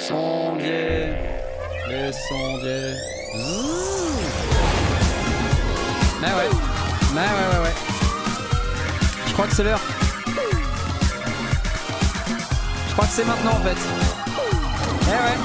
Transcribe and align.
Sondier. 0.00 1.14
Les 1.88 2.12
sondiers. 2.12 2.94
Zzzz. 3.36 4.20
Ah 6.22 6.36
ouais. 6.36 6.48
Ah 6.50 7.18
ouais, 7.18 7.58
ouais, 7.58 7.62
ouais. 7.64 7.74
Je 9.26 9.32
crois 9.32 9.46
que 9.46 9.54
c'est 9.54 9.64
l'heure. 9.64 9.80
Je 12.88 12.92
crois 12.92 13.04
que 13.06 13.12
c'est 13.12 13.24
maintenant 13.24 13.52
en 13.52 13.60
fait. 13.60 13.76
Eh 15.02 15.10
ouais. 15.10 15.38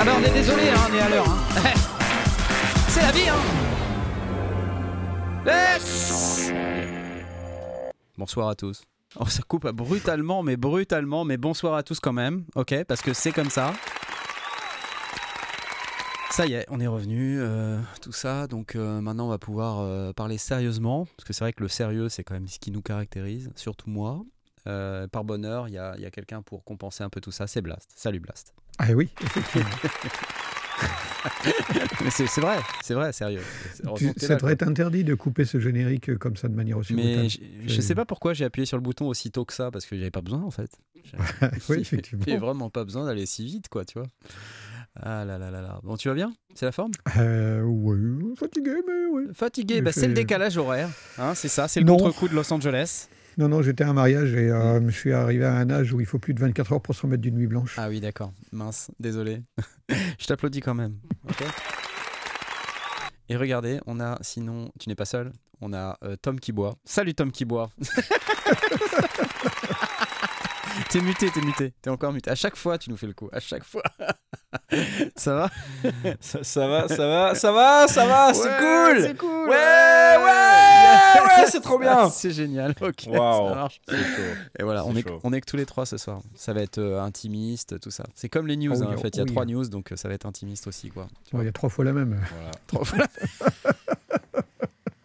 Ah 0.00 0.04
bah 0.04 0.12
on 0.18 0.24
est 0.24 0.30
désolé, 0.32 0.70
hein, 0.70 0.80
on 0.90 0.94
est 0.94 1.00
à 1.00 1.08
l'heure. 1.08 1.28
hein. 1.28 1.38
c'est 2.88 3.02
la 3.02 3.12
vie, 3.12 3.28
hein. 3.28 3.34
Yes 5.46 6.52
Bonsoir 8.18 8.48
à 8.48 8.54
tous. 8.54 8.82
Oh, 9.18 9.26
ça 9.26 9.42
coupe 9.42 9.68
brutalement, 9.68 10.42
mais 10.44 10.56
brutalement, 10.56 11.24
mais 11.24 11.36
bonsoir 11.36 11.74
à 11.74 11.82
tous 11.82 11.98
quand 11.98 12.12
même, 12.12 12.44
ok 12.54 12.84
Parce 12.84 13.02
que 13.02 13.12
c'est 13.12 13.32
comme 13.32 13.50
ça. 13.50 13.72
Ça 16.30 16.46
y 16.46 16.52
est, 16.52 16.64
on 16.68 16.78
est 16.78 16.86
revenu, 16.86 17.40
euh, 17.40 17.80
tout 18.00 18.12
ça. 18.12 18.46
Donc 18.46 18.76
euh, 18.76 19.00
maintenant, 19.00 19.26
on 19.26 19.30
va 19.30 19.38
pouvoir 19.38 19.80
euh, 19.80 20.12
parler 20.12 20.38
sérieusement, 20.38 21.06
parce 21.16 21.26
que 21.26 21.32
c'est 21.32 21.42
vrai 21.42 21.52
que 21.52 21.62
le 21.62 21.68
sérieux, 21.68 22.08
c'est 22.08 22.22
quand 22.22 22.34
même 22.34 22.46
ce 22.46 22.60
qui 22.60 22.70
nous 22.70 22.82
caractérise, 22.82 23.50
surtout 23.56 23.90
moi. 23.90 24.22
Par 24.64 25.24
bonheur, 25.24 25.66
il 25.66 25.74
y 25.74 25.78
a, 25.78 25.94
il 25.96 26.02
y 26.02 26.06
a 26.06 26.10
quelqu'un 26.12 26.42
pour 26.42 26.62
compenser 26.62 27.02
un 27.02 27.08
peu 27.08 27.20
tout 27.20 27.32
ça, 27.32 27.48
c'est 27.48 27.62
Blast. 27.62 27.90
Salut 27.96 28.20
Blast. 28.20 28.54
Ah 28.78 28.92
oui, 28.94 29.08
effectivement. 29.20 29.68
Mais 32.04 32.10
c'est 32.10 32.40
vrai, 32.40 32.58
c'est 32.82 32.94
vrai, 32.94 33.12
sérieux. 33.12 33.42
Tu- 33.96 34.12
ça 34.16 34.36
devrait 34.36 34.52
être 34.54 34.66
interdit 34.66 35.04
de 35.04 35.14
couper 35.14 35.44
ce 35.44 35.60
générique 35.60 36.10
euh, 36.10 36.16
comme 36.16 36.36
ça 36.36 36.48
de 36.48 36.54
manière 36.54 36.78
aussi 36.78 36.94
Mais 36.94 37.28
je, 37.28 37.38
je 37.66 37.80
sais 37.80 37.94
pas 37.94 38.04
pourquoi 38.04 38.32
j'ai 38.34 38.44
appuyé 38.44 38.66
sur 38.66 38.76
le 38.76 38.82
bouton 38.82 39.06
aussitôt 39.08 39.44
que 39.44 39.52
ça, 39.52 39.70
parce 39.70 39.86
que 39.86 39.96
j'avais 39.96 40.10
pas 40.10 40.22
besoin 40.22 40.42
en 40.42 40.50
fait. 40.50 40.70
oui, 41.68 41.78
effectivement. 41.80 42.24
J'avais 42.26 42.38
vraiment 42.38 42.70
pas 42.70 42.84
besoin 42.84 43.04
d'aller 43.06 43.26
si 43.26 43.44
vite, 43.44 43.68
quoi, 43.68 43.84
tu 43.84 43.98
vois. 43.98 44.08
Ah 44.96 45.24
là 45.24 45.38
là 45.38 45.50
là 45.50 45.62
là. 45.62 45.80
Bon, 45.82 45.96
tu 45.96 46.08
vas 46.08 46.14
bien? 46.14 46.32
C'est 46.54 46.66
la 46.66 46.72
forme? 46.72 46.90
Euh, 47.16 47.62
oui, 47.62 48.34
fatigué, 48.36 48.74
mais 48.86 49.06
oui. 49.12 49.24
Fatigué, 49.34 49.80
bah, 49.82 49.92
c'est 49.92 50.08
le 50.08 50.14
décalage 50.14 50.56
horaire. 50.56 50.88
Hein, 51.18 51.34
c'est 51.34 51.48
ça, 51.48 51.68
c'est 51.68 51.80
le 51.80 51.86
contre-coup 51.86 52.28
de 52.28 52.34
Los 52.34 52.52
Angeles. 52.52 53.08
Non, 53.38 53.48
non, 53.48 53.62
j'étais 53.62 53.84
à 53.84 53.90
un 53.90 53.92
mariage 53.92 54.34
et 54.34 54.50
euh, 54.50 54.80
je 54.88 54.96
suis 54.96 55.12
arrivé 55.12 55.44
à 55.44 55.54
un 55.54 55.70
âge 55.70 55.92
où 55.92 56.00
il 56.00 56.06
faut 56.06 56.18
plus 56.18 56.34
de 56.34 56.40
24 56.40 56.72
heures 56.72 56.82
pour 56.82 56.94
se 56.94 57.02
remettre 57.02 57.22
d'une 57.22 57.36
nuit 57.36 57.46
blanche. 57.46 57.76
Ah 57.78 57.88
oui, 57.88 58.00
d'accord. 58.00 58.32
Mince, 58.52 58.90
désolé. 58.98 59.42
je 60.18 60.26
t'applaudis 60.26 60.60
quand 60.60 60.74
même. 60.74 60.96
Et 63.28 63.36
regardez, 63.36 63.80
on 63.86 64.00
a, 64.00 64.18
sinon, 64.22 64.70
tu 64.78 64.88
n'es 64.88 64.96
pas 64.96 65.04
seul, 65.04 65.32
on 65.60 65.72
a 65.72 65.96
euh, 66.02 66.16
Tom 66.20 66.40
qui 66.40 66.52
boit. 66.52 66.76
Salut 66.84 67.14
Tom 67.14 67.30
qui 67.30 67.44
boit. 67.44 67.70
t'es 70.88 71.00
muté, 71.00 71.30
t'es 71.30 71.40
muté, 71.40 71.72
t'es 71.82 71.90
encore 71.90 72.12
muté. 72.12 72.30
À 72.30 72.34
chaque 72.34 72.56
fois, 72.56 72.78
tu 72.78 72.90
nous 72.90 72.96
fais 72.96 73.06
le 73.06 73.12
coup. 73.12 73.28
À 73.32 73.40
chaque 73.40 73.64
fois. 73.64 73.82
ça 75.16 75.34
va? 75.34 75.50
Ça, 76.20 76.42
ça 76.42 76.66
va, 76.68 76.88
ça 76.88 77.06
va, 77.06 77.34
ça 77.34 77.52
va, 77.52 77.88
ça 77.88 78.06
va, 78.06 78.34
c'est 78.34 78.48
Ouais, 78.48 78.58
cool. 78.58 79.02
C'est 79.02 79.16
cool. 79.16 79.48
Ouais, 79.48 80.16
ouais, 80.16 81.22
ouais, 81.22 81.46
c'est 81.50 81.60
trop 81.60 81.78
bien. 81.78 81.94
Ah, 81.96 82.08
c'est 82.12 82.30
génial. 82.30 82.74
Ok, 82.80 83.06
Waouh. 83.08 83.48
ça 83.48 83.54
marche. 83.54 83.80
Chaud. 83.88 83.96
Et 84.58 84.62
voilà, 84.62 84.84
on 84.86 84.96
est, 84.96 85.04
on 85.22 85.32
est 85.32 85.40
que 85.40 85.46
tous 85.46 85.56
les 85.56 85.66
trois 85.66 85.86
ce 85.86 85.96
soir. 85.96 86.20
Ça 86.34 86.52
va 86.52 86.62
être 86.62 86.78
euh, 86.78 87.00
intimiste, 87.00 87.78
tout 87.80 87.90
ça. 87.90 88.04
C'est 88.14 88.28
comme 88.28 88.46
les 88.46 88.56
news, 88.56 88.72
Oh 88.74 88.80
oui, 88.80 88.86
hein, 88.88 88.94
en 88.96 89.00
fait. 89.00 89.16
Il 89.16 89.18
y 89.18 89.20
a 89.20 89.22
oh 89.22 89.26
oui. 89.26 89.32
trois 89.32 89.44
news, 89.44 89.68
donc 89.68 89.92
euh, 89.92 89.96
ça 89.96 90.08
va 90.08 90.14
être 90.14 90.26
intimiste 90.26 90.66
aussi, 90.66 90.88
quoi. 90.90 91.08
Il 91.32 91.42
y 91.42 91.48
a 91.48 91.52
trois 91.52 91.68
fois 91.68 91.84
la 91.84 91.92
même. 91.92 92.20
Voilà. 92.34 92.50
Trop- 92.66 92.84
voilà. 92.84 93.06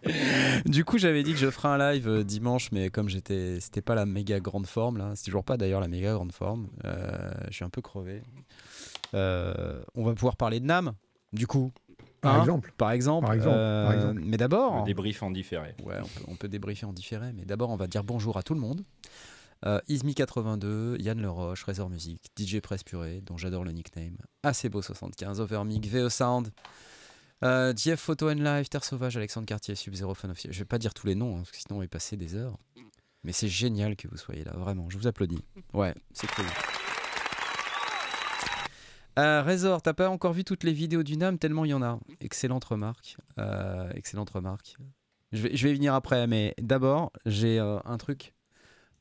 du 0.65 0.85
coup, 0.85 0.97
j'avais 0.97 1.23
dit 1.23 1.31
que 1.33 1.37
je 1.39 1.49
ferais 1.49 1.67
un 1.69 1.77
live 1.77 2.07
euh, 2.07 2.23
dimanche, 2.23 2.71
mais 2.71 2.89
comme 2.89 3.09
j'étais, 3.09 3.59
c'était 3.59 3.81
pas 3.81 3.95
la 3.95 4.05
méga 4.05 4.39
grande 4.39 4.67
forme 4.67 4.97
là. 4.97 5.11
C'est 5.15 5.25
toujours 5.25 5.43
pas 5.43 5.57
d'ailleurs 5.57 5.81
la 5.81 5.87
méga 5.87 6.13
grande 6.13 6.31
forme. 6.31 6.67
Euh, 6.85 7.31
je 7.49 7.53
suis 7.55 7.65
un 7.65 7.69
peu 7.69 7.81
crevé. 7.81 8.21
Euh, 9.13 9.81
on 9.95 10.03
va 10.03 10.13
pouvoir 10.13 10.35
parler 10.35 10.59
de 10.59 10.65
Nam, 10.65 10.93
du 11.33 11.47
coup. 11.47 11.71
Par 12.21 12.35
Hein 12.35 12.39
exemple. 12.41 12.73
Par 12.77 12.91
exemple. 12.91 13.25
Par 13.25 13.35
exemple, 13.35 13.55
Euh, 13.57 13.85
par 13.85 13.93
exemple. 13.93 14.21
Mais 14.25 14.37
d'abord. 14.37 14.83
Débrief 14.83 15.21
en 15.23 15.31
différé. 15.31 15.75
Ouais, 15.83 15.95
on 15.99 16.03
peut, 16.07 16.25
on 16.29 16.35
peut 16.35 16.47
débriefer 16.47 16.85
en 16.85 16.93
différé, 16.93 17.31
mais 17.33 17.45
d'abord 17.45 17.69
on 17.69 17.75
va 17.75 17.87
dire 17.87 18.03
bonjour 18.03 18.37
à 18.37 18.43
tout 18.43 18.53
le 18.55 18.59
monde. 18.59 18.81
Euh, 19.65 19.79
Ismi82, 19.89 21.01
Yann 21.01 21.19
Leroche, 21.21 21.63
Razor 21.63 21.89
Music, 21.89 22.21
DJ 22.37 22.59
Press 22.59 22.83
Purée, 22.83 23.21
dont 23.25 23.37
j'adore 23.37 23.63
le 23.63 23.71
nickname, 23.71 24.17
Acebo75, 24.43 25.39
Overmic, 25.39 25.87
VO 25.87 26.09
Sound, 26.09 26.49
euh, 27.43 27.73
JF 27.75 27.99
Photo 27.99 28.29
and 28.29 28.35
Live, 28.35 28.69
Terre 28.69 28.83
Sauvage, 28.83 29.17
Alexandre 29.17 29.45
Cartier, 29.45 29.75
Sub-Zero 29.75 30.13
Fun 30.13 30.29
Officiel. 30.29 30.53
Je 30.53 30.59
vais 30.59 30.65
pas 30.65 30.77
dire 30.79 30.93
tous 30.93 31.07
les 31.07 31.15
noms, 31.15 31.35
hein, 31.35 31.39
parce 31.39 31.51
que 31.51 31.57
sinon 31.57 31.75
on 31.75 31.79
va 31.79 31.85
y 31.85 31.89
passer 31.89 32.15
des 32.17 32.35
heures. 32.35 32.57
Mais 33.23 33.31
c'est 33.31 33.47
génial 33.47 33.95
que 33.95 34.07
vous 34.07 34.17
soyez 34.17 34.43
là, 34.43 34.51
vraiment, 34.55 34.89
je 34.89 34.97
vous 34.97 35.07
applaudis. 35.07 35.43
Ouais, 35.73 35.93
c'est 36.13 36.27
cool. 36.31 36.45
Euh, 39.17 39.41
Razor, 39.43 39.81
t'as 39.81 39.93
pas 39.93 40.09
encore 40.09 40.33
vu 40.33 40.43
toutes 40.43 40.63
les 40.65 40.73
vidéos 40.73 41.01
du 41.01 41.15
NAM? 41.17 41.37
Tellement 41.39 41.63
il 41.65 41.69
y 41.71 41.73
en 41.73 41.81
a. 41.81 41.99
Excellente 42.19 42.65
remarque. 42.65 43.15
Euh, 43.39 43.89
excellente 43.95 44.29
remarque. 44.29 44.75
Je 45.31 45.41
vais, 45.43 45.55
je 45.55 45.63
vais 45.65 45.71
y 45.71 45.75
venir 45.75 45.93
après, 45.93 46.27
mais 46.27 46.53
d'abord, 46.61 47.11
j'ai 47.25 47.57
euh, 47.59 47.79
un 47.85 47.97
truc 47.97 48.33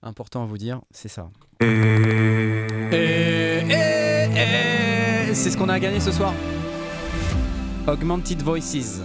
important 0.03 0.45
à 0.45 0.47
vous 0.47 0.56
dire, 0.59 0.81
c'est 0.93 1.09
ça. 1.09 1.31
Et, 1.61 1.66
et- 2.93 3.65
et- 5.31 5.34
c'est 5.34 5.51
ce 5.51 5.56
qu'on 5.56 5.69
a 5.69 5.81
gagné 5.81 5.99
ce 5.99 6.12
soir. 6.12 6.33
Augmented 7.87 8.43
Voices. 8.43 9.03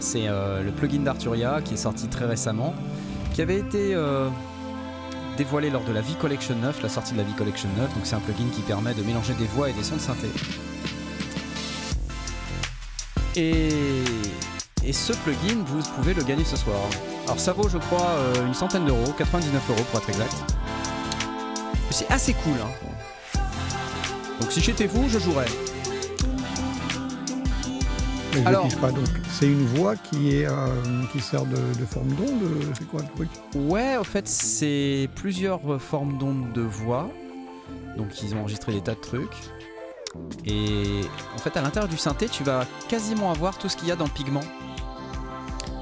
C'est 0.00 0.28
euh, 0.28 0.62
le 0.62 0.70
plugin 0.70 1.00
d'Arturia 1.00 1.60
qui 1.62 1.74
est 1.74 1.78
sorti 1.78 2.08
très 2.08 2.24
récemment, 2.24 2.74
qui 3.34 3.42
avait 3.42 3.58
été 3.58 3.94
euh, 3.94 4.28
dévoilé 5.36 5.70
lors 5.70 5.84
de 5.84 5.92
la 5.92 6.00
V-Collection 6.00 6.56
9, 6.56 6.82
la 6.82 6.88
sortie 6.88 7.12
de 7.12 7.18
la 7.18 7.24
V-Collection 7.24 7.68
9. 7.76 7.94
Donc 7.94 8.04
c'est 8.04 8.14
un 8.14 8.20
plugin 8.20 8.48
qui 8.54 8.62
permet 8.62 8.94
de 8.94 9.02
mélanger 9.02 9.34
des 9.34 9.46
voix 9.46 9.68
et 9.68 9.72
des 9.72 9.82
sons 9.82 9.96
de 9.96 10.00
synthé. 10.00 10.28
Et, 13.36 13.68
et 14.84 14.92
ce 14.92 15.12
plugin, 15.12 15.62
vous 15.66 15.82
pouvez 15.96 16.14
le 16.14 16.22
gagner 16.22 16.44
ce 16.44 16.56
soir. 16.56 16.78
Alors 17.24 17.38
ça 17.38 17.52
vaut, 17.52 17.68
je 17.68 17.78
crois, 17.78 18.08
euh, 18.08 18.46
une 18.46 18.54
centaine 18.54 18.86
d'euros, 18.86 19.12
99 19.18 19.62
euros 19.70 19.84
pour 19.90 20.00
être 20.00 20.08
exact. 20.08 20.34
C'est 21.90 22.10
assez 22.10 22.32
cool. 22.32 22.54
Hein. 22.62 23.40
Donc 24.40 24.52
si 24.52 24.60
j'étais 24.60 24.86
vous, 24.86 25.08
je 25.08 25.18
jouerais. 25.18 25.46
Mais 28.36 28.42
je 28.42 28.48
Alors- 28.48 28.64
pige 28.68 28.76
pas. 28.76 28.92
Donc, 28.92 29.06
c'est 29.30 29.46
une 29.46 29.64
voix 29.64 29.96
qui, 29.96 30.36
est, 30.36 30.46
euh, 30.46 30.52
qui 31.12 31.20
sert 31.20 31.46
de, 31.46 31.56
de 31.56 31.86
forme 31.86 32.08
d'onde. 32.08 32.74
C'est 32.78 32.86
quoi 32.86 33.00
le 33.00 33.08
truc? 33.14 33.28
Ouais, 33.54 33.96
au 33.96 34.04
fait, 34.04 34.28
c'est 34.28 35.08
plusieurs 35.14 35.60
euh, 35.72 35.78
formes 35.78 36.18
d'ondes 36.18 36.52
de 36.52 36.60
voix. 36.60 37.08
Donc, 37.96 38.22
ils 38.22 38.34
ont 38.34 38.40
enregistré 38.40 38.72
des 38.72 38.82
tas 38.82 38.94
de 38.94 39.00
trucs. 39.00 39.36
Et 40.44 41.00
en 41.34 41.38
fait, 41.38 41.56
à 41.56 41.62
l'intérieur 41.62 41.88
du 41.88 41.96
synthé, 41.96 42.28
tu 42.28 42.44
vas 42.44 42.66
quasiment 42.88 43.30
avoir 43.30 43.58
tout 43.58 43.68
ce 43.68 43.76
qu'il 43.76 43.88
y 43.88 43.92
a 43.92 43.96
dans 43.96 44.08
Pigment. 44.08 44.40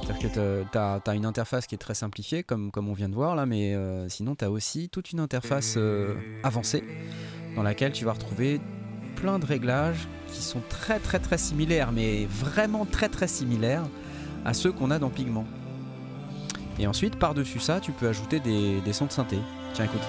C'est-à-dire 0.03 0.31
que 0.31 0.65
tu 0.71 1.11
as, 1.11 1.15
une 1.15 1.27
interface 1.27 1.67
qui 1.67 1.75
est 1.75 1.79
très 1.79 1.95
simplifiée, 1.95 2.43
comme, 2.43 2.71
comme 2.71 2.89
on 2.89 2.93
vient 2.93 3.09
de 3.09 3.15
voir 3.15 3.35
là, 3.35 3.47
mais 3.47 3.75
euh, 3.75 4.09
sinon, 4.09 4.35
tu 4.35 4.45
as 4.45 4.51
aussi 4.51 4.89
toute 4.91 5.13
une 5.13 5.21
interface 5.21 5.75
euh, 5.77 6.15
avancée 6.43 6.85
dans 7.57 7.63
laquelle 7.63 7.93
tu 7.93 8.05
vas 8.05 8.13
retrouver 8.13 8.61
plein 9.17 9.39
de 9.39 9.47
réglages 9.47 10.09
qui 10.29 10.43
sont 10.43 10.61
très 10.69 10.99
très 10.99 11.19
très 11.19 11.39
similaires, 11.39 11.93
mais 11.93 12.27
vraiment 12.27 12.85
très 12.85 13.09
très 13.09 13.29
similaires 13.29 13.85
à 14.45 14.53
ceux 14.55 14.73
qu'on 14.73 14.91
a 14.91 14.99
dans 14.99 15.11
Pigment. 15.11 15.47
Et 16.79 16.87
ensuite, 16.87 17.17
par-dessus 17.17 17.61
ça, 17.61 17.81
tu 17.81 17.93
peux 17.93 18.09
ajouter 18.09 18.41
des, 18.41 18.81
des 18.81 18.93
sons 18.93 19.07
de 19.07 19.13
synthé. 19.13 19.39
Tiens, 19.75 19.85
écoute. 19.85 20.03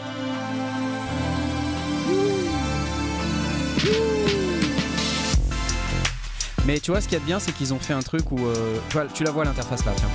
Mais 6.65 6.79
tu 6.79 6.89
vois, 6.91 6.99
ce 7.01 7.07
qu'il 7.07 7.13
y 7.13 7.17
a 7.17 7.19
de 7.19 7.25
bien, 7.25 7.39
c'est 7.39 7.51
qu'ils 7.51 7.73
ont 7.73 7.79
fait 7.79 7.94
un 7.94 8.01
truc 8.01 8.31
où. 8.31 8.39
euh, 8.39 8.77
tu, 8.89 8.97
vois, 8.97 9.05
tu 9.05 9.23
la 9.23 9.31
vois 9.31 9.45
l'interface 9.45 9.85
là, 9.85 9.91
tiens. 9.95 10.07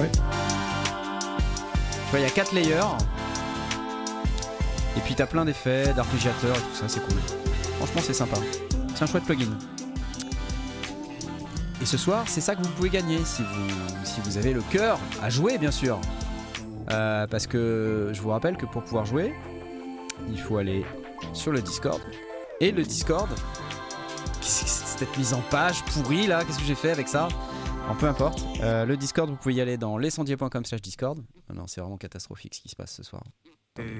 Ouais. 0.00 0.10
Tu 0.12 0.20
vois, 2.10 2.20
il 2.20 2.22
y 2.22 2.26
a 2.26 2.30
4 2.30 2.54
layers. 2.54 2.80
Et 4.96 5.00
puis 5.00 5.16
t'as 5.16 5.26
plein 5.26 5.44
d'effets, 5.44 5.92
d'arpégiateurs 5.92 6.56
et 6.56 6.60
tout 6.60 6.74
ça, 6.74 6.84
c'est 6.86 7.00
cool. 7.00 7.18
Franchement, 7.84 8.00
c'est 8.02 8.14
sympa. 8.14 8.36
C'est 8.94 9.02
un 9.02 9.06
chouette 9.06 9.24
plugin. 9.24 9.50
Et 11.82 11.84
ce 11.84 11.98
soir, 11.98 12.24
c'est 12.26 12.40
ça 12.40 12.54
que 12.54 12.62
vous 12.62 12.70
pouvez 12.70 12.88
gagner 12.88 13.18
si 13.26 13.42
vous, 14.24 14.38
avez 14.38 14.54
le 14.54 14.62
cœur 14.62 14.98
à 15.20 15.28
jouer, 15.28 15.58
bien 15.58 15.70
sûr. 15.70 16.00
Euh, 16.90 17.26
parce 17.26 17.46
que 17.46 18.10
je 18.14 18.22
vous 18.22 18.30
rappelle 18.30 18.56
que 18.56 18.64
pour 18.64 18.82
pouvoir 18.84 19.04
jouer, 19.04 19.34
il 20.30 20.40
faut 20.40 20.56
aller 20.56 20.82
sur 21.34 21.52
le 21.52 21.60
Discord. 21.60 22.00
Et 22.58 22.72
le 22.72 22.84
Discord, 22.84 23.28
cette 24.40 25.14
mise 25.18 25.34
en 25.34 25.42
page 25.50 25.84
pourrie 25.84 26.26
là 26.26 26.42
Qu'est-ce 26.42 26.60
que 26.60 26.64
j'ai 26.64 26.74
fait 26.74 26.90
avec 26.90 27.06
ça? 27.06 27.28
Bon, 27.86 27.96
peu 27.96 28.08
importe. 28.08 28.42
Euh, 28.62 28.86
le 28.86 28.96
Discord, 28.96 29.28
vous 29.28 29.36
pouvez 29.36 29.56
y 29.56 29.60
aller 29.60 29.76
dans 29.76 29.98
lescendier.com 29.98 30.64
slash 30.64 30.80
Discord. 30.80 31.18
Non, 31.52 31.66
c'est 31.66 31.82
vraiment 31.82 31.98
catastrophique 31.98 32.54
ce 32.54 32.62
qui 32.62 32.70
se 32.70 32.76
passe 32.76 32.94
ce 32.94 33.02
soir. 33.02 33.24
Attendez, 33.76 33.90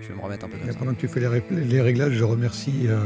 je, 0.00 0.08
vais 0.08 0.14
me 0.14 0.20
remettre 0.22 0.46
un 0.46 0.48
peu 0.48 0.56
comme 0.56 0.66
Et 0.66 0.72
ça. 0.72 0.78
pendant 0.78 0.94
que 0.94 1.00
tu 1.00 1.08
fais 1.08 1.20
les, 1.20 1.26
ré- 1.26 1.44
les 1.50 1.82
réglages, 1.82 2.14
je 2.14 2.24
remercie. 2.24 2.86
Euh, 2.86 2.98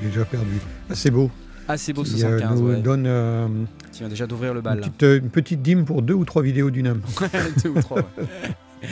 j'ai 0.00 0.08
déjà 0.08 0.24
perdu. 0.24 0.58
Ah, 0.88 0.94
c'est 0.94 1.10
beau. 1.10 1.30
Ah, 1.68 1.76
c'est 1.76 1.92
beau 1.92 2.04
Qui 2.04 2.14
euh, 2.24 2.38
75, 2.38 2.60
nous 2.62 2.68
ouais. 2.70 2.80
donne 2.80 3.04
euh, 3.06 3.48
Tu 3.92 3.98
viens 3.98 4.08
déjà 4.08 4.26
d'ouvrir 4.26 4.54
le 4.54 4.60
une, 4.60 4.64
bal. 4.64 4.78
là. 4.80 4.86
petite, 4.86 5.02
euh, 5.02 5.18
une 5.18 5.28
petite 5.28 5.60
dîme 5.60 5.84
pour 5.84 6.00
deux 6.00 6.14
ou 6.14 6.24
trois 6.24 6.40
vidéos 6.42 6.70
du 6.70 6.82
NAM. 6.82 7.02
Deux 7.62 7.68
ou 7.68 7.82
trois. 7.82 7.98
ouais. 7.98 8.86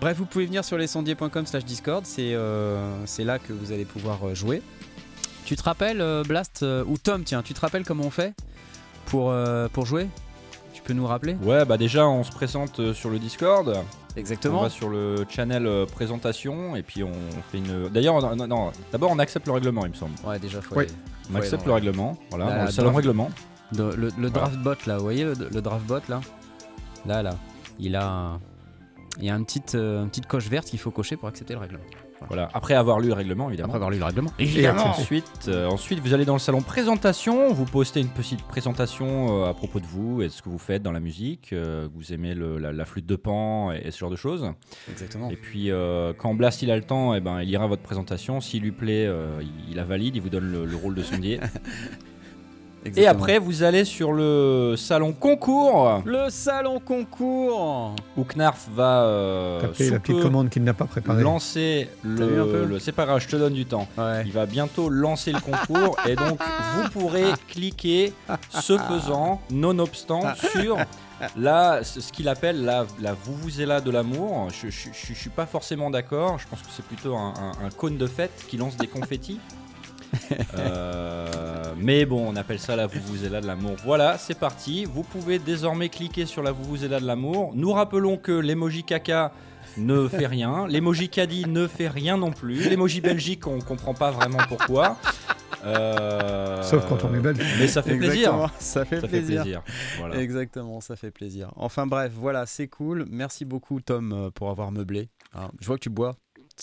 Bref, 0.00 0.18
vous 0.18 0.24
pouvez 0.26 0.46
venir 0.46 0.64
sur 0.64 0.78
lescendier.com 0.78 1.44
slash 1.46 1.64
Discord, 1.64 2.06
c'est 2.06 2.32
euh, 2.34 2.88
c'est 3.06 3.24
là 3.24 3.40
que 3.40 3.52
vous 3.52 3.72
allez 3.72 3.84
pouvoir 3.84 4.32
jouer. 4.36 4.62
Tu 5.46 5.56
te 5.56 5.64
rappelles, 5.64 6.00
euh, 6.00 6.22
Blast, 6.22 6.62
euh, 6.62 6.84
ou 6.86 6.96
Tom, 6.96 7.24
tiens, 7.24 7.42
tu 7.42 7.54
te 7.54 7.60
rappelles 7.60 7.84
comment 7.84 8.04
on 8.04 8.10
fait 8.10 8.34
pour, 9.06 9.32
euh, 9.32 9.66
pour 9.72 9.84
jouer? 9.84 10.06
Tu 10.74 10.80
peux 10.82 10.92
nous 10.92 11.06
rappeler? 11.08 11.34
Ouais, 11.42 11.64
bah 11.64 11.76
déjà, 11.76 12.06
on 12.06 12.22
se 12.22 12.30
présente 12.30 12.92
sur 12.92 13.10
le 13.10 13.18
Discord. 13.18 13.76
On 14.16 14.18
Exactement. 14.18 14.62
va 14.62 14.70
sur 14.70 14.88
le 14.88 15.24
channel 15.28 15.66
euh, 15.66 15.86
présentation 15.86 16.74
et 16.76 16.82
puis 16.82 17.02
on 17.04 17.12
fait 17.50 17.58
une. 17.58 17.88
D'ailleurs, 17.88 18.16
on- 18.16 18.34
non, 18.36 18.46
non, 18.48 18.72
d'abord 18.92 19.10
on 19.12 19.18
accepte 19.18 19.46
le 19.46 19.52
règlement, 19.52 19.84
il 19.86 19.90
me 19.90 19.94
semble. 19.94 20.14
Ouais, 20.26 20.38
déjà, 20.38 20.60
faut 20.60 20.74
Ouais. 20.74 20.84
aller- 20.84 20.92
On 20.92 21.28
faut 21.32 21.36
aller 21.36 21.44
accepte 21.46 21.62
dans 21.62 21.68
le 21.68 21.74
règlement. 21.74 22.16
Voilà, 22.30 22.44
Là, 22.46 22.50
dans 22.52 22.56
là, 22.58 22.64
le 22.66 22.70
salon 22.72 22.92
règlement. 22.92 23.30
Le, 23.76 23.94
le- 23.94 24.10
le 24.18 24.30
draft 24.30 24.56
bot 24.58 24.74
là, 24.86 24.96
vous 24.96 25.04
voyez 25.04 25.22
le, 25.24 25.34
le 25.52 25.62
draft 25.62 25.86
bot 25.86 26.00
là? 26.08 26.20
Là, 27.06 27.22
là, 27.22 27.36
il 27.78 27.94
a, 27.94 28.04
un- 28.08 28.40
il 29.18 29.24
y 29.26 29.30
a 29.30 29.34
une 29.36 29.44
petite, 29.44 29.76
euh, 29.76 30.02
une 30.02 30.08
petite 30.08 30.26
coche 30.26 30.48
verte 30.48 30.66
qu'il 30.68 30.80
faut 30.80 30.90
cocher 30.90 31.16
pour 31.16 31.28
accepter 31.28 31.54
le 31.54 31.60
règlement. 31.60 31.84
Voilà, 32.28 32.48
après 32.54 32.74
avoir 32.74 33.00
lu 33.00 33.08
le 33.08 33.14
règlement, 33.14 33.48
évidemment. 33.48 33.68
Après 33.68 33.76
avoir 33.76 33.90
lu 33.90 33.98
le 33.98 34.04
règlement. 34.04 34.30
Et 34.38 34.44
Ensuite, 34.68 35.46
euh, 35.48 35.66
ensuite, 35.68 35.98
vous 36.00 36.14
allez 36.14 36.24
dans 36.24 36.34
le 36.34 36.38
salon 36.38 36.60
présentation, 36.62 37.52
vous 37.52 37.64
postez 37.64 38.00
une 38.00 38.08
petite 38.08 38.42
présentation 38.42 39.44
euh, 39.44 39.48
à 39.48 39.54
propos 39.54 39.80
de 39.80 39.86
vous 39.86 40.22
et 40.22 40.26
de 40.26 40.28
ce 40.32 40.42
que 40.42 40.48
vous 40.48 40.58
faites 40.58 40.82
dans 40.82 40.92
la 40.92 41.00
musique, 41.00 41.52
euh, 41.52 41.88
vous 41.94 42.12
aimez 42.12 42.34
le- 42.34 42.58
la, 42.58 42.72
la 42.72 42.84
flûte 42.84 43.06
de 43.06 43.16
pan 43.16 43.72
et, 43.72 43.82
et 43.86 43.90
ce 43.90 43.98
genre 43.98 44.10
de 44.10 44.16
choses. 44.16 44.52
Exactement. 44.90 45.30
Et 45.30 45.36
puis, 45.36 45.70
euh, 45.70 46.12
quand 46.16 46.34
Blast 46.34 46.62
il 46.62 46.70
a 46.70 46.76
le 46.76 46.82
temps, 46.82 47.14
eh 47.14 47.20
ben, 47.20 47.40
il 47.42 47.48
ira 47.50 47.66
votre 47.66 47.82
présentation. 47.82 48.40
S'il 48.40 48.62
lui 48.62 48.72
plaît, 48.72 49.08
il, 49.40 49.70
il 49.70 49.76
la 49.76 49.84
valide, 49.84 50.16
il 50.16 50.22
vous 50.22 50.28
donne 50.30 50.50
le, 50.50 50.64
le 50.66 50.76
rôle 50.76 50.94
de 50.94 51.02
sondier. 51.02 51.40
et 52.96 53.06
après, 53.06 53.38
vous 53.38 53.62
allez 53.62 53.84
sur 53.84 54.12
le 54.12 54.74
salon 54.76 55.12
concours 55.12 56.02
le 56.06 56.30
salon 56.30 56.80
concours. 56.80 57.94
où 58.16 58.24
Knarf 58.24 58.68
va 58.74 59.02
euh, 59.04 59.60
Taper 59.60 59.90
la 59.90 59.98
petite 60.00 60.20
commande 60.22 60.48
qu'il 60.50 60.64
n'a 60.64 60.72
pas 60.74 60.86
préparée. 60.86 61.22
lancer 61.22 61.88
le, 62.02 62.66
le- 62.66 62.78
C'est 62.78 62.92
pas 62.92 63.04
grave, 63.06 63.20
je 63.20 63.28
te 63.28 63.36
donne 63.36 63.52
du 63.54 63.66
temps. 63.66 63.86
Ouais. 63.98 64.22
Il 64.24 64.32
va 64.32 64.46
bientôt 64.46 64.88
lancer 64.88 65.32
le 65.32 65.40
concours 65.40 65.96
et 66.08 66.16
donc 66.16 66.38
vous 66.74 66.88
pourrez 66.90 67.24
cliquer 67.48 68.12
ce 68.50 68.78
faisant, 68.78 69.40
nonobstant, 69.50 70.22
sur 70.52 70.76
la, 71.36 71.84
ce 71.84 72.00
ce 72.00 72.12
qu'il 72.12 72.28
appelle 72.28 72.64
la, 72.64 72.86
la 73.00 73.12
Vuvuzela 73.14 73.80
de 73.82 73.90
l'amour. 73.90 74.48
Je, 74.50 74.70
je, 74.70 74.88
je- 74.92 75.12
je 75.12 75.18
suis 75.18 75.28
pas 75.30 75.44
forcément 75.46 75.90
d'accord. 75.90 76.38
Je 76.38 76.46
pense 76.48 76.60
que 76.62 76.68
c'est 76.74 76.84
plutôt 76.84 77.14
un, 77.14 77.34
un- 77.36 77.66
un 77.66 77.70
cône 77.70 77.98
de 77.98 78.06
fête 78.06 78.44
qui 78.48 78.56
lance 78.56 78.76
des 78.78 78.86
confettis. 78.86 79.38
Euh, 80.58 81.26
mais 81.76 82.04
bon, 82.04 82.24
on 82.28 82.36
appelle 82.36 82.58
ça 82.58 82.76
la 82.76 82.86
Vuvuzela 82.86 83.40
de 83.40 83.46
l'amour. 83.46 83.76
Voilà, 83.84 84.18
c'est 84.18 84.38
parti. 84.38 84.84
Vous 84.84 85.02
pouvez 85.02 85.38
désormais 85.38 85.88
cliquer 85.88 86.26
sur 86.26 86.42
la 86.42 86.52
Vuvuzela 86.52 87.00
de 87.00 87.06
l'amour. 87.06 87.52
Nous 87.54 87.72
rappelons 87.72 88.16
que 88.16 88.32
l'emoji 88.32 88.84
caca 88.84 89.32
ne 89.76 90.06
fait 90.08 90.26
rien. 90.26 90.66
L'emoji 90.66 91.08
caddie 91.08 91.46
ne 91.48 91.66
fait 91.66 91.88
rien 91.88 92.16
non 92.16 92.32
plus. 92.32 92.68
L'emoji 92.68 93.00
belgique, 93.00 93.46
on 93.46 93.60
comprend 93.60 93.94
pas 93.94 94.10
vraiment 94.10 94.38
pourquoi. 94.48 94.96
Euh, 95.64 96.62
Sauf 96.62 96.86
quand 96.88 97.04
on 97.04 97.14
est 97.14 97.20
belge. 97.20 97.38
Mais 97.58 97.66
ça 97.68 97.82
fait 97.82 97.96
plaisir. 97.96 98.30
Exactement, 98.32 98.50
Ça 98.58 98.84
fait 98.84 98.96
Ça 99.00 99.08
fait 99.08 99.18
plaisir. 99.18 99.42
plaisir. 99.42 99.62
Voilà. 99.98 100.20
Exactement, 100.20 100.80
ça 100.80 100.96
fait 100.96 101.10
plaisir. 101.10 101.50
Enfin 101.56 101.86
bref, 101.86 102.12
voilà, 102.14 102.46
c'est 102.46 102.68
cool. 102.68 103.06
Merci 103.10 103.44
beaucoup 103.44 103.80
Tom 103.80 104.12
euh, 104.12 104.30
pour 104.30 104.50
avoir 104.50 104.72
meublé. 104.72 105.08
Hein, 105.34 105.50
je 105.60 105.66
vois 105.66 105.76
que 105.76 105.82
tu 105.82 105.90
bois 105.90 106.16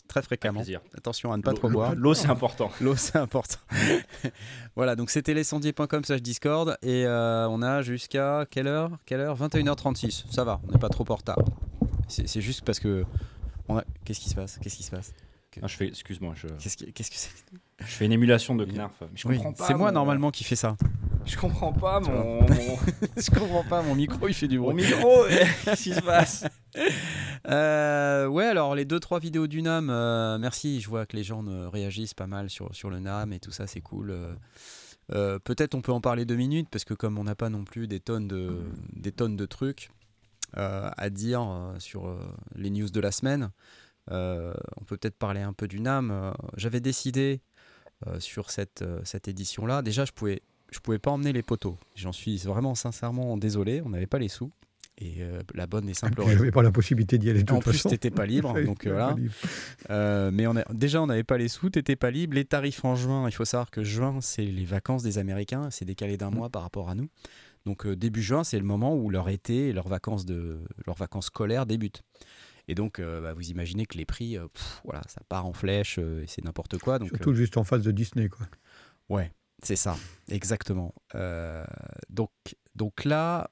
très 0.08 0.22
fréquemment. 0.22 0.62
Attention 0.96 1.32
à 1.32 1.38
ne 1.38 1.42
pas 1.42 1.54
trop 1.54 1.70
boire. 1.70 1.96
L'eau, 1.96 2.14
c'est 2.14 2.30
important. 2.30 2.70
L'eau, 2.82 2.96
c'est 2.96 3.18
important. 3.18 3.60
voilà, 4.76 4.96
donc 4.96 5.10
c'était 5.10 5.34
lescendier.com 5.34 6.04
slash 6.04 6.22
Discord 6.22 6.78
et 6.82 7.06
euh, 7.06 7.48
on 7.50 7.62
a 7.62 7.82
jusqu'à 7.82 8.46
quelle 8.50 8.68
heure? 8.68 8.92
Quelle 9.06 9.22
heure? 9.22 9.38
21h36. 9.38 10.26
Ça 10.32 10.44
va, 10.44 10.60
on 10.68 10.72
n'est 10.72 10.80
pas 10.80 10.90
trop 10.90 11.06
en 11.10 11.16
retard. 11.16 11.40
C'est 12.08 12.42
juste 12.42 12.64
parce 12.64 12.80
que 12.80 13.06
a... 13.70 13.84
Qu'est-ce 14.06 14.20
qui 14.20 14.30
se 14.30 14.36
passe? 14.36 14.60
Qu'est-ce 14.62 14.78
qui 14.78 14.84
se 14.84 14.92
passe? 14.92 15.14
Ah, 15.62 15.68
je 15.68 15.76
fais, 15.76 15.88
excuse-moi, 15.88 16.34
je, 16.36 16.48
Qu'est-ce 16.60 16.78
qui- 16.78 16.92
qu'est-ce 16.94 17.12
que 17.12 17.18
c'est 17.18 17.32
je 17.80 17.86
fais 17.86 18.06
une 18.06 18.12
émulation 18.12 18.56
de 18.56 18.66
Knarf. 18.66 18.92
Mais 19.02 19.08
je 19.14 19.28
Oui, 19.28 19.36
comprends 19.38 19.54
pas. 19.54 19.68
C'est 19.68 19.76
moi 19.76 19.90
mon- 19.90 19.94
normalement 19.94 20.32
qui 20.32 20.44
fais 20.44 20.56
ça. 20.56 20.76
Je 21.26 21.38
comprends 21.38 21.74
pas 21.74 22.00
mon, 22.00 22.42
mon, 22.42 22.48
Je 23.18 23.30
comprends 23.30 23.64
pas, 23.64 23.84
mon 23.84 23.94
micro 23.94 24.28
il 24.28 24.34
fait 24.34 24.48
du 24.48 24.58
mon 24.58 24.72
bruit. 24.72 24.84
micro. 24.84 25.26
Qu'est-ce 25.64 25.84
qui 25.84 25.94
se 25.94 26.02
passe 26.02 26.46
Euh, 27.48 28.28
ouais, 28.28 28.46
alors 28.46 28.76
les 28.76 28.86
2-3 28.86 29.20
vidéos 29.20 29.48
du 29.48 29.62
NAM, 29.62 29.90
euh, 29.90 30.38
merci. 30.38 30.82
Je 30.82 30.90
vois 30.90 31.06
que 31.06 31.16
les 31.16 31.24
gens 31.24 31.46
euh, 31.48 31.70
réagissent 31.70 32.14
pas 32.14 32.28
mal 32.28 32.50
sur, 32.50 32.74
sur 32.76 32.90
le 32.90 33.00
NAM 33.00 33.32
et 33.34 33.40
tout 33.40 33.52
ça, 33.52 33.68
c'est 33.68 33.82
cool. 33.82 34.12
Euh, 34.12 34.34
euh, 35.14 35.40
Peut-être 35.40 35.76
on 35.76 35.82
peut 35.82 35.92
en 35.92 36.02
parler 36.02 36.26
deux 36.26 36.36
minutes 36.36 36.68
parce 36.72 36.84
que 36.84 36.94
comme 36.94 37.18
on 37.18 37.24
n'a 37.24 37.36
pas 37.36 37.50
non 37.50 37.64
plus 37.64 37.88
des 37.88 38.00
tonnes 38.00 38.28
de, 38.28 38.60
des 38.94 39.12
tonnes 39.12 39.38
de 39.38 39.46
trucs 39.46 39.90
euh, 40.58 40.90
à 40.98 41.10
dire 41.10 41.42
euh, 41.42 41.76
sur 41.80 42.08
euh, 42.08 42.18
les 42.56 42.70
news 42.70 42.90
de 42.90 43.00
la 43.00 43.12
semaine, 43.12 43.44
euh, 43.44 43.48
on 44.10 44.84
peut 44.86 44.98
peut-être 44.98 45.18
parler 45.18 45.42
un 45.42 45.54
peu 45.54 45.68
du 45.68 45.80
NAM. 45.80 46.12
Euh, 46.12 46.32
J'avais 46.56 46.80
décidé 46.80 47.42
euh, 48.08 48.20
sur 48.20 48.50
cette, 48.52 48.82
euh, 48.82 49.00
cette 49.04 49.28
édition-là, 49.28 49.82
déjà 49.82 50.06
je 50.06 50.12
pouvais, 50.12 50.42
je 50.72 50.80
pouvais 50.80 51.00
pas 51.00 51.12
emmener 51.12 51.34
les 51.34 51.44
poteaux. 51.44 51.78
J'en 51.96 52.12
suis 52.12 52.38
vraiment 52.38 52.76
sincèrement 52.76 53.38
désolé, 53.38 53.82
on 53.84 53.90
n'avait 53.90 54.08
pas 54.08 54.20
les 54.20 54.30
sous. 54.30 54.52
Et 55.00 55.18
euh, 55.20 55.42
la 55.54 55.68
bonne 55.68 55.88
et 55.88 55.94
simple 55.94 56.22
raison. 56.22 56.38
J'avais 56.40 56.50
pas 56.50 56.64
la 56.64 56.72
possibilité 56.72 57.20
d'y 57.20 57.30
aller 57.30 57.44
de 57.44 57.52
En 57.52 57.58
toute 57.58 57.66
plus, 57.66 57.74
façon. 57.78 57.90
t'étais 57.90 58.10
pas 58.10 58.26
libre, 58.26 58.60
donc 58.66 58.88
euh, 58.88 58.92
voilà. 58.94 59.16
Euh, 59.92 60.32
mais 60.34 60.48
on 60.48 60.56
a, 60.56 60.64
déjà, 60.74 61.04
on 61.04 61.06
n'avait 61.06 61.24
pas 61.24 61.38
les 61.38 61.50
sous, 61.50 61.70
t'étais 61.70 61.96
pas 61.96 62.10
libre. 62.10 62.34
Les 62.34 62.46
tarifs 62.46 62.84
en 62.84 62.96
juin, 62.96 63.30
il 63.30 63.32
faut 63.32 63.46
savoir 63.46 63.70
que 63.70 63.84
juin, 63.84 64.18
c'est 64.22 64.44
les 64.44 64.66
vacances 64.66 65.04
des 65.04 65.20
Américains, 65.20 65.70
c'est 65.70 65.86
décalé 65.86 66.18
d'un 66.18 66.32
mois 66.32 66.50
par 66.50 66.64
rapport 66.64 66.90
à 66.90 66.96
nous. 66.96 67.10
Donc 67.68 67.86
euh, 67.86 67.96
début 67.96 68.24
juin, 68.24 68.44
c'est 68.44 68.58
le 68.58 68.66
moment 68.66 68.96
où 68.96 69.12
leur 69.12 69.30
été 69.30 69.68
et 69.70 69.74
leurs 69.74 69.88
vacances, 69.88 70.26
de, 70.26 70.62
leurs 70.88 70.98
vacances 70.98 71.28
scolaires 71.28 71.68
débutent. 71.68 72.02
Et 72.68 72.76
donc, 72.76 73.00
euh, 73.00 73.22
bah, 73.22 73.34
vous 73.34 73.50
imaginez 73.50 73.86
que 73.86 73.98
les 73.98 74.06
prix, 74.06 74.38
euh, 74.38 74.48
pff, 74.48 74.82
voilà, 74.84 75.02
ça 75.08 75.22
part 75.30 75.46
en 75.46 75.54
flèche, 75.54 76.00
euh, 76.00 76.24
et 76.24 76.28
c'est 76.28 76.44
n'importe 76.44 76.78
quoi. 76.78 77.00
Donc, 77.00 77.10
Surtout 77.10 77.34
juste 77.34 77.58
en 77.58 77.64
face 77.64 77.82
de 77.82 77.92
Disney. 77.92 78.30
Quoi. 78.30 78.46
ouais, 79.10 79.32
c'est 79.64 79.76
ça, 79.76 79.98
exactement. 80.30 80.94
Donc, 82.10 82.32
donc 82.76 83.06
là, 83.06 83.50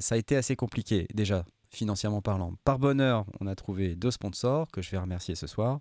ça 0.00 0.14
a 0.14 0.18
été 0.18 0.36
assez 0.36 0.56
compliqué 0.56 1.06
déjà 1.14 1.44
financièrement 1.70 2.20
parlant. 2.20 2.54
Par 2.64 2.78
bonheur, 2.78 3.24
on 3.40 3.46
a 3.46 3.54
trouvé 3.54 3.94
deux 3.94 4.10
sponsors 4.10 4.68
que 4.70 4.82
je 4.82 4.90
vais 4.90 4.98
remercier 4.98 5.34
ce 5.34 5.46
soir. 5.46 5.80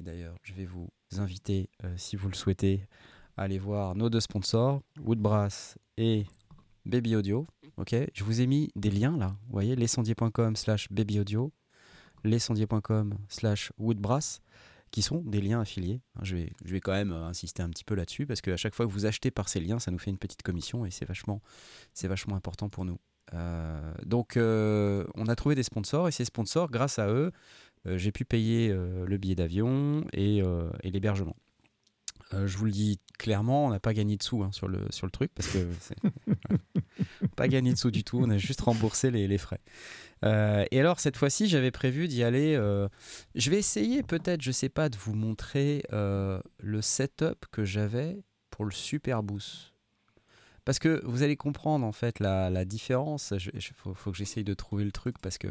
D'ailleurs, 0.00 0.34
je 0.42 0.54
vais 0.54 0.64
vous 0.64 0.88
inviter, 1.18 1.68
si 1.96 2.16
vous 2.16 2.28
le 2.28 2.34
souhaitez, 2.34 2.86
à 3.36 3.42
aller 3.42 3.58
voir 3.58 3.94
nos 3.94 4.10
deux 4.10 4.20
sponsors, 4.20 4.82
Woodbrass 4.98 5.78
et 5.96 6.26
Baby 6.86 7.16
Audio. 7.16 7.46
Ok, 7.76 7.94
je 8.12 8.24
vous 8.24 8.40
ai 8.40 8.46
mis 8.46 8.70
des 8.76 8.90
liens 8.90 9.16
là. 9.16 9.36
Vous 9.46 9.52
voyez, 9.52 9.76
lescendier.com 9.76 10.56
slash 10.56 10.88
baby 10.90 11.20
audio, 11.20 11.52
lescendier.com 12.24 13.14
slash 13.28 13.72
woodbrass, 13.78 14.40
qui 14.90 15.02
sont 15.02 15.18
des 15.18 15.40
liens 15.40 15.60
affiliés. 15.60 16.00
Hein, 16.16 16.20
Je 16.22 16.36
vais, 16.36 16.80
quand 16.80 16.92
même 16.92 17.12
euh, 17.12 17.26
insister 17.26 17.62
un 17.62 17.70
petit 17.70 17.84
peu 17.84 17.94
là-dessus 17.94 18.26
parce 18.26 18.40
qu'à 18.40 18.56
chaque 18.56 18.74
fois 18.74 18.86
que 18.86 18.90
vous 18.90 19.06
achetez 19.06 19.30
par 19.30 19.48
ces 19.48 19.60
liens, 19.60 19.78
ça 19.78 19.90
nous 19.90 19.98
fait 19.98 20.10
une 20.10 20.18
petite 20.18 20.42
commission 20.42 20.84
et 20.84 20.90
c'est 20.90 21.06
vachement, 21.06 21.40
important 22.34 22.68
pour 22.68 22.84
nous. 22.84 22.98
Euh, 23.34 23.94
donc, 24.04 24.36
euh, 24.36 25.04
on 25.14 25.26
a 25.26 25.36
trouvé 25.36 25.54
des 25.54 25.62
sponsors 25.62 26.08
et 26.08 26.12
ces 26.12 26.24
sponsors, 26.24 26.70
grâce 26.70 26.98
à 26.98 27.08
eux, 27.08 27.32
j'ai 27.86 28.12
pu 28.12 28.26
payer 28.26 28.68
le 28.68 29.16
billet 29.16 29.34
d'avion 29.34 30.04
et 30.12 30.42
l'hébergement. 30.84 31.34
Euh, 32.32 32.46
je 32.46 32.56
vous 32.56 32.64
le 32.64 32.70
dis 32.70 33.00
clairement, 33.18 33.66
on 33.66 33.70
n'a 33.70 33.80
pas 33.80 33.92
gagné 33.92 34.16
de 34.16 34.22
sous 34.22 34.42
hein, 34.42 34.50
sur, 34.52 34.68
le, 34.68 34.86
sur 34.90 35.06
le 35.06 35.10
truc 35.10 35.32
parce 35.34 35.48
que 35.48 35.66
pas 37.36 37.48
gagné 37.48 37.72
de 37.72 37.78
sous 37.78 37.90
du 37.90 38.04
tout, 38.04 38.18
on 38.22 38.30
a 38.30 38.38
juste 38.38 38.60
remboursé 38.60 39.10
les, 39.10 39.26
les 39.26 39.38
frais. 39.38 39.60
Euh, 40.24 40.64
et 40.70 40.78
alors 40.80 41.00
cette 41.00 41.16
fois-ci, 41.16 41.48
j'avais 41.48 41.70
prévu 41.70 42.06
d'y 42.08 42.22
aller. 42.22 42.54
euh, 42.54 42.88
je 43.34 43.50
vais 43.50 43.58
essayer 43.58 44.02
peut-être, 44.02 44.42
je 44.42 44.52
sais 44.52 44.68
pas, 44.68 44.88
de 44.88 44.96
vous 44.96 45.14
montrer 45.14 45.82
le 45.90 46.82
setup 46.82 47.46
que 47.50 47.64
j'avais 47.64 48.22
pour 48.50 48.64
le 48.64 48.72
Super 48.72 49.22
Boost. 49.22 49.72
Parce 50.64 50.78
que 50.78 51.00
vous 51.04 51.22
allez 51.22 51.36
comprendre 51.36 51.84
en 51.86 51.92
fait 51.92 52.20
la, 52.20 52.50
la 52.50 52.64
différence. 52.64 53.32
Il 53.54 53.60
faut, 53.74 53.94
faut 53.94 54.12
que 54.12 54.16
j'essaye 54.18 54.44
de 54.44 54.54
trouver 54.54 54.84
le 54.84 54.92
truc 54.92 55.16
parce 55.20 55.38
que 55.38 55.48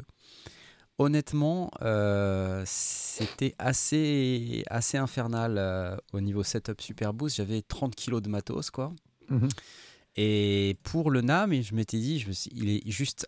honnêtement, 1.00 1.72
euh, 1.82 2.64
c'était 2.68 3.56
assez, 3.58 4.64
assez 4.68 4.98
infernal 4.98 5.58
euh, 5.58 5.98
au 6.14 6.22
niveau 6.22 6.44
setup 6.44 6.82
Super 6.82 7.14
Boost. 7.14 7.38
J'avais 7.38 7.62
30 7.64 7.96
kilos 7.96 8.22
de 8.22 8.30
matos 8.30 8.70
quoi. 8.70 8.94
Mhm. 9.30 9.50
Et 10.16 10.78
pour 10.84 11.10
le 11.12 11.22
NAM, 11.22 11.54
je 11.62 11.74
m'étais 11.74 11.98
dit, 12.00 12.20
je 12.20 12.28
me 12.28 12.34
suis- 12.34 12.52
il 12.54 12.70
est 12.70 12.90
juste 12.92 13.28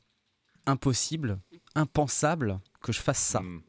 impossible, 0.66 1.40
impensable 1.76 2.60
que 2.82 2.92
je 2.92 3.00
fasse 3.00 3.20
ça. 3.20 3.40
Hmm. 3.42 3.62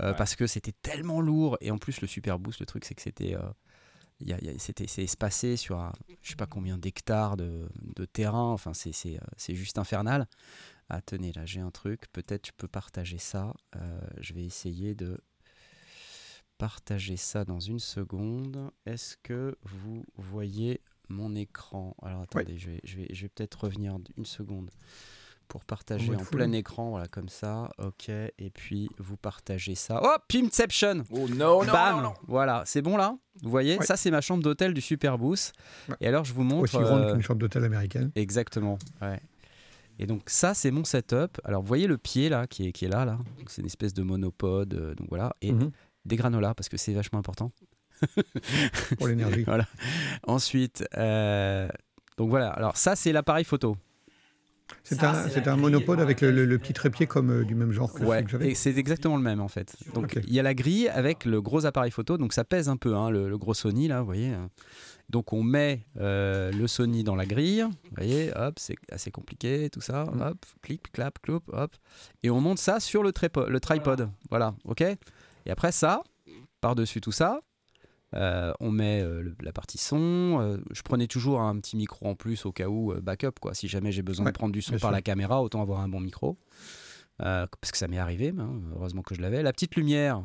Euh, 0.00 0.10
Ouais. 0.10 0.16
parce 0.16 0.36
que 0.36 0.46
c'était 0.46 0.72
tellement 0.72 1.20
lourd 1.20 1.58
et 1.60 1.70
en 1.70 1.78
plus 1.78 2.00
le 2.00 2.06
super 2.08 2.38
boost 2.38 2.60
le 2.60 2.66
truc 2.66 2.84
c'est 2.84 2.94
que 2.94 3.02
c'était 3.02 3.36
euh, 3.36 4.36
c'était 4.58 4.86
c'est 4.86 5.02
espacé 5.04 5.56
sur 5.56 5.78
un, 5.78 5.92
je 6.22 6.30
sais 6.30 6.36
pas 6.36 6.46
combien 6.46 6.78
d'hectares 6.78 7.36
de, 7.36 7.68
de 7.96 8.04
terrain 8.06 8.52
enfin 8.52 8.72
c'est 8.72 8.92
c'est, 8.92 9.16
euh, 9.16 9.20
c'est 9.36 9.54
juste 9.54 9.76
infernal 9.78 10.26
ah 10.94 11.00
tenez 11.00 11.32
là 11.32 11.44
j'ai 11.46 11.60
un 11.60 11.70
truc 11.70 12.02
peut-être 12.12 12.46
je 12.48 12.52
peux 12.56 12.68
partager 12.68 13.18
ça 13.18 13.54
Euh, 13.76 14.00
je 14.20 14.34
vais 14.34 14.44
essayer 14.44 14.94
de 14.94 15.18
partager 16.58 17.16
ça 17.16 17.44
dans 17.44 17.60
une 17.60 17.78
seconde 17.80 18.70
est-ce 18.86 19.16
que 19.22 19.56
vous 19.64 20.04
voyez 20.16 20.80
mon 21.08 21.34
écran? 21.34 21.96
Alors 22.02 22.22
attendez 22.22 22.58
je 22.58 22.70
vais, 22.70 22.80
je 22.84 22.96
vais, 22.96 23.08
je 23.12 23.22
vais 23.22 23.28
peut-être 23.28 23.64
revenir 23.64 23.96
une 24.16 24.24
seconde 24.24 24.70
pour 25.48 25.64
partager 25.66 26.14
En 26.14 26.24
plein 26.24 26.50
écran, 26.52 26.88
voilà, 26.90 27.08
comme 27.08 27.28
ça. 27.28 27.68
Ok, 27.76 28.08
et 28.08 28.50
puis 28.54 28.88
vous 28.96 29.18
partagez 29.18 29.74
ça. 29.74 30.00
Oh, 30.02 30.16
Pimpception 30.26 31.04
Oh 31.10 31.28
non, 31.28 31.62
Bam 31.66 32.14
Voilà, 32.26 32.62
c'est 32.64 32.80
bon 32.80 32.96
là? 32.96 33.18
Vous 33.42 33.50
voyez, 33.50 33.76
Ouais. 33.76 33.84
ça 33.84 33.98
c'est 33.98 34.10
ma 34.10 34.22
chambre 34.22 34.42
d'hôtel 34.42 34.72
du 34.72 34.80
Superboost. 34.80 35.52
Ouais. 35.90 35.96
Et 36.00 36.06
alors 36.08 36.24
je 36.24 36.32
vous 36.32 36.42
montre. 36.44 36.62
Aussi 36.62 36.78
grande 36.78 37.02
euh, 37.02 37.12
qu'une 37.12 37.20
chambre 37.22 37.40
d'hôtel 37.40 37.64
américaine. 37.64 38.10
Exactement, 38.14 38.78
ouais. 39.02 39.20
Et 39.98 40.06
donc 40.06 40.22
ça 40.26 40.54
c'est 40.54 40.70
mon 40.70 40.84
setup. 40.84 41.38
Alors 41.44 41.62
vous 41.62 41.68
voyez 41.68 41.86
le 41.86 41.98
pied 41.98 42.28
là 42.28 42.46
qui 42.46 42.66
est, 42.68 42.72
qui 42.72 42.84
est 42.84 42.88
là, 42.88 43.04
là. 43.04 43.18
C'est 43.46 43.60
une 43.62 43.66
espèce 43.66 43.94
de 43.94 44.02
monopode, 44.02 44.74
euh, 44.74 44.94
donc 44.94 45.08
voilà. 45.10 45.34
Et 45.42 45.52
Mhm. 45.52 45.70
des 46.04 46.16
granolas 46.16 46.54
parce 46.54 46.68
que 46.68 46.76
c'est 46.76 46.92
vachement 46.92 47.18
important. 47.18 47.52
Pour 48.98 49.06
l'énergie. 49.08 49.44
Ensuite, 50.26 50.84
euh, 50.96 51.68
donc 52.16 52.30
voilà. 52.30 52.48
Alors 52.50 52.76
ça 52.76 52.96
c'est 52.96 53.12
l'appareil 53.12 53.44
photo. 53.44 53.76
C'est 54.84 55.02
un, 55.04 55.14
un 55.46 55.56
monopode 55.56 56.00
avec 56.00 56.22
le, 56.22 56.56
petit 56.58 56.72
trépied 56.72 57.06
comme 57.06 57.30
euh, 57.30 57.44
du 57.44 57.54
même 57.54 57.72
genre 57.72 57.92
que 57.92 58.02
Ouais, 58.04 58.16
celui 58.16 58.24
que 58.24 58.30
j'avais. 58.30 58.50
et 58.50 58.54
c'est 58.54 58.76
exactement 58.78 59.16
le 59.16 59.22
même 59.22 59.40
en 59.40 59.48
fait. 59.48 59.76
Donc 59.94 60.18
il 60.26 60.32
y 60.32 60.40
a 60.40 60.42
la 60.42 60.54
grille 60.54 60.88
avec 60.88 61.26
le 61.26 61.42
gros 61.42 61.66
appareil 61.66 61.90
photo, 61.90 62.16
donc 62.16 62.32
ça 62.32 62.42
pèse 62.44 62.68
un 62.70 62.76
peu, 62.78 62.96
hein, 62.96 63.10
le, 63.10 63.28
le 63.28 63.38
gros 63.38 63.52
Sony 63.54 63.86
là, 63.88 64.00
vous 64.00 64.06
voyez. 64.06 64.32
Donc 65.12 65.32
on 65.34 65.42
met 65.42 65.86
euh, 66.00 66.50
le 66.52 66.66
Sony 66.66 67.04
dans 67.04 67.14
la 67.14 67.26
grille, 67.26 67.62
vous 67.62 67.90
voyez, 67.96 68.32
hop, 68.34 68.58
c'est 68.58 68.76
assez 68.90 69.10
compliqué, 69.10 69.68
tout 69.70 69.82
ça, 69.82 70.06
Mm. 70.06 70.20
hop, 70.22 70.46
clip, 70.62 70.90
clap, 70.90 71.18
cloup, 71.20 71.42
hop, 71.52 71.76
et 72.22 72.30
on 72.30 72.40
monte 72.40 72.58
ça 72.58 72.80
sur 72.80 73.02
le, 73.02 73.12
tripod, 73.12 74.10
voilà, 74.30 74.54
ok. 74.64 74.80
Et 74.80 75.50
après 75.50 75.70
ça, 75.70 76.02
par-dessus 76.62 77.00
tout 77.02 77.12
ça, 77.12 77.40
euh, 78.14 78.52
on 78.60 78.70
met 78.70 79.02
euh, 79.02 79.20
le- 79.22 79.34
la 79.42 79.52
partie 79.52 79.78
son. 79.78 80.58
je 80.70 80.82
prenais 80.82 81.06
toujours 81.06 81.40
un 81.42 81.58
petit 81.60 81.76
micro 81.76 82.06
en 82.06 82.14
plus 82.14 82.44
au 82.46 82.52
cas 82.52 82.68
où, 82.68 82.94
backup, 83.00 83.38
quoi. 83.40 83.52
Si 83.54 83.68
jamais 83.68 83.92
j'ai 83.92 84.02
besoin 84.02 84.24
Ouais, 84.26 84.32
de 84.32 84.36
prendre 84.38 84.52
du 84.52 84.62
son 84.62 84.72
par 84.72 84.80
sûr. 84.80 84.90
la 84.92 85.02
caméra, 85.02 85.42
autant 85.42 85.60
avoir 85.62 85.80
un 85.80 85.88
bon 85.88 86.00
micro. 86.00 86.38
Parce 87.18 87.70
que 87.70 87.76
ça 87.78 87.86
m'est 87.86 87.98
arrivé, 87.98 88.32
hein, 88.38 88.50
heureusement 88.74 89.02
que 89.02 89.14
je 89.14 89.20
l'avais. 89.20 89.42
La 89.42 89.52
petite 89.52 89.76
lumière 89.76 90.24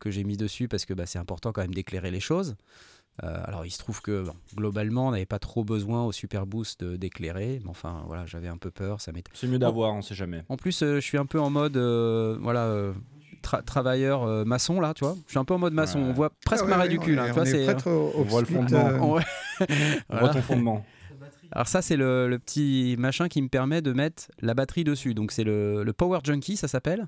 que 0.00 0.10
j'ai 0.10 0.24
mis 0.24 0.36
dessus, 0.36 0.66
parce 0.68 0.84
que 0.84 0.92
bah, 0.94 1.06
c'est 1.06 1.18
important 1.20 1.52
quand 1.52 1.60
même 1.62 1.74
d'éclairer 1.74 2.10
les 2.10 2.20
choses. 2.20 2.56
Euh, 3.22 3.38
alors 3.44 3.66
il 3.66 3.70
se 3.70 3.78
trouve 3.78 4.00
que 4.00 4.22
bon, 4.24 4.32
globalement, 4.56 5.08
on 5.08 5.10
n'avait 5.10 5.26
pas 5.26 5.38
trop 5.38 5.62
besoin 5.62 6.04
au 6.04 6.12
Super 6.12 6.46
Boost 6.46 6.82
de- 6.82 6.96
d'éclairer. 6.96 7.60
Mais 7.64 7.68
enfin, 7.70 8.02
voilà, 8.06 8.24
j'avais 8.26 8.48
un 8.48 8.56
peu 8.56 8.70
peur. 8.70 9.00
Ça 9.00 9.12
m'était. 9.12 9.30
C'est 9.34 9.46
mieux 9.46 9.58
d'avoir, 9.58 9.92
on 9.94 10.00
sait 10.02 10.14
jamais. 10.14 10.42
En 10.48 10.56
plus, 10.56 10.82
euh, 10.82 10.94
je 10.96 11.00
suis 11.00 11.18
un 11.18 11.26
peu 11.26 11.38
en 11.38 11.50
mode, 11.50 11.76
euh, 11.76 12.38
voilà, 12.40 12.92
tra- 13.42 13.62
travailleur 13.62 14.22
euh, 14.22 14.44
maçon 14.44 14.80
là, 14.80 14.94
tu 14.94 15.04
vois. 15.04 15.16
Je 15.26 15.32
suis 15.32 15.38
un 15.38 15.44
peu 15.44 15.52
en 15.54 15.58
mode 15.58 15.74
maçon. 15.74 15.98
Ouais. 16.00 16.06
On 16.08 16.12
voit 16.12 16.30
presque 16.46 16.62
Ah 16.62 16.64
ouais, 16.64 16.70
ma 16.70 16.78
ouais, 16.78 16.88
on 16.88 16.92
est- 16.92 17.64
est 17.64 17.86
au, 17.86 18.24
voit 18.24 18.40
le 18.40 18.46
fondement. 18.46 18.86
euh. 18.86 18.98
On 19.00 19.06
Voilà. 19.08 19.26
voit 20.08 20.28
ton 20.30 20.42
fondement. 20.42 20.84
Alors 21.52 21.66
ça, 21.66 21.82
c'est 21.82 21.96
le, 21.96 22.28
le 22.28 22.38
petit 22.38 22.94
machin 22.98 23.28
qui 23.28 23.42
me 23.42 23.48
permet 23.48 23.82
de 23.82 23.92
mettre 23.92 24.28
la 24.40 24.54
batterie 24.54 24.84
dessus. 24.84 25.14
Donc 25.14 25.32
c'est 25.32 25.42
le, 25.42 25.82
le 25.82 25.92
Power 25.92 26.20
Junkie, 26.22 26.56
ça 26.56 26.68
s'appelle. 26.68 27.06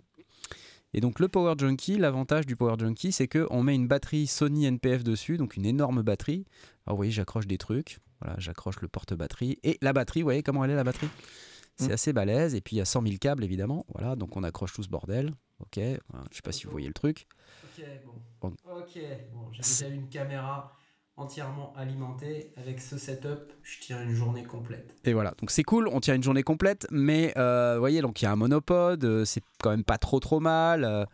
Et 0.94 1.00
donc 1.00 1.20
le 1.20 1.28
Power 1.28 1.54
Junkie, 1.58 1.96
l'avantage 1.98 2.46
du 2.46 2.56
Power 2.56 2.74
Junkie, 2.78 3.12
c'est 3.12 3.28
qu'on 3.28 3.62
met 3.62 3.74
une 3.74 3.88
batterie 3.88 4.26
Sony 4.26 4.66
NPF 4.66 5.02
dessus, 5.04 5.36
donc 5.38 5.56
une 5.56 5.64
énorme 5.66 6.02
batterie. 6.02 6.44
Alors 6.86 6.94
vous 6.94 6.98
voyez, 6.98 7.12
j'accroche 7.12 7.46
des 7.46 7.58
trucs. 7.58 7.98
Voilà, 8.20 8.38
j'accroche 8.38 8.80
le 8.80 8.88
porte-batterie. 8.88 9.58
Et 9.64 9.78
la 9.82 9.92
batterie, 9.92 10.20
vous 10.20 10.26
voyez 10.26 10.42
comment 10.42 10.64
elle 10.64 10.70
est 10.70 10.76
la 10.76 10.84
batterie? 10.84 11.08
C'est 11.76 11.88
Mm. 11.88 11.92
assez 11.92 12.12
balèze. 12.12 12.54
Et 12.54 12.60
puis 12.60 12.76
il 12.76 12.78
y 12.78 12.82
a 12.82 12.84
100 12.84 13.02
000 13.02 13.16
câbles, 13.18 13.42
évidemment. 13.42 13.86
Voilà, 13.88 14.14
donc 14.16 14.36
on 14.36 14.42
accroche 14.44 14.72
tout 14.74 14.82
ce 14.82 14.88
bordel. 14.88 15.32
Ok, 15.60 15.78
voilà, 16.10 16.24
je 16.30 16.36
sais 16.36 16.42
pas 16.42 16.52
si 16.52 16.64
vous 16.66 16.70
voyez 16.72 16.88
le 16.88 16.92
truc. 16.94 17.26
Ok, 17.64 17.84
bon. 18.40 18.48
Ok, 18.76 18.98
bon, 19.32 19.48
j'ai 19.52 19.62
déjà 19.62 19.94
une 19.94 20.08
caméra 20.08 20.76
entièrement 21.16 21.72
alimentée. 21.76 22.52
Avec 22.56 22.80
ce 22.80 22.96
setup, 22.98 23.52
je 23.62 23.80
tire 23.80 24.00
une 24.00 24.12
journée 24.14 24.42
complète. 24.44 24.94
Et 25.04 25.12
voilà, 25.12 25.32
donc 25.38 25.50
c'est 25.50 25.62
cool, 25.62 25.88
on 25.88 26.00
tient 26.00 26.14
une 26.14 26.22
journée 26.22 26.42
complète, 26.42 26.86
mais 26.90 27.32
euh, 27.36 27.74
vous 27.74 27.80
voyez, 27.80 28.00
donc 28.00 28.22
il 28.22 28.24
y 28.24 28.28
a 28.28 28.32
un 28.32 28.36
monopode, 28.36 29.04
euh, 29.04 29.24
c'est 29.24 29.42
quand 29.62 29.70
même 29.70 29.84
pas 29.84 29.98
trop 29.98 30.20
trop 30.20 30.40
mal. 30.40 30.84
euh, 30.84 31.04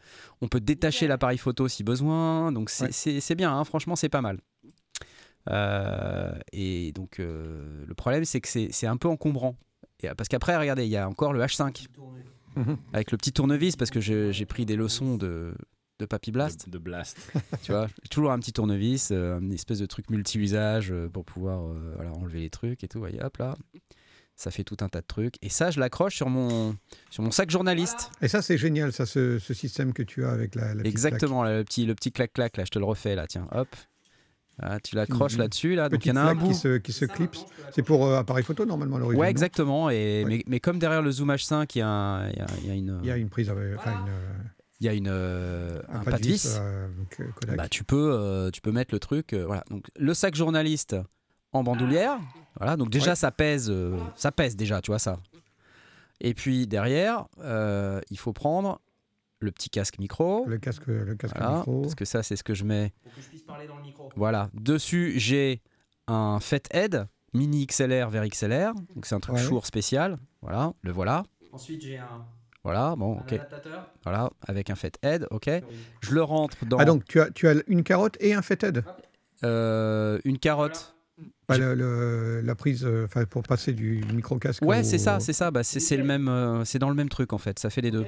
on 0.40 0.48
peut 0.48 0.60
détacher 0.60 1.06
l'appareil 1.08 1.38
photo 1.38 1.66
si 1.68 1.82
besoin, 1.84 2.52
donc 2.52 2.70
c'est 2.70 2.84
Ouais. 3.30 3.36
bien, 3.36 3.52
hein, 3.56 3.64
franchement, 3.64 3.96
c'est 3.96 4.08
pas 4.08 4.22
mal. 4.22 4.38
Euh, 5.50 6.32
et 6.52 6.92
donc 6.92 7.20
euh, 7.20 7.84
le 7.86 7.94
problème, 7.94 8.24
c'est 8.24 8.40
que 8.40 8.48
c'est 8.48 8.68
c'est 8.70 8.86
un 8.86 8.96
peu 8.96 9.08
encombrant. 9.08 9.56
Et, 10.02 10.08
parce 10.16 10.28
qu'après, 10.28 10.56
regardez, 10.56 10.84
il 10.84 10.90
y 10.90 10.96
a 10.96 11.08
encore 11.08 11.32
le 11.32 11.40
H5 11.40 11.86
Tourner. 11.92 12.22
mhm. 12.56 12.76
avec 12.92 13.10
le 13.10 13.16
petit 13.16 13.32
tournevis, 13.32 13.74
parce 13.76 13.90
que 13.90 14.00
j'ai 14.00 14.46
pris 14.46 14.64
des 14.66 14.76
leçons 14.76 15.16
de, 15.16 15.54
de 15.98 16.06
Papy 16.06 16.30
Blast. 16.32 16.66
De, 16.66 16.72
de 16.72 16.78
blast. 16.78 17.18
Tu 17.62 17.72
vois, 17.72 17.86
J'ai 18.02 18.08
toujours 18.08 18.32
un 18.32 18.38
petit 18.38 18.52
tournevis, 18.52 19.10
euh, 19.12 19.38
une 19.40 19.52
espèce 19.52 19.78
de 19.78 19.86
truc 19.86 20.10
multi-usage 20.10 20.90
euh, 20.92 21.08
pour 21.08 21.24
pouvoir 21.24 21.64
euh, 21.64 21.92
voilà, 21.96 22.12
enlever 22.12 22.40
les 22.40 22.50
trucs 22.50 22.84
et 22.84 22.88
tout. 22.88 22.98
Voyez, 22.98 23.22
hop 23.22 23.36
là, 23.38 23.56
ça 24.36 24.50
fait 24.52 24.62
tout 24.64 24.76
un 24.80 24.88
tas 24.88 25.00
de 25.00 25.06
trucs. 25.06 25.34
Et 25.42 25.48
ça, 25.48 25.70
je 25.72 25.80
l'accroche 25.80 26.14
sur 26.14 26.28
mon, 26.28 26.76
sur 27.10 27.22
mon 27.24 27.30
sac 27.32 27.50
journaliste. 27.50 28.10
Et 28.22 28.28
ça, 28.28 28.42
c'est 28.42 28.56
génial, 28.58 28.92
ça, 28.92 29.06
ce, 29.06 29.38
ce 29.40 29.52
système 29.54 29.92
que 29.92 30.02
tu 30.04 30.24
as 30.24 30.30
avec 30.30 30.54
la, 30.54 30.68
la 30.68 30.74
petite 30.74 30.86
Exactement, 30.86 31.42
là, 31.42 31.56
le 31.58 31.64
petit, 31.64 31.84
le 31.86 31.94
petit 31.96 32.12
clac-clac, 32.12 32.56
là, 32.56 32.64
je 32.64 32.70
te 32.70 32.78
le 32.78 32.84
refais 32.84 33.14
là, 33.16 33.26
tiens, 33.26 33.48
hop. 33.52 33.68
Voilà, 34.60 34.80
tu 34.80 34.96
l'accroches 34.96 35.34
Mhm. 35.34 35.38
là-dessus, 35.40 35.74
là. 35.76 35.88
Donc 35.88 36.04
il 36.04 36.08
y 36.08 36.12
en 36.12 36.16
a 36.16 36.22
un 36.22 36.34
bout. 36.34 36.48
qui 36.48 36.54
se, 36.54 36.78
qui 36.78 36.92
se 36.92 37.04
clipse. 37.04 37.44
C'est 37.72 37.82
pour 37.82 38.04
euh, 38.06 38.18
appareil 38.18 38.42
photo, 38.44 38.64
normalement, 38.66 38.98
l'origine. 38.98 39.20
Ouais, 39.20 39.30
exactement. 39.30 39.88
Et, 39.90 40.24
Ouais. 40.24 40.28
mais, 40.28 40.42
mais 40.48 40.58
comme 40.60 40.80
derrière 40.80 41.00
le 41.02 41.12
Zoom 41.12 41.30
H5, 41.30 41.68
il 41.76 41.78
y 41.78 41.82
a, 41.82 41.88
un- 41.88 42.28
il 42.30 42.36
y 42.38 42.40
a- 42.40 42.46
il 42.62 42.66
y 42.66 42.70
a 42.70 42.74
une, 42.74 42.98
Il 43.02 43.08
y 43.08 43.10
a 43.12 43.16
une 43.16 43.28
prise, 43.30 43.50
avec, 43.50 43.76
enfin, 43.78 43.92
Voilà. 43.92 44.00
une, 44.00 44.50
il 44.80 44.86
y 44.86 44.88
a 44.88 44.92
une, 44.94 45.08
euh, 45.08 45.80
un, 45.88 46.04
pas 46.04 46.12
pas 46.12 46.18
de 46.18 46.26
vis. 46.26 46.56
euh, 46.60 46.88
donc, 46.88 47.20
euh, 47.20 47.56
bah, 47.56 47.68
tu 47.68 47.82
peux 47.84 48.12
euh, 48.12 48.50
tu 48.50 48.60
peux 48.60 48.70
mettre 48.72 48.94
le 48.94 49.00
truc 49.00 49.32
euh, 49.32 49.44
voilà 49.44 49.64
donc 49.70 49.86
le 49.98 50.14
sac 50.14 50.34
journaliste 50.36 50.96
en 51.52 51.62
bandoulière 51.64 52.18
voilà 52.58 52.76
donc 52.76 52.90
déjà 52.90 53.10
Ouais. 53.10 53.16
ça 53.16 53.30
pèse 53.32 53.68
euh, 53.70 53.98
ça 54.16 54.30
pèse 54.32 54.54
déjà 54.56 54.80
tu 54.80 54.90
vois 54.90 54.98
ça 55.00 55.18
et 56.20 56.34
puis 56.34 56.66
derrière 56.66 57.26
euh, 57.40 58.00
il 58.10 58.18
faut 58.18 58.32
prendre 58.32 58.80
le 59.40 59.50
petit 59.52 59.70
casque 59.70 59.98
micro 59.98 60.44
le 60.46 60.58
casque, 60.58 60.86
le 60.86 61.14
casque 61.14 61.36
voilà, 61.36 61.56
micro. 61.58 61.82
parce 61.82 61.94
que 61.94 62.04
ça 62.04 62.22
c'est 62.22 62.36
ce 62.36 62.44
que 62.44 62.54
je 62.54 62.64
mets 62.64 62.92
Pour 63.02 63.14
que 63.14 63.20
je 63.20 63.26
puisse 63.28 63.42
parler 63.42 63.66
dans 63.66 63.76
le 63.76 63.82
micro. 63.82 64.10
voilà 64.16 64.48
dessus 64.54 65.14
j'ai 65.16 65.62
un 66.06 66.38
Head 66.72 67.06
mini 67.34 67.66
XLR 67.66 68.08
vers 68.10 68.26
XLR 68.28 68.74
donc 68.94 69.06
c'est 69.06 69.14
un 69.14 69.20
truc 69.20 69.36
Ouais. 69.36 69.42
Shure 69.42 69.66
spécial 69.66 70.18
voilà 70.42 70.72
le 70.82 70.92
voilà 70.92 71.24
Ensuite, 71.50 71.80
j'ai 71.82 71.96
un, 71.96 72.26
voilà 72.68 72.94
bon 72.96 73.16
un 73.16 73.20
ok 73.20 73.40
voilà 74.04 74.30
avec 74.46 74.68
un 74.68 74.74
Head 75.02 75.26
ok 75.30 75.50
je 76.02 76.12
le 76.14 76.22
rentre 76.22 76.66
dans 76.66 76.76
Ah, 76.78 76.84
donc 76.84 77.04
tu 77.06 77.18
as, 77.20 77.30
tu 77.30 77.48
as 77.48 77.54
une 77.66 77.82
carotte 77.82 78.16
et 78.20 78.34
un 78.34 78.42
fathead? 78.42 78.84
Euh, 79.44 80.18
une 80.24 80.38
carotte 80.38 80.94
Pas 81.46 81.56
le- 81.56 81.74
le- 81.74 82.40
La 82.42 82.54
prise 82.54 82.84
euh, 82.84 83.06
enfin, 83.06 83.24
pour 83.24 83.42
passer 83.42 83.72
du 83.72 84.02
micro-casque 84.12 84.62
Ouais, 84.62 84.80
au- 84.80 84.84
c'est 84.84 84.98
ça, 84.98 85.18
c'est 85.20 85.32
ça. 85.32 85.50
Bah, 85.50 85.62
c'est 85.64 85.80
c'est 85.80 85.96
le 85.96 86.04
même, 86.04 86.28
euh, 86.28 86.64
c'est 86.64 86.78
dans 86.78 86.90
le 86.90 86.94
même 86.94 87.08
truc 87.08 87.32
en 87.32 87.38
fait. 87.38 87.58
Ça 87.58 87.70
fait 87.70 87.80
les 87.80 87.90
deux. 87.90 88.04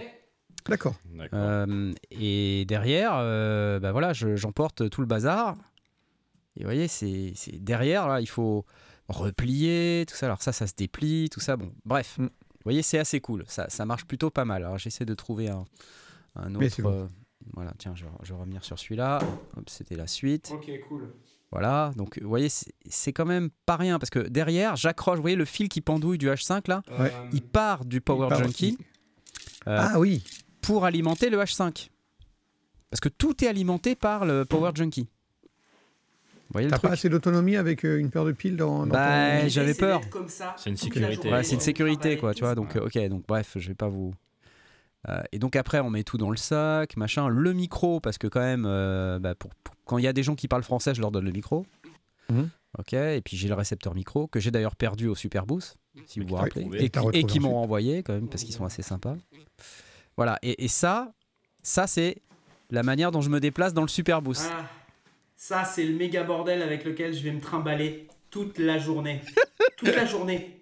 D'accord. 0.68 0.94
Euh, 1.32 1.92
et 2.10 2.64
derrière, 2.66 3.12
euh, 3.14 3.80
bah 3.80 3.92
voilà, 3.92 4.12
je- 4.12 4.36
j'emporte 4.36 4.90
tout 4.90 5.00
le 5.00 5.06
bazar. 5.06 5.56
Et 6.56 6.60
vous 6.60 6.66
voyez, 6.66 6.86
c'est 6.88 7.32
c'est- 7.34 7.58
derrière 7.58 8.06
là, 8.08 8.20
il 8.20 8.28
faut 8.28 8.66
replier 9.08 10.04
tout 10.06 10.14
ça. 10.16 10.26
Alors 10.26 10.42
ça, 10.42 10.52
ça 10.52 10.66
se 10.66 10.74
déplie, 10.76 11.28
tout 11.30 11.40
ça. 11.40 11.56
Bon, 11.56 11.72
bref. 11.84 12.18
Mm. 12.18 12.28
Vous 12.60 12.64
voyez, 12.64 12.82
c'est 12.82 12.98
assez 12.98 13.20
cool. 13.20 13.44
Ça, 13.48 13.68
ça 13.70 13.86
marche 13.86 14.04
plutôt 14.04 14.30
pas 14.30 14.44
mal. 14.44 14.64
Alors 14.64 14.78
j'essaie 14.78 15.04
de 15.06 15.14
trouver 15.14 15.48
un, 15.48 15.64
autre. 16.54 16.82
bon. 16.82 16.90
euh, 16.92 17.06
voilà, 17.54 17.72
tiens, 17.78 17.94
je, 17.94 18.04
je 18.22 18.32
vais 18.34 18.38
revenir 18.38 18.62
sur 18.64 18.78
celui-là. 18.78 19.18
C'était 19.66 19.96
la 19.96 20.06
suite. 20.06 20.50
Ok, 20.54 20.70
cool. 20.88 21.12
Voilà, 21.52 21.90
donc 21.96 22.20
vous 22.22 22.28
voyez, 22.28 22.48
c'est- 22.48 23.12
quand 23.12 23.24
même 23.26 23.50
pas 23.66 23.76
rien 23.76 23.98
parce 23.98 24.10
que 24.10 24.20
derrière, 24.20 24.76
j'accroche, 24.76 25.16
vous 25.16 25.22
voyez 25.22 25.34
le 25.36 25.44
fil 25.44 25.68
qui 25.68 25.80
pendouille 25.80 26.16
du 26.18 26.28
H5 26.28 26.68
là, 26.68 26.82
Ouais. 26.90 27.12
Euh, 27.12 27.28
il 27.32 27.42
part 27.42 27.84
du 27.84 28.00
Power 28.00 28.28
part 28.28 28.38
Junkie 28.44 28.78
euh, 29.66 29.76
Ah 29.80 29.98
oui, 29.98 30.22
pour 30.60 30.84
alimenter 30.84 31.28
le 31.28 31.38
H5. 31.38 31.88
Parce 32.88 33.00
que 33.00 33.08
tout 33.08 33.42
est 33.44 33.48
alimenté 33.48 33.96
par 33.96 34.24
le 34.26 34.44
Power 34.44 34.70
Junkie. 34.74 35.08
Voyez 36.52 36.68
t'as 36.68 36.78
truc 36.78 36.88
pas 36.90 36.94
assez 36.94 37.08
d'autonomie 37.08 37.56
avec 37.56 37.84
euh, 37.84 37.98
une 37.98 38.10
paire 38.10 38.24
de 38.24 38.32
piles 38.32 38.56
dans, 38.56 38.80
dans 38.86 38.92
Bah, 38.92 39.40
ton- 39.42 39.48
j'avais 39.48 39.72
c'est 39.72 39.78
peur. 39.80 40.00
C'est 40.56 40.70
une 40.70 40.76
sécurité. 40.76 41.30
Ouais, 41.30 41.42
c'est 41.44 41.52
une 41.54 41.58
on 41.58 41.60
sécurité 41.60 42.16
quoi, 42.16 42.34
tu 42.34 42.40
vois. 42.44 42.54
Donc, 42.54 42.76
ok, 42.76 42.98
donc 43.08 43.24
bref, 43.26 43.52
je 43.56 43.68
vais 43.68 43.74
pas 43.74 43.88
vous. 43.88 44.12
Euh, 45.08 45.22
et 45.32 45.38
donc 45.38 45.56
après, 45.56 45.80
on 45.80 45.90
met 45.90 46.02
tout 46.04 46.18
dans 46.18 46.30
le 46.30 46.36
sac, 46.36 46.96
machin. 46.96 47.28
Le 47.28 47.52
micro, 47.52 48.00
parce 48.00 48.18
que 48.18 48.26
quand 48.26 48.40
même, 48.40 48.64
euh, 48.66 49.18
bah, 49.18 49.34
pour, 49.34 49.54
pour- 49.62 49.74
quand 49.84 49.98
il 49.98 50.04
y 50.04 50.08
a 50.08 50.12
des 50.12 50.22
gens 50.22 50.34
qui 50.34 50.46
parlent 50.48 50.62
français, 50.62 50.94
je 50.94 51.00
leur 51.00 51.10
donne 51.10 51.24
le 51.24 51.32
micro. 51.32 51.64
Mhm. 52.28 52.48
Ok, 52.78 52.92
et 52.92 53.20
puis 53.24 53.36
j'ai 53.36 53.48
le 53.48 53.54
récepteur 53.54 53.94
micro 53.94 54.26
que 54.28 54.38
j'ai 54.38 54.50
d'ailleurs 54.52 54.76
perdu 54.76 55.08
au 55.08 55.14
Superboost, 55.16 55.76
si 56.06 56.20
vous 56.20 56.28
vous 56.28 56.34
rappelez, 56.36 56.62
et, 56.62 56.68
qui- 56.68 56.98
et 56.98 57.00
retrouvé 57.00 57.24
qui 57.24 57.40
m'ont 57.40 57.54
renvoyé 57.54 58.02
quand 58.04 58.12
même 58.12 58.28
parce 58.28 58.44
qu'ils 58.44 58.54
sont 58.54 58.64
assez 58.64 58.82
sympas. 58.82 59.16
Voilà, 60.16 60.38
et, 60.42 60.64
et 60.64 60.68
ça, 60.68 61.12
ça 61.62 61.86
c'est 61.88 62.22
la 62.70 62.82
manière 62.84 63.10
dont 63.10 63.20
je 63.22 63.30
me 63.30 63.40
déplace 63.40 63.74
dans 63.74 63.82
le 63.82 63.88
Superboost. 63.88 64.48
Ah, 64.54 64.64
ça, 65.42 65.64
c'est 65.64 65.84
le 65.84 65.94
méga 65.96 66.22
bordel 66.22 66.60
avec 66.60 66.84
lequel 66.84 67.14
je 67.14 67.22
vais 67.22 67.32
me 67.32 67.40
trimballer 67.40 68.06
toute 68.28 68.58
la 68.58 68.78
journée. 68.78 69.22
toute 69.78 69.96
la 69.96 70.04
journée. 70.04 70.58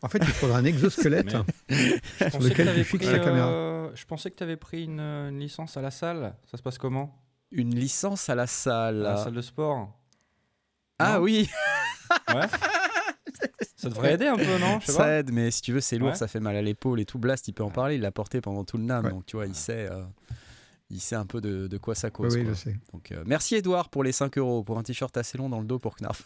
En 0.00 0.08
fait, 0.08 0.18
il 0.18 0.26
faudra 0.28 0.58
un 0.58 0.64
exosquelette. 0.64 1.34
Je 1.68 1.74
Sur 1.76 2.30
pensais 2.30 2.48
lequel 2.50 2.72
tu 2.72 2.84
fixes 2.84 3.10
la 3.10 3.18
caméra. 3.18 3.48
euh, 3.48 3.90
je 3.96 4.04
pensais 4.04 4.30
que 4.30 4.36
tu 4.36 4.44
avais 4.44 4.56
pris 4.56 4.84
une, 4.84 5.00
une 5.00 5.40
licence 5.40 5.76
à 5.76 5.82
la 5.82 5.90
salle. 5.90 6.34
Ça 6.48 6.56
se 6.56 6.62
passe 6.62 6.78
comment? 6.78 7.12
Une 7.50 7.74
licence 7.74 8.28
à 8.30 8.36
la 8.36 8.44
À 8.44 8.46
salle. 8.46 8.98
la 8.98 9.16
salle 9.16 9.34
de 9.34 9.40
sport 9.40 9.92
Ah 11.00 11.14
Non 11.18 11.24
oui, 11.24 11.50
Ouais. 12.32 12.46
Ça 13.76 13.88
devrait 13.88 14.14
aider 14.14 14.28
un 14.28 14.36
peu, 14.36 14.58
non? 14.58 14.78
Je 14.80 14.86
sais 14.86 14.92
ça 14.92 14.98
pas. 14.98 15.12
aide, 15.18 15.32
mais 15.32 15.50
si 15.50 15.62
tu 15.62 15.72
veux, 15.72 15.80
c'est 15.80 15.98
lourd, 15.98 16.10
Ouais. 16.10 16.14
ça 16.14 16.28
fait 16.28 16.38
mal 16.40 16.54
à 16.54 16.62
l'épaule 16.62 17.00
et 17.00 17.04
tout. 17.06 17.18
Blast, 17.18 17.48
il 17.48 17.54
peut 17.54 17.64
en 17.64 17.70
parler, 17.70 17.96
il 17.96 18.02
l'a 18.02 18.12
porté 18.12 18.40
pendant 18.40 18.62
tout 18.64 18.76
le 18.76 18.84
NAM, 18.84 19.04
Ouais. 19.06 19.10
donc 19.10 19.26
tu 19.26 19.34
vois, 19.36 19.46
il 19.46 19.54
sait, 19.56 19.88
euh, 19.90 20.04
il 20.90 21.00
sait 21.00 21.16
un 21.16 21.26
peu 21.26 21.40
de, 21.40 21.66
de 21.68 21.78
quoi 21.78 21.94
ça 21.94 22.10
cause. 22.10 22.34
oui, 22.36 22.44
quoi. 22.44 22.52
je 22.52 22.58
sais. 22.58 22.76
Donc, 22.92 23.12
euh, 23.12 23.22
merci 23.26 23.54
Edouard 23.56 23.88
pour 23.90 24.02
les 24.04 24.12
5 24.12 24.36
euros, 24.38 24.62
pour 24.64 24.78
un 24.78 24.82
t-shirt 24.82 25.16
assez 25.16 25.38
long 25.38 25.48
dans 25.48 25.60
le 25.60 25.66
dos 25.66 25.78
pour 25.78 25.96
Knarf. 25.96 26.24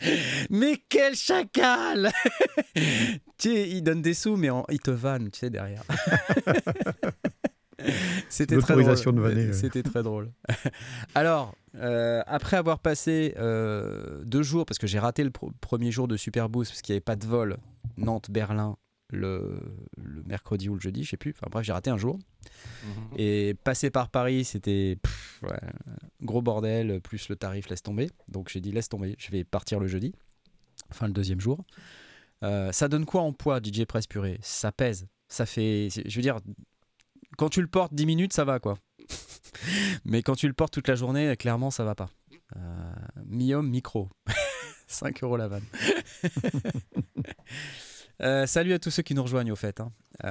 mais 0.50 0.82
quel 0.88 1.14
chacal 1.16 2.10
Tu 2.74 3.50
sais, 3.50 3.68
il 3.68 3.82
donne 3.82 4.02
des 4.02 4.14
sous, 4.14 4.36
mais 4.36 4.50
en- 4.50 4.64
il 4.70 4.78
te 4.80 4.90
vanne, 4.90 5.30
tu 5.30 5.40
sais, 5.40 5.50
derrière. 5.50 5.82
C'était 8.28 8.58
très 8.58 8.74
drôle. 8.74 9.54
C'était 9.54 9.82
très 9.84 10.02
drôle. 10.02 10.32
Alors, 11.14 11.54
euh, 11.76 12.22
après 12.26 12.56
avoir 12.56 12.80
passé 12.80 13.34
euh, 13.38 14.22
deux 14.24 14.42
jours, 14.42 14.66
parce 14.66 14.78
que 14.78 14.86
j'ai 14.88 14.98
raté 14.98 15.22
le 15.22 15.30
premier 15.30 15.92
jour 15.92 16.08
de 16.08 16.16
Superboost, 16.16 16.72
parce 16.72 16.82
qu'il 16.82 16.92
n'y 16.92 16.96
avait 16.96 17.00
pas 17.04 17.14
de 17.16 17.26
vol 17.26 17.56
Nantes-Berlin 17.96 18.76
le, 19.10 19.60
le 19.96 20.22
mercredi 20.24 20.68
ou 20.68 20.74
le 20.74 20.80
jeudi, 20.80 21.04
je 21.04 21.10
sais 21.10 21.16
plus. 21.16 21.34
Enfin 21.36 21.48
bref, 21.50 21.64
j'ai 21.64 21.72
raté 21.72 21.90
un 21.90 21.98
jour. 21.98 22.18
Mhm. 22.84 23.18
Et 23.18 23.54
passer 23.64 23.90
par 23.90 24.08
Paris, 24.08 24.44
c'était 24.44 24.98
ouais, 25.42 25.60
gros 26.22 26.42
bordel, 26.42 27.00
plus 27.00 27.28
le 27.28 27.36
tarif 27.36 27.68
laisse 27.68 27.82
tomber. 27.82 28.10
Donc 28.28 28.48
j'ai 28.48 28.60
dit 28.60 28.72
laisse 28.72 28.88
tomber, 28.88 29.16
je 29.18 29.30
vais 29.30 29.44
partir 29.44 29.80
le 29.80 29.86
jeudi, 29.86 30.14
enfin 30.90 31.06
le 31.06 31.12
deuxième 31.12 31.40
jour. 31.40 31.64
Euh, 32.44 32.70
ça 32.72 32.88
donne 32.88 33.04
quoi 33.04 33.22
en 33.22 33.32
poids, 33.32 33.60
DJ 33.62 33.84
Press 33.84 34.06
Purée? 34.06 34.38
Ça 34.42 34.72
pèse. 34.72 35.06
Ça 35.28 35.46
fait. 35.46 35.88
Je 35.90 36.16
veux 36.16 36.22
dire, 36.22 36.38
quand 37.36 37.48
tu 37.48 37.60
le 37.60 37.66
portes 37.66 37.94
10 37.94 38.06
minutes, 38.06 38.32
ça 38.32 38.44
va 38.44 38.60
quoi. 38.60 38.78
Mais 40.04 40.22
quand 40.22 40.34
tu 40.34 40.46
le 40.46 40.54
portes 40.54 40.72
toute 40.72 40.88
la 40.88 40.94
journée, 40.94 41.36
clairement, 41.36 41.70
ça 41.70 41.84
va 41.84 41.94
pas. 41.94 42.10
Euh, 42.56 42.92
Mi-homme, 43.26 43.68
micro. 43.68 44.08
5 44.86 45.22
euros 45.22 45.36
la 45.36 45.48
vanne. 45.48 45.64
Euh, 48.20 48.46
salut 48.46 48.72
à 48.72 48.78
tous 48.78 48.90
ceux 48.90 49.02
qui 49.02 49.14
nous 49.14 49.22
rejoignent 49.22 49.52
au 49.52 49.56
fait. 49.56 49.80
hein. 49.80 49.92
Euh, 50.24 50.30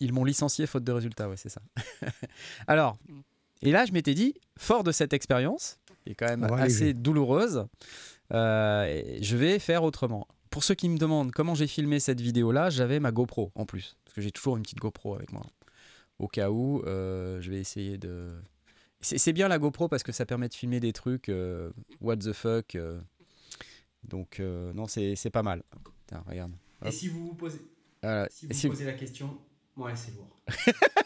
ils 0.00 0.12
m'ont 0.12 0.24
licencié 0.24 0.66
faute 0.66 0.84
de 0.84 0.92
résultats, 0.92 1.28
ouais, 1.28 1.36
c'est 1.36 1.48
ça. 1.48 1.60
Alors, 2.66 2.98
et 3.62 3.70
là, 3.70 3.84
je 3.84 3.92
m'étais 3.92 4.14
dit, 4.14 4.34
fort 4.58 4.82
de 4.84 4.92
cette 4.92 5.12
expérience, 5.12 5.78
qui 6.02 6.10
est 6.10 6.14
quand 6.14 6.26
même 6.26 6.44
assez 6.52 6.94
douloureuse, 6.94 7.66
euh, 8.32 9.18
je 9.20 9.36
vais 9.36 9.58
faire 9.58 9.84
autrement. 9.84 10.26
Pour 10.50 10.64
ceux 10.64 10.74
qui 10.74 10.88
me 10.88 10.98
demandent 10.98 11.30
comment 11.30 11.54
j'ai 11.54 11.66
filmé 11.66 12.00
cette 12.00 12.20
vidéo-là, 12.20 12.70
j'avais 12.70 12.98
ma 13.00 13.12
GoPro 13.12 13.52
en 13.54 13.66
plus, 13.66 13.96
parce 14.04 14.14
que 14.14 14.20
j'ai 14.20 14.32
toujours 14.32 14.56
une 14.56 14.62
petite 14.62 14.78
GoPro 14.78 15.14
avec 15.14 15.32
moi. 15.32 15.46
Au 16.18 16.26
cas 16.26 16.50
où, 16.50 16.82
je 16.84 17.48
vais 17.50 17.60
essayer 17.60 17.98
de. 17.98 18.32
C'est 19.00 19.32
bien 19.32 19.46
la 19.46 19.60
GoPro 19.60 19.86
parce 19.88 20.02
que 20.02 20.10
ça 20.10 20.26
permet 20.26 20.48
de 20.48 20.54
filmer 20.54 20.80
des 20.80 20.92
trucs, 20.92 21.30
what 22.00 22.16
the 22.16 22.32
fuck. 22.32 22.76
Donc, 24.02 24.40
non, 24.40 24.88
c'est 24.88 25.30
pas 25.30 25.44
mal. 25.44 25.62
Regarde. 26.26 26.52
Et 26.84 26.90
si 26.90 27.08
vous 27.08 27.28
vous 27.28 27.34
posez, 27.34 27.60
Voilà. 28.02 28.28
si 28.30 28.46
vous 28.46 28.52
Si- 28.54 28.68
posez 28.68 28.84
la 28.84 28.92
question, 28.94 29.38
ouais, 29.76 29.96
c'est 29.96 30.12
lourd. 30.14 30.40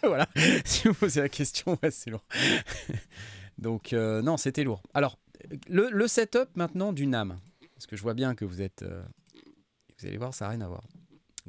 voilà. 0.02 0.28
Si 0.64 0.86
vous 0.88 0.94
posez 0.94 1.20
la 1.20 1.28
question, 1.28 1.78
ouais, 1.82 1.90
c'est 1.90 2.10
lourd. 2.10 2.24
Donc, 3.58 3.92
euh, 3.92 4.22
non, 4.22 4.36
c'était 4.36 4.64
lourd. 4.64 4.82
Alors, 4.94 5.18
le, 5.68 5.90
le 5.90 6.06
setup 6.08 6.48
maintenant 6.56 6.92
du 6.92 7.06
NAM. 7.06 7.38
Parce 7.74 7.86
que 7.86 7.96
je 7.96 8.02
vois 8.02 8.14
bien 8.14 8.34
que 8.34 8.44
vous 8.44 8.60
êtes. 8.62 8.82
euh, 8.82 9.02
vous 9.98 10.06
allez 10.06 10.16
voir, 10.16 10.34
ça 10.34 10.44
n'a 10.46 10.50
rien 10.52 10.60
à 10.62 10.68
voir. 10.68 10.84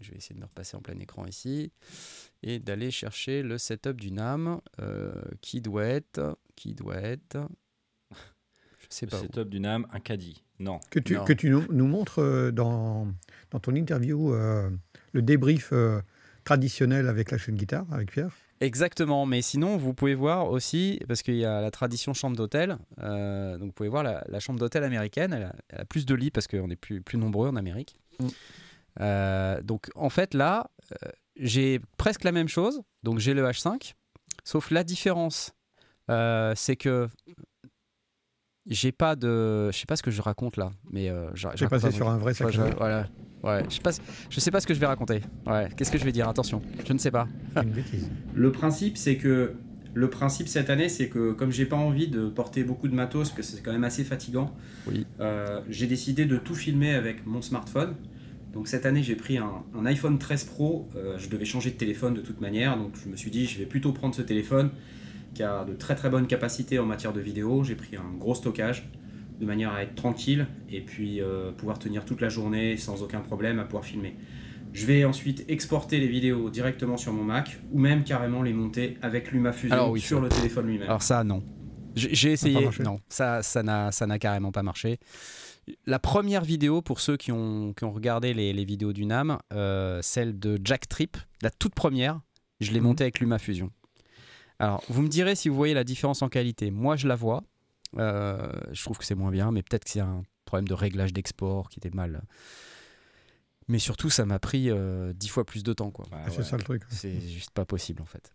Je 0.01 0.10
vais 0.12 0.18
essayer 0.18 0.34
de 0.36 0.39
me 0.39 0.46
repasser 0.46 0.75
en 0.75 0.82
plein 0.82 0.98
écran 1.00 1.25
ici. 1.25 1.72
Et 2.42 2.60
d'aller 2.60 2.89
chercher 2.92 3.44
le 3.44 3.58
setup 3.58 4.00
du 4.00 4.12
NAM. 4.12 4.60
euh, 4.80 5.13
qui 5.42 5.62
doit 5.62 5.86
être. 5.86 6.38
Qui 6.56 6.74
doit 6.74 6.98
être. 6.98 7.38
Je 8.80 8.86
sais 8.89 9.06
Le 9.06 9.12
pas. 9.12 9.20
où. 9.20 9.22
setup 9.24 9.50
du 9.50 9.60
NAM, 9.60 9.88
un 9.92 10.00
caddie. 10.00 10.44
Non. 10.63 10.79
Que 10.89 11.00
tu, 11.00 11.15
Non. 11.15 11.25
que 11.25 11.34
tu 11.34 11.50
nous, 11.50 11.65
nous 11.70 11.88
montres 11.88 12.20
euh, 12.22 12.51
dans, 12.51 13.08
dans 13.51 13.60
ton 13.60 13.75
interview 13.75 14.34
euh, 14.34 14.70
le 15.12 15.22
débrief 15.22 15.70
euh, 15.74 16.01
traditionnel 16.46 17.10
avec 17.10 17.32
la 17.32 17.38
chaîne 17.38 17.55
guitare, 17.55 17.86
avec 17.91 18.12
Pierre. 18.12 18.29
Exactement, 18.62 19.25
mais 19.25 19.41
sinon 19.41 19.75
vous 19.75 19.93
pouvez 19.93 20.15
voir 20.15 20.50
aussi, 20.50 21.01
parce 21.08 21.22
qu'il 21.22 21.36
y 21.36 21.43
a 21.43 21.60
la 21.60 21.70
tradition 21.70 22.13
chambre 22.13 22.38
d'hôtel, 22.38 22.77
euh, 23.01 23.58
donc 23.58 23.67
vous 23.67 23.74
pouvez 23.74 23.89
voir 23.89 24.03
la, 24.03 24.24
la 24.29 24.39
chambre 24.39 24.58
d'hôtel 24.58 24.86
américaine, 24.86 25.34
elle 25.34 25.43
a, 25.43 25.56
elle 25.69 25.82
a 25.82 25.86
plus 25.86 26.06
de 26.06 26.15
lits 26.15 26.32
parce 26.32 26.47
qu'on 26.47 26.69
est 26.69 26.78
plus, 26.78 27.02
plus 27.02 27.17
nombreux 27.17 27.49
en 27.49 27.58
Amérique. 27.58 27.97
Mm. 28.19 29.62
Donc 29.63 29.89
en 29.95 30.10
fait 30.10 30.34
là, 30.34 30.71
j'ai 31.36 31.82
presque 31.97 32.23
la 32.23 32.32
même 32.32 32.47
chose, 32.47 32.84
donc 33.02 33.19
j'ai 33.19 33.34
le 33.34 33.43
H5, 33.43 33.95
sauf 34.45 34.71
la 34.71 34.86
différence, 34.86 35.52
c'est 36.08 36.78
que 36.78 37.10
j'ai 38.67 38.91
pas 38.91 39.15
de... 39.15 39.71
Je 39.71 39.78
sais 39.78 39.86
pas 39.86 39.95
ce 39.95 40.04
que 40.04 40.12
je 40.12 40.21
raconte 40.21 40.58
là, 40.58 40.71
mais 40.91 41.10
euh, 41.10 41.30
je- 41.34 41.47
J'ai 41.56 41.67
passé 41.67 41.88
un 41.88 41.91
sur 41.91 42.10
un 42.10 42.17
vrai 42.17 42.32
Ouais, 42.32 42.34
sac 42.34 42.52
je, 42.52 42.62
voilà. 42.78 43.08
Ouais, 43.43 43.63
je 43.69 43.76
sais, 43.76 43.82
pas, 43.82 43.91
je 44.30 44.39
sais 44.39 44.52
pas 44.52 44.62
ce 44.62 44.67
que 44.67 44.73
je 44.73 44.80
vais 44.80 44.86
raconter. 44.86 45.21
Ouais, 45.45 45.67
qu'est-ce 45.76 45.91
que 45.91 45.97
je 45.97 46.06
vais 46.06 46.13
dire? 46.13 46.30
Attention, 46.30 46.62
je 46.88 46.93
ne 46.93 46.97
sais 46.97 47.12
pas. 47.12 47.28
Une 47.58 47.71
bêtise. 47.71 48.10
Le 48.36 48.52
principe, 48.54 48.97
c'est 48.97 49.17
que 49.17 49.54
le 49.93 50.10
principe 50.10 50.47
cette 50.47 50.69
année, 50.69 50.88
c'est 50.89 51.10
que 51.10 51.34
comme 51.34 51.52
j'ai 51.52 51.65
pas 51.65 51.76
envie 51.76 52.08
de 52.08 52.28
porter 52.30 52.63
beaucoup 52.63 52.88
de 52.88 52.95
matos, 52.95 53.30
parce 53.30 53.49
que 53.49 53.58
c'est 53.58 53.62
quand 53.62 53.73
même 53.73 53.84
assez 53.84 54.04
fatigant, 54.06 54.56
Oui. 54.88 55.06
euh, 55.19 55.62
j'ai 55.69 55.86
décidé 55.88 56.26
de 56.26 56.38
tout 56.38 56.56
filmer 56.56 56.93
avec 56.93 57.26
mon 57.26 57.41
smartphone. 57.41 57.95
Donc 58.54 58.67
cette 58.69 58.86
année, 58.86 59.04
j'ai 59.04 59.15
pris 59.15 59.38
un, 59.38 59.52
un 59.76 59.86
iPhone 59.86 60.17
13 60.17 60.45
Pro. 60.45 60.89
euh, 60.95 61.17
je 61.19 61.28
devais 61.28 61.45
changer 61.45 61.69
de 61.71 61.76
téléphone 61.76 62.13
de 62.13 62.21
toute 62.21 62.39
manière, 62.39 62.78
donc 62.78 62.93
je 63.04 63.10
me 63.10 63.15
suis 63.17 63.30
dit, 63.30 63.45
je 63.45 63.60
vais 63.60 63.65
plutôt 63.65 63.91
prendre 63.91 64.15
ce 64.15 64.21
téléphone 64.21 64.71
qui 65.34 65.43
a 65.43 65.63
de 65.65 65.74
très 65.74 65.96
très 65.96 66.10
bonnes 66.10 66.28
capacités 66.28 66.80
en 66.80 66.86
matière 66.86 67.13
de 67.13 67.19
vidéo. 67.22 67.63
J'ai 67.63 67.76
pris 67.76 67.96
un 67.98 68.17
gros 68.17 68.36
stockage 68.36 68.89
de 69.39 69.46
manière 69.46 69.72
à 69.74 69.82
être 69.84 69.96
tranquille 69.96 70.48
et 70.69 70.82
puis 70.82 71.22
euh, 71.22 71.52
pouvoir 71.52 71.80
tenir 71.80 72.06
toute 72.06 72.22
la 72.22 72.30
journée 72.30 72.78
sans 72.78 73.02
aucun 73.02 73.19
problème 73.22 73.60
à 73.60 73.63
pouvoir 73.63 73.84
filmer. 73.86 74.15
Je 74.74 74.86
vais 74.86 75.06
ensuite 75.06 75.43
exporter 75.50 76.00
les 76.00 76.08
vidéos 76.08 76.50
directement 76.50 76.98
sur 76.98 77.13
mon 77.13 77.24
Mac 77.24 77.60
ou 77.72 77.80
même 77.80 78.04
carrément 78.04 78.41
les 78.41 78.54
monter 78.54 78.98
avec 79.02 79.32
LumaFusion 79.32 79.91
oui, 79.91 80.00
sur 80.02 80.17
ça- 80.17 80.24
le 80.24 80.30
téléphone 80.30 80.67
lui-même. 80.67 80.88
Alors 80.89 81.04
ça, 81.04 81.24
non. 81.24 81.43
J'ai 81.96 82.32
essayé, 82.32 82.60
marché 82.63 82.82
non, 82.82 83.00
ça, 83.08 83.43
ça 83.43 83.62
n'a, 83.62 83.91
ça 83.91 84.08
n'a 84.08 84.17
carrément 84.17 84.52
pas 84.52 84.63
marché. 84.63 84.98
La 85.86 86.00
première 86.00 86.43
vidéo, 86.43 86.82
pour 86.82 87.00
ceux 87.00 87.17
qui 87.17 87.32
ont, 87.32 87.74
qui 87.74 87.84
ont 87.84 87.91
regardé 87.91 88.34
les, 88.34 88.52
les 88.52 88.65
vidéos 88.65 88.93
du 88.93 89.06
NAM, 89.06 89.38
euh, 89.54 90.00
celle 90.02 90.39
de 90.39 90.60
Jack 90.63 90.89
Trip, 90.89 91.17
la 91.43 91.52
toute 91.52 91.76
première, 91.76 92.19
je 92.62 92.72
l'ai 92.72 92.80
Mhm. 92.80 92.86
montée 92.88 93.04
avec 93.04 93.19
LumaFusion. 93.19 93.69
Alors, 94.63 94.84
vous 94.88 95.02
me 95.02 95.10
direz 95.10 95.36
si 95.36 95.49
vous 95.49 95.56
voyez 95.56 95.73
la 95.73 95.84
différence 95.84 96.21
en 96.21 96.30
qualité. 96.30 96.71
Moi, 96.71 96.95
je 96.95 97.08
la 97.08 97.15
vois. 97.15 97.43
Euh, 97.97 98.49
je 98.71 98.82
trouve 98.84 98.97
que 98.97 99.04
c'est 99.06 99.15
moins 99.15 99.30
bien, 99.32 99.52
mais 99.52 99.62
peut-être 99.62 99.84
que 99.84 99.89
c'est 99.89 99.99
un 99.99 100.23
problème 100.45 100.67
de 100.67 100.73
réglage 100.73 101.12
d'export 101.12 101.69
qui 101.69 101.80
était 101.80 101.89
mal. 101.93 102.23
Mais 103.67 103.80
surtout, 103.80 104.10
ça 104.10 104.26
m'a 104.26 104.39
pris 104.39 104.69
euh, 104.69 105.12
dix 105.13 105.28
fois 105.28 105.45
plus 105.45 105.63
de 105.63 105.73
temps, 105.73 105.91
quoi. 105.91 106.06
Ah 106.12 106.26
c'est 106.30 106.38
ouais. 106.38 106.43
ça 106.43 106.58
le 106.58 106.63
truc. 106.63 106.84
C'est 106.89 107.19
juste 107.19 107.52
pas 107.52 107.65
possible 107.65 108.02
en 108.02 108.06
fait. 108.06 108.34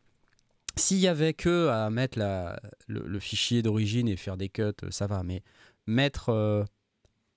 S'il 0.76 0.98
y 0.98 1.08
avait 1.08 1.34
que 1.34 1.68
à 1.68 1.90
mettre 1.90 2.18
la, 2.18 2.60
le, 2.86 3.00
le 3.06 3.20
fichier 3.20 3.62
d'origine 3.62 4.06
et 4.08 4.16
faire 4.16 4.36
des 4.36 4.48
cuts, 4.48 4.62
euh, 4.62 4.90
ça 4.90 5.06
va. 5.06 5.22
Mais 5.22 5.42
mettre, 5.86 6.28
euh, 6.28 6.64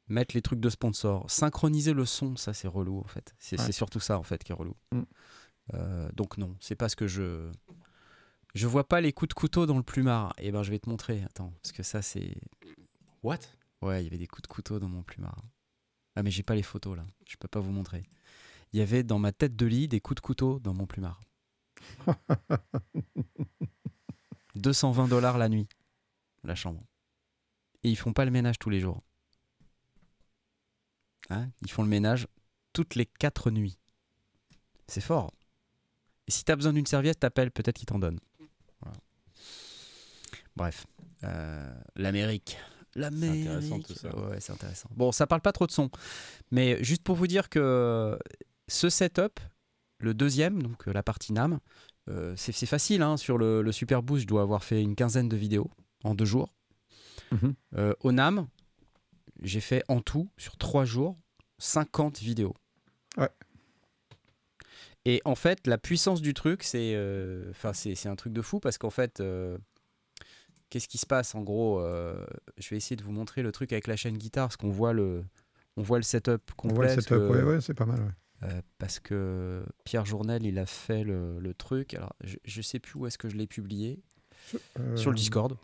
mettre 0.08 0.36
les 0.36 0.42
trucs 0.42 0.60
de 0.60 0.70
sponsor, 0.70 1.30
synchroniser 1.32 1.94
le 1.94 2.06
son, 2.06 2.36
ça 2.36 2.54
c'est 2.54 2.68
relou 2.68 3.00
en 3.00 3.08
fait. 3.08 3.34
C'est 3.40 3.58
Ouais. 3.60 3.66
c'est 3.66 3.72
surtout 3.72 4.00
ça 4.02 4.20
en 4.20 4.24
fait 4.24 4.44
qui 4.44 4.52
est 4.52 4.56
relou. 4.56 4.76
Mm. 4.92 5.02
Euh, 5.76 6.10
donc 6.14 6.38
non, 6.38 6.56
c'est 6.60 6.76
pas 6.76 6.90
ce 6.90 6.96
que 6.98 7.08
je. 7.08 7.50
Je 8.54 8.68
vois 8.68 8.88
pas 8.88 9.02
les 9.02 9.14
coups 9.14 9.30
de 9.30 9.34
couteau 9.34 9.66
dans 9.66 9.78
le 9.78 9.84
plumard. 9.84 10.34
Et 10.38 10.52
ben 10.52 10.64
je 10.64 10.72
vais 10.72 10.80
te 10.80 10.90
montrer. 10.90 11.24
Attends, 11.24 11.54
parce 11.62 11.72
que 11.72 11.84
ça 11.84 12.02
c'est. 12.02 12.36
What? 13.24 13.40
Ouais, 13.82 14.02
il 14.02 14.06
y 14.06 14.08
avait 14.08 14.18
des 14.18 14.28
coups 14.28 14.44
de 14.44 14.48
couteau 14.48 14.80
dans 14.80 14.90
mon 14.90 15.04
plumard. 15.04 15.42
Ah 16.16 16.24
mais 16.24 16.32
j'ai 16.32 16.44
pas 16.44 16.56
les 16.56 16.64
photos 16.64 16.98
là. 16.98 17.06
Je 17.28 17.38
peux 17.38 17.48
pas 17.48 17.60
vous 17.60 17.72
montrer. 17.72 18.04
Il 18.74 18.80
y 18.80 18.84
avait 18.84 19.04
dans 19.04 19.20
ma 19.20 19.32
tête 19.32 19.56
de 19.56 19.66
lit 19.66 19.88
des 19.88 20.00
coups 20.00 20.22
de 20.22 20.26
couteau 20.26 20.60
dans 20.60 20.74
mon 20.74 20.86
plumard. 20.86 21.22
220 24.56 25.08
dollars 25.08 25.38
la 25.38 25.50
nuit, 25.50 25.68
la 26.44 26.56
chambre. 26.56 26.84
Et 27.84 27.90
ils 27.90 27.96
font 27.98 28.14
pas 28.14 28.26
le 28.26 28.32
ménage 28.32 28.60
tous 28.60 28.70
les 28.70 28.80
jours. 28.80 29.02
Hein? 31.30 31.50
Ils 31.62 31.72
font 31.72 31.84
le 31.84 31.90
ménage 31.90 32.28
toutes 32.74 32.96
les 32.96 33.06
4 33.06 33.52
nuits. 33.52 33.78
C'est 34.88 35.02
fort. 35.02 35.34
Et 36.28 36.32
si 36.32 36.44
t'as 36.44 36.56
besoin 36.56 36.74
d'une 36.74 36.86
serviette, 36.86 37.20
t'appelles, 37.20 37.52
peut-être 37.52 37.78
qu'ils 37.78 37.88
t'en 37.88 38.00
donnent. 38.00 38.20
Bref. 40.62 40.86
Euh, 41.24 41.74
L'Amérique. 41.96 42.58
L'Amérique. 42.96 43.48
intéressant, 43.48 43.80
tout 43.80 43.94
ça. 43.94 44.16
Ouais, 44.16 44.40
c'est 44.40 44.52
intéressant. 44.54 44.90
Bon, 44.96 45.12
ça 45.12 45.26
parle 45.26 45.42
pas 45.42 45.52
trop 45.52 45.66
de 45.66 45.72
son. 45.72 45.90
Mais 46.52 46.84
juste 46.84 47.04
pour 47.04 47.16
vous 47.16 47.26
dire 47.28 47.50
que 47.50 48.18
ce 48.68 48.90
setup, 48.90 49.40
le 50.00 50.14
deuxième, 50.14 50.62
donc 50.62 50.88
euh, 50.88 50.94
la 50.94 51.02
partie 51.02 51.34
NAM, 51.34 51.60
euh, 52.10 52.34
c'est 52.38 52.52
c'est 52.52 52.66
facile. 52.68 53.02
hein, 53.02 53.18
sur 53.18 53.38
le, 53.40 53.62
le 53.64 53.72
Super 53.72 54.04
Boost, 54.04 54.24
je 54.24 54.28
dois 54.28 54.42
avoir 54.44 54.64
fait 54.64 54.82
une 54.82 54.96
quinzaine 54.96 55.30
de 55.30 55.38
vidéos 55.38 55.72
en 56.04 56.14
deux 56.14 56.26
jours. 56.26 56.54
Mhm. 57.32 57.54
Euh, 57.78 57.94
au 58.02 58.12
NAM, 58.12 58.48
j'ai 59.42 59.62
fait 59.62 59.84
en 59.88 60.02
tout, 60.02 60.30
sur 60.38 60.58
trois 60.58 60.86
jours, 60.86 61.18
50 61.60 62.20
vidéos. 62.20 62.56
Ouais. 63.18 63.30
Et 65.06 65.22
en 65.26 65.36
fait, 65.36 65.66
la 65.66 65.78
puissance 65.80 66.22
du 66.22 66.34
truc, 66.36 66.62
c'est 66.62 66.94
euh, 66.94 67.52
c'est 67.74 67.96
c'est 67.96 68.10
un 68.10 68.16
truc 68.16 68.34
de 68.34 68.42
fou 68.44 68.60
parce 68.60 68.78
qu'en 68.78 68.92
fait, 68.92 69.24
qu'est-ce 70.72 70.88
qui 70.88 70.98
se 70.98 71.06
passe 71.06 71.36
en 71.36 71.42
gros 71.42 71.80
euh, 71.80 72.26
Je 72.58 72.68
vais 72.70 72.78
essayer 72.78 72.96
de 72.96 73.04
vous 73.04 73.12
montrer 73.12 73.44
le 73.44 73.52
truc 73.52 73.72
avec 73.74 73.86
la 73.86 73.96
chaîne 73.96 74.18
guitare, 74.18 74.48
parce 74.48 74.58
qu'on 74.58 74.72
voit 74.72 74.94
le, 74.94 75.24
on 75.78 75.84
voit 75.84 75.98
le 76.00 76.04
setup 76.04 76.42
On 76.54 76.56
complet. 76.56 76.74
voit 76.76 76.96
le 76.96 77.02
setup, 77.02 77.10
que- 77.10 77.30
ouais, 77.32 77.44
ouais, 77.44 77.62
c'est 77.62 77.76
pas 77.76 77.86
mal. 77.86 78.00
ouais. 78.02 78.50
euh, 78.50 78.62
parce 78.80 79.00
que 79.00 79.64
Pierre 79.86 80.06
Journel, 80.06 80.44
il 80.46 80.58
a 80.58 80.66
fait 80.66 81.04
le, 81.04 81.40
le 81.40 81.54
truc. 81.54 81.94
Alors, 81.94 82.14
je, 82.24 82.38
je 82.44 82.62
sais 82.64 82.80
plus 82.80 82.98
où 83.00 83.06
est-ce 83.06 83.20
que 83.20 83.30
je 83.30 83.36
l'ai 83.38 83.46
publié. 83.48 84.00
Euh, 84.80 84.96
Sur 84.98 85.12
le 85.12 85.16
Discord. 85.18 85.56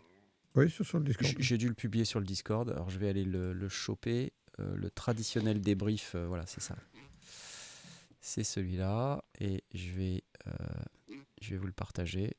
Oui, 0.54 0.70
sur, 0.70 0.84
sur 0.86 0.98
le 0.98 1.04
Discord. 1.04 1.34
J'ai 1.38 1.58
dû 1.58 1.66
le 1.68 1.74
publier 1.74 2.04
sur 2.04 2.20
le 2.20 2.26
Discord. 2.26 2.68
Alors, 2.70 2.88
je 2.90 2.98
vais 3.00 3.08
aller 3.08 3.24
le, 3.24 3.52
le 3.52 3.68
choper. 3.68 4.32
Euh, 4.60 4.74
le 4.76 4.90
traditionnel 4.90 5.60
débrief, 5.60 6.12
euh, 6.16 6.26
voilà, 6.26 6.44
c'est 6.46 6.60
ça. 6.60 6.74
C'est 8.20 8.44
celui-là. 8.44 9.24
Et 9.40 9.62
je 9.72 9.90
vais, 9.92 10.22
euh, 10.46 10.50
je 11.40 11.50
vais 11.50 11.56
vous 11.56 11.66
le 11.66 11.72
partager 11.72 12.36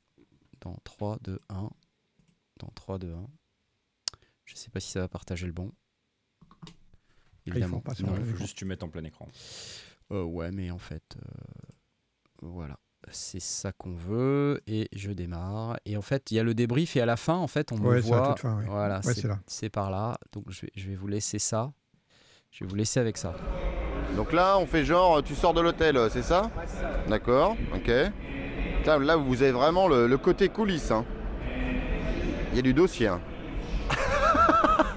dans 0.62 0.78
3, 0.84 1.20
2, 1.24 1.40
1. 1.50 1.70
Dans 2.60 2.68
3, 2.76 2.98
2, 3.00 3.14
1. 3.14 3.28
Je 4.46 4.56
sais 4.56 4.70
pas 4.70 4.80
si 4.80 4.92
ça 4.92 5.00
va 5.02 5.08
partager 5.08 5.46
le 5.46 5.54
bon. 5.54 5.72
Évidemment. 7.46 7.82
non. 8.04 8.16
le- 8.16 8.24
Faut 8.26 8.38
juste 8.38 8.54
que 8.54 8.60
tu 8.60 8.66
mettes 8.66 8.84
en 8.84 8.90
plein 8.90 9.04
écran. 9.04 9.28
Euh, 10.12 10.24
ouais, 10.24 10.52
mais 10.52 10.72
en 10.72 10.78
fait, 10.78 11.04
euh, 11.18 11.72
voilà. 12.42 12.78
C'est 13.12 13.40
ça 13.40 13.72
qu'on 13.72 13.94
veut 13.96 14.62
et 14.68 14.90
je 14.94 15.12
démarre. 15.12 15.80
Et 15.86 15.96
en 15.96 16.02
fait, 16.02 16.32
il 16.32 16.36
y 16.36 16.40
a 16.40 16.44
le 16.44 16.54
débrief 16.54 16.96
et 16.98 17.02
à 17.02 17.06
la 17.06 17.16
fin, 17.16 17.36
en 17.36 17.48
fait, 17.48 17.72
on 17.72 17.78
me 17.78 17.88
Ouais, 17.88 18.02
voit. 18.02 18.36
fin, 18.36 18.58
oui. 18.60 18.66
Voilà, 18.68 18.98
Ouais, 18.98 19.14
c'est 19.14 19.22
c'est 19.22 19.28
là. 19.28 19.40
c'est 19.48 19.70
par 19.70 19.90
là. 19.90 20.18
Donc 20.34 20.52
je 20.52 20.62
vais, 20.62 20.72
je 20.76 20.90
vais 20.90 20.96
vous 20.96 21.08
laisser 21.08 21.40
ça. 21.40 21.72
Je 22.52 22.64
vais 22.64 22.70
vous 22.70 22.76
laisser 22.76 23.00
avec 23.00 23.18
ça. 23.18 23.36
Donc 24.18 24.34
là, 24.34 24.58
on 24.58 24.66
fait 24.66 24.84
genre, 24.84 25.24
tu 25.24 25.34
sors 25.36 25.54
de 25.54 25.62
l'hôtel, 25.62 25.96
euh, 25.96 26.10
c'est 26.10 26.24
ça? 26.24 26.52
D'accord, 27.08 27.56
ok. 27.74 27.88
Là, 28.86 29.16
vous 29.16 29.42
avez 29.44 29.52
vraiment 29.52 29.88
le, 29.88 30.08
le 30.08 30.18
côté 30.18 30.50
coulisses. 30.50 30.92
hein. 30.92 31.06
Il 32.52 32.56
y 32.56 32.60
a 32.60 32.62
du 32.62 32.74
dossier. 32.74 33.08
hein. 33.08 33.20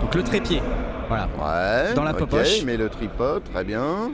Donc 0.00 0.14
le 0.14 0.22
trépied. 0.22 0.62
Voilà. 1.08 1.28
Ouais. 1.38 1.94
Dans 1.94 2.04
la 2.04 2.12
ok, 2.12 2.18
popoche. 2.18 2.62
Mais 2.64 2.76
le 2.76 2.88
tripod, 2.88 3.42
très 3.52 3.64
bien. 3.64 4.10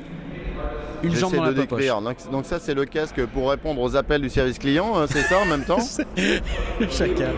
Une 1.03 1.15
jambe 1.15 1.35
la 1.35 1.53
de 1.53 1.63
popoche. 1.63 1.79
décrire. 1.79 2.01
Donc, 2.01 2.17
donc 2.31 2.45
ça, 2.45 2.59
c'est 2.59 2.75
le 2.75 2.85
casque 2.85 3.25
pour 3.27 3.51
répondre 3.51 3.81
aux 3.81 3.97
appels 3.97 4.21
du 4.21 4.29
service 4.29 4.59
client, 4.59 4.99
hein, 4.99 5.07
c'est 5.09 5.23
ça 5.23 5.39
en 5.39 5.47
même 5.47 5.65
temps 5.65 5.79
Chacal. 6.91 7.35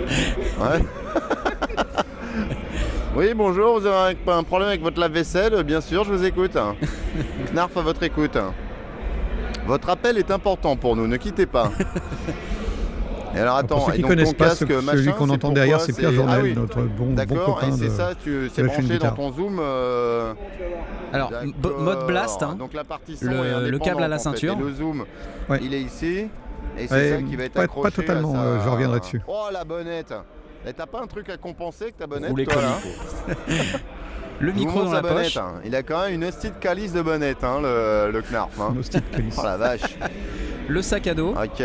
Ouais. 0.58 0.84
oui, 3.16 3.34
bonjour, 3.34 3.80
vous 3.80 3.86
avez 3.86 4.16
un, 4.26 4.32
un 4.32 4.42
problème 4.44 4.68
avec 4.68 4.82
votre 4.82 5.00
lave-vaisselle 5.00 5.62
Bien 5.64 5.80
sûr, 5.80 6.04
je 6.04 6.12
vous 6.12 6.24
écoute. 6.24 6.56
Knarf 7.52 7.76
à 7.76 7.82
votre 7.82 8.02
écoute. 8.02 8.38
Votre 9.66 9.90
appel 9.90 10.16
est 10.18 10.30
important 10.30 10.76
pour 10.76 10.96
nous, 10.96 11.06
ne 11.06 11.16
quittez 11.16 11.46
pas. 11.46 11.70
Et 13.34 13.38
alors 13.38 13.56
attends, 13.58 13.76
pour 13.76 13.86
ceux 13.86 13.92
et 13.92 13.96
qui 13.96 14.02
donc 14.02 14.10
connaissent 14.10 14.30
ton 14.32 14.34
pas, 14.38 14.44
casque, 14.48 14.66
ce- 14.68 14.80
celui 14.96 15.12
qu'on 15.12 15.28
entend 15.30 15.50
derrière, 15.52 15.80
c'est 15.80 15.92
Pierre 15.96 16.10
Ah 16.12 16.16
Journel, 16.16 16.42
oui, 16.42 16.54
notre 16.56 16.80
bon, 16.82 17.14
copain. 17.14 17.68
et 17.68 17.72
c'est 17.72 17.84
de- 17.84 17.90
ça, 17.90 18.10
tu 18.20 18.50
c'est 18.52 18.62
la 18.62 18.68
chaîne 18.70 18.78
branché 18.86 18.88
dans 18.88 18.94
guitare. 18.94 19.14
ton 19.14 19.32
zoom. 19.32 19.58
euh, 19.60 20.32
Alors, 21.12 21.30
mode 21.78 22.06
blast. 22.08 22.42
hein. 22.42 22.56
Donc 22.58 22.72
la 22.74 22.82
partie 22.82 23.16
son 23.16 23.26
Le- 23.26 23.66
est 23.68 23.70
le 23.70 23.78
câble 23.78 24.02
à 24.02 24.08
la 24.08 24.16
en 24.16 24.18
fait, 24.18 24.24
ceinture. 24.24 24.54
et 24.58 24.64
le 24.64 24.72
zoom, 24.74 25.04
Ouais. 25.48 25.60
il 25.62 25.72
est 25.74 25.80
ici. 25.80 26.26
Et 26.76 26.88
c'est 26.88 26.94
Ouais, 26.94 27.10
ça 27.10 27.22
qui 27.22 27.36
va 27.36 27.44
être 27.44 27.52
pas- 27.52 27.60
pas 27.60 27.64
accroché. 27.66 27.92
totalement, 27.92 28.32
à 28.32 28.34
sa- 28.34 28.40
euh, 28.42 28.58
je 28.64 28.68
reviendrai 28.68 28.98
dessus. 28.98 29.20
Oh 29.28 29.44
la 29.52 29.62
bonnette 29.62 30.12
Et 30.66 30.72
t'as 30.72 30.86
pas 30.86 31.00
un 31.02 31.06
truc 31.06 31.28
à 31.30 31.36
compenser 31.36 31.84
avec 31.84 31.96
ta 31.96 32.06
bonnette 32.06 32.30
Roulez 32.30 32.44
toi, 32.44 32.54
comme 32.54 32.62
là. 32.64 33.34
Le 34.40 34.52
micro 34.52 34.84
dans 34.84 34.88
sa 34.90 34.96
la 34.96 35.02
bonnette, 35.02 35.24
poche. 35.24 35.36
hein. 35.36 35.54
Il 35.64 35.74
a 35.76 35.82
quand 35.82 36.02
même 36.04 36.14
une 36.14 36.30
petite 36.30 36.58
calice 36.60 36.92
de 36.94 37.02
bonnette, 37.02 37.44
hein, 37.44 37.60
le, 37.62 38.10
le 38.10 38.22
Knarf. 38.22 38.58
hein. 38.58 38.74
Calice. 39.12 39.36
Oh 39.38 39.42
la 39.44 39.56
vache. 39.58 39.98
Le 40.68 40.80
sac 40.82 41.06
à 41.08 41.14
dos. 41.14 41.30
Ok, 41.32 41.62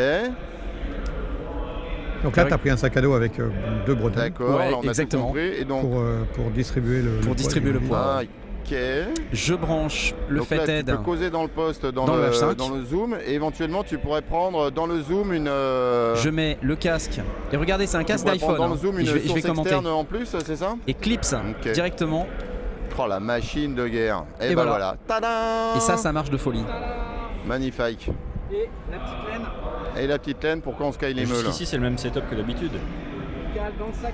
Donc 2.24 2.36
là, 2.36 2.46
tu 2.46 2.54
as 2.54 2.58
pris 2.58 2.70
un 2.72 2.78
sac 2.78 2.98
à 2.98 3.02
dos 3.02 3.14
avec 3.14 3.40
euh, 3.40 3.50
deux 3.86 3.96
bretelles 3.96 4.24
d'accord. 4.32 4.58
Ouais, 4.58 4.72
là, 4.72 4.76
on 4.78 4.80
a 4.80 4.84
tout 4.84 4.88
exactement. 4.90 5.28
compris. 5.28 5.48
Et 5.60 5.64
donc, 5.64 5.82
pour, 5.82 6.00
euh, 6.00 6.24
pour 6.34 6.50
distribuer 6.52 7.02
le, 7.02 7.12
Pour 7.22 7.30
le 7.32 7.36
distribuer 7.36 7.72
le 7.72 7.80
poids. 7.80 8.22
Ok. 8.72 8.76
Je 9.32 9.54
branche 9.54 10.14
le 10.28 10.40
donc 10.40 10.50
là, 10.50 10.58
tu 10.78 10.84
peux 10.86 10.98
causer 10.98 11.30
dans 11.30 11.44
le 11.44 11.50
poste, 11.50 11.86
dans, 11.86 12.06
Dans 12.06 12.16
le 12.16 12.24
le, 12.24 12.30
H5. 12.32 12.56
dans 12.56 12.70
le 12.70 12.84
zoom, 12.84 13.16
et 13.26 13.34
éventuellement 13.34 13.84
tu 13.84 13.98
pourrais 13.98 14.22
prendre 14.22 14.72
dans 14.72 14.88
le 14.88 15.02
zoom 15.02 15.34
une. 15.34 15.48
euh, 15.48 16.16
Je 16.16 16.30
mets 16.30 16.58
le 16.62 16.76
casque. 16.76 17.20
Et 17.52 17.58
regardez, 17.58 17.88
c'est 17.88 17.98
un 17.98 18.04
casque 18.04 18.26
d'iPhone. 18.26 18.58
Dans 18.58 18.68
le 18.70 18.78
zoom, 18.78 18.96
hein. 18.96 19.00
Et 19.00 19.02
une 19.02 19.08
je 19.08 19.14
vais, 19.14 19.20
je 19.22 19.28
source 19.28 19.42
vais 19.42 19.50
commenter. 19.50 19.70
externe 19.70 19.88
en 19.88 20.04
plus, 20.04 20.26
c'est 20.26 20.56
ça? 20.56 20.76
Et 20.88 20.94
clips 20.94 21.36
directement. 21.74 22.28
Oh 22.98 23.08
la 23.08 23.20
machine 23.20 23.76
de 23.76 23.88
guerre. 23.88 24.24
Et, 24.40 24.52
Et 24.52 24.56
bah 24.56 24.64
voilà. 24.66 24.96
Et 25.76 25.80
ça, 25.82 25.98
ça 25.98 26.12
marche 26.14 26.30
de 26.30 26.38
folie. 26.38 26.64
Magnifique. 27.46 28.10
Et 28.52 28.70
la 28.92 28.98
petite 29.00 29.30
laine, 29.30 30.04
Et 30.04 30.08
la 30.08 30.18
petite 30.20 30.44
laine, 30.44 30.62
pourquoi 30.62 30.86
on 30.88 30.92
caille 30.92 31.14
les 31.14 31.26
meules 31.26 31.36
Jusqu'ici, 31.38 31.66
c'est 31.66 31.76
le 31.78 31.84
même 31.84 31.98
setup 31.98 32.30
que 32.30 32.36
d'habitude. 32.36 32.72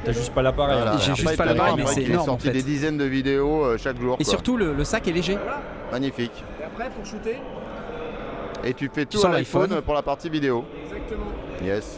T'as 0.03 0.11
juste 0.11 0.33
pas 0.33 0.41
l'appareil. 0.41 0.77
Voilà. 0.81 0.97
J'ai 0.97 1.15
juste 1.15 1.37
pas 1.37 1.45
l'appareil, 1.45 1.73
mais 1.77 1.85
c'est 1.85 2.03
énorme, 2.03 2.21
en 2.21 2.25
sorti 2.25 2.47
fait. 2.47 2.53
des 2.53 2.63
dizaines 2.63 2.97
de 2.97 3.05
vidéos 3.05 3.63
euh, 3.65 3.77
chaque 3.77 3.99
jour. 3.99 4.15
Et 4.19 4.23
quoi. 4.23 4.31
surtout, 4.31 4.57
le, 4.57 4.73
le 4.73 4.83
sac 4.83 5.07
est 5.07 5.11
léger. 5.11 5.35
Voilà. 5.41 5.61
Magnifique. 5.91 6.43
Et 6.59 6.63
après, 6.63 6.89
pour 6.89 7.05
shooter, 7.05 7.37
Et 8.63 8.73
tu 8.73 8.89
fais 8.93 9.05
tout 9.05 9.17
l'iPhone 9.23 9.61
l'iPhone. 9.63 9.81
pour 9.81 9.93
la 9.93 10.01
partie 10.01 10.29
vidéo. 10.29 10.65
exactement. 10.85 11.25
Yes. 11.63 11.95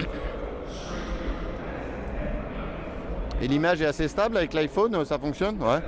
Et 3.42 3.48
l'image 3.48 3.82
est 3.82 3.86
assez 3.86 4.08
stable 4.08 4.38
avec 4.38 4.54
l'iPhone, 4.54 5.04
ça 5.06 5.18
fonctionne 5.20 5.58
Ouais. 5.62 5.80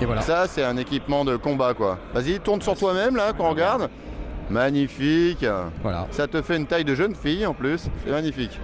Et 0.00 0.04
voilà. 0.04 0.20
Ça, 0.22 0.46
c'est 0.46 0.62
un 0.64 0.76
équipement 0.76 1.24
de 1.24 1.36
combat, 1.36 1.72
quoi. 1.74 1.98
Vas-y, 2.12 2.38
tourne 2.40 2.60
sur 2.60 2.76
toi-même, 2.76 3.16
là, 3.16 3.32
qu'on 3.32 3.48
regarde. 3.50 3.88
Magnifique. 4.50 5.44
Voilà. 5.82 6.06
Ça 6.10 6.26
te 6.28 6.40
fait 6.42 6.56
une 6.56 6.66
taille 6.66 6.84
de 6.84 6.94
jeune 6.94 7.14
fille, 7.14 7.46
en 7.46 7.54
plus. 7.54 7.86
C'est 8.04 8.10
magnifique. 8.12 8.58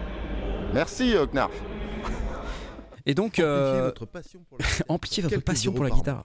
Merci, 0.75 1.15
euh, 1.15 1.27
Knarf. 1.27 1.53
Et 3.07 3.15
donc, 3.15 3.41
euh, 3.41 3.91
passion 4.13 4.41
pour 4.49 4.59
la 4.59 4.65
amplifier 4.89 5.23
votre 5.25 5.35
Quelques 5.35 5.45
passion 5.45 5.73
pour 5.73 5.83
la 5.85 5.91
guitare. 5.91 6.25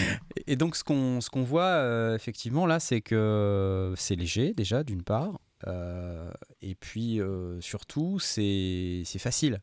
et 0.46 0.56
donc, 0.56 0.76
ce 0.76 0.84
qu'on 0.84 1.22
ce 1.22 1.30
qu'on 1.30 1.42
voit 1.42 1.62
euh, 1.64 2.14
effectivement 2.14 2.66
là, 2.66 2.80
c'est 2.80 3.00
que 3.00 3.94
c'est 3.96 4.14
léger 4.14 4.52
déjà, 4.52 4.84
d'une 4.84 5.02
part. 5.02 5.40
Euh, 5.66 6.30
et 6.60 6.74
puis, 6.74 7.18
euh, 7.20 7.58
surtout, 7.62 8.18
c'est 8.18 9.02
c'est 9.06 9.18
facile. 9.18 9.60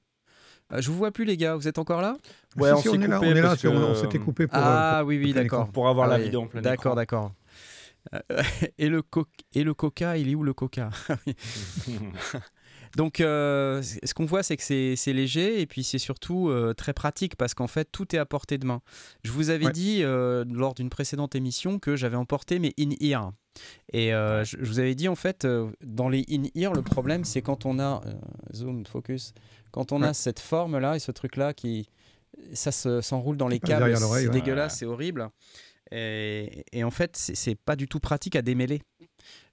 Euh, 0.74 0.82
je 0.82 0.90
vous 0.90 0.98
vois 0.98 1.12
plus, 1.12 1.24
les 1.26 1.38
gars. 1.38 1.56
Vous 1.56 1.68
êtes 1.68 1.78
encore 1.78 2.02
là? 2.02 2.18
Ouais, 2.58 2.70
Si, 2.70 2.74
on 2.74 2.78
si, 2.78 2.84
s'est 2.84 2.90
on 2.90 3.02
est 3.02 3.08
là, 3.08 3.18
on 3.18 3.20
coupé 3.20 3.30
est 3.32 3.34
là, 3.36 3.42
parce 3.50 3.62
c'est- 3.62 3.68
on, 3.68 3.72
que, 3.74 3.78
on 3.78 3.96
s'était 3.96 4.20
coupé 4.20 4.48
pour. 4.48 4.58
euh, 4.58 4.62
Ah 4.64 4.98
pour- 5.02 5.10
oui, 5.10 5.20
oui, 5.24 5.34
d'accord. 5.34 5.70
Pour 5.72 5.88
avoir 5.88 6.08
Ah 6.08 6.10
la 6.14 6.18
oui, 6.18 6.24
vidéo 6.24 6.42
en 6.42 6.48
plein 6.48 6.62
D'accord, 6.62 6.94
écran. 6.94 6.96
d'accord. 6.96 7.32
Euh, 8.32 8.42
et 8.80 8.90
le 8.90 9.04
co- 9.04 9.28
et 9.54 9.64
le 9.64 9.76
coca, 9.76 10.18
il 10.18 10.30
est 10.30 10.36
où 10.36 10.42
le 10.44 10.54
coca? 10.56 10.90
Ah. 11.10 11.16
Donc, 12.96 13.20
euh, 13.20 13.82
ce 13.82 14.14
qu'on 14.14 14.26
voit, 14.26 14.42
c'est 14.44 14.56
que 14.58 14.64
c'est 14.64 15.14
léger 15.14 15.60
et 15.62 15.66
puis 15.66 15.84
c'est 15.84 15.98
surtout 15.98 16.50
euh, 16.50 16.74
très 16.74 16.94
pratique 16.94 17.36
parce 17.36 17.54
qu'en 17.54 17.68
fait, 17.68 17.90
tout 17.92 18.16
est 18.16 18.20
à 18.20 18.26
portée 18.26 18.58
de 18.58 18.66
main. 18.66 18.82
Je 19.24 19.32
vous 19.32 19.50
avais 19.50 19.66
Ouais. 19.66 19.72
dit 19.72 20.00
euh, 20.04 20.46
lors 20.50 20.74
d'une 20.74 20.90
précédente 20.90 21.36
émission 21.36 21.78
que 21.80 21.96
j'avais 21.96 22.16
emporté 22.16 22.60
mes 22.60 22.74
in-ear. 22.80 23.32
Et 23.94 24.10
je, 24.10 24.58
vous 24.60 24.80
avais 24.80 24.96
dit, 24.96 25.08
en 25.08 25.16
fait, 25.16 25.48
dans 25.82 26.10
les 26.10 26.26
in-ear, 26.30 26.74
le 26.74 26.82
problème, 26.82 27.24
c'est 27.24 27.42
quand 27.42 27.66
on 27.66 27.80
a. 27.80 28.02
zoom, 28.54 28.86
focus. 28.86 29.34
Quand 29.72 29.92
on 29.92 30.02
a 30.02 30.14
cette 30.14 30.40
forme-là 30.40 30.96
et 30.96 31.00
ce 31.00 31.12
truc-là 31.12 31.54
qui. 31.54 31.88
Ça 32.54 32.74
se- 32.74 33.00
s'enroule 33.00 33.38
dans 33.38 33.48
les 33.48 33.60
câbles, 33.62 33.96
c'est 33.98 34.04
ouais. 34.06 34.28
dégueulasse, 34.30 34.80
c'est 34.80 34.86
horrible. 34.86 35.30
Et, 35.92 36.66
et 36.74 36.84
en 36.84 36.92
fait, 36.92 37.16
c'est 37.16 37.56
pas 37.56 37.76
du 37.78 37.88
tout 37.88 38.00
pratique 38.02 38.36
à 38.36 38.42
démêler. 38.42 38.82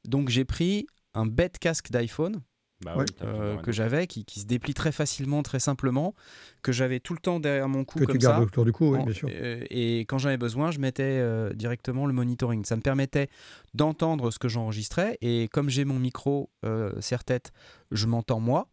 Donc 0.05 0.31
j'ai 0.31 0.45
pris 0.45 0.87
un 1.15 1.27
bête 1.27 1.59
casque 1.61 1.91
d'iPhone 1.93 2.41
Bah 2.85 2.95
oui, 2.97 3.05
euh, 3.23 3.57
que 3.59 3.71
j'avais, 3.73 4.07
qui, 4.07 4.25
qui 4.25 4.41
se 4.41 4.47
déplie 4.47 4.75
très 4.75 4.93
facilement, 4.93 5.43
très 5.43 5.61
simplement, 5.61 6.15
que 6.63 6.73
j'avais 6.73 6.99
tout 7.01 7.13
le 7.15 7.21
temps 7.21 7.39
derrière 7.41 7.69
mon 7.69 7.85
cou 7.85 7.99
Que 8.01 8.05
comme 8.05 8.15
tu 8.19 8.19
gardes 8.19 8.37
ça. 8.37 8.43
autour 8.43 8.65
du 8.65 8.73
cou, 8.73 8.93
oui, 8.93 8.99
En- 9.01 9.05
bien 9.05 9.15
sûr. 9.15 9.29
euh, 9.33 9.65
et 9.71 10.01
quand 10.01 10.19
j'en 10.19 10.29
avais 10.29 10.37
besoin, 10.39 10.71
je 10.71 10.79
mettais 10.79 11.03
euh, 11.05 11.53
directement 11.53 12.07
le 12.07 12.13
monitoring. 12.13 12.65
Ça 12.65 12.77
me 12.77 12.83
permettait 12.83 13.29
d'entendre 13.75 14.31
ce 14.31 14.39
que 14.39 14.49
j'enregistrais. 14.49 15.19
Et 15.21 15.49
comme 15.53 15.69
j'ai 15.71 15.85
mon 15.85 15.99
micro 15.99 16.51
euh, 16.65 16.93
serre-tête, 17.01 17.53
je 17.91 18.07
m'entends 18.07 18.41
moi. 18.41 18.69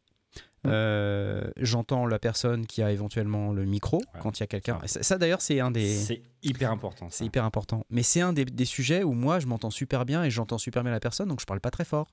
Euh, 0.67 1.49
J'entends 1.57 2.05
la 2.05 2.19
personne 2.19 2.65
qui 2.65 2.81
a 2.81 2.91
éventuellement 2.91 3.53
le 3.53 3.63
micro 3.65 3.97
Ouais, 3.97 4.19
quand 4.21 4.37
il 4.39 4.41
y 4.41 4.43
a 4.43 4.47
quelqu'un. 4.47 4.77
ça. 4.85 5.17
D'ailleurs, 5.17 5.41
c'est 5.41 5.59
un 5.61 5.71
des. 5.71 5.87
C'est 5.95 6.21
hyper 6.43 6.71
important. 6.71 7.07
C'est 7.09 7.23
hyper 7.25 7.45
important. 7.45 7.85
Mais 7.89 8.03
c'est 8.03 8.19
un 8.21 8.33
des, 8.33 8.43
des 8.45 8.65
sujets 8.65 9.03
où 9.03 9.13
moi, 9.13 9.39
je 9.39 9.47
m'entends 9.47 9.69
super 9.69 10.03
bien 10.05 10.23
et 10.23 10.29
j'entends 10.29 10.57
super 10.57 10.83
bien 10.83 10.91
la 10.91 10.99
personne, 10.99 11.29
donc 11.29 11.39
je 11.39 11.45
parle 11.45 11.61
pas 11.61 11.71
très 11.71 11.85
fort. 11.85 12.07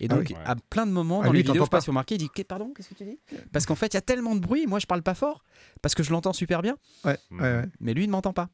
Et 0.00 0.06
Ah 0.08 0.14
donc, 0.14 0.26
oui. 0.28 0.34
Ouais. 0.36 0.42
à 0.44 0.54
plein 0.56 0.86
de 0.86 0.92
moments 0.92 1.20
Ah, 1.22 1.26
dans 1.26 1.32
lui, 1.32 1.38
les 1.42 1.46
vidéos, 1.46 1.64
je 1.64 1.70
passe 1.70 1.84
sur 1.84 1.92
marqué, 1.92 2.14
il 2.14 2.18
dit 2.18 2.44
Pardon, 2.44 2.72
qu'est-ce 2.74 2.88
que 2.90 2.94
tu 2.94 3.04
dis? 3.04 3.18
Parce 3.52 3.66
qu'en 3.66 3.74
fait, 3.74 3.88
il 3.88 3.94
y 3.94 3.98
a 3.98 4.00
tellement 4.02 4.34
de 4.36 4.40
bruit, 4.40 4.66
moi, 4.66 4.78
je 4.78 4.86
parle 4.86 5.02
pas 5.02 5.14
fort, 5.14 5.42
parce 5.82 5.94
que 5.94 6.02
je 6.02 6.12
l'entends 6.12 6.32
super 6.32 6.62
bien, 6.62 6.76
Ouais, 7.04 7.18
Mm. 7.30 7.40
ouais, 7.40 7.52
ouais. 7.56 7.64
mais 7.80 7.94
lui, 7.94 8.04
il 8.04 8.06
ne 8.06 8.12
m'entend 8.12 8.32
pas. 8.32 8.48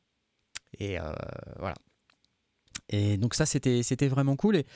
Et 0.78 0.98
euh, 0.98 1.12
voilà. 1.58 1.74
Et 2.88 3.16
donc, 3.16 3.34
ça, 3.34 3.46
c'était 3.46 3.82
c'était 3.82 4.08
vraiment 4.08 4.36
cool. 4.36 4.56
Et 4.56 4.66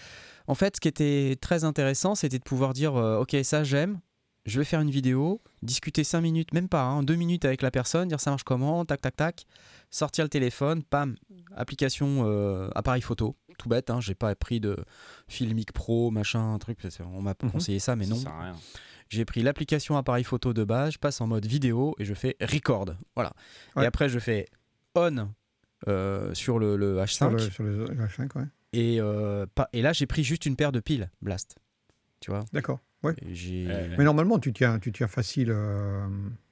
en 0.46 0.54
fait, 0.54 0.76
ce 0.76 0.80
qui 0.80 0.88
était 0.88 1.36
très 1.40 1.64
intéressant, 1.64 2.14
c'était 2.14 2.38
de 2.38 2.44
pouvoir 2.44 2.72
dire 2.72 2.96
euh, 2.96 3.18
Ok, 3.18 3.36
ça, 3.42 3.64
j'aime. 3.64 4.00
Je 4.46 4.58
vais 4.60 4.64
faire 4.64 4.80
une 4.80 4.90
vidéo, 4.90 5.40
discuter 5.62 6.04
5 6.04 6.22
minutes, 6.22 6.54
même 6.54 6.68
pas, 6.70 6.82
hein, 6.82 7.02
2 7.02 7.16
minutes 7.16 7.44
avec 7.44 7.60
la 7.60 7.70
personne, 7.70 8.08
dire 8.08 8.18
ça 8.18 8.30
marche 8.30 8.44
comment, 8.44 8.82
tac, 8.86 9.00
tac, 9.02 9.14
tac, 9.14 9.44
sortir 9.90 10.24
le 10.24 10.30
téléphone, 10.30 10.82
pam, 10.84 11.16
application 11.54 12.22
euh, 12.26 12.70
appareil 12.74 13.02
photo. 13.02 13.36
Tout 13.58 13.68
bête, 13.68 13.90
hein, 13.90 14.00
j'ai 14.00 14.14
pas 14.14 14.34
pris 14.34 14.60
de 14.60 14.76
Filmic 15.28 15.72
Pro, 15.72 16.10
machin, 16.10 16.54
un 16.54 16.58
truc. 16.58 16.78
On 17.00 17.20
m'a 17.20 17.34
Mhm. 17.42 17.50
conseillé 17.50 17.78
ça, 17.78 17.94
mais 17.96 18.06
non. 18.06 18.16
J'ai 19.10 19.24
pris 19.24 19.42
l'application 19.42 19.96
appareil 19.96 20.24
photo 20.24 20.52
de 20.52 20.64
base, 20.64 20.94
je 20.94 20.98
passe 20.98 21.20
en 21.20 21.26
mode 21.26 21.46
vidéo 21.46 21.94
et 21.98 22.04
je 22.04 22.12
fais 22.14 22.36
record. 22.40 22.86
Voilà. 23.14 23.32
Ouais. 23.76 23.84
Et 23.84 23.86
après, 23.86 24.08
je 24.08 24.18
fais 24.18 24.46
on 24.94 25.28
euh, 25.86 26.34
sur 26.34 26.58
le, 26.58 26.76
le 26.76 26.96
H5. 26.98 27.16
Sur 27.16 27.30
le, 27.30 27.38
sur 27.38 27.62
le 27.64 27.86
H5, 27.86 28.36
ouais. 28.38 28.44
Et, 28.74 29.00
euh, 29.00 29.46
pas, 29.54 29.68
et 29.72 29.80
là, 29.80 29.92
j'ai 29.92 30.06
pris 30.06 30.24
juste 30.24 30.44
une 30.44 30.56
paire 30.56 30.72
de 30.72 30.80
piles 30.80 31.08
Blast. 31.22 31.56
Tu 32.20 32.30
vois? 32.30 32.44
D'accord. 32.52 32.80
Ouais. 33.02 33.14
Mais 33.96 34.04
normalement, 34.04 34.38
tu 34.40 34.52
tiens, 34.52 34.78
tu 34.80 34.90
tiens 34.92 35.06
facile 35.06 35.50
euh, 35.52 36.06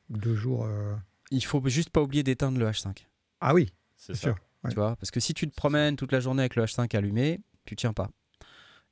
deux 0.09 0.35
jours. 0.37 0.65
euh. 0.65 0.95
Il 1.33 1.45
faut 1.45 1.61
juste 1.69 1.91
pas 1.91 2.01
oublier 2.01 2.23
d'éteindre 2.23 2.59
le 2.59 2.67
H5. 2.67 3.05
Ah 3.41 3.53
oui, 3.53 3.69
C'est 3.97 4.15
sûr. 4.15 4.37
Ouais. 4.67 4.71
Tu 4.73 4.77
vois 4.77 4.97
Parce 4.97 5.11
que 5.11 5.21
si 5.21 5.35
tu 5.35 5.49
te 5.49 5.55
promènes 5.55 5.97
toute 5.97 6.13
la 6.13 6.21
journée 6.21 6.43
avec 6.43 6.57
le 6.57 6.65
H5 6.65 6.95
allumé, 6.97 7.41
tu 7.65 7.75
tiens 7.77 7.93
pas. 7.93 8.09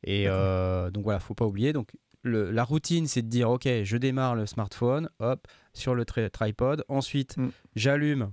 Et 0.02 0.24
euh, 0.28 0.90
donc 0.90 1.04
voilà, 1.04 1.20
faut 1.20 1.34
pas 1.34 1.46
oublier. 1.46 1.72
Donc 1.72 1.90
le- 2.22 2.50
la 2.50 2.64
routine, 2.64 3.06
c'est 3.06 3.22
de 3.22 3.28
dire 3.28 3.50
ok, 3.50 3.66
je 3.82 3.96
démarre 3.96 4.34
le 4.34 4.46
smartphone, 4.46 5.08
hop, 5.18 5.46
sur 5.72 5.94
le 5.94 6.04
tri- 6.04 6.30
tripod. 6.30 6.84
Ensuite, 6.88 7.36
Mm. 7.36 7.48
j'allume. 7.76 8.32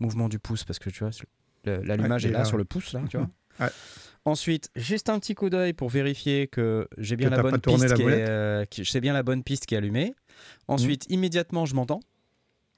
Mouvement 0.00 0.28
du 0.28 0.38
pouce 0.38 0.64
parce 0.64 0.78
que 0.78 0.88
tu 0.90 1.04
vois, 1.04 1.10
l'allumage 1.64 2.24
Ouais, 2.24 2.30
est 2.30 2.32
là 2.32 2.44
sur 2.44 2.56
le 2.56 2.64
pouce 2.64 2.92
là, 2.94 3.02
tu 3.10 3.18
vois. 3.18 3.28
Ouais. 3.60 3.68
Ensuite, 4.24 4.70
juste 4.76 5.08
un 5.10 5.18
petit 5.18 5.34
coup 5.34 5.50
d'œil 5.50 5.72
pour 5.74 5.88
vérifier 5.90 6.46
que 6.46 6.88
j'ai 6.98 7.16
bien 7.16 7.28
Que 7.30 7.34
la 7.36 7.42
bonne 7.42 7.60
piste 7.60 7.88
la 7.88 7.94
qui 7.96 8.02
est, 8.02 8.28
euh, 8.28 8.64
qui- 8.64 8.84
je 8.84 8.90
sais 8.90 9.00
bien 9.00 9.12
la 9.12 9.22
bonne 9.22 9.42
piste 9.42 9.66
qui 9.66 9.74
est 9.74 9.78
allumée. 9.78 10.14
Ensuite, 10.68 11.04
immédiatement, 11.10 11.66
je 11.66 11.74
m'entends 11.74 12.00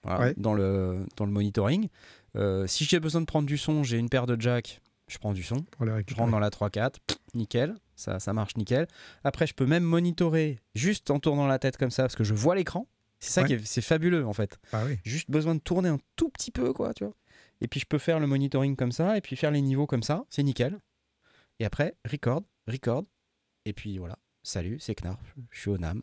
Voilà, 0.04 0.32
dans 0.36 0.54
le 0.54 1.06
dans 1.16 1.24
le 1.26 1.30
monitoring. 1.32 1.88
Euh, 2.36 2.66
si 2.66 2.84
j'ai 2.84 3.00
besoin 3.00 3.20
de 3.20 3.26
prendre 3.26 3.46
du 3.46 3.58
son, 3.58 3.82
j'ai 3.82 3.98
une 3.98 4.08
paire 4.08 4.26
de 4.26 4.40
jack, 4.40 4.80
je 5.08 5.18
prends 5.18 5.32
du 5.32 5.42
son. 5.42 5.64
Je 5.80 6.14
rentre 6.14 6.30
dans 6.30 6.38
la 6.38 6.50
3.4, 6.50 6.94
nickel, 7.34 7.74
ça, 7.94 8.18
ça 8.20 8.32
marche 8.32 8.56
nickel. 8.56 8.86
Après, 9.24 9.46
je 9.46 9.54
peux 9.54 9.66
même 9.66 9.84
monitorer 9.84 10.58
juste 10.74 11.10
en 11.10 11.18
tournant 11.20 11.46
la 11.46 11.58
tête 11.58 11.76
comme 11.76 11.90
ça 11.90 12.04
parce 12.04 12.16
que 12.16 12.24
je 12.24 12.34
vois 12.34 12.54
l'écran. 12.54 12.86
C'est 13.20 13.30
ça 13.30 13.42
Ouais. 13.42 13.46
qui 13.48 13.52
est, 13.54 13.66
c'est 13.66 13.82
fabuleux 13.82 14.26
en 14.26 14.32
fait. 14.32 14.58
Ah 14.72 14.82
oui. 14.86 14.98
Juste 15.04 15.30
besoin 15.30 15.54
de 15.54 15.60
tourner 15.60 15.88
un 15.90 15.98
tout 16.16 16.28
petit 16.28 16.50
peu, 16.50 16.72
quoi, 16.72 16.92
tu 16.94 17.04
vois. 17.04 17.14
Et 17.60 17.68
puis 17.68 17.78
je 17.78 17.86
peux 17.86 17.98
faire 17.98 18.18
le 18.18 18.26
monitoring 18.26 18.74
comme 18.74 18.90
ça 18.90 19.16
et 19.16 19.20
puis 19.20 19.36
faire 19.36 19.52
les 19.52 19.60
niveaux 19.60 19.86
comme 19.86 20.02
ça, 20.02 20.24
c'est 20.30 20.42
nickel. 20.42 20.78
Et 21.60 21.64
après, 21.64 21.94
record, 22.10 22.42
record. 22.66 23.04
Et 23.64 23.72
puis 23.72 23.98
voilà, 23.98 24.18
salut, 24.42 24.78
c'est 24.80 24.96
Knarf, 24.96 25.20
je 25.50 25.60
suis 25.60 25.70
au 25.70 25.78
NAM. 25.78 26.02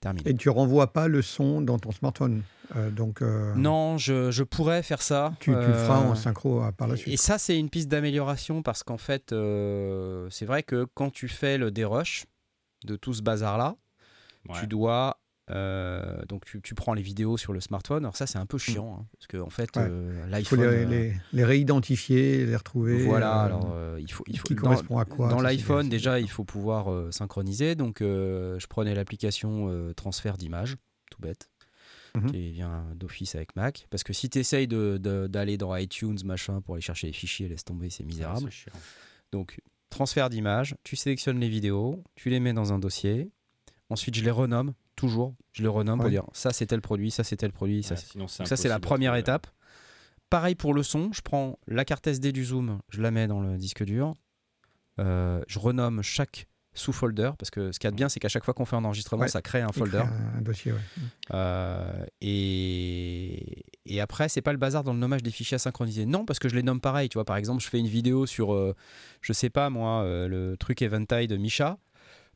Terminé. 0.00 0.30
Et 0.30 0.34
tu 0.34 0.48
renvoies 0.48 0.92
pas 0.92 1.08
le 1.08 1.22
son 1.22 1.60
dans 1.60 1.78
ton 1.78 1.90
smartphone. 1.92 2.42
Euh, 2.76 2.90
donc, 2.90 3.22
euh, 3.22 3.54
Non, 3.54 3.96
je, 3.98 4.30
je 4.30 4.42
pourrais 4.44 4.82
faire 4.82 5.02
ça. 5.02 5.32
tu, 5.40 5.50
tu 5.50 5.56
le 5.56 5.56
euh, 5.62 5.86
feras 5.86 6.00
en 6.00 6.14
synchro 6.14 6.62
euh, 6.62 6.70
par 6.72 6.86
la 6.88 6.94
Et 6.94 6.98
suite. 6.98 7.18
ça, 7.18 7.38
c'est 7.38 7.58
une 7.58 7.70
piste 7.70 7.88
d'amélioration 7.88 8.62
parce 8.62 8.82
qu'en 8.82 8.98
fait, 8.98 9.32
euh, 9.32 10.28
c'est 10.30 10.44
vrai 10.46 10.62
que 10.62 10.86
quand 10.94 11.10
tu 11.10 11.28
fais 11.28 11.58
le 11.58 11.70
dérush 11.70 12.26
de 12.84 12.96
tout 12.96 13.14
ce 13.14 13.22
bazar-là, 13.22 13.76
Ouais. 14.48 14.54
tu 14.60 14.66
dois. 14.66 15.18
Euh, 15.50 16.24
donc, 16.26 16.44
tu, 16.44 16.60
tu 16.62 16.74
prends 16.74 16.94
les 16.94 17.02
vidéos 17.02 17.36
sur 17.36 17.52
le 17.52 17.60
smartphone. 17.60 18.04
Alors, 18.04 18.16
ça, 18.16 18.26
c'est 18.26 18.38
un 18.38 18.46
peu 18.46 18.58
chiant 18.58 18.98
hein, 19.00 19.06
parce 19.12 19.26
qu'en 19.26 19.50
fait, 19.50 19.74
Ouais. 19.76 19.86
euh, 19.88 20.24
Il 20.38 20.44
faut 20.44 20.56
l'iPhone. 20.56 20.60
les, 20.60 20.66
euh, 20.66 20.84
les, 20.88 21.14
les 21.32 21.44
réidentifier, 21.44 22.44
les 22.46 22.56
retrouver. 22.56 23.04
voilà, 23.04 23.42
euh, 23.42 23.46
alors 23.46 23.70
euh, 23.72 23.98
il 24.00 24.10
faut. 24.10 24.24
Il 24.26 24.38
faut 24.38 24.44
qui 24.48 24.54
dans- 24.54 24.62
correspond 24.62 24.98
à 24.98 25.04
quoi 25.04 25.28
Dans 25.28 25.40
l'iPhone, 25.40 25.88
déjà, 25.88 26.20
il 26.20 26.28
faut 26.30 26.44
pouvoir 26.44 26.92
euh, 26.92 27.10
synchroniser. 27.10 27.74
Donc, 27.74 27.98
je 28.00 28.66
prenais 28.66 28.94
l'application 28.94 29.92
transfert 29.94 30.36
d'image, 30.36 30.76
tout 31.10 31.20
bête, 31.20 31.48
Mhm. 32.14 32.30
qui 32.32 32.50
vient 32.50 32.84
d'office 32.96 33.34
avec 33.34 33.54
Mac. 33.56 33.86
Parce 33.90 34.02
que 34.02 34.12
si 34.12 34.28
tu 34.30 34.38
essayes 34.38 34.66
d'aller 34.68 35.56
dans 35.58 35.76
iTunes, 35.76 36.18
machin, 36.24 36.60
pour 36.60 36.74
aller 36.74 36.82
chercher 36.82 37.06
les 37.06 37.12
fichiers, 37.12 37.48
laisse 37.48 37.64
tomber, 37.64 37.90
c'est 37.90 38.02
Ouais, 38.02 38.06
misérable. 38.08 38.50
chiant. 38.50 38.72
Donc, 39.32 39.60
transfert 39.90 40.28
d'image, 40.30 40.74
tu 40.84 40.96
sélectionnes 40.96 41.38
les 41.40 41.48
vidéos, 41.48 42.02
tu 42.14 42.30
les 42.30 42.40
mets 42.40 42.52
dans 42.54 42.72
un 42.72 42.78
dossier. 42.78 43.30
Ensuite, 43.90 44.14
je 44.16 44.24
les 44.24 44.30
renomme, 44.30 44.74
toujours. 44.98 45.34
Je 45.52 45.62
les 45.62 45.68
renomme 45.68 46.00
pour 46.00 46.10
dire 46.10 46.24
ça, 46.32 46.52
c'est 46.52 46.66
tel 46.66 46.80
produit, 46.82 47.10
ça, 47.10 47.24
c'est 47.24 47.36
tel 47.36 47.52
produit. 47.52 47.82
Ça, 47.82 47.94
Ouais, 47.94 48.00
c'est- 48.00 48.10
sinon, 48.12 48.28
c'est 48.28 48.38
Donc 48.42 48.48
ça, 48.48 48.56
c'est 48.56 48.68
la 48.68 48.78
première 48.80 49.12
trouver. 49.12 49.20
étape. 49.20 49.46
Pareil 50.30 50.54
pour 50.54 50.74
le 50.74 50.82
son, 50.82 51.10
je 51.12 51.22
prends 51.22 51.58
la 51.66 51.84
carte 51.86 52.06
SD 52.06 52.32
du 52.32 52.44
Zoom, 52.44 52.80
je 52.90 53.00
la 53.00 53.10
mets 53.10 53.26
dans 53.26 53.40
le 53.40 53.56
disque 53.56 53.82
dur. 53.84 54.14
Euh, 55.00 55.40
je 55.48 55.58
renomme 55.58 56.02
chaque 56.02 56.46
sous-folder, 56.74 57.30
parce 57.38 57.50
que 57.50 57.72
ce 57.72 57.78
qu'il 57.78 57.86
y 57.86 57.88
a 57.88 57.90
de 57.92 57.96
bien, 57.96 58.08
c'est 58.08 58.20
qu'à 58.20 58.28
chaque 58.28 58.44
fois 58.44 58.52
qu'on 58.54 58.64
fait 58.66 58.76
un 58.76 58.84
enregistrement, 58.84 59.22
Ouais. 59.22 59.28
ça 59.28 59.40
crée 59.42 59.62
un 59.62 59.72
folder. 59.72 59.98
crée 59.98 60.08
Un, 60.08 60.38
un 60.38 60.42
dossier, 60.42 60.72
ouais. 60.72 60.78
Euh, 61.32 62.04
et, 62.20 63.64
et 63.86 64.00
après, 64.00 64.28
c'est 64.28 64.42
pas 64.42 64.52
le 64.52 64.58
bazar 64.58 64.84
dans 64.84 64.92
le 64.92 64.98
nommage 64.98 65.22
des 65.22 65.30
fichiers 65.30 65.56
à 65.56 65.58
synchroniser. 65.58 66.06
Non, 66.06 66.24
parce 66.24 66.38
que 66.38 66.48
je 66.48 66.54
les 66.56 66.62
nomme 66.62 66.80
pareil. 66.80 67.08
Tu 67.08 67.14
vois, 67.14 67.24
par 67.24 67.36
exemple, 67.36 67.62
je 67.62 67.68
fais 67.68 67.78
une 67.78 67.88
vidéo 67.88 68.26
sur, 68.26 68.52
euh, 68.54 68.74
je 69.22 69.32
sais 69.32 69.50
pas 69.50 69.70
moi, 69.70 70.02
euh, 70.02 70.28
le 70.28 70.56
truc 70.56 70.82
Eventide 70.82 71.30
de 71.30 71.36
Misha. 71.36 71.78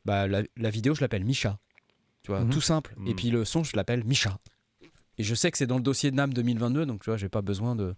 Bah, 0.05 0.27
la, 0.27 0.43
la 0.57 0.69
vidéo, 0.69 0.93
je 0.95 1.01
l'appelle 1.01 1.23
Misha. 1.23 1.59
Tu 2.23 2.31
vois, 2.31 2.41
Mhm. 2.41 2.49
tout 2.49 2.61
simple. 2.61 2.95
Et 3.05 3.09
Mhm. 3.11 3.15
puis 3.15 3.29
le 3.29 3.45
son, 3.45 3.63
je 3.63 3.75
l'appelle 3.75 4.03
Misha. 4.03 4.37
Et 5.19 5.23
je 5.23 5.35
sais 5.35 5.51
que 5.51 5.57
c'est 5.57 5.67
dans 5.67 5.77
le 5.77 5.83
dossier 5.83 6.09
de 6.09 6.15
NAM 6.15 6.33
2022, 6.33 6.85
donc 6.87 7.03
tu 7.03 7.09
vois, 7.09 7.17
j'ai 7.17 7.29
pas 7.29 7.41
besoin 7.43 7.75
de. 7.75 7.95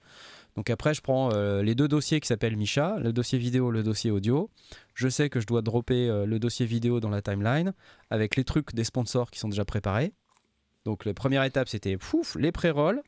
Donc 0.57 0.69
après, 0.69 0.93
je 0.93 1.01
prends 1.01 1.31
euh, 1.33 1.61
les 1.63 1.73
deux 1.75 1.87
dossiers 1.87 2.19
qui 2.19 2.27
s'appellent 2.27 2.57
Misha, 2.57 2.97
le 2.99 3.13
dossier 3.13 3.37
vidéo, 3.39 3.71
le 3.71 3.83
dossier 3.83 4.11
audio. 4.11 4.49
Je 4.95 5.07
sais 5.07 5.29
que 5.29 5.39
je 5.39 5.45
dois 5.47 5.61
dropper 5.61 6.09
euh, 6.09 6.25
le 6.25 6.39
dossier 6.39 6.65
vidéo 6.65 6.99
dans 6.99 7.09
la 7.09 7.21
timeline 7.21 7.73
avec 8.09 8.35
les 8.35 8.43
trucs 8.43 8.73
des 8.75 8.83
sponsors 8.83 9.31
qui 9.31 9.39
sont 9.39 9.47
déjà 9.49 9.63
préparés. 9.63 10.11
Donc 10.85 11.05
la 11.05 11.13
première 11.13 11.43
étape, 11.43 11.69
c'était 11.69 11.97
pouf, 11.97 12.35
les 12.35 12.51
pré-rolls, 12.51 13.01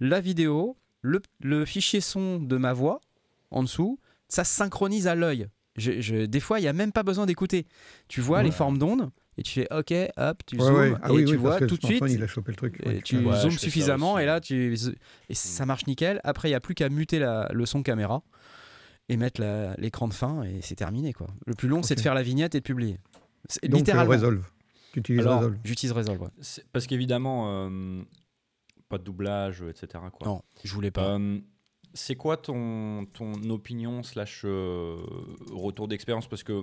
la 0.00 0.20
vidéo, 0.20 0.76
le, 1.00 1.22
le 1.40 1.64
fichier 1.64 2.00
son 2.00 2.38
de 2.38 2.56
ma 2.56 2.72
voix 2.72 3.00
en 3.50 3.62
dessous. 3.62 3.98
Ça 4.28 4.44
se 4.44 4.54
synchronise 4.54 5.06
à 5.06 5.14
l'œil. 5.14 5.48
Des 5.76 6.40
fois, 6.40 6.58
il 6.58 6.62
n'y 6.62 6.68
a 6.68 6.72
même 6.72 6.92
pas 6.92 7.02
besoin 7.02 7.26
d'écouter. 7.26 7.66
Tu 8.08 8.20
vois 8.20 8.38
Ouais. 8.38 8.44
les 8.44 8.50
formes 8.50 8.78
d'ondes 8.78 9.10
et 9.38 9.42
tu 9.42 9.52
fais 9.52 9.68
OK, 9.72 9.92
hop, 10.16 10.42
tu 10.46 10.56
Ouais, 10.56 10.62
zoomes 10.64 10.74
ouais. 10.76 10.92
Ah 11.02 11.08
et 11.08 11.12
oui, 11.12 11.24
tu 11.24 11.32
oui, 11.32 11.36
vois 11.36 11.58
tout 11.60 11.76
de 11.76 11.84
suite. 11.86 12.02
il 12.08 12.22
a 12.22 12.26
chopé 12.26 12.52
le 12.52 12.56
truc. 12.56 12.80
Et 12.84 12.88
ouais, 12.88 13.00
tu 13.02 13.18
Ouais, 13.18 13.36
zoomes 13.40 13.50
suffisamment 13.50 14.18
et 14.18 14.24
là 14.26 14.40
tu 14.40 14.74
et 15.28 15.34
ça 15.34 15.66
marche 15.66 15.86
nickel. 15.86 16.20
Après 16.24 16.48
il 16.48 16.52
y 16.52 16.54
a 16.54 16.60
plus 16.60 16.74
qu'à 16.74 16.88
muter 16.88 17.18
la- 17.18 17.48
le 17.52 17.66
son 17.66 17.82
caméra 17.82 18.22
et 19.08 19.16
mettre 19.16 19.42
l'écran 19.78 20.08
de 20.08 20.14
fin 20.14 20.42
et 20.42 20.60
c'est 20.62 20.74
terminé 20.76 21.12
quoi. 21.12 21.26
Le 21.46 21.54
plus 21.54 21.68
long 21.68 21.82
c'est 21.82 21.94
de 21.94 22.00
faire 22.00 22.14
la 22.14 22.22
vignette 22.22 22.54
et 22.54 22.58
de 22.60 22.64
publier. 22.64 22.98
C'est- 23.48 23.66
Donc, 23.68 23.74
euh, 23.74 23.78
littéralement. 23.78 24.12
Resolve. 24.12 24.44
Tu 24.92 25.00
utilises 25.00 25.20
Alors, 25.20 25.38
Resolve. 25.40 25.56
J'utilise 25.62 25.92
Resolve. 25.92 26.30
Parce 26.72 26.86
qu'évidemment, 26.86 27.44
euh, 27.68 28.02
pas 28.88 28.98
de 28.98 29.04
doublage, 29.04 29.62
etc. 29.68 30.02
Quoi. 30.12 30.26
Non, 30.26 30.42
je 30.64 30.72
voulais 30.72 30.90
pas. 30.90 31.16
Euh, 31.18 31.38
c'est 31.92 32.14
quoi 32.16 32.36
ton, 32.38 33.04
ton 33.12 33.34
opinion 33.50 34.02
slash 34.02 34.42
euh, 34.44 34.96
retour 35.52 35.86
d'expérience? 35.86 36.26
Parce 36.28 36.42
que 36.42 36.62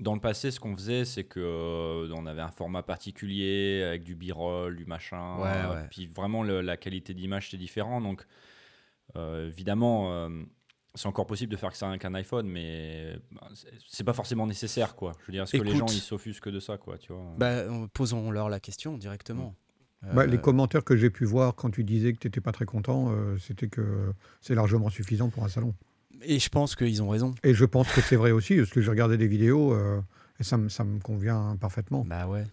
dans 0.00 0.14
le 0.14 0.20
passé, 0.20 0.50
ce 0.50 0.58
qu'on 0.58 0.74
faisait, 0.76 1.04
c'est 1.04 1.24
que 1.24 1.38
euh, 1.40 2.12
on 2.16 2.26
avait 2.26 2.40
un 2.40 2.50
format 2.50 2.82
particulier 2.82 3.82
avec 3.86 4.02
du 4.02 4.14
b-roll, 4.16 4.76
du 4.76 4.84
machin. 4.86 5.36
Ouais, 5.38 5.48
euh, 5.48 5.74
ouais. 5.74 5.88
Puis 5.90 6.06
vraiment, 6.06 6.42
le- 6.42 6.60
la 6.62 6.76
qualité 6.76 7.14
d'image, 7.14 7.46
c'était 7.50 7.58
différent. 7.58 8.00
Donc, 8.00 8.26
euh, 9.16 9.48
évidemment, 9.48 10.12
euh, 10.12 10.28
c'est 10.94 11.06
encore 11.06 11.26
possible 11.26 11.52
de 11.52 11.56
faire 11.56 11.70
que 11.70 11.76
ça 11.76 11.88
avec 11.88 12.04
un 12.04 12.14
iPhone, 12.14 12.46
mais 12.48 13.16
bah, 13.30 13.48
c'est- 13.86 14.04
pas 14.04 14.12
forcément 14.12 14.46
nécessaire, 14.46 14.94
quoi. 14.96 15.12
Je 15.20 15.26
veux 15.26 15.32
dire, 15.32 15.42
est-ce 15.44 15.52
que 15.52 15.62
les 15.62 15.70
gens 15.76 15.86
ils 15.86 16.00
s'offusquent 16.00 16.48
de 16.48 16.60
ça, 16.60 16.78
quoi, 16.78 16.98
tu 16.98 17.12
vois 17.12 17.34
Bah, 17.36 17.64
on- 17.68 17.86
posons-leur 17.88 18.48
la 18.48 18.60
question 18.60 18.96
directement. 18.98 19.54
Bah, 20.02 20.22
Euh, 20.22 20.26
les 20.26 20.40
commentaires 20.40 20.82
que 20.82 20.96
j'ai 20.96 21.10
pu 21.10 21.26
voir 21.26 21.54
quand 21.54 21.70
tu 21.70 21.84
disais 21.84 22.14
que 22.14 22.18
tu 22.18 22.26
n'étais 22.26 22.40
pas 22.40 22.52
très 22.52 22.64
content, 22.64 23.12
euh, 23.12 23.36
c'était 23.38 23.68
que 23.68 24.14
c'est 24.40 24.54
largement 24.54 24.88
suffisant 24.88 25.28
pour 25.28 25.44
un 25.44 25.48
salon. 25.48 25.74
Et 26.22 26.38
je 26.38 26.48
pense 26.48 26.76
qu'ils 26.76 27.02
ont 27.02 27.08
raison. 27.08 27.34
Et 27.42 27.54
je 27.54 27.64
pense 27.64 27.90
que 27.92 28.00
c'est 28.00 28.16
vrai 28.16 28.30
aussi, 28.30 28.56
parce 28.56 28.70
que 28.70 28.80
j'ai 28.80 28.90
regardé 28.90 29.16
des 29.16 29.26
vidéos 29.28 29.72
euh, 29.72 30.00
et 30.38 30.44
ça, 30.44 30.56
me- 30.56 30.68
ça 30.68 30.84
me 30.84 30.98
convient 31.00 31.56
parfaitement. 31.60 32.04
Bah 32.04 32.26
ouais. 32.26 32.46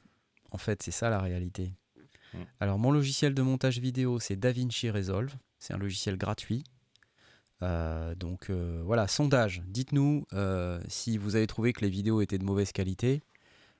En 0.51 0.57
fait, 0.57 0.81
c'est 0.83 0.91
ça 0.91 1.09
la 1.09 1.19
réalité. 1.19 1.73
Mm. 2.33 2.37
Alors, 2.59 2.79
mon 2.79 2.91
logiciel 2.91 3.33
de 3.33 3.41
montage 3.41 3.79
vidéo, 3.79 4.19
c'est 4.19 4.35
DaVinci 4.35 4.89
Resolve. 4.89 5.33
C'est 5.59 5.73
un 5.73 5.77
logiciel 5.77 6.17
gratuit. 6.17 6.63
Euh, 7.63 8.13
donc 8.15 8.49
euh, 8.49 8.81
voilà, 8.85 9.07
sondage. 9.07 9.63
Dites-nous 9.67 10.25
euh, 10.33 10.79
si 10.87 11.17
vous 11.17 11.35
avez 11.35 11.47
trouvé 11.47 11.73
que 11.73 11.81
les 11.81 11.89
vidéos 11.89 12.21
étaient 12.21 12.37
de 12.37 12.43
mauvaise 12.45 12.71
qualité. 12.71 13.23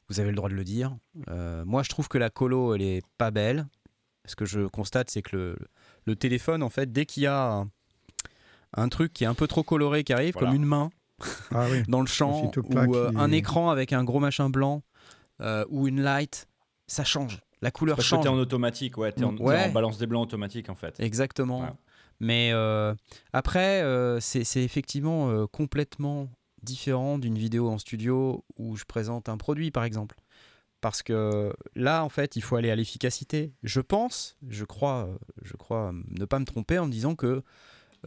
Vous 0.10 0.20
avez 0.20 0.30
le 0.30 0.36
droit 0.36 0.50
de 0.50 0.56
le 0.56 0.64
dire. 0.64 0.98
Euh, 1.30 1.64
moi, 1.66 1.84
je 1.84 1.90
trouve 1.90 2.08
que 2.08 2.18
la 2.18 2.30
colo, 2.30 2.74
elle 2.74 2.82
est 2.82 3.02
pas 3.18 3.30
belle. 3.30 3.68
Ce 4.26 4.36
que 4.36 4.46
je 4.46 4.62
constate, 4.68 5.10
c'est 5.10 5.22
que 5.22 5.36
le, 5.36 5.58
le 6.06 6.16
téléphone, 6.16 6.64
en 6.64 6.70
fait, 6.70 6.92
dès 6.92 7.06
qu'il 7.06 7.24
y 7.24 7.28
a 7.28 7.66
un, 8.74 8.90
truc 8.90 9.14
qui 9.14 9.24
est 9.24 9.28
un 9.28 9.34
peu 9.34 9.48
trop 9.48 9.64
coloré 9.64 10.04
qui 10.04 10.14
arrive, 10.14 10.34
Voilà. 10.34 10.48
comme 10.50 10.56
une 10.56 10.66
main, 10.66 10.90
Ah 11.52 11.66
oui. 11.72 11.84
dans 11.88 12.02
le 12.02 12.08
champ 12.08 12.52
ou 12.56 12.96
euh, 12.96 13.12
un 13.16 13.32
écran 13.32 13.70
avec 13.70 13.94
un 13.94 14.04
gros 14.04 14.20
machin 14.20 14.50
blanc 14.50 14.84
euh, 15.42 15.66
ou 15.70 15.88
une 15.88 16.02
light, 16.02 16.48
ça 16.88 17.04
change. 17.04 17.40
La 17.62 17.72
couleur 17.72 17.96
Parce 17.98 18.06
que 18.08 18.16
change. 18.16 18.24
t'es 18.24 18.30
en 18.30 18.38
automatique, 18.38 18.98
ouais, 18.98 19.12
t'es 19.12 19.24
en, 19.24 19.36
t'es 19.36 19.42
Ouais. 19.42 19.66
en 19.66 19.72
balance 19.72 19.98
des 19.98 20.06
blancs 20.06 20.24
automatique 20.24 20.70
en 20.70 20.76
fait. 20.76 20.96
Exactement. 21.00 21.62
Ouais. 21.62 21.70
Mais 22.20 22.52
euh, 22.54 22.94
après, 23.34 23.82
euh, 23.82 24.20
c'est 24.20 24.44
c'est 24.44 24.64
effectivement 24.64 25.30
euh, 25.30 25.46
complètement 25.48 26.30
différent 26.64 27.18
d'une 27.20 27.38
vidéo 27.38 27.70
en 27.70 27.78
studio 27.78 28.44
où 28.58 28.76
je 28.76 28.84
présente 28.86 29.30
un 29.30 29.38
produit, 29.38 29.70
par 29.72 29.84
exemple. 29.84 30.16
Parce 30.82 31.02
que 31.02 31.54
là, 31.76 32.04
en 32.04 32.10
fait, 32.10 32.36
il 32.36 32.42
faut 32.42 32.56
aller 32.56 32.70
à 32.70 32.76
l'efficacité. 32.76 33.54
Je 33.64 33.82
pense, 33.82 34.38
je 34.48 34.64
crois, 34.66 35.10
je 35.42 35.54
crois 35.54 35.92
ne 36.10 36.26
pas 36.26 36.38
me 36.40 36.46
tromper 36.46 36.78
en 36.80 36.86
me 36.88 36.92
disant 36.92 37.16
que 37.16 37.44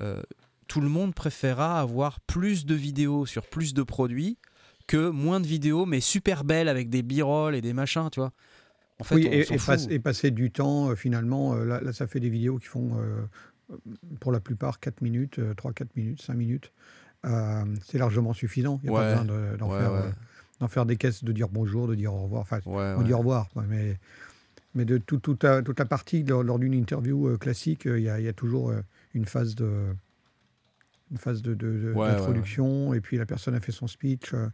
euh, 0.01 0.23
tout 0.71 0.81
le 0.81 0.89
monde 0.89 1.15
préférera 1.17 1.81
avoir 1.81 2.21
plus 2.21 2.65
de 2.65 2.77
vidéos 2.77 3.27
sur 3.27 3.45
plus 3.45 3.75
de 3.75 3.83
produits 3.83 4.39
que 4.87 5.11
moins 5.11 5.41
de 5.41 5.47
vidéos 5.47 5.85
mais 5.85 5.99
super 5.99 6.45
belles 6.45 6.69
avec 6.69 6.89
des 6.89 7.03
b-roll 7.03 7.57
et 7.57 7.61
des 7.61 7.73
machins, 7.73 8.09
tu 8.13 8.21
vois. 8.21 8.31
En 9.01 9.05
fait, 9.05 9.17
oui, 9.17 9.27
on 9.29 9.33
et, 9.33 9.43
s'en 9.45 9.55
et 9.55 9.59
fout. 9.59 9.67
passe- 9.67 9.87
et 9.91 9.99
passer 9.99 10.31
du 10.31 10.53
temps, 10.53 10.91
euh, 10.91 10.95
finalement, 10.95 11.55
euh, 11.55 11.65
là, 11.65 11.81
là, 11.81 11.93
ça 11.93 12.07
fait 12.07 12.21
des 12.21 12.29
vidéos 12.31 12.59
qui 12.59 12.69
font, 12.69 12.93
euh, 13.01 13.77
pour 14.21 14.31
la 14.31 14.39
plupart, 14.39 14.79
4 14.79 15.01
minutes, 15.01 15.41
3-4 15.57 15.89
minutes, 15.97 16.23
5 16.23 16.35
minutes. 16.35 16.73
C'est 17.85 17.99
largement 17.99 18.33
suffisant. 18.33 18.79
Il 18.85 18.91
n'y 18.91 18.97
a 18.97 18.99
Ouais. 19.01 19.15
pas 19.15 19.23
besoin 19.23 19.37
de- 19.53 19.57
d'en 19.57 19.71
Ouais, 19.73 19.79
faire, 19.81 19.93
ouais. 19.93 20.11
d'en 20.61 20.69
faire 20.69 20.87
des 20.87 20.97
caisses, 20.97 21.25
de 21.25 21.33
dire 21.33 21.49
bonjour, 21.49 21.89
de 21.89 21.95
dire 21.97 22.15
au 22.15 22.23
revoir. 22.23 22.43
Enfin, 22.43 22.61
on 22.67 23.03
dit 23.03 23.13
au 23.13 23.19
revoir, 23.19 23.49
mais, 23.69 23.99
mais 24.75 24.85
de 24.85 24.99
tout- 24.99 25.19
toute 25.19 25.43
la- 25.43 25.63
toute 25.63 25.79
la 25.81 25.85
partie, 25.87 26.23
lors, 26.23 26.43
lors 26.45 26.59
d'une 26.61 26.75
interview 26.75 27.37
classique, 27.39 27.83
il 27.87 28.01
y, 28.03 28.09
a- 28.09 28.21
il 28.21 28.25
y 28.25 28.29
a 28.29 28.33
toujours 28.33 28.73
une 29.15 29.25
phase 29.27 29.55
de 29.57 29.71
une 31.11 31.19
phase 31.19 31.43
de, 31.43 31.55
de- 31.55 31.79
de- 31.79 31.93
Ouais, 31.93 31.95
ouais, 31.95 32.07
d'introduction, 32.15 32.95
et 32.95 33.01
puis 33.01 33.17
la 33.19 33.27
personne 33.27 33.55
a 33.55 33.61
fait 33.61 33.73
son 33.73 33.87
speech. 33.87 34.35
euh, 34.35 34.49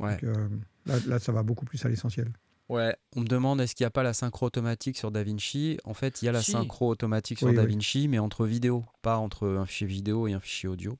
Ouais. 0.00 0.12
donc, 0.14 0.24
euh, 0.24 0.48
là, 0.86 0.96
là, 1.06 1.18
ça 1.18 1.30
va 1.32 1.42
beaucoup 1.42 1.64
plus 1.64 1.84
à 1.84 1.88
l'essentiel. 1.88 2.32
Ouais, 2.68 2.96
on 3.16 3.20
me 3.20 3.26
demande 3.26 3.60
est-ce 3.60 3.74
qu'il 3.74 3.84
n'y 3.84 3.88
a 3.88 3.90
pas 3.90 4.02
la 4.02 4.14
synchro 4.14 4.46
automatique 4.46 4.96
sur 4.96 5.10
DaVinci? 5.10 5.78
En 5.84 5.94
fait, 5.94 6.22
il 6.22 6.24
y 6.26 6.28
a 6.28 6.32
la 6.32 6.40
Si. 6.42 6.52
synchro 6.52 6.88
automatique 6.88 7.38
sur 7.38 7.48
Oui, 7.48 7.52
oui. 7.52 7.56
DaVinci, 7.56 8.08
mais 8.08 8.18
entre 8.18 8.46
vidéos, 8.46 8.84
pas 9.02 9.18
entre 9.18 9.46
un 9.48 9.66
fichier 9.66 9.86
vidéo 9.86 10.26
et 10.26 10.32
un 10.32 10.40
fichier 10.40 10.68
audio. 10.68 10.98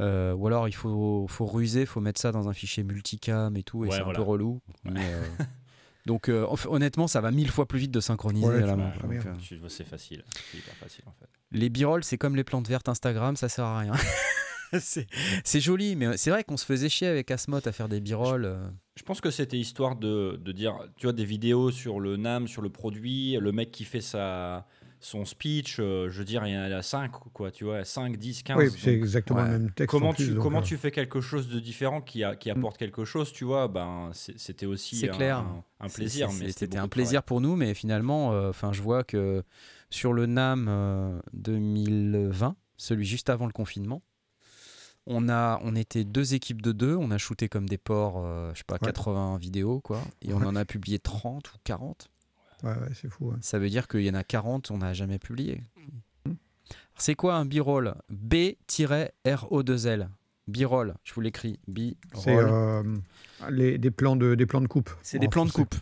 Euh, 0.00 0.32
ou 0.32 0.46
alors 0.46 0.66
il 0.66 0.72
faut, 0.74 1.26
faut 1.28 1.44
ruser, 1.44 1.84
faut 1.84 2.00
mettre 2.00 2.18
ça 2.20 2.32
dans 2.32 2.48
un 2.48 2.54
fichier 2.54 2.82
multicam 2.84 3.54
et 3.56 3.62
tout, 3.62 3.84
et 3.84 3.88
Ouais, 3.88 3.96
c'est 3.96 4.02
voilà. 4.02 4.18
un 4.18 4.22
peu 4.22 4.28
relou. 4.28 4.62
mais, 4.84 5.12
euh, 5.12 5.20
donc 6.06 6.28
euh, 6.28 6.46
hon- 6.48 6.72
honnêtement, 6.74 7.06
ça 7.08 7.20
va 7.20 7.30
mille 7.30 7.50
fois 7.50 7.66
plus 7.66 7.78
vite 7.78 7.90
de 7.90 8.00
synchroniser 8.00 8.46
Ouais, 8.46 8.62
à 8.62 8.66
la 8.66 8.76
main. 8.76 8.92
bien. 9.08 9.20
euh, 9.26 9.68
C'est 9.68 9.86
facile. 9.86 10.24
C'est 10.50 10.58
hyper 10.58 10.74
facile 10.74 11.04
en 11.06 11.12
fait. 11.18 11.28
les 11.52 11.68
b-rolls, 11.70 12.04
c'est 12.04 12.18
comme 12.18 12.36
les 12.36 12.44
plantes 12.44 12.68
vertes 12.68 12.88
Instagram, 12.88 13.36
ça 13.36 13.48
sert 13.48 13.64
à 13.64 13.78
rien. 13.80 13.92
c'est 14.78 15.60
joli, 15.60 15.96
mais 15.96 16.16
c'est 16.16 16.30
vrai 16.30 16.44
qu'on 16.44 16.56
se 16.56 16.64
faisait 16.64 16.88
chier 16.88 17.08
avec 17.08 17.30
Asmod 17.30 17.66
à 17.66 17.72
faire 17.72 17.88
des 17.88 18.00
b-rolls. 18.00 18.44
euh. 18.44 18.68
Je 18.96 19.02
pense 19.02 19.20
que 19.20 19.30
c'était 19.30 19.58
histoire 19.58 19.96
de, 19.96 20.38
de 20.42 20.52
dire, 20.52 20.78
tu 20.96 21.06
vois, 21.06 21.12
des 21.12 21.24
vidéos 21.24 21.70
sur 21.70 22.00
le 22.00 22.16
NAM, 22.16 22.46
sur 22.46 22.62
le 22.62 22.70
produit, 22.70 23.36
le 23.40 23.50
mec 23.52 23.70
qui 23.72 23.84
fait 23.84 24.00
sa, 24.00 24.66
son 25.02 25.24
speech, 25.24 25.78
euh, 25.80 26.10
je 26.10 26.18
veux 26.18 26.24
dire, 26.24 26.46
il 26.46 26.52
y 26.52 26.56
en 26.58 26.60
a 26.62 26.82
5, 26.82 27.10
quoi, 27.32 27.50
tu 27.50 27.64
vois, 27.64 27.84
5, 27.84 28.16
10, 28.18 28.42
15. 28.42 28.58
oui, 28.58 28.68
c'est 28.78 28.92
exactement 28.92 29.40
ouais. 29.40 29.46
le 29.46 29.58
même 29.58 29.70
texte. 29.72 29.90
comment 29.90 30.12
plus, 30.12 30.26
tu, 30.28 30.34
donc, 30.34 30.42
comment 30.42 30.58
euh, 30.58 30.62
tu 30.62 30.76
fais 30.76 30.90
quelque 30.90 31.20
chose 31.22 31.48
de 31.48 31.58
différent 31.58 32.02
qui, 32.02 32.22
a, 32.22 32.36
qui 32.36 32.50
apporte 32.50 32.76
quelque 32.76 33.04
chose, 33.06 33.32
tu 33.32 33.44
vois, 33.44 33.66
ben, 33.68 34.10
c'était 34.12 34.66
aussi 34.66 34.96
C'est 34.96 35.08
un, 35.08 35.16
clair. 35.16 35.44
un, 35.80 35.88
plaisir. 35.88 36.28
C'était 36.54 36.76
un 36.78 36.88
plaisir 36.88 37.22
pour 37.22 37.40
nous, 37.40 37.56
mais 37.56 37.72
finalement, 37.74 38.32
euh, 38.34 38.50
enfin, 38.50 38.72
je 38.72 38.82
vois 38.82 39.02
que 39.02 39.42
sur 39.88 40.12
le 40.12 40.26
NAM 40.26 40.66
euh, 40.68 41.18
2020, 41.32 42.56
celui 42.76 43.06
juste 43.06 43.30
avant 43.30 43.46
le 43.46 43.52
confinement, 43.52 44.02
on, 45.06 45.28
a, 45.30 45.58
on 45.64 45.74
était 45.76 46.04
deux 46.04 46.34
équipes 46.34 46.60
de 46.62 46.72
deux, 46.72 46.94
on 46.94 47.10
a 47.10 47.16
shooté 47.18 47.48
comme 47.48 47.68
des 47.68 47.78
porcs, 47.78 48.18
euh, 48.22 48.52
je 48.52 48.58
sais 48.58 48.64
pas, 48.66 48.78
80 48.78 49.38
vidéos, 49.38 49.80
quoi, 49.80 50.02
et 50.22 50.32
on 50.34 50.40
Ouais. 50.40 50.46
en 50.46 50.56
a 50.56 50.64
publié 50.66 50.98
30 50.98 51.48
ou 51.54 51.56
40. 51.64 52.10
Ouais, 52.62 52.70
ouais, 52.70 52.88
c'est 52.94 53.08
fou. 53.08 53.30
ouais. 53.30 53.36
Ça 53.40 53.58
veut 53.58 53.68
dire 53.68 53.88
qu'il 53.88 54.02
y 54.02 54.10
en 54.10 54.14
a 54.14 54.24
40, 54.24 54.70
on 54.70 54.78
n'a 54.78 54.92
jamais 54.92 55.18
publié. 55.18 55.62
Hmm. 56.26 56.32
C'est 56.96 57.14
quoi 57.14 57.34
un 57.36 57.44
B-roll? 57.46 57.94
B-RO2L. 58.10 60.08
B-roll, 60.48 60.94
je 61.04 61.14
vous 61.14 61.20
l'écris. 61.20 61.58
C'est 62.14 62.36
euh, 62.36 62.82
les, 63.50 63.78
des, 63.78 63.90
plans 63.90 64.16
de, 64.16 64.34
des 64.34 64.46
plans 64.46 64.60
de 64.60 64.66
coupe. 64.66 64.90
C'est 65.02 65.18
des 65.18 65.28
plans 65.28 65.46
de 65.46 65.52
coupe. 65.52 65.74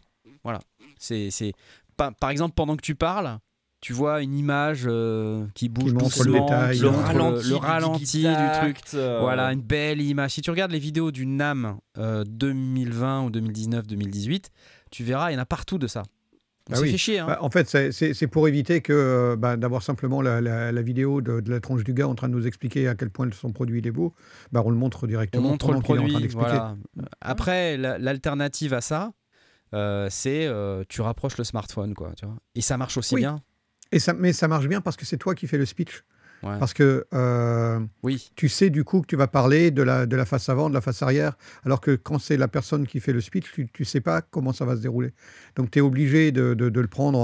Voilà. 0.44 0.60
C'est, 0.98 1.30
c'est... 1.30 1.52
Par, 1.96 2.14
par 2.14 2.30
exemple, 2.30 2.54
pendant 2.54 2.76
que 2.76 2.82
tu 2.82 2.94
parles, 2.94 3.38
tu 3.80 3.92
vois 3.92 4.22
une 4.22 4.34
image 4.34 4.84
euh, 4.86 5.46
qui 5.54 5.68
bouge 5.68 5.92
montre 5.92 6.22
le 6.24 6.32
doucement, 6.32 6.46
détail. 6.46 6.76
qui 6.76 6.82
Le 6.82 6.88
ralenti, 6.88 7.48
le 7.48 7.56
ralenti 7.56 8.22
du, 8.22 8.58
truc. 8.60 8.78
euh, 8.94 9.20
Voilà, 9.20 9.52
une 9.52 9.60
belle 9.60 10.00
image. 10.00 10.32
Si 10.32 10.42
tu 10.42 10.50
regardes 10.50 10.72
les 10.72 10.78
vidéos 10.78 11.10
du 11.12 11.26
NAM 11.26 11.78
euh, 11.96 12.24
2020 12.26 13.24
ou 13.24 13.30
2019, 13.30 13.86
2018, 13.86 14.50
tu 14.90 15.04
verras, 15.04 15.30
il 15.30 15.34
y 15.34 15.36
en 15.36 15.40
a 15.40 15.46
partout 15.46 15.78
de 15.78 15.86
ça. 15.86 16.02
On 16.68 16.72
Ah 16.72 16.76
s'est 16.76 16.82
oui. 16.82 16.90
fait 16.92 16.98
chier. 16.98 17.18
Hein. 17.18 17.26
Bah, 17.26 17.38
en 17.40 17.50
fait, 17.50 17.68
c'est- 17.68 18.26
pour 18.26 18.46
éviter 18.48 18.80
que 18.82 18.92
euh, 18.92 19.36
bah, 19.36 19.56
d'avoir 19.56 19.82
simplement 19.82 20.20
la, 20.22 20.40
la- 20.40 20.70
la 20.70 20.82
vidéo 20.82 21.20
de, 21.20 21.40
de 21.40 21.50
la 21.50 21.60
tronche 21.60 21.82
du 21.84 21.94
gars 21.94 22.06
en 22.08 22.14
train 22.14 22.28
de 22.28 22.34
nous 22.34 22.46
expliquer 22.46 22.88
à 22.88 22.94
quel 22.94 23.10
point 23.10 23.28
son 23.32 23.52
produit 23.52 23.78
il 23.78 23.86
est 23.86 23.90
beau. 23.90 24.14
Bah, 24.52 24.62
on 24.64 24.70
le 24.70 24.76
montre 24.76 25.04
on 25.04 25.06
directement 25.06 25.48
montre 25.48 25.70
le 25.70 25.76
en 25.78 25.80
train 25.80 25.94
produit. 25.96 26.28
Voilà. 26.28 26.76
Après, 27.20 27.76
la- 27.76 27.98
l'alternative 27.98 28.74
à 28.74 28.80
ça, 28.80 29.12
euh, 29.74 30.08
c'est 30.10 30.46
euh, 30.46 30.84
tu 30.88 31.00
rapproches 31.00 31.38
le 31.38 31.44
smartphone, 31.44 31.94
quoi. 31.94 32.12
Tu 32.16 32.26
vois. 32.26 32.36
Et 32.54 32.60
ça 32.60 32.76
marche 32.76 32.96
aussi 32.98 33.14
Oui. 33.14 33.20
bien. 33.22 33.40
Et 33.90 33.98
ça, 33.98 34.12
mais 34.12 34.32
ça 34.34 34.48
marche 34.48 34.68
bien 34.68 34.80
parce 34.82 34.96
que 34.96 35.06
c'est 35.06 35.16
toi 35.16 35.34
qui 35.34 35.46
fais 35.46 35.56
le 35.58 35.64
speech. 35.66 36.02
Ouais. 36.44 36.56
Parce 36.60 36.72
que 36.72 37.04
euh, 37.14 37.80
Oui. 38.04 38.30
tu 38.36 38.48
sais 38.48 38.70
du 38.70 38.84
coup 38.84 39.00
que 39.00 39.06
tu 39.06 39.16
vas 39.16 39.26
parler 39.26 39.72
de 39.72 39.82
la, 39.82 40.06
de 40.06 40.14
la 40.14 40.24
face 40.24 40.48
avant, 40.48 40.68
de 40.68 40.74
la 40.74 40.80
face 40.80 41.02
arrière, 41.02 41.32
alors 41.64 41.80
que 41.80 41.96
quand 41.96 42.18
c'est 42.20 42.36
la 42.36 42.46
personne 42.46 42.86
qui 42.86 43.00
fait 43.00 43.12
le 43.12 43.20
speech, 43.20 43.50
tu 43.54 43.68
ne 43.80 43.84
sais 43.84 44.00
pas 44.00 44.22
comment 44.22 44.52
ça 44.52 44.64
va 44.64 44.76
se 44.76 44.80
dérouler. 44.80 45.12
Donc 45.56 45.70
tu 45.72 45.80
es 45.80 45.82
obligé 45.82 46.30
de, 46.30 46.54
de- 46.54 46.68
de 46.68 46.80
le 46.80 46.86
prendre. 46.86 47.18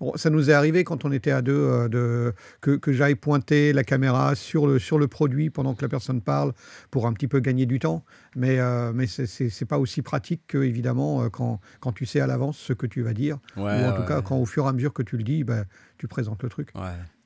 En... 0.00 0.16
Ça 0.16 0.30
nous 0.30 0.48
est 0.48 0.54
arrivé 0.54 0.82
quand 0.82 1.04
on 1.04 1.12
était 1.12 1.30
à 1.30 1.42
deux, 1.42 1.52
euh, 1.54 1.88
de... 1.88 2.32
que, 2.62 2.70
que 2.76 2.92
j'aille 2.92 3.16
pointer 3.16 3.72
la 3.74 3.84
caméra 3.84 4.34
sur 4.34 4.66
le, 4.66 4.78
sur 4.78 4.98
le 4.98 5.08
produit 5.08 5.50
pendant 5.50 5.74
que 5.74 5.82
la 5.82 5.88
personne 5.90 6.22
parle 6.22 6.52
pour 6.90 7.06
un 7.06 7.12
petit 7.12 7.28
peu 7.28 7.40
gagner 7.40 7.66
du 7.66 7.78
temps. 7.78 8.02
Mais, 8.34 8.58
euh, 8.60 8.92
mais 8.94 9.06
c'est 9.06 9.26
c'est 9.26 9.64
pas 9.66 9.78
aussi 9.78 10.00
pratique 10.02 10.42
que, 10.48 10.58
évidemment, 10.58 11.28
quand, 11.28 11.60
quand 11.80 11.92
tu 11.92 12.06
sais 12.06 12.20
à 12.20 12.26
l'avance 12.26 12.56
ce 12.58 12.72
que 12.72 12.86
tu 12.86 13.02
vas 13.02 13.12
dire. 13.12 13.38
Ouais, 13.56 13.62
ou 13.82 13.84
en 13.86 13.92
tout 13.92 14.06
cas, 14.06 14.22
quand 14.22 14.36
au 14.38 14.46
fur 14.46 14.64
et 14.64 14.68
à 14.68 14.72
mesure 14.72 14.92
que 14.92 15.02
tu 15.02 15.16
le 15.18 15.22
dis, 15.22 15.44
ben, 15.44 15.64
tu 15.98 16.08
présentes 16.08 16.42
le 16.42 16.48
truc. 16.48 16.70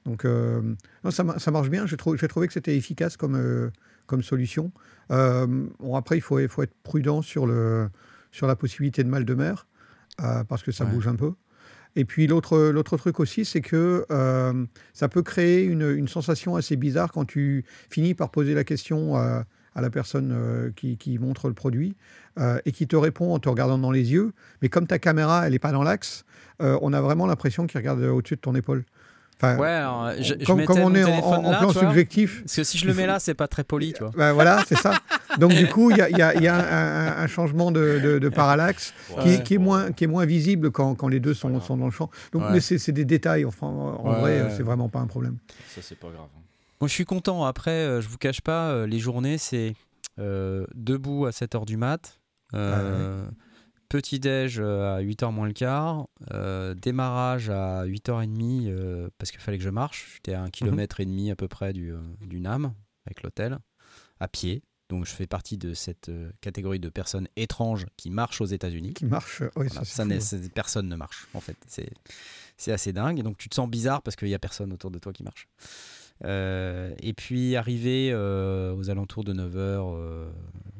Donc, 0.09 0.25
euh, 0.25 0.63
non, 1.05 1.11
ça, 1.11 1.23
ma- 1.23 1.39
ça 1.39 1.51
marche 1.51 1.69
bien. 1.69 1.87
J'ai 1.87 1.99
trou- 1.99 2.17
j'ai 2.17 2.29
trouvé 2.29 2.47
que 2.47 2.55
c'était 2.55 2.75
efficace 2.77 3.17
comme, 3.19 3.37
euh, 3.37 3.71
comme 4.07 4.23
solution. 4.23 4.73
Euh, 5.11 5.47
bon, 5.81 5.95
après, 5.97 6.17
il 6.17 6.23
faut, 6.23 6.39
il 6.41 6.49
faut 6.49 6.63
être 6.63 6.75
prudent 6.83 7.21
sur, 7.21 7.47
le, 7.47 7.91
sur 8.33 8.47
la 8.47 8.57
possibilité 8.57 9.05
de 9.05 9.09
mal 9.11 9.25
de 9.27 9.35
mer, 9.35 9.67
parce 10.49 10.63
que 10.63 10.73
ça 10.73 10.85
Ouais. 10.85 10.93
bouge 10.93 11.07
un 11.09 11.15
peu. 11.15 11.33
Et 11.95 12.05
puis, 12.07 12.27
l'autre 12.27 12.97
truc 12.97 13.21
aussi, 13.21 13.45
c'est 13.45 13.61
que 13.61 14.07
ça 14.95 15.09
peut 15.09 15.23
créer 15.23 15.65
une, 15.65 15.83
une 15.91 16.09
sensation 16.09 16.57
assez 16.57 16.77
bizarre 16.77 17.13
quand 17.13 17.25
tu 17.27 17.65
finis 17.91 18.15
par 18.15 18.31
poser 18.31 18.55
la 18.55 18.65
question 18.65 19.17
à, 19.17 19.45
à 19.75 19.81
la 19.83 19.91
personne 19.91 20.73
qui, 20.75 20.97
qui 20.97 21.19
montre 21.19 21.49
le 21.49 21.55
produit 21.55 21.97
et 22.65 22.73
qui 22.73 22.87
te 22.87 22.97
répond 22.97 23.35
en 23.35 23.39
te 23.41 23.49
regardant 23.49 23.79
dans 23.79 23.91
les 23.91 24.13
yeux. 24.13 24.33
Mais 24.63 24.69
comme 24.71 24.87
ta 24.87 24.99
caméra, 24.99 25.47
elle 25.47 25.53
n'est 25.53 25.59
pas 25.59 25.73
dans 25.73 25.83
l'axe, 25.83 26.25
on 26.61 26.93
a 26.93 27.01
vraiment 27.01 27.27
l'impression 27.27 27.67
qu'il 27.67 27.79
regarde 27.79 28.01
au-dessus 28.03 28.37
de 28.37 28.41
ton 28.41 28.55
épaule. 28.55 28.85
Enfin, 29.41 29.57
Ouais, 29.57 29.69
alors, 29.69 30.11
je, 30.19 30.35
je 30.41 30.45
comme, 30.45 30.61
on 30.81 30.95
est 30.97 31.05
en, 31.05 31.07
téléphone 31.07 31.47
en 31.47 31.51
là, 31.53 31.59
plan 31.59 31.73
subjectif, 31.73 32.43
Parce 32.43 32.57
que 32.57 32.65
si 32.65 32.77
je 32.77 32.87
le 32.89 32.95
mets 32.95 33.07
là, 33.07 33.21
c'est 33.21 33.35
pas 33.35 33.47
très 33.47 33.63
poli, 33.63 33.93
tu 33.93 34.03
vois. 34.03 34.11
ben 34.17 34.33
voilà, 34.33 34.65
c'est 34.67 34.77
ça. 34.77 34.95
Donc 35.39 35.55
du 35.55 35.69
coup, 35.69 35.91
il 35.93 35.97
y 35.97 36.01
a, 36.01 36.11
il 36.11 36.19
y 36.19 36.23
a- 36.23 36.35
y 36.35 36.49
a 36.49 37.21
un, 37.21 37.27
changement 37.29 37.71
de, 37.71 38.01
de- 38.03 38.19
de 38.19 38.29
parallaxe 38.29 38.93
qui, 39.23 39.29
Ouais. 39.29 39.43
qui 39.45 39.55
est 39.55 39.59
moins, 39.59 39.93
qui 39.93 40.05
est 40.05 40.09
moins 40.09 40.27
visible 40.27 40.73
quand, 40.73 40.97
quand 40.97 41.07
les 41.07 41.21
deux 41.21 41.35
sont, 41.35 41.61
sont 41.61 41.77
dans 41.77 41.85
le 41.85 41.93
champ. 41.93 42.11
Donc, 42.33 42.43
Ouais. 42.43 42.49
mais 42.55 42.61
c'est 42.61 42.79
c'est 42.79 42.91
des 42.93 43.05
détails. 43.05 43.45
Enfin, 43.45 43.69
en 43.69 44.03
Ouais, 44.13 44.21
vrai, 44.21 44.43
ouais. 44.43 44.51
c'est 44.57 44.65
vraiment 44.65 44.89
pas 44.89 44.99
un 44.99 45.07
problème. 45.07 45.37
Ça, 45.73 45.83
c'est 45.83 45.99
pas 45.99 46.09
grave. 46.09 46.27
Moi, 46.81 46.89
je 46.89 46.93
suis 46.95 47.05
content. 47.05 47.45
Après, 47.45 47.71
euh, 47.71 48.01
je 48.01 48.09
vous 48.09 48.19
cache 48.19 48.41
pas, 48.41 48.71
euh, 48.71 48.87
les 48.89 48.99
journées, 48.99 49.39
c'est 49.39 49.75
euh, 50.19 50.65
debout 50.75 51.27
à 51.27 51.31
7h 51.31 51.65
du 51.65 51.77
mat, 51.77 52.19
euh, 52.55 53.25
petit-déj 53.89 54.59
euh, 54.61 54.97
à 54.97 55.03
8h 55.03 55.33
moins 55.33 55.47
le 55.47 55.53
quart, 55.53 56.09
euh, 56.33 56.75
démarrage 56.75 57.51
à 57.51 57.85
8h30 57.87 58.69
euh, 58.69 59.09
parce 59.19 59.31
qu'il 59.31 59.41
fallait 59.41 59.59
que 59.59 59.65
je 59.65 59.71
marche. 59.71 60.13
J'étais 60.15 60.35
à 60.35 60.43
un 60.43 60.51
kilomètre 60.51 61.01
et 61.01 61.07
demi 61.07 61.31
à 61.31 61.37
peu 61.37 61.49
près 61.49 61.73
du, 61.73 61.93
euh, 61.93 62.01
du 62.21 62.41
NAM 62.41 62.73
avec 63.07 63.23
l'hôtel, 63.23 63.59
à 64.21 64.29
pied. 64.29 64.63
Donc, 64.91 65.05
je 65.05 65.11
fais 65.11 65.27
partie 65.27 65.59
de 65.59 65.75
cette 65.75 66.11
catégorie 66.41 66.81
de 66.81 66.89
personnes 66.89 67.29
étranges 67.37 67.85
qui 67.99 68.09
marchent 68.09 68.41
aux 68.41 68.47
États-Unis. 68.47 68.95
Qui 68.95 69.05
marche. 69.05 69.43
Oui, 69.57 69.67
Voilà, 69.69 69.85
ça, 69.85 70.05
personne 70.55 70.89
ne 70.89 70.97
marche 70.97 71.29
en 71.35 71.41
fait. 71.41 71.59
C'est 71.67 71.91
c'est 72.57 72.73
assez 72.73 72.93
dingue. 72.93 73.19
Et 73.19 73.23
donc 73.23 73.39
tu 73.39 73.49
te 73.49 73.55
sens 73.55 73.69
bizarre 73.69 74.03
parce 74.03 74.17
qu'il 74.17 74.29
n'y 74.29 74.35
a 74.35 74.39
personne 74.39 74.73
autour 74.73 74.91
de 74.91 74.99
toi 74.99 75.13
qui 75.13 75.23
marche. 75.23 75.49
Euh, 76.25 76.93
et 77.01 77.13
puis 77.13 77.55
arrivé 77.57 78.11
euh, 78.13 78.75
aux 78.75 78.91
alentours 78.91 79.25
de 79.25 79.33
9h 79.33 80.31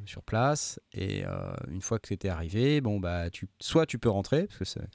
sur 0.07 0.23
place. 0.23 0.81
Et 0.93 1.25
euh, 1.25 1.53
une 1.71 1.83
fois 1.83 1.99
que 1.99 2.09
tu 2.09 2.15
étais 2.15 2.29
arrivé, 2.29 2.81
bon, 2.81 2.99
bah, 2.99 3.31
tu, 3.31 3.49
soit 3.61 3.87
tu 3.87 3.99
peux 3.99 4.09
rentrer. 4.11 4.47
Parce 4.47 4.59
que 4.59 4.65
c'est- 4.65 4.89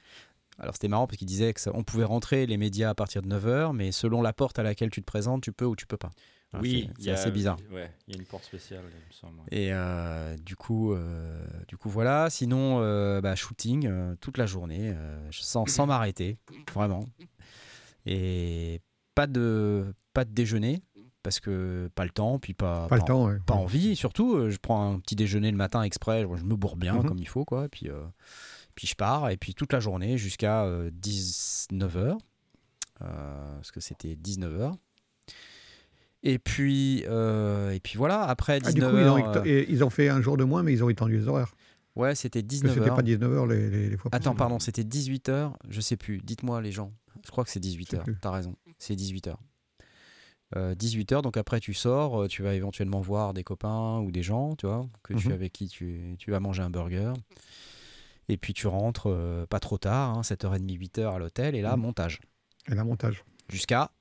alors 0.59 0.73
c'était 0.75 0.87
marrant 0.87 1.07
parce 1.07 1.17
qu'il 1.17 1.27
disait 1.27 1.53
qu'on 1.53 1.83
pouvait 1.83 2.03
rentrer 2.03 2.45
les 2.45 2.57
médias 2.57 2.89
à 2.89 2.95
partir 2.95 3.21
de 3.23 3.27
9h, 3.27 3.73
mais 3.73 3.91
selon 3.91 4.21
la 4.21 4.33
porte 4.33 4.59
à 4.59 4.63
laquelle 4.63 4.89
tu 4.91 5.01
te 5.01 5.05
présentes, 5.05 5.41
tu 5.41 5.51
peux 5.51 5.65
ou 5.65 5.75
tu 5.75 5.87
peux 5.87 5.97
pas. 5.97 6.11
Voilà, 6.51 6.61
oui, 6.61 6.89
c'est- 6.99 7.09
assez 7.11 7.31
bizarre. 7.31 7.57
Ouais, 7.71 7.89
il 8.07 8.13
y 8.13 8.17
a 8.17 8.19
une 8.19 8.27
porte 8.27 8.43
spéciale, 8.43 8.83
il 8.83 9.07
me 9.07 9.11
semble. 9.11 9.39
Et 9.49 9.73
euh, 9.73 10.35
du, 10.37 10.55
coup, 10.55 10.93
euh, 10.93 11.43
du 11.67 11.77
coup, 11.77 11.89
voilà. 11.89 12.29
Sinon, 12.29 12.77
euh, 12.81 13.21
bah, 13.21 13.35
shooting 13.35 13.87
euh, 13.87 14.15
toute 14.21 14.37
la 14.37 14.45
journée, 14.45 14.91
euh, 14.93 15.27
sans, 15.31 15.65
sans 15.65 15.87
m'arrêter, 15.87 16.37
vraiment. 16.73 17.05
Et 18.05 18.81
pas 19.15 19.25
de, 19.27 19.93
pas 20.13 20.25
de 20.25 20.31
déjeuner, 20.31 20.83
parce 21.23 21.39
que 21.39 21.89
pas 21.95 22.03
le 22.03 22.11
temps, 22.11 22.37
puis 22.39 22.53
pas, 22.53 22.87
Pas 22.87 22.97
le 22.97 23.01
temps. 23.03 23.27
ouais. 23.27 23.37
pas 23.45 23.53
envie. 23.55 23.95
Surtout, 23.95 24.35
euh, 24.35 24.49
je 24.49 24.57
prends 24.57 24.93
un 24.93 24.99
petit 24.99 25.15
déjeuner 25.15 25.51
le 25.51 25.57
matin 25.57 25.81
exprès, 25.83 26.21
je 26.37 26.43
me 26.43 26.55
bourre 26.55 26.75
bien 26.77 26.95
Mhm. 26.95 27.05
comme 27.05 27.17
il 27.19 27.27
faut, 27.27 27.45
quoi. 27.45 27.67
Puis, 27.69 27.89
euh, 27.89 28.03
puis 28.75 28.87
je 28.87 28.95
pars, 28.95 29.29
et 29.29 29.37
puis 29.37 29.53
toute 29.55 29.71
la 29.73 29.79
journée 29.79 30.17
jusqu'à 30.17 30.65
19h, 30.91 32.17
parce 32.99 33.71
que 33.71 33.79
c'était 33.79 34.15
19h. 34.15 34.75
Et 36.25 36.39
puis, 36.39 37.03
euh, 37.07 37.71
et 37.71 37.79
puis 37.81 37.97
voilà, 37.97 38.23
après 38.23 38.59
Ah, 38.63 38.71
du 38.71 38.79
coup, 38.79 38.87
19h. 38.87 39.01
ils 39.01 39.39
ont, 39.39 39.45
et 39.45 39.65
ils 39.69 39.83
ont 39.83 39.89
fait 39.89 40.07
un 40.09 40.21
jour 40.21 40.37
de 40.37 40.45
moins, 40.45 40.63
mais 40.63 40.71
ils 40.71 40.83
ont 40.83 40.89
étendu 40.89 41.17
les 41.17 41.27
horaires. 41.27 41.53
ouais, 41.97 42.15
c'était 42.15 42.41
Parce 42.41 42.61
que 42.61 42.67
c'était 42.69 42.79
19h. 42.79 42.95
pas 42.95 43.01
19h 43.01 43.45
les, 43.49 43.69
les, 43.69 43.89
les 43.89 43.97
fois 43.97 44.09
Attends, 44.13 44.33
pardon, 44.35 44.57
c'était 44.59 44.83
18h. 44.83 45.53
Je 45.69 45.81
sais 45.81 45.97
plus. 45.97 46.19
Dites-moi, 46.19 46.61
les 46.61 46.71
gens. 46.71 46.93
Je 47.25 47.29
crois 47.31 47.43
que 47.43 47.49
c'est 47.49 47.61
Je 47.63 47.69
18h. 47.69 47.89
sais 47.91 47.97
plus. 47.99 48.17
T'as 48.21 48.31
raison. 48.31 48.55
C'est 48.79 48.95
18h. 48.95 49.35
18h, 50.55 51.21
donc 51.21 51.37
après 51.37 51.59
tu 51.59 51.73
sors, 51.73 52.23
euh, 52.23 52.27
tu 52.27 52.43
vas 52.43 52.53
éventuellement 52.53 53.01
voir 53.01 53.33
des 53.33 53.43
copains 53.43 53.99
ou 53.99 54.11
des 54.11 54.23
gens, 54.23 54.55
tu 54.55 54.65
vois, 54.67 54.87
que 55.03 55.13
tu 55.13 55.27
Mhm. 55.27 55.33
avec 55.33 55.51
qui 55.53 55.67
tu, 55.67 56.15
tu 56.19 56.31
vas 56.31 56.39
manger 56.39 56.61
un 56.63 56.69
burger. 56.69 57.13
Et 58.29 58.37
puis 58.37 58.53
tu 58.53 58.67
rentres 58.67 59.07
euh, 59.09 59.45
pas 59.45 59.59
trop 59.59 59.77
tard, 59.77 60.17
hein, 60.17 60.21
7h30, 60.23 60.69
8h 60.77 61.13
à 61.15 61.19
l'hôtel, 61.19 61.55
et 61.55 61.61
là, 61.61 61.75
Mhm. 61.75 61.81
montage. 61.83 62.19
Et 62.71 62.75
la 62.75 62.83
montage. 62.83 63.23
Jusqu'à 63.49 63.91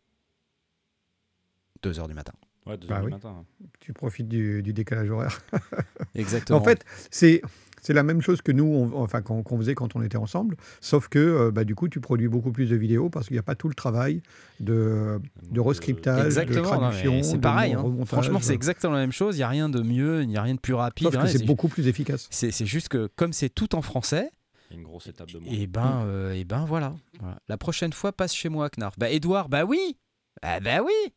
2h 1.83 2.07
du 2.09 2.15
matin. 2.15 2.33
Ouais, 2.67 2.77
deux 2.79 2.87
Bah 2.89 2.95
heures 2.97 3.01
du 3.01 3.07
oui. 3.07 3.13
matin. 3.13 3.45
Tu 3.81 3.93
profites 3.93 4.29
du, 4.29 4.63
du 4.63 4.73
décalage 4.73 5.11
horaire. 5.11 5.41
Exactement. 6.15 6.61
En 6.61 6.65
fait, 6.65 6.85
c'est 7.11 7.43
c'est 7.83 7.93
la 7.93 8.03
même 8.03 8.23
chose 8.23 8.41
que 8.41 8.51
nous, 8.53 8.65
on- 8.65 9.03
enfin 9.03 9.21
qu'on 9.21 9.45
faisait 9.59 9.75
quand 9.75 9.95
on 9.97 10.03
était 10.03 10.17
ensemble, 10.17 10.57
sauf 10.81 11.09
que 11.09 11.19
euh, 11.19 11.51
bah, 11.51 11.65
du 11.65 11.75
coup, 11.75 11.89
tu 11.89 12.01
produis 12.01 12.29
beaucoup 12.29 12.53
plus 12.53 12.71
de 12.71 12.77
vidéos 12.77 13.11
parce 13.11 13.27
qu'il 13.27 13.35
n'y 13.35 13.41
a 13.41 13.43
pas 13.45 13.55
tout 13.57 13.69
le 13.69 13.75
travail 13.75 14.23
de, 14.61 15.21
de 15.51 15.61
rescriptage, 15.61 16.25
Exactement, 16.25 16.63
de 16.63 16.67
traduction, 16.79 17.23
c'est 17.23 17.37
de 17.37 17.43
pareil. 17.43 17.75
hein. 17.75 17.85
Franchement, 18.07 18.39
c'est 18.41 18.55
exactement 18.55 18.95
la 18.95 19.01
même 19.01 19.13
chose. 19.13 19.35
Il 19.37 19.41
n'y 19.41 19.45
a 19.45 19.49
rien 19.49 19.69
de 19.69 19.83
mieux, 19.83 20.23
il 20.23 20.29
n'y 20.29 20.37
a 20.39 20.43
rien 20.43 20.55
de 20.55 20.61
plus 20.61 20.75
rapide. 20.75 21.09
Rien, 21.09 21.27
c'est 21.27 21.45
beaucoup 21.45 21.69
plus 21.69 21.87
efficace. 21.89 22.29
C'est 22.31 22.65
juste 22.65 22.89
que 22.89 23.09
comme 23.17 23.33
c'est 23.33 23.51
tout 23.51 23.75
en 23.75 23.83
français, 23.83 24.31
Il 24.71 24.79
une 24.79 24.85
grosse 24.85 25.07
étape 25.09 25.31
de 25.31 25.39
moins. 25.39 25.53
et 25.53 25.67
ben, 25.67 26.03
euh, 26.07 26.33
et 26.33 26.45
ben 26.45 26.65
voilà. 26.65 26.95
Voilà. 27.21 27.39
La 27.49 27.59
prochaine 27.59 27.93
fois, 27.93 28.13
passe 28.13 28.33
chez 28.35 28.49
moi, 28.49 28.71
Knarf. 28.71 28.99
Bah, 28.99 29.11
Edouard, 29.11 29.49
bah 29.51 29.65
oui 29.65 29.99
Ah 30.41 30.61
bah 30.61 30.83
oui 30.83 31.13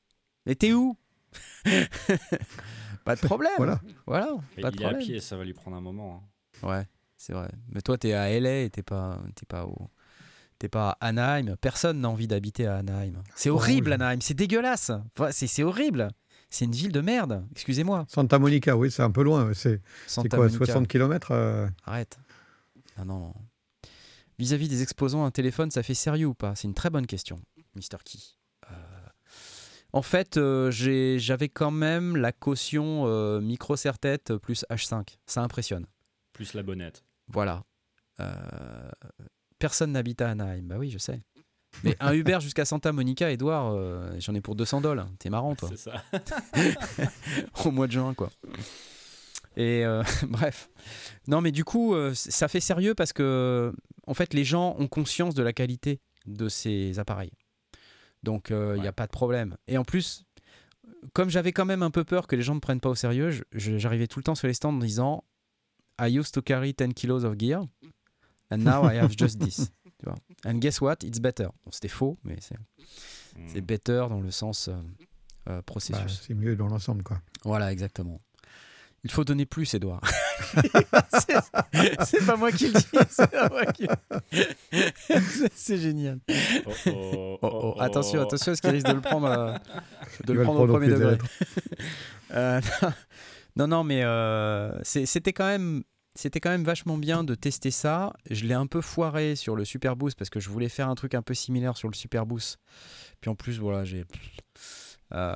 Mais 0.45 0.55
t'es 0.55 0.73
où? 0.73 0.97
Pas 3.05 3.15
de 3.15 3.21
problème. 3.21 3.51
Voilà. 3.57 3.79
Voilà, 4.07 4.29
Et 4.57 4.61
pas 4.61 4.71
de 4.71 4.75
il 4.77 4.81
est 4.81 4.85
à 4.85 4.89
problème. 4.89 5.07
pied, 5.07 5.19
ça 5.19 5.37
va 5.37 5.43
lui 5.43 5.53
prendre 5.53 5.77
un 5.77 5.81
moment. 5.81 6.21
hein. 6.23 6.27
Ouais, 6.65 6.85
c'est 7.17 7.33
vrai. 7.33 7.49
Mais 7.71 7.81
toi, 7.81 7.97
t'es 7.97 8.13
à 8.13 8.29
LA 8.29 8.61
et 8.63 8.69
t'es 8.69 8.83
pas, 8.83 9.19
t'es 9.35 9.45
pas 9.45 9.65
au. 9.65 9.89
T'es 10.57 10.69
pas 10.69 10.91
à 11.01 11.07
Anaheim. 11.07 11.55
Personne 11.59 11.99
n'a 12.01 12.09
envie 12.09 12.27
d'habiter 12.27 12.65
à 12.65 12.77
Anaheim. 12.77 13.21
C'est 13.35 13.49
Oh, 13.49 13.55
horrible, 13.55 13.91
Anaheim. 13.93 14.19
C'est 14.21 14.33
dégueulasse. 14.33 14.89
Enfin, 15.17 15.31
c'est 15.31 15.47
c'est 15.47 15.63
horrible. 15.63 16.07
C'est 16.49 16.63
une 16.65 16.71
ville 16.71 16.93
de 16.93 17.01
merde. 17.01 17.45
Excusez-moi. 17.51 18.05
Santa 18.07 18.39
Monica, 18.39 18.77
oui, 18.77 18.89
c'est 18.89 19.03
un 19.03 19.11
peu 19.11 19.23
loin. 19.23 19.51
C'est 19.53 19.81
quoi, 20.29 20.39
Monica. 20.39 20.65
60 20.65 20.87
km 20.87 21.31
Arrête. 21.85 22.17
Ah 22.97 23.03
non. 23.03 23.33
Vis-à-vis 24.39 24.69
des 24.69 24.81
exposants, 24.81 25.25
un 25.25 25.31
téléphone, 25.31 25.71
ça 25.71 25.83
fait 25.83 25.93
sérieux 25.93 26.27
ou 26.27 26.33
pas? 26.33 26.55
C'est 26.55 26.67
une 26.67 26.73
très 26.73 26.89
bonne 26.89 27.07
question, 27.07 27.37
Mr. 27.75 27.97
Key. 28.05 28.19
Euh, 28.71 28.75
En 29.93 30.01
fait, 30.01 30.35
euh, 30.37 30.71
j'ai- 30.71 31.19
j'avais 31.19 31.47
quand 31.49 31.71
même 31.71 32.17
la 32.17 32.33
caution 32.33 33.03
euh, 33.07 33.39
micro 33.39 33.75
serre-tête 33.77 34.35
plus 34.37 34.65
H5. 34.69 35.17
Ça 35.25 35.41
impressionne. 35.41 35.85
Plus 36.35 36.53
la 36.53 36.63
bonnette. 36.63 37.01
Voilà. 37.29 37.63
Euh, 38.19 38.91
Personne 39.57 39.93
n'habite 39.93 40.21
à 40.21 40.31
Anaheim. 40.31 40.63
Bah 40.63 40.75
oui, 40.77 40.89
je 40.89 40.97
sais. 40.97 41.21
Mais 41.85 41.95
un 42.01 42.13
Uber 42.13 42.39
jusqu'à 42.41 42.65
Santa 42.65 42.91
Monica, 42.91 43.31
Edouard, 43.31 43.71
euh, 43.71 44.13
j'en 44.19 44.35
ai 44.35 44.41
pour 44.41 44.55
200 44.55 44.81
dollars. 44.81 45.07
T'es 45.17 45.29
marrant, 45.29 45.55
toi. 45.55 45.69
C'est 45.71 45.89
ça. 45.89 46.03
au 47.65 47.71
mois 47.71 47.87
de 47.87 47.93
juin, 47.93 48.13
quoi. 48.13 48.29
Et 49.55 49.85
euh, 49.85 50.03
bref. 50.27 50.69
Non, 51.27 51.39
mais 51.39 51.53
du 51.53 51.63
coup, 51.63 51.95
ça 52.13 52.49
fait 52.49 52.59
sérieux 52.59 52.95
parce 52.95 53.13
que, 53.13 53.73
en 54.05 54.13
fait, 54.13 54.33
les 54.33 54.43
gens 54.43 54.75
ont 54.77 54.87
conscience 54.87 55.35
de 55.35 55.43
la 55.43 55.53
qualité 55.53 56.01
de 56.25 56.49
ces 56.49 56.99
appareils. 56.99 57.31
Donc, 58.23 58.49
il 58.49 58.81
n'y 58.81 58.87
a 58.87 58.93
pas 58.93 59.05
de 59.05 59.11
problème. 59.11 59.55
Et 59.67 59.77
en 59.77 59.85
plus, 59.85 60.25
comme 61.13 61.29
j'avais 61.29 61.53
quand 61.53 61.65
même 61.65 61.81
un 61.81 61.91
peu 61.91 62.03
peur 62.03 62.27
que 62.27 62.35
les 62.35 62.41
gens 62.41 62.53
ne 62.53 62.57
me 62.57 62.61
prennent 62.61 62.81
pas 62.81 62.89
au 62.89 62.95
sérieux, 62.95 63.31
j'arrivais 63.53 64.07
tout 64.07 64.19
le 64.19 64.23
temps 64.23 64.35
sur 64.35 64.47
les 64.47 64.53
stands 64.53 64.73
en 64.73 64.79
disant 64.79 65.23
I 65.99 66.07
used 66.19 66.33
to 66.33 66.41
carry 66.41 66.73
10 66.73 66.93
kilos 66.93 67.23
of 67.23 67.35
gear, 67.37 67.61
and 68.51 68.57
now 68.63 68.83
I 68.83 68.95
have 68.95 69.15
just 69.15 69.39
this. 69.39 69.71
Tu 69.97 70.05
vois. 70.09 70.15
And 70.45 70.59
guess 70.59 70.81
what? 70.81 70.97
It's 71.05 71.19
better. 71.19 71.45
Bon, 71.63 71.71
C'était 71.71 71.87
faux, 71.87 72.17
mais 72.25 72.35
c'est 72.41 72.57
c'est 73.47 73.61
Mm. 73.61 73.65
better 73.65 74.05
dans 74.09 74.19
le 74.19 74.29
sens 74.29 74.67
euh, 74.67 74.73
euh, 74.73 75.57
bah, 75.57 75.61
processus. 75.61 76.21
c'est 76.27 76.33
mieux 76.33 76.55
dans 76.57 76.67
l'ensemble. 76.67 77.01
quoi. 77.03 77.21
Voilà, 77.45 77.71
exactement. 77.71 78.19
Il 79.05 79.11
faut 79.11 79.23
donner 79.23 79.45
plus, 79.45 79.73
Edouard. 79.73 80.01
c'est 81.21 81.35
c'est 82.05 82.25
pas 82.25 82.35
moi 82.35 82.51
qui 82.51 82.67
le 82.67 82.73
dis, 82.73 82.85
c'est 83.09 83.29
pas 83.31 83.47
moi 83.49 83.65
qui 83.67 83.87
C'est- 84.31 85.51
C'est 85.55 85.77
génial. 85.77 86.19
Oh, 86.65 86.71
oh, 86.87 87.37
Oh, 87.41 87.73
oh, 87.77 87.81
attention, 87.81 88.21
attention, 88.21 88.51
parce 88.51 88.61
qu'il 88.61 88.71
risque 88.71 88.87
de 88.87 88.93
le 88.93 89.01
prendre, 89.01 89.27
euh, 89.27 89.57
de 90.25 90.33
le 90.33 90.43
prendre 90.43 90.61
au 90.61 90.67
premier 90.67 90.87
degré. 90.87 91.17
Euh, 92.31 92.59
non, 93.55 93.67
non, 93.67 93.83
mais 93.83 94.03
euh, 94.03 94.77
c'était 94.83 95.33
quand 95.33 95.45
même. 95.47 95.83
C'était 96.17 96.39
quand 96.39 96.49
même 96.49 96.63
vachement 96.63 96.97
bien 96.97 97.25
de 97.25 97.35
tester 97.35 97.71
ça. 97.71 98.13
Je 98.31 98.45
l'ai 98.45 98.53
un 98.53 98.67
peu 98.67 98.79
foiré 98.79 99.35
sur 99.35 99.55
le 99.57 99.65
Super 99.65 99.97
Boost 99.97 100.17
parce 100.17 100.29
que 100.29 100.39
je 100.39 100.49
voulais 100.49 100.69
faire 100.69 100.87
un 100.87 100.95
truc 100.95 101.13
un 101.13 101.21
peu 101.21 101.33
similaire 101.33 101.75
sur 101.75 101.89
le 101.89 101.93
Super 101.93 102.25
Boost. 102.25 102.57
Puis 103.19 103.29
en 103.29 103.35
plus, 103.35 103.59
voilà, 103.59 103.83
j'ai. 103.83 104.05
Euh, 105.13 105.35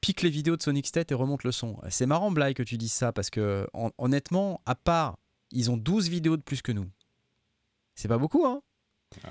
pique 0.00 0.22
les 0.22 0.30
vidéos 0.30 0.56
de 0.56 0.62
Sonic 0.62 0.86
State 0.86 1.10
et 1.12 1.14
remonte 1.14 1.44
le 1.44 1.52
son. 1.52 1.76
C'est 1.90 2.06
marrant, 2.06 2.30
Bly, 2.30 2.54
que 2.54 2.62
tu 2.62 2.76
dises 2.78 2.92
ça 2.92 3.12
parce 3.12 3.28
que 3.28 3.66
hon- 3.74 3.90
honnêtement, 3.98 4.60
à 4.66 4.74
part, 4.76 5.18
ils 5.50 5.70
ont 5.70 5.76
12 5.76 6.08
vidéos 6.08 6.36
de 6.36 6.42
plus 6.42 6.62
que 6.62 6.72
nous. 6.72 6.86
C'est 7.96 8.08
pas 8.08 8.18
beaucoup, 8.18 8.46
hein 8.46 8.60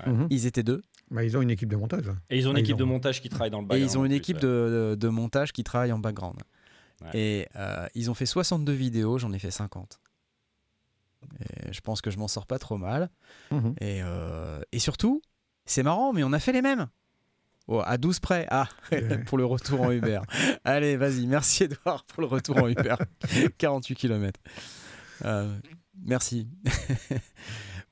Mhm. 0.06 0.28
Ils 0.30 0.46
étaient 0.46 0.62
deux. 0.62 0.80
Bah, 1.10 1.24
ils 1.24 1.36
ont 1.36 1.42
une 1.42 1.50
équipe 1.50 1.68
de 1.68 1.76
montage. 1.76 2.06
Et 2.30 2.38
ils 2.38 2.46
ont 2.48 2.52
une 2.52 2.56
Ah, 2.58 2.60
équipe 2.60 2.76
de 2.78 2.84
ont- 2.84 2.88
montage 2.88 3.20
qui 3.20 3.28
travaille 3.28 3.50
dans 3.50 3.58
le 3.60 3.64
Et 3.64 3.68
background. 3.68 3.90
ils 3.92 3.98
ont 3.98 4.04
une 4.06 4.12
équipe 4.12 4.38
plus, 4.38 4.46
de, 4.46 4.92
de- 4.92 4.94
de 4.98 5.08
montage 5.08 5.52
qui 5.52 5.62
travaille 5.64 5.92
en 5.92 5.98
background. 5.98 6.40
Ouais. 7.02 7.10
Et 7.14 7.48
euh, 7.56 7.86
ils 7.94 8.10
ont 8.10 8.14
fait 8.14 8.26
62 8.26 8.72
vidéos, 8.72 9.18
j'en 9.18 9.32
ai 9.32 9.38
fait 9.38 9.50
50. 9.50 10.00
Et 11.40 11.72
je 11.72 11.80
pense 11.80 12.00
que 12.00 12.10
je 12.10 12.18
m'en 12.18 12.28
sors 12.28 12.46
pas 12.46 12.58
trop 12.58 12.76
mal. 12.76 13.10
Mhm. 13.50 13.74
Et, 13.80 14.00
euh, 14.02 14.60
et 14.72 14.78
surtout, 14.78 15.22
c'est 15.64 15.82
marrant, 15.82 16.12
mais 16.12 16.22
on 16.24 16.32
a 16.32 16.38
fait 16.38 16.52
les 16.52 16.62
mêmes. 16.62 16.88
Oh, 17.66 17.80
à 17.84 17.96
12 17.96 18.20
près. 18.20 18.46
Ah, 18.50 18.68
Ouais. 18.92 19.18
pour 19.24 19.38
le 19.38 19.44
retour 19.46 19.80
en 19.80 19.90
Uber. 19.90 20.20
Allez, 20.64 20.96
vas-y, 20.96 21.26
merci 21.26 21.64
Edouard 21.64 22.04
pour 22.04 22.20
le 22.20 22.26
retour 22.28 22.58
en 22.58 22.68
Uber. 22.68 22.96
48 23.58 23.94
km. 23.94 24.40
merci. 26.02 26.48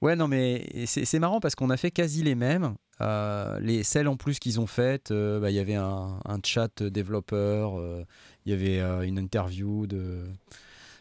Ouais, 0.03 0.17
non, 0.17 0.29
mais 0.29 0.85
c'est 0.87 1.19
marrant 1.19 1.41
parce 1.41 1.55
qu'on 1.55 1.71
a 1.71 1.77
fait 1.77 1.91
quasi 1.91 2.23
les 2.23 2.35
mêmes. 2.35 2.75
Euh, 3.01 3.59
les 3.61 3.83
celles 3.83 4.07
en 4.07 4.17
plus 4.17 4.39
qu'ils 4.39 4.61
ont 4.61 4.67
faites, 4.67 5.11
euh, 5.11 5.41
bah, 5.41 5.51
il 5.51 5.55
y 5.55 5.59
avait 5.59 5.75
un, 5.75 6.21
un 6.25 6.39
chat 6.45 6.83
développeur, 6.83 7.79
euh, 7.81 8.05
il 8.45 8.51
y 8.51 8.55
avait 8.55 9.07
une 9.07 9.19
interview 9.19 9.87
de. 9.87 10.25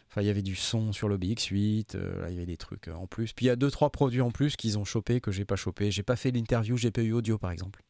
Enfin, 0.08 0.22
il 0.22 0.26
y 0.26 0.30
avait 0.30 0.42
du 0.42 0.56
son 0.56 0.92
sur 0.92 1.08
le 1.08 1.16
BX8, 1.16 1.94
euh, 1.94 2.20
là, 2.20 2.28
il 2.30 2.34
y 2.34 2.36
avait 2.36 2.46
des 2.46 2.58
trucs 2.58 2.88
en 2.88 3.06
plus. 3.06 3.32
Puis 3.32 3.46
il 3.46 3.48
y 3.48 3.50
a 3.50 3.56
deux 3.56 3.70
trois 3.70 3.90
produits 3.90 4.20
en 4.20 4.30
plus 4.30 4.56
qu'ils 4.56 4.78
ont 4.78 4.84
chopé 4.84 5.20
que 5.20 5.30
j'ai 5.30 5.44
pas 5.44 5.56
chopé. 5.56 5.90
J'ai 5.90 6.02
pas 6.02 6.16
fait 6.16 6.30
l'interview 6.30 6.76
GPU 6.76 7.12
audio 7.12 7.38
par 7.38 7.50
exemple. 7.50 7.82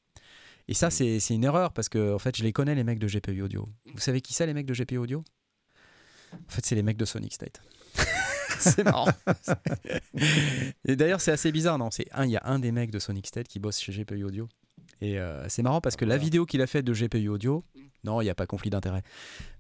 Et 0.69 0.75
ça 0.75 0.91
c'est 0.91 1.19
c'est 1.19 1.35
une 1.35 1.45
erreur 1.45 1.73
parce 1.73 1.89
que 1.89 2.15
en 2.15 2.21
fait 2.21 2.37
je 2.37 2.45
les 2.45 2.53
connais 2.53 2.77
les 2.77 2.85
mecs 2.85 3.01
de 3.01 3.09
GPU 3.09 3.43
audio. 3.43 3.67
Vous 3.93 3.99
savez 4.01 4.21
qui 4.21 4.35
c'est 4.35 4.47
les 4.47 4.55
mecs 4.55 4.67
de 4.67 4.75
GPU 4.75 4.99
audio? 4.99 5.25
En 6.33 6.51
fait 6.53 6.65
c'est 6.65 6.77
les 6.77 6.85
mecs 6.85 6.97
de 6.97 7.05
Sonic 7.05 7.33
State. 7.33 7.61
c'est 8.59 8.85
marrant. 8.85 9.09
Et 10.85 10.97
d'ailleurs 10.97 11.21
c'est 11.21 11.33
assez 11.33 11.53
bizarre 11.53 11.79
non? 11.79 11.91
C'est 11.91 12.07
un 12.13 12.25
il 12.25 12.31
y 12.33 12.37
a 12.37 12.43
un 12.45 12.59
des 12.59 12.73
mecs 12.73 12.91
de 12.91 12.99
Sonic 12.99 13.27
State 13.27 13.49
qui 13.49 13.59
bosse 13.59 13.81
chez 13.81 13.93
GPU 13.93 14.25
audio. 14.25 14.49
Et 15.01 15.19
euh, 15.19 15.49
c'est 15.49 15.63
marrant 15.63 15.81
parce 15.81 15.97
que 15.97 16.05
la 16.05 16.15
Voilà. 16.15 16.23
vidéo 16.25 16.47
qu'il 16.47 16.63
a 16.63 16.67
faite 16.67 16.85
de 16.85 16.93
GPU 16.93 17.29
audio, 17.29 17.65
non 18.05 18.21
il 18.21 18.25
n'y 18.25 18.31
a 18.31 18.35
pas 18.35 18.47
conflit 18.47 18.71
d'intérêt. 18.71 19.03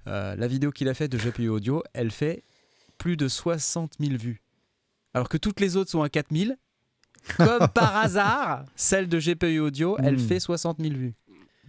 Euh, 0.07 0.35
la 0.37 0.47
vidéo 0.47 0.71
qu'il 0.71 0.89
a 0.89 0.95
faite 0.95 1.11
de 1.13 1.19
GPU 1.19 1.49
audio, 1.49 1.83
elle 1.95 2.11
fait 2.11 2.45
plus 2.99 3.17
de 3.17 3.29
60 3.29 3.95
000 4.01 4.17
vues. 4.17 4.43
Alors 5.15 5.29
que 5.29 5.37
toutes 5.37 5.61
les 5.61 5.77
autres 5.77 5.91
sont 5.91 6.03
à 6.03 6.09
4000. 6.09 6.57
Comme 7.37 7.69
par 7.69 7.97
hasard, 8.05 8.65
celle 8.75 9.09
de 9.09 9.19
GPU 9.19 9.59
audio, 9.61 9.97
elle 10.03 10.17
Hmm. 10.17 10.19
fait 10.29 10.41
60 10.41 10.79
000 10.81 10.95
vues. 10.95 11.15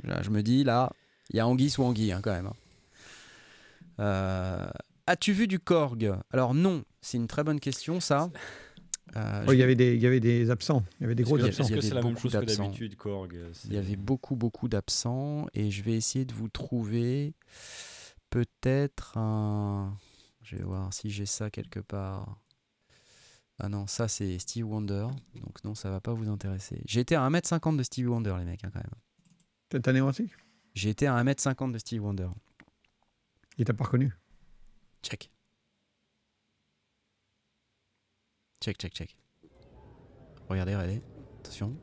Là, 0.04 0.22
je 0.24 0.30
me 0.32 0.42
dis, 0.42 0.64
là, 0.64 0.92
il 1.30 1.36
y 1.38 1.40
a 1.40 1.48
anguille 1.48 1.70
sous 1.70 1.84
anguille 1.84 2.12
hein, 2.12 2.22
quand 2.24 2.32
même. 2.32 2.48
hein. 2.48 2.54
Euh, 4.00 4.66
As-tu 5.08 5.34
vu 5.34 5.48
du 5.48 5.60
Korg? 5.60 6.14
Alors 6.32 6.54
non, 6.54 6.84
c'est 7.02 7.18
une 7.18 7.28
très 7.28 7.44
bonne 7.44 7.60
question 7.60 8.00
ça. 8.00 8.30
Euh, 9.18 9.46
Oh, 9.48 9.52
il, 9.52 9.56
y 9.56 9.60
je- 9.60 9.64
avait 9.64 9.76
des, 9.76 9.96
il 9.96 10.02
y 10.02 10.08
avait 10.08 10.20
des 10.22 10.50
absents. 10.50 10.84
Il 11.00 11.04
y 11.04 11.06
avait 11.06 11.16
des 11.16 11.24
gros 11.24 11.36
que- 11.36 11.42
il 11.42 11.46
y 11.46 11.48
absents. 11.50 11.64
Est-ce 11.64 11.70
que 11.74 11.74
avait 11.80 11.88
c'est 11.90 11.94
la 11.94 12.02
même 12.02 12.12
beaucoup 12.14 12.22
chose 12.22 12.32
que 12.32 12.38
d'absents? 12.38 12.64
d'habitude, 12.64 12.96
Korg? 12.96 13.36
Il 13.66 13.74
y 13.74 13.78
avait 13.78 13.96
beaucoup, 13.98 14.36
beaucoup 14.36 14.68
d'absents 14.70 15.46
et 15.54 15.70
je 15.72 15.84
vais 15.84 15.94
essayer 15.94 16.26
de 16.26 16.34
vous 16.34 16.48
trouver 16.48 17.34
peut-être 18.30 19.18
un. 19.18 19.96
Je 20.42 20.56
vais 20.56 20.64
voir 20.64 20.94
si 20.94 21.10
j'ai 21.10 21.26
ça 21.26 21.50
quelque 21.50 21.80
part. 21.80 22.40
Ah 23.60 23.70
non, 23.70 23.86
ça 23.88 24.08
c'est 24.08 24.40
Steve 24.40 24.66
Wonder, 24.68 25.08
donc 25.42 25.64
non, 25.64 25.76
ça 25.76 25.90
va 25.92 26.02
pas 26.02 26.14
vous 26.14 26.28
intéresser. 26.30 26.82
J'ai 26.86 27.02
été 27.02 27.16
à 27.16 27.22
1m50 27.30 27.78
de 27.78 27.84
Steve 27.84 28.10
Wonder, 28.10 28.36
les 28.40 28.46
mecs, 28.46 28.64
hein, 28.64 28.72
quand 28.74 28.80
même. 28.82 29.84
Année 29.88 30.02
aussi 30.02 30.30
J'ai 30.76 30.90
été 30.90 31.08
à 31.08 31.16
1m50 31.24 31.72
de 31.72 31.78
Steve 31.78 32.04
Wonder. 32.04 32.28
Il 33.58 33.66
t'a 33.66 33.74
pas 33.74 33.86
reconnu? 33.86 34.12
Check. 35.04 35.30
Check, 38.62 38.78
check, 38.78 38.94
check. 38.94 39.18
Regardez, 40.50 40.76
regardez. 40.76 41.02
Attention. 41.40 41.76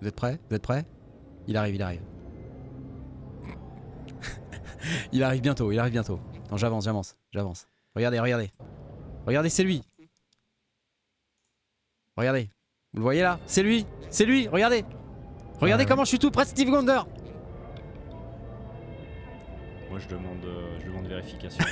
Vous 0.00 0.06
êtes 0.08 0.14
prêts? 0.14 0.38
Vous 0.48 0.56
êtes 0.56 0.62
prêts? 0.62 0.84
Il 1.46 1.56
arrive, 1.56 1.74
il 1.74 1.82
arrive. 1.82 2.02
il 5.12 5.22
arrive 5.22 5.40
bientôt, 5.40 5.72
il 5.72 5.78
arrive 5.78 5.92
bientôt. 5.92 6.20
Non, 6.50 6.56
j'avance, 6.56 6.84
j'avance, 6.84 7.16
j'avance. 7.32 7.66
Regardez, 7.96 8.20
regardez. 8.20 8.52
Regardez, 9.26 9.48
c'est 9.48 9.64
lui. 9.64 9.82
Regardez. 12.16 12.50
Vous 12.92 13.00
le 13.00 13.02
voyez 13.02 13.22
là? 13.22 13.38
C'est 13.46 13.62
lui 13.62 13.86
C'est 14.10 14.24
lui 14.24 14.48
Regardez 14.48 14.84
Regardez 15.60 15.84
comment 15.84 16.04
je 16.04 16.08
suis 16.08 16.18
tout 16.18 16.30
près 16.30 16.44
de 16.44 16.48
Steve 16.48 16.70
Wonder 16.70 17.00
Moi, 19.98 20.06
je 20.08 20.14
demande, 20.14 20.44
euh, 20.44 20.78
je 20.78 20.86
demande 20.86 21.08
vérification. 21.08 21.64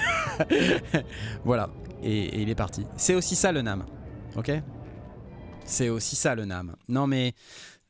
Voilà. 1.45 1.70
Et, 2.03 2.43
il 2.43 2.51
est 2.51 2.57
parti. 2.57 2.85
C'est 2.97 3.14
aussi 3.14 3.37
ça 3.37 3.53
le 3.53 3.62
NAM. 3.62 3.87
Ok? 4.35 4.51
C'est 5.64 5.91
aussi 5.91 6.16
ça 6.16 6.35
le 6.35 6.45
NAM. 6.45 6.74
Non 6.89 7.07
mais 7.07 7.35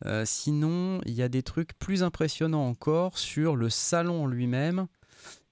euh, 0.05 0.24
sinon, 0.26 1.01
il 1.07 1.14
y 1.14 1.22
a 1.22 1.30
des 1.30 1.43
trucs 1.43 1.72
plus 1.78 2.03
impressionnants 2.03 2.68
encore 2.68 3.16
sur 3.16 3.57
le 3.57 3.70
salon 3.70 4.26
lui-même 4.26 4.89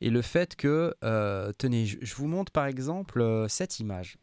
et 0.02 0.10
le 0.10 0.20
fait 0.20 0.54
que, 0.54 0.94
euh, 1.02 1.50
tenez, 1.56 1.86
je, 1.86 2.14
vous 2.14 2.26
montre 2.26 2.52
par 2.52 2.66
exemple 2.66 3.46
cette 3.48 3.80
image. 3.80 4.18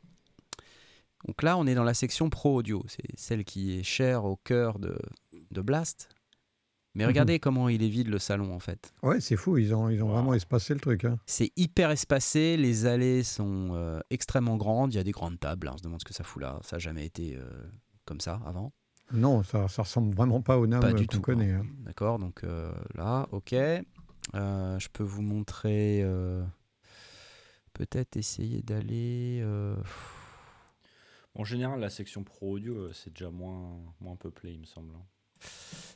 Donc 1.25 1.41
là, 1.41 1.57
on 1.57 1.65
est 1.65 1.73
dans 1.73 1.83
la 1.83 1.95
section 1.95 2.29
Pro 2.29 2.57
Audio. 2.57 2.85
C'est 2.87 3.19
celle 3.19 3.45
qui 3.45 3.79
est 3.79 3.83
chère 3.83 4.25
au 4.25 4.35
cœur 4.35 4.77
de, 4.77 4.95
de 5.49 5.61
Blast. 5.61 6.07
Mais 6.93 7.05
regardez 7.05 7.39
comment 7.39 7.69
il 7.69 7.81
est 7.83 7.87
vide 7.89 8.09
le 8.09 8.19
salon 8.19 8.53
en 8.53 8.59
fait. 8.59 8.93
Ouais, 9.01 9.21
c'est 9.21 9.37
fou, 9.37 9.57
ils 9.57 9.73
ont, 9.73 9.89
ils 9.89 10.03
ont 10.03 10.09
vraiment 10.09 10.33
espacé 10.33 10.73
le 10.73 10.79
truc. 10.81 11.05
hein. 11.05 11.17
C'est 11.25 11.51
hyper 11.55 11.89
espacé, 11.91 12.57
les 12.57 12.85
allées 12.85 13.23
sont 13.23 13.69
euh, 13.73 13.99
extrêmement 14.09 14.57
grandes, 14.57 14.93
il 14.93 14.97
y 14.97 14.99
a 14.99 15.03
des 15.03 15.11
grandes 15.11 15.39
tables, 15.39 15.67
hein, 15.69 15.71
on 15.75 15.77
se 15.77 15.83
demande 15.83 16.01
ce 16.01 16.05
que 16.05 16.13
ça 16.13 16.23
fout 16.25 16.41
là, 16.41 16.59
ça 16.63 16.75
n'a 16.75 16.79
jamais 16.79 17.05
été 17.05 17.37
euh, 17.37 17.43
comme 18.05 18.19
ça 18.19 18.41
avant. 18.45 18.73
Non, 19.13 19.41
ça, 19.43 19.67
ça 19.69 19.83
ressemble 19.83 20.13
vraiment 20.15 20.41
pas 20.41 20.57
au 20.57 20.67
NAM 20.67 20.81
Pas 20.81 20.91
du 20.93 21.05
qu'on 21.07 21.15
tout, 21.17 21.21
connaît. 21.21 21.51
hein. 21.51 21.65
D'accord, 21.79 22.19
donc 22.19 22.43
euh, 22.43 22.73
là, 22.95 23.27
ok. 23.31 23.53
Euh, 23.53 24.79
je 24.79 24.87
peux 24.91 25.03
vous 25.03 25.21
montrer, 25.21 26.01
euh, 26.03 26.43
peut-être 27.73 28.17
essayer 28.17 28.61
d'aller... 28.61 29.39
euh, 29.43 29.75
en 31.35 31.43
général, 31.45 31.79
la 31.79 31.89
section 31.89 32.23
pro 32.23 32.51
audio, 32.55 32.91
c'est 32.93 33.13
déjà 33.13 33.29
moins, 33.31 33.77
moins 34.01 34.15
peuplé, 34.17 34.51
il 34.53 34.59
me 34.59 34.65
semble. 34.65 34.93
Hein. 35.43 35.47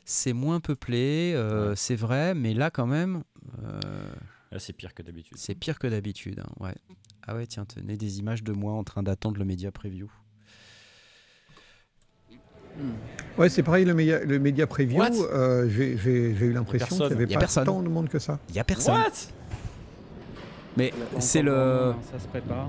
c'est 0.04 0.32
moins 0.32 0.60
peuplé, 0.60 1.32
euh, 1.34 1.70
Ouais. 1.70 1.76
c'est 1.76 1.96
vrai, 1.96 2.34
mais 2.34 2.54
là 2.54 2.70
quand 2.70 2.86
même, 2.86 3.22
euh, 3.64 3.80
Là, 4.52 4.58
c'est 4.58 4.72
pire 4.72 4.94
que 4.94 5.02
d'habitude. 5.02 5.36
c'est 5.38 5.54
pire 5.54 5.78
que 5.78 5.86
d'habitude. 5.86 6.40
hein, 6.40 6.50
ouais. 6.60 6.74
Ah 7.26 7.34
ouais, 7.34 7.46
tiens, 7.46 7.64
tenez 7.64 7.96
des 7.96 8.18
images 8.20 8.42
de 8.44 8.52
moi 8.52 8.72
en 8.72 8.84
train 8.84 9.02
d'attendre 9.02 9.38
le 9.38 9.44
média 9.44 9.70
preview. 9.72 10.08
Ouais, 13.38 13.48
c'est 13.48 13.62
pareil, 13.62 13.84
le 13.86 13.94
média, 13.94 14.22
le 14.22 14.38
média 14.38 14.66
preview, 14.66 15.00
euh, 15.02 15.68
j'ai 15.68 15.96
j'ai- 15.96 16.34
j'ai 16.34 16.46
eu 16.46 16.52
l'impression 16.52 16.86
qu'il 16.86 16.96
n'y 16.96 17.00
personne. 17.08 17.12
avait 17.22 17.34
pas 17.34 17.40
personne. 17.40 17.64
tant 17.64 17.82
de 17.82 17.88
monde 17.88 18.08
que 18.08 18.18
ça. 18.18 18.38
Il 18.50 18.54
y 18.54 18.58
a 18.58 18.64
personne. 18.64 18.94
What? 18.94 19.12
Mais 20.76 20.92
c'est 21.20 21.40
le... 21.42 21.94
Ça 22.12 22.18
se 22.18 22.28
prépare. 22.28 22.68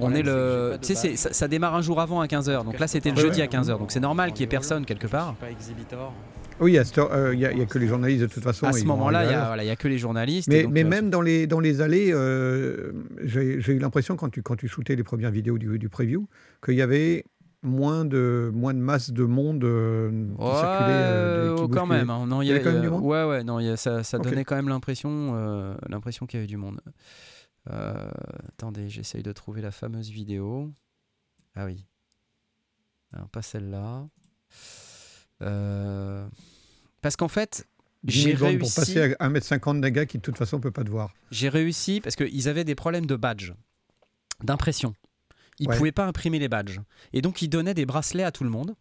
On 0.00 0.12
est 0.14 0.22
le. 0.22 0.76
Tu 0.80 0.94
sais, 0.94 1.16
ça, 1.16 1.32
ça 1.32 1.48
démarre 1.48 1.74
un 1.74 1.82
jour 1.82 2.00
avant 2.00 2.20
à 2.20 2.26
15h. 2.26 2.64
Donc 2.64 2.78
là, 2.78 2.86
c'était 2.86 3.10
le 3.10 3.16
jeudi 3.16 3.42
à 3.42 3.46
15h. 3.46 3.78
Donc 3.78 3.92
c'est 3.92 4.00
normal 4.00 4.32
qu'il 4.32 4.40
y 4.40 4.44
ait 4.44 4.46
personne 4.48 4.84
quelque 4.84 5.06
part. 5.06 5.34
Oui, 6.60 6.72
il 6.74 7.38
n'y 7.38 7.44
a, 7.46 7.52
y 7.52 7.62
a 7.62 7.66
que 7.66 7.78
les 7.78 7.88
journalistes 7.88 8.22
de 8.22 8.26
toute 8.26 8.42
façon. 8.42 8.66
À 8.66 8.72
ce 8.72 8.84
moment-là, 8.84 9.24
il 9.24 9.28
n'y 9.28 9.34
a, 9.34 9.46
voilà, 9.46 9.76
que 9.76 9.88
les 9.88 9.98
journalistes. 9.98 10.48
et 10.48 10.56
Mais, 10.58 10.62
donc, 10.64 10.72
mais 10.72 10.84
euh, 10.84 10.88
même 10.88 11.10
dans 11.10 11.20
les, 11.20 11.46
dans 11.46 11.60
les 11.60 11.80
allées, 11.80 12.10
euh, 12.12 12.92
j'ai 13.24 13.42
eu 13.72 13.78
l'impression 13.78 14.16
quand 14.16 14.28
tu, 14.28 14.42
quand 14.42 14.56
tu 14.56 14.68
shootais 14.68 14.94
les 14.94 15.02
premières 15.02 15.30
vidéos 15.30 15.58
du, 15.58 15.78
du 15.78 15.88
preview 15.88 16.28
qu'il 16.64 16.74
y 16.74 16.82
avait 16.82 17.24
moins 17.64 18.04
de, 18.04 18.50
moins 18.54 18.74
de 18.74 18.78
masse 18.80 19.10
de 19.12 19.24
monde 19.24 19.64
euh, 19.64 20.10
qui 20.10 20.42
Ouais, 20.42 20.50
circulait. 20.50 20.88
euh, 20.88 21.54
qui 21.56 21.62
oh, 21.62 21.68
quand 21.68 21.86
même. 21.86 22.10
hein. 22.10 22.26
Non, 22.26 22.42
Il 22.42 22.48
y 22.48 22.50
avait 22.50 22.60
quand 22.62 22.72
même 22.72 22.82
du 22.82 22.90
monde? 22.90 23.04
Ouais, 23.04 23.24
ouais. 23.24 23.44
Non, 23.44 23.58
il 23.60 23.66
y 23.66 23.70
a- 23.70 23.76
ça, 23.76 24.18
donnait 24.18 24.44
quand 24.44 24.56
même 24.56 24.68
l'impression, 24.68 25.32
euh, 25.34 25.74
l'impression 25.88 26.26
qu'il 26.26 26.38
y 26.38 26.40
avait 26.42 26.48
du 26.48 26.56
monde. 26.56 26.80
Euh, 27.70 28.10
attendez, 28.48 28.88
j'essaye 28.88 29.22
de 29.22 29.32
trouver 29.32 29.60
la 29.62 29.70
fameuse 29.70 30.10
vidéo. 30.10 30.72
Ah 31.54 31.64
oui. 31.66 31.86
Pas 33.30 33.42
celle-là. 33.42 34.08
Euh, 35.42 36.26
Parce 37.02 37.16
qu'en 37.16 37.28
fait, 37.28 37.66
10 38.04 38.12
j'ai 38.12 38.34
secondes 38.36 38.58
pour 38.58 38.68
réussi. 38.68 38.74
passer 38.74 39.16
à 39.18 39.28
1m50 39.28 39.80
d'un 39.80 39.90
gars 39.90 40.06
qui 40.06 40.16
de 40.18 40.22
toute 40.22 40.38
façon 40.38 40.56
ne 40.56 40.62
peut 40.62 40.70
pas 40.70 40.84
te 40.84 40.90
voir. 40.90 41.12
J'ai 41.30 41.48
réussi 41.48 42.00
parce 42.00 42.16
qu'ils 42.16 42.48
avaient 42.48 42.64
des 42.64 42.74
problèmes 42.74 43.06
de 43.06 43.16
badge, 43.16 43.52
d'impression. 44.42 44.94
Ils 45.58 45.68
Ouais. 45.68 45.76
pouvaient 45.76 45.92
pas 45.92 46.06
imprimer 46.06 46.38
les 46.38 46.48
badges. 46.48 46.80
Et 47.12 47.20
donc, 47.22 47.42
ils 47.42 47.48
donnaient 47.48 47.74
des 47.74 47.86
bracelets 47.86 48.24
à 48.24 48.32
tout 48.32 48.44
le 48.44 48.50
monde. 48.50 48.74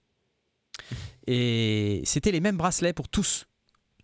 Et 1.28 2.02
c'était 2.06 2.32
les 2.32 2.40
mêmes 2.40 2.58
bracelets 2.58 2.94
pour 2.94 3.10
tous. 3.10 3.46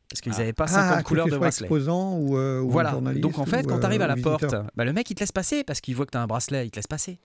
Parce 0.09 0.21
qu'ils 0.21 0.31
Ah. 0.35 0.39
n'avaient 0.39 0.53
pas 0.53 0.67
50 0.67 0.95
ah, 0.99 1.03
couleurs 1.03 1.25
de 1.25 1.31
sois 1.31 1.39
bracelets. 1.39 1.65
exposant 1.65 2.17
ou, 2.17 2.37
euh, 2.37 2.61
ou 2.61 2.69
Voilà. 2.69 2.91
journaliste. 2.91 3.21
Donc, 3.21 3.39
en 3.39 3.45
fait, 3.45 3.65
ou, 3.65 3.69
quand 3.69 3.79
tu 3.79 3.85
arrives 3.85 4.01
euh, 4.01 4.05
à 4.05 4.07
la 4.07 4.15
porte, 4.15 4.55
bah, 4.75 4.85
le 4.85 4.93
mec, 4.93 5.09
il 5.11 5.15
te 5.15 5.19
laisse 5.19 5.31
passer 5.33 5.63
parce 5.65 5.81
qu'il 5.81 5.95
voit 5.95 6.05
que 6.05 6.11
tu 6.11 6.17
as 6.17 6.21
un 6.21 6.27
bracelet, 6.27 6.65
il 6.65 6.71
te 6.71 6.77
laisse 6.77 6.87
passer. 6.87 7.19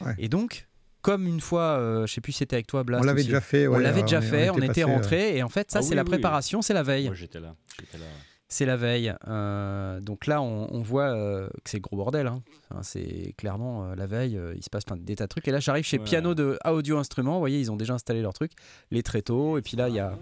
Ouais. 0.00 0.14
Et 0.18 0.28
donc, 0.28 0.66
comme 1.00 1.26
une 1.28 1.40
fois, 1.40 1.62
euh, 1.78 2.06
je 2.06 2.12
sais 2.14 2.20
plus 2.20 2.32
si 2.32 2.38
c'était 2.38 2.56
avec 2.56 2.66
toi, 2.66 2.82
Blast. 2.82 3.04
on 3.04 3.06
l'avait 3.06 3.22
déjà 3.22 3.40
fait. 3.40 3.68
On 3.68 3.78
l'avait 3.78 4.00
euh, 4.00 4.02
déjà 4.02 4.18
est- 4.18 4.22
fait, 4.22 4.50
on 4.50 4.58
était, 4.62 4.82
euh, 4.82 4.86
rentré. 4.86 5.36
Et 5.36 5.42
en 5.44 5.48
fait, 5.48 5.70
ça, 5.70 5.78
Ah 5.78 5.82
c'est 5.82 5.90
oui, 5.90 5.94
la 5.96 6.02
oui. 6.02 6.08
préparation, 6.08 6.60
c'est 6.62 6.74
la 6.74 6.82
veille. 6.82 7.06
Moi, 7.06 7.14
j'étais 7.14 7.38
là. 7.40 7.54
C'est 8.48 8.66
la 8.66 8.76
veille. 8.76 9.12
Euh, 9.28 10.00
donc 10.00 10.26
là, 10.26 10.40
on, 10.42 10.68
on 10.72 10.82
voit 10.82 11.04
euh, 11.14 11.46
que 11.64 11.70
c'est 11.70 11.78
le 11.78 11.82
gros 11.82 11.96
bordel. 11.96 12.26
hein. 12.26 12.42
Enfin, 12.70 12.82
c'est 12.82 13.34
clairement 13.36 13.84
euh, 13.90 13.94
la 13.96 14.06
veille, 14.06 14.36
euh, 14.36 14.54
il 14.56 14.62
se 14.62 14.70
passe 14.70 14.84
plein 14.84 14.96
de, 14.96 15.02
des 15.02 15.16
tas 15.16 15.24
de 15.24 15.28
trucs. 15.28 15.46
Et 15.48 15.50
là, 15.50 15.60
j'arrive 15.60 15.84
chez 15.84 15.98
Ouais. 15.98 16.04
Piano 16.04 16.34
de 16.34 16.58
Audio 16.64 16.98
Instruments. 16.98 17.34
Vous 17.34 17.38
voyez, 17.40 17.58
ils 17.60 17.70
ont 17.72 17.76
déjà 17.76 17.94
installé 17.94 18.22
leur 18.22 18.32
truc, 18.32 18.52
les 18.90 19.02
tréteaux. 19.02 19.56
Et 19.58 19.62
puis 19.62 19.76
là, 19.76 19.88
il 19.88 19.94
y 19.94 20.00
a. 20.00 20.18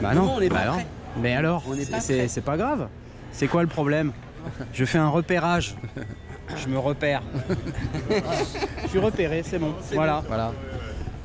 Bah 0.00 0.14
non, 0.14 0.38
bah 0.48 0.66
non. 0.66 0.78
Mais 1.18 1.34
alors, 1.34 1.64
c'est- 2.00 2.40
pas 2.40 2.56
grave. 2.56 2.88
C'est 3.32 3.46
quoi 3.48 3.62
le 3.62 3.68
problème? 3.68 4.12
Je 4.72 4.84
fais 4.84 4.98
un 4.98 5.08
repérage. 5.08 5.74
Je 6.56 6.68
me 6.68 6.78
repère. 6.78 7.22
Je 8.82 8.88
suis 8.88 8.98
repéré, 8.98 9.42
c'est 9.44 9.58
bon. 9.58 9.74
Voilà. 9.92 10.22
Voilà. 10.26 10.52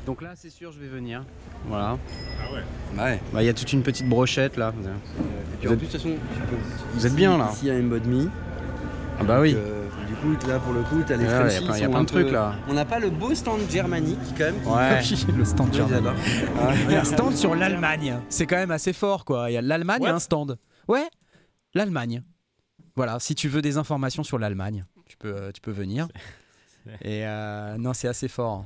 Donc 0.06 0.22
là, 0.22 0.30
c'est 0.36 0.50
sûr, 0.50 0.70
je 0.70 0.78
vais 0.78 0.86
venir. 0.86 1.24
Voilà. 1.66 1.98
Ah 2.40 2.52
ouais 2.52 3.02
Ouais. 3.02 3.20
Bah, 3.32 3.42
il 3.42 3.46
y 3.46 3.48
a 3.48 3.54
toute 3.54 3.72
une 3.72 3.82
petite 3.82 4.08
brochette 4.08 4.56
là. 4.56 4.72
Et 4.78 4.82
puis 5.58 5.66
Vous 5.66 5.70
en 5.70 5.72
êtes- 5.72 5.78
plus, 5.78 5.86
de 5.88 5.92
toute 5.92 6.00
façon, 6.00 6.14
tu 6.34 6.40
peux- 6.42 6.56
vous 6.94 7.06
êtes 7.06 7.14
bien, 7.14 7.36
là. 7.38 7.48
Ici, 7.52 7.60
il 7.64 7.68
y 7.68 7.70
a 7.72 7.74
un. 7.74 8.30
Ah 9.18 9.24
bah 9.24 9.40
oui. 9.40 9.54
Euh, 9.56 9.75
du 10.06 10.14
coup, 10.14 10.32
là, 10.48 10.58
pour 10.58 10.72
le 10.72 10.82
coup, 10.82 11.02
t'as 11.06 11.16
les 11.16 11.24
Ouais, 11.24 11.30
Frenchies, 11.34 11.54
y 11.54 11.56
a 11.58 11.60
plein- 11.66 11.78
y 11.78 11.84
a 11.84 12.00
de 12.00 12.04
trucs, 12.06 12.26
peu- 12.28 12.32
là. 12.32 12.54
On 12.68 12.74
n'a 12.74 12.84
pas 12.84 12.98
le 12.98 13.10
beau 13.10 13.34
stand 13.34 13.60
germanique 13.70 14.18
quand 14.38 14.44
même. 14.44 14.60
qui- 14.62 14.68
Ouais. 14.68 15.00
le 15.38 15.44
stand 15.44 15.74
germain. 15.74 15.94
là-bas. 15.96 16.14
Il 16.86 16.92
y 16.92 16.94
a 16.96 17.00
un 17.00 17.04
stand 17.04 17.34
sur 17.34 17.54
l'Allemagne. 17.54 18.16
C'est 18.28 18.46
quand 18.46 18.56
même 18.56 18.70
assez 18.70 18.92
fort, 18.92 19.24
quoi. 19.24 19.50
Il 19.50 19.54
y 19.54 19.56
a 19.56 19.62
l'Allemagne 19.62 20.02
et 20.02 20.06
What 20.06 20.10
un 20.14 20.18
stand. 20.18 20.58
Ouais, 20.88 21.06
l'Allemagne. 21.74 22.22
Voilà, 22.94 23.18
si 23.20 23.34
tu 23.34 23.48
veux 23.48 23.60
des 23.62 23.76
informations 23.76 24.22
sur 24.24 24.38
l'Allemagne, 24.38 24.84
tu 25.06 25.16
peux, 25.16 25.34
euh, 25.36 25.50
tu 25.52 25.60
peux 25.60 25.70
venir. 25.72 26.08
Et 27.02 27.26
euh, 27.26 27.76
non, 27.78 27.92
c'est 27.92 28.06
assez 28.08 28.28
fort. 28.28 28.64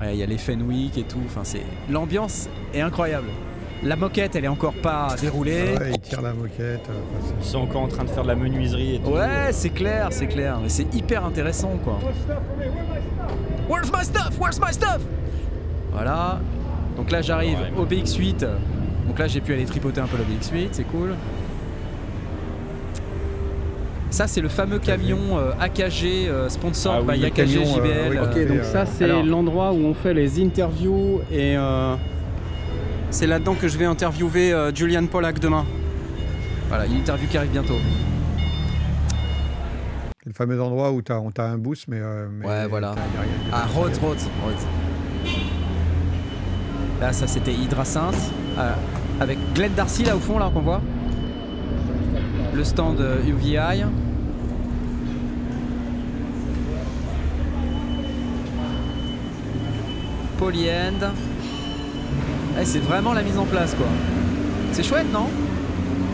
Ouais, 0.00 0.14
Il 0.14 0.18
y 0.18 0.22
a 0.22 0.26
les 0.26 0.36
Fenwick 0.38 0.98
et 0.98 1.04
tout. 1.04 1.20
Enfin, 1.26 1.42
c'est 1.44 1.62
l'ambiance 1.88 2.48
est 2.74 2.80
incroyable. 2.80 3.28
La 3.84 3.96
moquette, 3.96 4.34
elle 4.34 4.46
est 4.46 4.48
encore 4.48 4.72
pas 4.72 5.08
déroulée. 5.20 5.74
Ouais, 5.78 5.90
il 5.92 5.98
tire 6.00 6.22
la 6.22 6.32
moquette. 6.32 6.88
euh, 6.88 7.18
enfin, 7.20 7.34
Ils 7.38 7.44
sont 7.46 7.58
encore 7.58 7.82
en 7.82 7.88
train 7.88 8.04
de 8.04 8.08
faire 8.10 8.22
de 8.22 8.28
la 8.28 8.34
menuiserie 8.34 8.94
et 8.94 8.98
tout. 8.98 9.10
Ouais, 9.10 9.50
c'est 9.52 9.68
clair, 9.70 10.08
c'est 10.10 10.26
clair. 10.26 10.58
Mais 10.62 10.70
c'est 10.70 10.92
hyper 10.94 11.24
intéressant, 11.24 11.72
quoi. 11.84 11.98
Where's 13.68 13.90
my 13.92 14.02
stuff? 14.04 14.38
Where's 14.40 14.58
my 14.58 14.72
stuff? 14.72 15.00
Voilà. 15.92 16.40
Donc 16.96 17.10
là, 17.10 17.20
j'arrive 17.20 17.58
Ouais, 17.58 17.72
au 17.82 17.84
BX8. 17.84 18.46
Donc 19.06 19.18
là, 19.18 19.26
j'ai 19.26 19.40
pu 19.42 19.52
aller 19.52 19.64
tripoter 19.66 20.00
un 20.00 20.06
peu 20.06 20.16
le 20.16 20.24
BX8, 20.24 20.68
c'est 20.72 20.84
cool. 20.84 21.14
Ça, 24.10 24.26
c'est 24.28 24.40
le 24.40 24.48
fameux 24.48 24.78
camion 24.78 25.18
euh, 25.36 25.50
AKG 25.60 26.28
euh, 26.28 26.48
sponsor 26.48 26.94
Ah 26.98 27.02
oui, 27.06 27.18
by 27.18 27.24
AKG 27.26 27.34
camion, 27.34 27.62
euh, 27.62 27.74
JBL. 27.74 28.10
oui, 28.10 28.16
euh, 28.16 28.24
Ok, 28.24 28.48
donc 28.48 28.58
euh, 28.58 28.62
ça 28.62 28.86
c'est 28.86 29.08
l'endroit 29.24 29.72
où 29.72 29.84
on 29.84 29.92
fait 29.92 30.14
les 30.14 30.40
interviews 30.40 31.20
et 31.32 31.56
euh, 31.56 31.96
c'est 33.14 33.28
là-dedans 33.28 33.54
que 33.54 33.68
je 33.68 33.78
vais 33.78 33.84
interviewer 33.84 34.52
euh, 34.52 34.74
Julian 34.74 35.06
Pollack 35.06 35.38
demain. 35.38 35.64
Voilà, 36.68 36.86
une 36.86 36.96
interview 36.96 37.28
qui 37.28 37.36
arrive 37.38 37.52
bientôt. 37.52 37.76
C'est 40.20 40.26
le 40.30 40.32
fameux 40.32 40.60
endroit 40.60 40.90
où 40.90 41.00
tu 41.00 41.12
as, 41.12 41.44
un 41.44 41.58
boost, 41.58 41.86
mais. 41.86 42.00
euh, 42.00 42.26
mais 42.28 42.44
Ouais, 42.46 42.66
voilà. 42.66 42.94
Ah. 43.52 43.66
Rhodes, 43.72 43.96
Rhodes, 44.02 44.18
Rhodes. 44.44 45.32
Là, 47.00 47.12
ça 47.12 47.28
c'était 47.28 47.52
Hydrasynth. 47.54 48.14
euh, 48.58 48.72
avec 49.20 49.38
Glenn 49.54 49.72
Darcy 49.74 50.02
là 50.02 50.16
au 50.16 50.20
fond, 50.20 50.38
là 50.38 50.50
qu'on 50.52 50.62
voit. 50.62 50.82
Le 52.52 52.64
stand 52.64 53.00
euh, 53.00 53.22
UVI. 53.24 53.84
Polyend. 60.38 61.12
Eh, 62.60 62.64
c'est 62.64 62.78
vraiment 62.78 63.12
la 63.12 63.22
mise 63.22 63.38
en 63.38 63.44
place 63.44 63.74
quoi. 63.74 63.86
C'est 64.72 64.82
chouette, 64.82 65.12
non? 65.12 65.28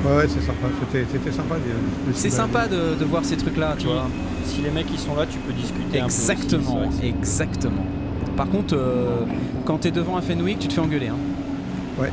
Ouais, 0.05 0.17
ouais, 0.17 0.29
c'est 0.29 0.41
sympa. 0.41 0.67
C'était 0.93 1.33
sympa. 1.33 1.55
C'est 2.15 2.31
sympa 2.31 2.67
de, 2.69 2.95
de 2.99 3.05
voir 3.05 3.25
ces 3.25 3.37
trucs 3.37 3.57
là, 3.57 3.75
tu 3.79 3.87
vois. 3.87 4.07
Si 4.45 4.63
les 4.63 4.71
mecs 4.71 4.87
ils 4.91 4.99
sont 4.99 5.15
là, 5.15 5.27
tu 5.27 5.39
peux 5.39 5.53
discuter 5.53 5.99
un 6.01 6.07
peu. 6.07 6.07
aussi, 6.09 6.31
Exactement, 6.31 6.91
exactement. 7.03 7.85
Par 8.37 8.49
contre, 8.49 8.75
euh, 8.77 9.25
quand 9.67 9.79
t'es 9.79 9.91
devant 9.91 10.17
un 10.17 10.23
Fenwick, 10.23 10.59
tu 10.59 10.69
te 10.69 10.73
fais 10.73 10.81
engueuler. 10.81 11.09
Hein. 11.09 11.17
Ouais. 11.99 12.11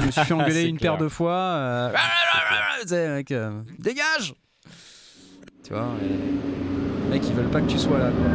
je 0.00 0.06
me 0.06 0.10
suis 0.10 0.22
fait 0.22 0.34
engueuler 0.40 0.64
une 0.64 0.78
clair. 0.78 0.92
paire 0.92 1.02
de 1.04 1.08
fois. 1.08 1.32
euh, 1.32 1.92
euh, 2.92 3.60
dégage 3.78 4.34
Tu 5.62 5.72
vois, 5.74 5.88
et... 6.02 7.10
mec, 7.12 7.22
ils 7.28 7.34
veulent 7.34 7.50
pas 7.50 7.60
que 7.60 7.70
tu 7.70 7.78
sois 7.78 7.98
là, 7.98 8.06
quoi. 8.10 8.26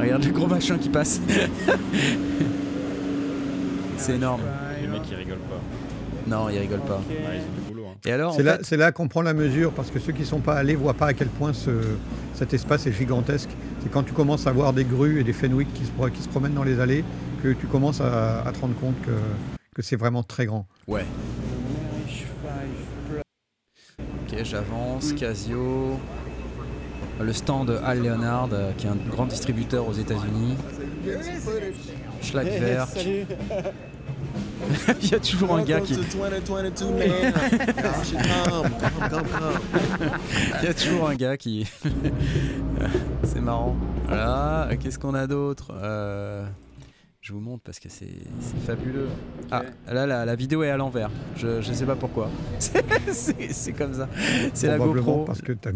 Regarde 0.00 0.24
le 0.24 0.30
gros 0.32 0.46
machin 0.46 0.78
qui 0.78 0.88
passe. 0.88 1.20
C'est 3.96 4.14
énorme. 4.14 4.40
Les 4.80 4.88
mecs 4.88 5.02
ils 5.10 5.14
rigolent 5.16 5.36
pas. 5.38 5.60
Non, 6.26 6.48
ils 6.48 6.58
rigolent 6.58 6.80
pas. 6.80 6.96
Ouais, 7.08 7.36
ils 7.36 7.40
ont 7.40 7.54
du 7.62 7.68
boulot. 7.68 7.86
hein. 7.90 7.94
Et 8.06 8.12
alors, 8.12 8.34
C'est 8.34 8.42
là, 8.42 8.58
fait, 8.62 8.76
là 8.76 8.92
qu'on 8.92 9.08
prend 9.08 9.22
la 9.22 9.34
mesure 9.34 9.72
parce 9.72 9.90
que 9.90 9.98
ceux 9.98 10.12
qui 10.12 10.20
ne 10.22 10.26
sont 10.26 10.40
pas 10.40 10.54
allés 10.54 10.74
voient 10.74 10.94
pas 10.94 11.06
à 11.08 11.12
quel 11.14 11.28
point 11.28 11.52
ce- 11.52 11.70
cet 12.34 12.54
espace 12.54 12.86
est 12.86 12.92
gigantesque. 12.92 13.50
C'est 13.82 13.90
quand 13.90 14.02
tu 14.04 14.12
commences 14.12 14.46
à 14.46 14.52
voir 14.52 14.72
des 14.72 14.84
grues 14.84 15.20
et 15.20 15.24
des 15.24 15.32
fenwick 15.32 15.72
qui 15.74 15.84
se, 15.84 15.90
pro- 15.90 16.08
qui 16.08 16.22
se 16.22 16.28
promènent 16.28 16.54
dans 16.54 16.64
les 16.64 16.80
allées 16.80 17.04
que 17.42 17.52
tu 17.52 17.66
commences 17.66 18.00
à, 18.00 18.40
à 18.42 18.52
te 18.52 18.60
rendre 18.60 18.74
compte 18.76 18.94
que, 19.02 19.10
que 19.74 19.82
c'est 19.82 19.96
vraiment 19.96 20.22
très 20.22 20.46
grand. 20.46 20.66
ouais. 20.86 21.04
Ok, 24.32 24.44
j'avance. 24.44 25.12
Casio. 25.14 25.98
Le 27.20 27.32
stand 27.32 27.70
Al 27.84 28.02
Leonard, 28.02 28.48
euh, 28.52 28.72
qui 28.76 28.86
est 28.86 28.90
un 28.90 28.96
grand 29.10 29.26
distributeur 29.26 29.86
aux 29.86 29.92
États-Unis. 29.92 30.56
Schlagwerk. 32.22 32.88
Il 35.02 35.10
y 35.10 35.14
a 35.14 35.18
toujours 35.20 35.54
un 35.56 35.62
gars 35.62 35.80
qui. 35.80 35.94
Il 40.62 40.64
y 40.64 40.68
a 40.68 40.74
toujours 40.74 41.08
un 41.08 41.14
gars 41.14 41.36
qui. 41.36 41.66
c'est 43.24 43.40
marrant. 43.40 43.76
Voilà, 44.06 44.68
qu'est-ce 44.80 44.98
qu'on 44.98 45.14
a 45.14 45.26
d'autre 45.26 45.72
Euh, 45.82 46.46
Je 47.20 47.32
vous 47.32 47.40
montre 47.40 47.62
parce 47.64 47.80
que 47.80 47.88
c'est 47.88 48.08
fabuleux. 48.66 49.08
Ah, 49.50 49.62
là, 49.90 50.06
la, 50.06 50.24
la 50.24 50.34
vidéo 50.36 50.62
est 50.62 50.70
à 50.70 50.76
l'envers. 50.76 51.10
Je, 51.36 51.60
je 51.60 51.72
sais 51.72 51.86
pas 51.86 51.96
pourquoi. 51.96 52.28
C'est- 52.58 53.72
comme 53.72 53.94
ça. 53.94 54.08
C'est 54.54 54.68
la 54.68 54.78
GoPro. 54.78 55.24
parce 55.24 55.42
que 55.42 55.52
t'as 55.52 55.70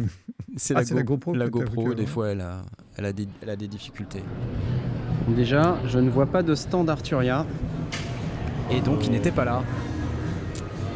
C'est 0.57 0.74
Ah, 0.76 0.80
la, 0.80 0.84
c'est 0.86 0.94
la 0.94 1.02
Go- 1.02 1.14
GoPro 1.14 1.34
La 1.34 1.48
GoPro, 1.48 1.94
des 1.94 2.07
fois, 2.07 2.28
elle 2.28 2.40
a, 2.40 2.62
elle, 2.96 3.07
a 3.07 3.12
des, 3.12 3.26
elle 3.42 3.50
a 3.50 3.57
des 3.57 3.66
difficultés. 3.68 4.22
Déjà, 5.28 5.78
je 5.86 5.98
ne 5.98 6.11
vois 6.11 6.26
pas 6.26 6.42
de 6.42 6.55
stand 6.55 6.88
Arturia. 6.90 7.44
Et 8.70 8.80
donc, 8.80 9.05
ils 9.07 9.11
n'étaient 9.11 9.30
pas 9.32 9.44
là. 9.44 9.62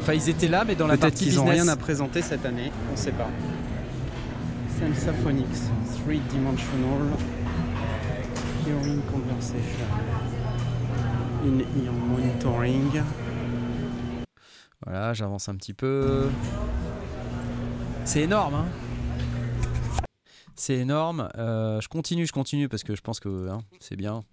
Enfin, 0.00 0.14
ils 0.14 0.28
étaient 0.28 0.48
là, 0.48 0.64
mais 0.66 0.74
dans 0.74 0.86
la 0.86 0.96
partie 0.96 1.16
qu'ils 1.24 1.26
business. 1.28 1.44
n'ont 1.44 1.50
rien 1.50 1.68
à 1.68 1.76
présenter 1.76 2.22
cette 2.22 2.46
année, 2.46 2.70
on 2.92 2.96
sait 2.96 3.12
pas. 3.12 3.28
Sensaphonics, 4.80 5.46
3-dimensional, 6.06 7.09
hearing 8.66 9.00
conversation, 9.02 9.86
in 11.44 11.59
ear 11.82 11.92
monitoring. 11.92 13.02
Voilà, 14.86 15.12
j'avance 15.14 15.48
un 15.48 15.56
petit 15.56 15.74
peu. 15.74 16.28
C'est 18.04 18.22
énorme, 18.22 18.54
hein 18.54 18.64
C'est 20.59 20.74
énorme. 20.74 21.28
Euh, 21.38 21.80
je 21.80 21.88
continue, 21.88 22.26
je 22.26 22.32
continue 22.32 22.68
parce 22.68 22.82
que 22.82 22.96
je 22.96 23.00
pense 23.00 23.20
que 23.20 23.48
hein, 23.48 23.61
c'est 23.78 23.94
bien. 23.94 24.24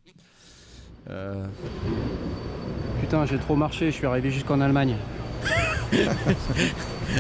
Euh, 1.11 1.45
Putain, 2.99 3.28
j'ai 3.28 3.38
trop 3.38 3.55
marché, 3.55 3.91
je 3.91 3.91
suis 3.91 4.07
arrivé 4.07 4.32
jusqu'en 4.32 4.59
Allemagne. 4.59 4.95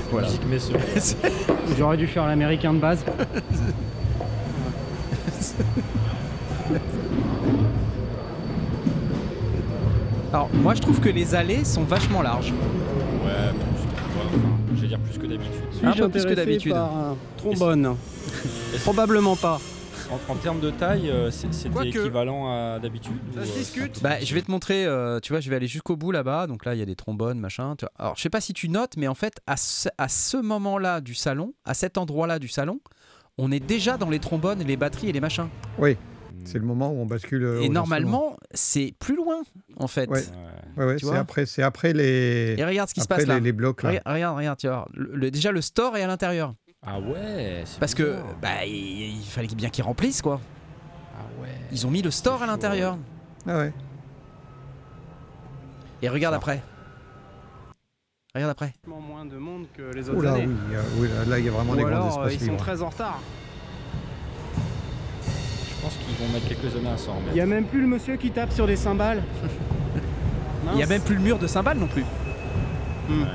voilà. 0.09 0.27
Musique 0.27 0.41
mais 0.49 0.57
sur. 0.57 0.79
J'aurais 1.77 1.97
dû 1.97 2.07
faire 2.07 2.25
l'américain 2.25 2.73
de 2.73 2.79
base. 2.79 3.05
Alors, 10.33 10.49
moi, 10.51 10.73
je 10.73 10.81
trouve 10.81 10.99
que 10.99 11.09
les 11.09 11.35
allées 11.35 11.63
sont 11.63 11.83
vachement 11.83 12.23
larges. 12.23 12.51
Ouais, 13.23 13.51
plus 13.53 13.83
que, 13.83 13.93
enfin, 14.07 14.57
je 14.75 14.81
vais 14.81 14.87
dire 14.87 14.99
plus 14.99 15.19
que 15.19 15.27
d'habitude. 15.27 15.61
Un 15.83 15.91
peu 15.93 16.09
plus 16.09 16.25
que 16.25 16.33
d'habitude. 16.33 16.73
par 16.73 16.91
un 16.91 17.15
trombone 17.37 17.95
Probablement 18.83 19.35
pas. 19.35 19.59
En, 20.11 20.33
en 20.33 20.35
termes 20.35 20.59
de 20.59 20.69
taille, 20.69 21.09
euh, 21.09 21.31
c'est- 21.31 21.51
c'était 21.51 21.87
équivalent 21.87 22.47
à 22.51 22.79
d'habitude 22.79 23.13
ou, 23.35 23.39
euh, 23.39 23.43
discute. 23.43 24.03
Bah, 24.03 24.19
je 24.21 24.35
vais 24.35 24.41
te 24.43 24.51
montrer, 24.51 24.85
euh, 24.85 25.19
tu 25.19 25.33
vois, 25.33 25.39
je 25.39 25.49
vais 25.49 25.55
aller 25.55 25.67
jusqu'au 25.67 25.95
bout 25.95 26.11
là-bas. 26.11 26.45
Donc 26.45 26.63
là, 26.65 26.75
il 26.75 26.79
y 26.79 26.83
a 26.83 26.85
des 26.85 26.95
trombones, 26.95 27.39
machin. 27.39 27.75
tu 27.75 27.85
vois. 27.85 27.91
Alors, 27.97 28.15
je 28.15 28.21
sais 28.21 28.29
pas 28.29 28.41
si 28.41 28.53
tu 28.53 28.69
notes, 28.69 28.97
mais 28.97 29.07
en 29.07 29.15
fait, 29.15 29.33
à 29.47 29.57
ce, 29.57 29.89
à 29.97 30.07
ce 30.07 30.37
moment-là 30.37 31.01
du 31.01 31.15
salon, 31.15 31.53
à 31.65 31.73
cet 31.73 31.97
endroit-là 31.97 32.37
du 32.37 32.47
salon, 32.47 32.81
on 33.39 33.51
est 33.51 33.59
déjà 33.59 33.97
dans 33.97 34.09
les 34.11 34.19
trombones, 34.19 34.59
les 34.63 34.77
batteries 34.77 35.09
et 35.09 35.11
les 35.11 35.19
machins. 35.21 35.47
Oui, 35.79 35.93
hmm, 35.95 36.45
c'est 36.45 36.59
le 36.59 36.65
moment 36.65 36.91
où 36.91 36.97
on 37.01 37.05
bascule. 37.07 37.43
euh, 37.43 37.61
et 37.61 37.69
normalement, 37.69 38.37
c'est 38.53 38.93
plus 38.99 39.15
loin, 39.15 39.41
en 39.77 39.87
fait. 39.87 40.07
Ouais. 40.09 40.19
ouais. 40.77 40.85
Ouais, 40.85 40.97
c'est 40.99 41.15
après, 41.15 41.45
c'est 41.47 41.63
après 41.63 41.93
les, 41.93 42.55
Et 42.59 42.63
regarde 42.65 42.89
ce 42.89 42.93
qui 42.93 43.01
se 43.01 43.07
passe 43.07 43.25
là. 43.25 43.35
les, 43.35 43.41
les 43.41 43.51
blocs. 43.53 43.81
là. 43.81 43.89
Regarde, 43.89 44.07
regarde, 44.07 44.37
regarde, 44.37 44.59
tu 44.59 44.67
vois. 44.67 44.87
Le- 44.93 45.15
le- 45.15 45.31
déjà, 45.31 45.51
le 45.51 45.61
store 45.61 45.97
est 45.97 46.03
à 46.03 46.07
l'intérieur. 46.07 46.53
Ah 46.87 46.99
ouais. 46.99 47.63
Parce 47.79 47.95
que 47.95 48.03
bizarre. 48.03 48.35
bah, 48.41 48.65
il, 48.65 49.17
il 49.17 49.23
fallait 49.25 49.47
bien 49.47 49.69
qu'ils 49.69 49.83
remplissent, 49.83 50.21
quoi. 50.21 50.39
Ah 51.17 51.41
ouais. 51.41 51.49
Ils 51.71 51.85
ont 51.87 51.91
mis 51.91 52.01
le 52.01 52.11
store 52.11 52.43
à 52.43 52.45
l'intérieur. 52.47 52.97
Ah 53.47 53.57
ouais. 53.57 53.73
Et 56.01 56.09
regarde 56.09 56.35
après. 56.35 56.61
Regarde 58.35 58.51
après. 58.51 58.73
moins 58.85 59.25
de 59.25 59.37
monde 59.37 59.65
que 59.73 59.93
les 59.95 60.09
autres 60.09 60.19
Oula, 60.19 60.33
années. 60.33 60.47
oui, 60.47 60.75
a- 60.75 60.99
oui, 60.99 61.07
là, 61.29 61.39
il 61.39 61.45
y 61.45 61.47
a 61.47 61.51
vraiment 61.51 61.71
Ou 61.71 61.75
des 61.77 61.81
grands 61.83 61.91
alors, 61.91 62.19
euh, 62.19 62.27
espaces 62.27 62.33
ils 62.33 62.39
sont 62.45 62.51
libres. 62.51 62.57
très 62.63 62.81
en 62.81 62.89
retard. 62.89 63.19
Je 65.69 65.81
pense 65.81 65.93
qu'ils 65.95 66.15
vont 66.25 66.33
mettre 66.33 66.47
quelques 66.47 66.75
années 66.75 66.89
à 66.89 66.97
s'en 66.97 67.13
remettre. 67.13 67.31
Il 67.33 67.37
y 67.37 67.41
a 67.41 67.45
même 67.45 67.65
plus 67.65 67.81
le 67.81 67.87
monsieur 67.87 68.17
qui 68.17 68.31
tape 68.31 68.51
sur 68.51 68.67
des 68.67 68.75
cymbales. 68.75 69.23
Il 70.73 70.79
y 70.79 70.83
a 70.83 70.87
même 70.87 71.01
plus 71.01 71.15
le 71.15 71.21
mur 71.21 71.39
de 71.39 71.47
cymbales 71.47 71.77
non 71.77 71.87
plus. 71.87 72.03
Hmm. 73.07 73.21
Ouais. 73.21 73.27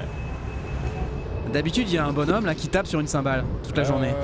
D'habitude, 1.53 1.89
il 1.89 1.95
y 1.95 1.99
a 1.99 2.07
un 2.07 2.13
bonhomme 2.13 2.47
là 2.47 2.55
qui 2.55 2.69
tape 2.69 2.87
sur 2.87 3.01
une 3.01 3.07
cymbale 3.09 3.45
toute 3.65 3.77
la 3.77 3.83
Ouais, 3.83 3.89
journée, 3.89 4.15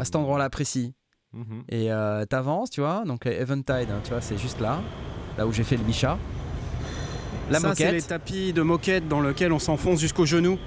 à 0.00 0.04
cet 0.04 0.16
endroit-là 0.16 0.50
précis. 0.50 0.92
Mhm. 1.32 1.62
Et 1.68 1.92
euh, 1.92 2.24
t'avances, 2.26 2.70
tu 2.70 2.80
vois. 2.80 3.04
Donc, 3.06 3.26
Eventide, 3.26 3.88
hein, 3.90 4.00
tu 4.02 4.10
vois, 4.10 4.20
c'est 4.20 4.36
juste 4.38 4.60
là. 4.60 4.80
Là 5.38 5.46
où 5.46 5.52
j'ai 5.52 5.62
fait 5.62 5.76
le 5.76 5.84
Micha. 5.84 6.18
La 7.50 7.60
Ça, 7.60 7.74
c'est 7.74 7.84
les 7.84 7.90
moquette. 7.92 8.08
tapis 8.08 8.52
de 8.52 8.62
moquette 8.62 9.06
dans 9.08 9.20
lesquels 9.20 9.52
on 9.52 9.58
s'enfonce 9.60 10.00
jusqu'au 10.00 10.26
genou. 10.26 10.58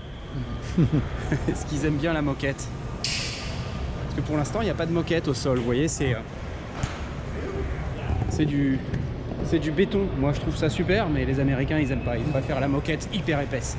Est-ce 1.50 1.66
qu'ils 1.66 1.86
aiment 1.86 1.98
bien 1.98 2.14
la 2.14 2.22
moquette? 2.22 2.66
Parce 3.04 4.16
que 4.16 4.22
pour 4.22 4.38
l'instant, 4.38 4.62
il 4.62 4.66
n'y 4.66 4.72
a 4.72 4.74
pas 4.76 4.86
de 4.86 4.92
moquette 4.94 5.28
au 5.28 5.34
sol. 5.34 5.58
Vous 5.60 5.66
voyez, 5.66 5.88
c'est. 5.90 6.14
euh, 6.14 6.20
C'est 8.30 8.46
du. 8.46 8.80
C'est 9.46 9.60
du 9.60 9.72
béton. 9.72 10.08
Moi, 10.18 10.32
je 10.34 10.40
trouve 10.40 10.56
ça 10.56 10.70
super, 10.70 11.10
mais 11.10 11.26
les 11.26 11.40
Américains, 11.40 11.78
ils 11.80 11.92
aiment 11.92 12.04
pas. 12.06 12.18
Ils 12.18 12.24
préfèrent 12.24 12.60
la 12.62 12.68
moquette 12.70 13.08
hyper 13.14 13.42
épaisse. 13.42 13.78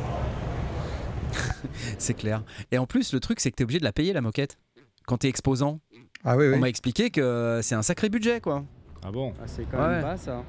C'est 1.98 2.14
clair. 2.14 2.42
Et 2.72 2.78
en 2.78 2.86
plus, 2.86 3.12
le 3.12 3.20
truc, 3.20 3.40
c'est 3.40 3.50
que 3.50 3.56
t'es 3.56 3.64
obligé 3.64 3.78
de 3.80 3.84
la 3.84 3.92
payer 3.92 4.12
la 4.12 4.20
moquette. 4.20 4.58
Quand 5.06 5.18
t'es 5.18 5.28
exposant. 5.28 5.80
Ah 6.24 6.36
oui, 6.36 6.46
On 6.54 6.58
m'a 6.58 6.68
expliqué 6.68 7.10
que 7.10 7.60
c'est 7.62 7.74
un 7.74 7.82
sacré 7.82 8.08
budget, 8.08 8.40
quoi. 8.40 8.64
Ah 9.04 9.10
bon 9.12 9.34
Ah, 9.38 9.44
c'est 9.46 9.64
quand 9.70 9.78
Ouais. 9.78 9.88
même 9.96 10.02
pas 10.02 10.16
ça. 10.16 10.42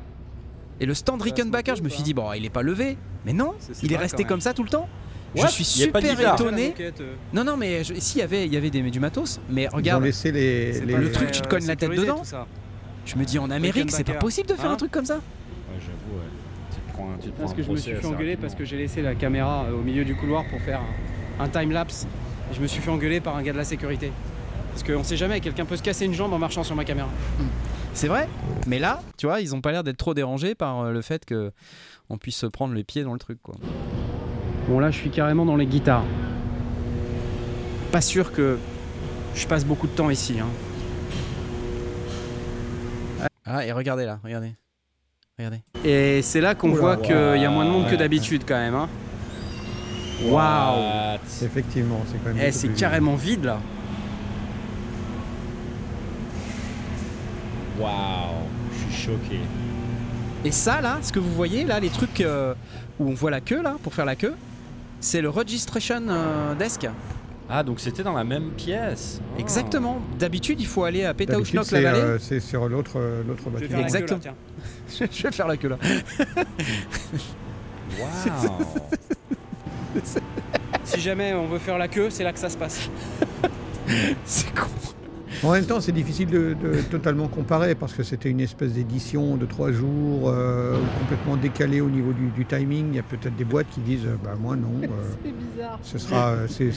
Et 0.79 0.85
le 0.85 0.93
stand 0.93 1.21
Rickenbacker, 1.21 1.75
je 1.75 1.83
me 1.83 1.89
suis 1.89 2.03
dit, 2.03 2.13
bon, 2.13 2.31
il 2.33 2.45
est 2.45 2.49
pas 2.49 2.61
levé. 2.61 2.97
Mais 3.25 3.33
non, 3.33 3.53
C'est- 3.59 3.73
c'est 3.73 3.85
il 3.85 3.91
est 3.93 3.97
resté 3.97 4.23
comme 4.23 4.41
ça 4.41 4.53
tout 4.53 4.63
le 4.63 4.69
temps. 4.69 4.87
Je 5.35 5.47
suis 5.47 5.65
super 5.65 6.01
étonné. 6.33 6.69
Moquette, 6.69 7.01
euh, 7.01 7.15
Non, 7.33 7.43
non, 7.43 7.57
mais 7.57 7.83
je- 7.83 7.95
si, 7.95 8.17
il 8.17 8.21
y 8.21 8.23
avait, 8.23 8.45
il 8.45 8.53
y 8.53 8.57
avait 8.57 8.69
des, 8.69 8.81
du 8.89 8.99
matos. 9.01 9.41
Mais 9.49 9.63
Ils 9.63 9.67
ont 9.73 9.75
regarde, 9.77 10.03
laissé 10.03 10.31
les, 10.31 10.79
le 10.79 11.11
truc, 11.11 11.31
tu 11.31 11.41
te 11.41 11.47
euh, 11.47 11.49
cognes 11.49 11.67
la 11.67 11.75
tête 11.75 11.91
dedans. 11.91 12.21
je 13.05 13.15
me 13.17 13.25
dis 13.25 13.37
en 13.37 13.49
Amérique, 13.51 13.91
c'est 13.91 14.05
pas 14.05 14.13
possible 14.13 14.47
de 14.47 14.53
faire 14.53 14.69
Hein 14.69 14.73
un 14.73 14.77
truc 14.77 14.91
comme 14.91 15.05
ça. 15.05 15.15
Ouais, 15.15 15.21
j'avoue, 15.81 16.19
ouais. 16.19 16.24
Tu 16.95 17.01
te 17.01 17.01
prends 17.01 17.09
un, 17.11 17.17
tu 17.21 17.29
te 17.29 17.33
prends 17.33 17.39
Parce 17.43 17.51
un 17.51 17.55
que 17.55 17.63
je 17.63 17.71
me 17.71 17.75
suis 17.77 17.93
fait 17.93 18.05
engueuler 18.07 18.37
parce 18.37 18.55
que 18.55 18.65
j'ai 18.65 18.77
laissé 18.77 19.01
la 19.01 19.15
caméra 19.15 19.65
euh, 19.65 19.73
au 19.77 19.81
milieu 19.81 20.05
du 20.05 20.15
couloir 20.15 20.45
pour 20.45 20.59
faire 20.61 20.81
un, 21.39 21.43
un 21.43 21.47
time-lapse. 21.49 22.07
Et 22.51 22.55
je 22.55 22.61
me 22.61 22.67
suis 22.67 22.81
fait 22.81 22.91
engueuler 22.91 23.19
par 23.19 23.35
un 23.35 23.41
gars 23.43 23.53
de 23.53 23.57
la 23.57 23.63
sécurité. 23.65 24.11
Parce 24.71 24.83
qu'on 24.83 25.03
sait 25.03 25.17
jamais, 25.17 25.39
quelqu'un 25.39 25.65
peut 25.65 25.77
se 25.77 25.83
casser 25.83 26.05
une 26.05 26.13
jambe 26.13 26.33
en 26.33 26.37
marchant 26.39 26.63
sur 26.63 26.75
ma 26.75 26.83
caméra. 26.85 27.07
C'est 27.93 28.07
vrai. 28.09 28.27
Mais 28.67 28.77
là, 28.77 29.01
tu 29.17 29.25
vois, 29.25 29.39
ils 29.41 29.55
ont 29.55 29.61
pas 29.61 29.71
l'air 29.71 29.83
d'être 29.83 29.97
trop 29.97 30.13
dérangés 30.13 30.53
par 30.53 30.81
euh, 30.81 30.91
le 30.91 31.01
fait 31.01 31.23
que 31.25 31.51
on 32.09 32.17
puisse 32.17 32.35
se 32.35 32.45
prendre 32.45 32.73
les 32.73 32.83
pieds 32.83 33.03
dans 33.03 33.13
le 33.13 33.19
truc, 33.19 33.39
quoi. 33.41 33.55
Bon 34.67 34.79
là 34.79 34.89
je 34.91 34.97
suis 34.97 35.11
carrément 35.11 35.45
dans 35.45 35.55
les 35.55 35.65
guitares. 35.67 36.03
Pas 37.91 38.01
sûr 38.01 38.31
que 38.31 38.57
je 39.35 39.47
passe 39.47 39.63
beaucoup 39.65 39.87
de 39.87 39.93
temps 39.93 40.09
ici. 40.09 40.37
hein. 40.39 40.47
Ah, 43.45 43.65
et 43.65 43.71
regardez 43.71 44.05
là, 44.05 44.19
regardez. 44.23 44.53
Regardez. 45.37 45.61
Et 45.83 46.21
c'est 46.21 46.39
là 46.41 46.55
qu'on 46.55 46.69
voit 46.69 46.97
qu'il 46.97 47.13
y 47.13 47.45
a 47.45 47.49
moins 47.49 47.65
de 47.65 47.69
monde 47.69 47.89
que 47.89 47.95
d'habitude 47.95 48.43
quand 48.47 48.55
même. 48.55 48.75
hein. 48.75 48.87
Waouh 50.23 50.31
What 50.81 51.19
Effectivement, 51.43 52.01
c'est 52.09 52.17
quand 52.23 52.33
même. 52.33 52.43
Eh, 52.47 52.51
c'est 52.53 52.69
carrément 52.69 53.15
vide 53.15 53.43
là. 53.43 53.59
Waouh 57.79 58.45
Je 58.71 58.93
suis 58.93 59.05
choqué. 59.07 59.39
Et 60.45 60.51
ça, 60.51 60.79
là, 60.79 60.99
ce 61.01 61.11
que 61.11 61.19
vous 61.19 61.33
voyez, 61.33 61.65
là, 61.65 61.79
les 61.79 61.89
trucs 61.89 62.21
euh, 62.21 62.53
où 62.99 63.09
on 63.09 63.13
voit 63.13 63.31
la 63.31 63.41
queue, 63.41 63.61
là, 63.61 63.75
pour 63.83 63.93
faire 63.93 64.05
la 64.05 64.15
queue, 64.15 64.35
c'est 65.01 65.21
le 65.21 65.29
registration 65.29 66.01
euh, 66.07 66.55
desk. 66.55 66.87
Ah, 67.49 67.61
donc 67.63 67.79
c'était 67.79 68.01
dans 68.03 68.13
la 68.13 68.23
même 68.23 68.51
pièce. 68.51 69.21
Ah. 69.35 69.39
Exactement. 69.39 69.99
D'habitude, 70.17 70.59
il 70.59 70.65
faut 70.67 70.83
aller 70.83 71.05
à 71.05 71.13
Pétaouchnok 71.13 71.63
la 71.71 71.77
c'est 71.77 71.81
vallée. 71.81 71.99
euh, 71.99 72.19
c'est 72.19 72.39
sur 72.39 72.67
l'autre 72.67 72.93
euh, 72.97 73.23
l'autre 73.27 73.49
bâtiment. 73.49 73.77
là, 73.77 73.83
Exactement. 73.83 74.19
tiens. 74.89 75.07
Je 75.11 75.23
vais 75.23 75.31
faire 75.31 75.47
la 75.47 75.57
queue 75.57 75.69
là. 75.69 75.77
Waouh. 77.99 78.65
Si 80.83 80.99
jamais 81.01 81.33
on 81.33 81.45
veut 81.47 81.59
faire 81.59 81.77
la 81.77 81.87
queue, 81.87 82.09
c'est 82.09 82.23
là 82.23 82.33
que 82.33 82.39
ça 82.39 82.49
se 82.49 82.57
passe. 82.57 82.89
C'est 84.25 84.53
con. 84.53 84.67
En 85.43 85.51
même 85.51 85.65
temps, 85.65 85.81
c'est 85.81 85.91
difficile 85.91 86.29
de, 86.29 86.53
de 86.53 86.81
totalement 86.89 87.27
comparer 87.27 87.75
parce 87.75 87.93
que 87.93 88.03
c'était 88.03 88.29
une 88.29 88.39
espèce 88.39 88.73
d'édition 88.73 89.37
de 89.37 89.45
trois 89.45 89.71
jours 89.71 90.29
euh, 90.29 90.79
complètement 90.99 91.37
décalée 91.37 91.81
au 91.81 91.89
niveau 91.89 92.13
du, 92.13 92.29
du 92.29 92.45
timing. 92.45 92.89
Il 92.89 92.95
y 92.95 92.99
a 92.99 93.03
peut-être 93.03 93.35
des 93.35 93.45
boîtes 93.45 93.69
qui 93.69 93.81
disent 93.81 94.05
euh, 94.05 94.15
bah 94.23 94.35
moi 94.39 94.55
non, 94.55 94.71
euh, 94.83 94.87
C'est 95.23 95.31
bizarre. 95.31 95.79
ce 95.83 95.97
sera 95.97 96.29
euh, 96.31 96.47
c'est 96.47 96.71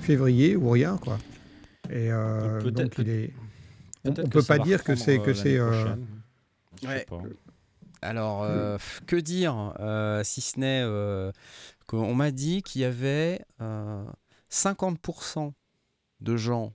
février 0.00 0.56
ou 0.56 0.70
rien 0.70 0.96
quoi. 0.96 1.18
Et 1.90 2.10
euh, 2.10 2.60
Donc, 2.62 2.94
il 2.98 3.08
est. 3.08 3.32
On, 4.04 4.12
que 4.12 4.22
peut 4.22 4.42
pas 4.42 4.58
dire 4.58 4.82
que 4.84 4.94
c'est 4.94 5.18
euh, 5.18 5.22
que 5.22 5.34
c'est. 5.34 5.58
euh, 5.58 5.94
Ouais. 6.86 7.06
pas. 7.08 7.22
Alors, 8.02 8.42
euh, 8.44 8.76
que 9.06 9.16
dire 9.16 9.72
euh, 9.80 10.22
si 10.24 10.40
ce 10.40 10.60
n'est 10.60 10.82
euh, 10.84 11.32
qu'on 11.86 12.14
m'a 12.14 12.30
dit 12.30 12.62
qu'il 12.62 12.82
y 12.82 12.84
avait 12.84 13.40
euh, 13.62 14.04
50% 14.52 15.52
de 16.20 16.36
gens, 16.36 16.72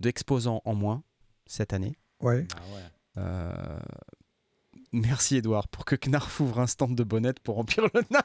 d'exposants 0.00 0.62
en 0.64 0.74
moins 0.74 1.02
cette 1.46 1.72
année. 1.72 1.96
ouais. 2.20 2.46
Ah 2.54 2.60
ouais. 2.74 2.82
Euh, 3.18 3.78
Merci 4.92 5.36
Edouard 5.36 5.68
pour 5.68 5.84
que 5.84 5.96
Knarf 5.96 6.40
ouvre 6.40 6.60
un 6.60 6.66
stand 6.66 6.94
de 6.94 7.04
bonnettes 7.04 7.40
pour 7.40 7.56
remplir 7.56 7.84
le 7.92 8.02
NAM. 8.10 8.22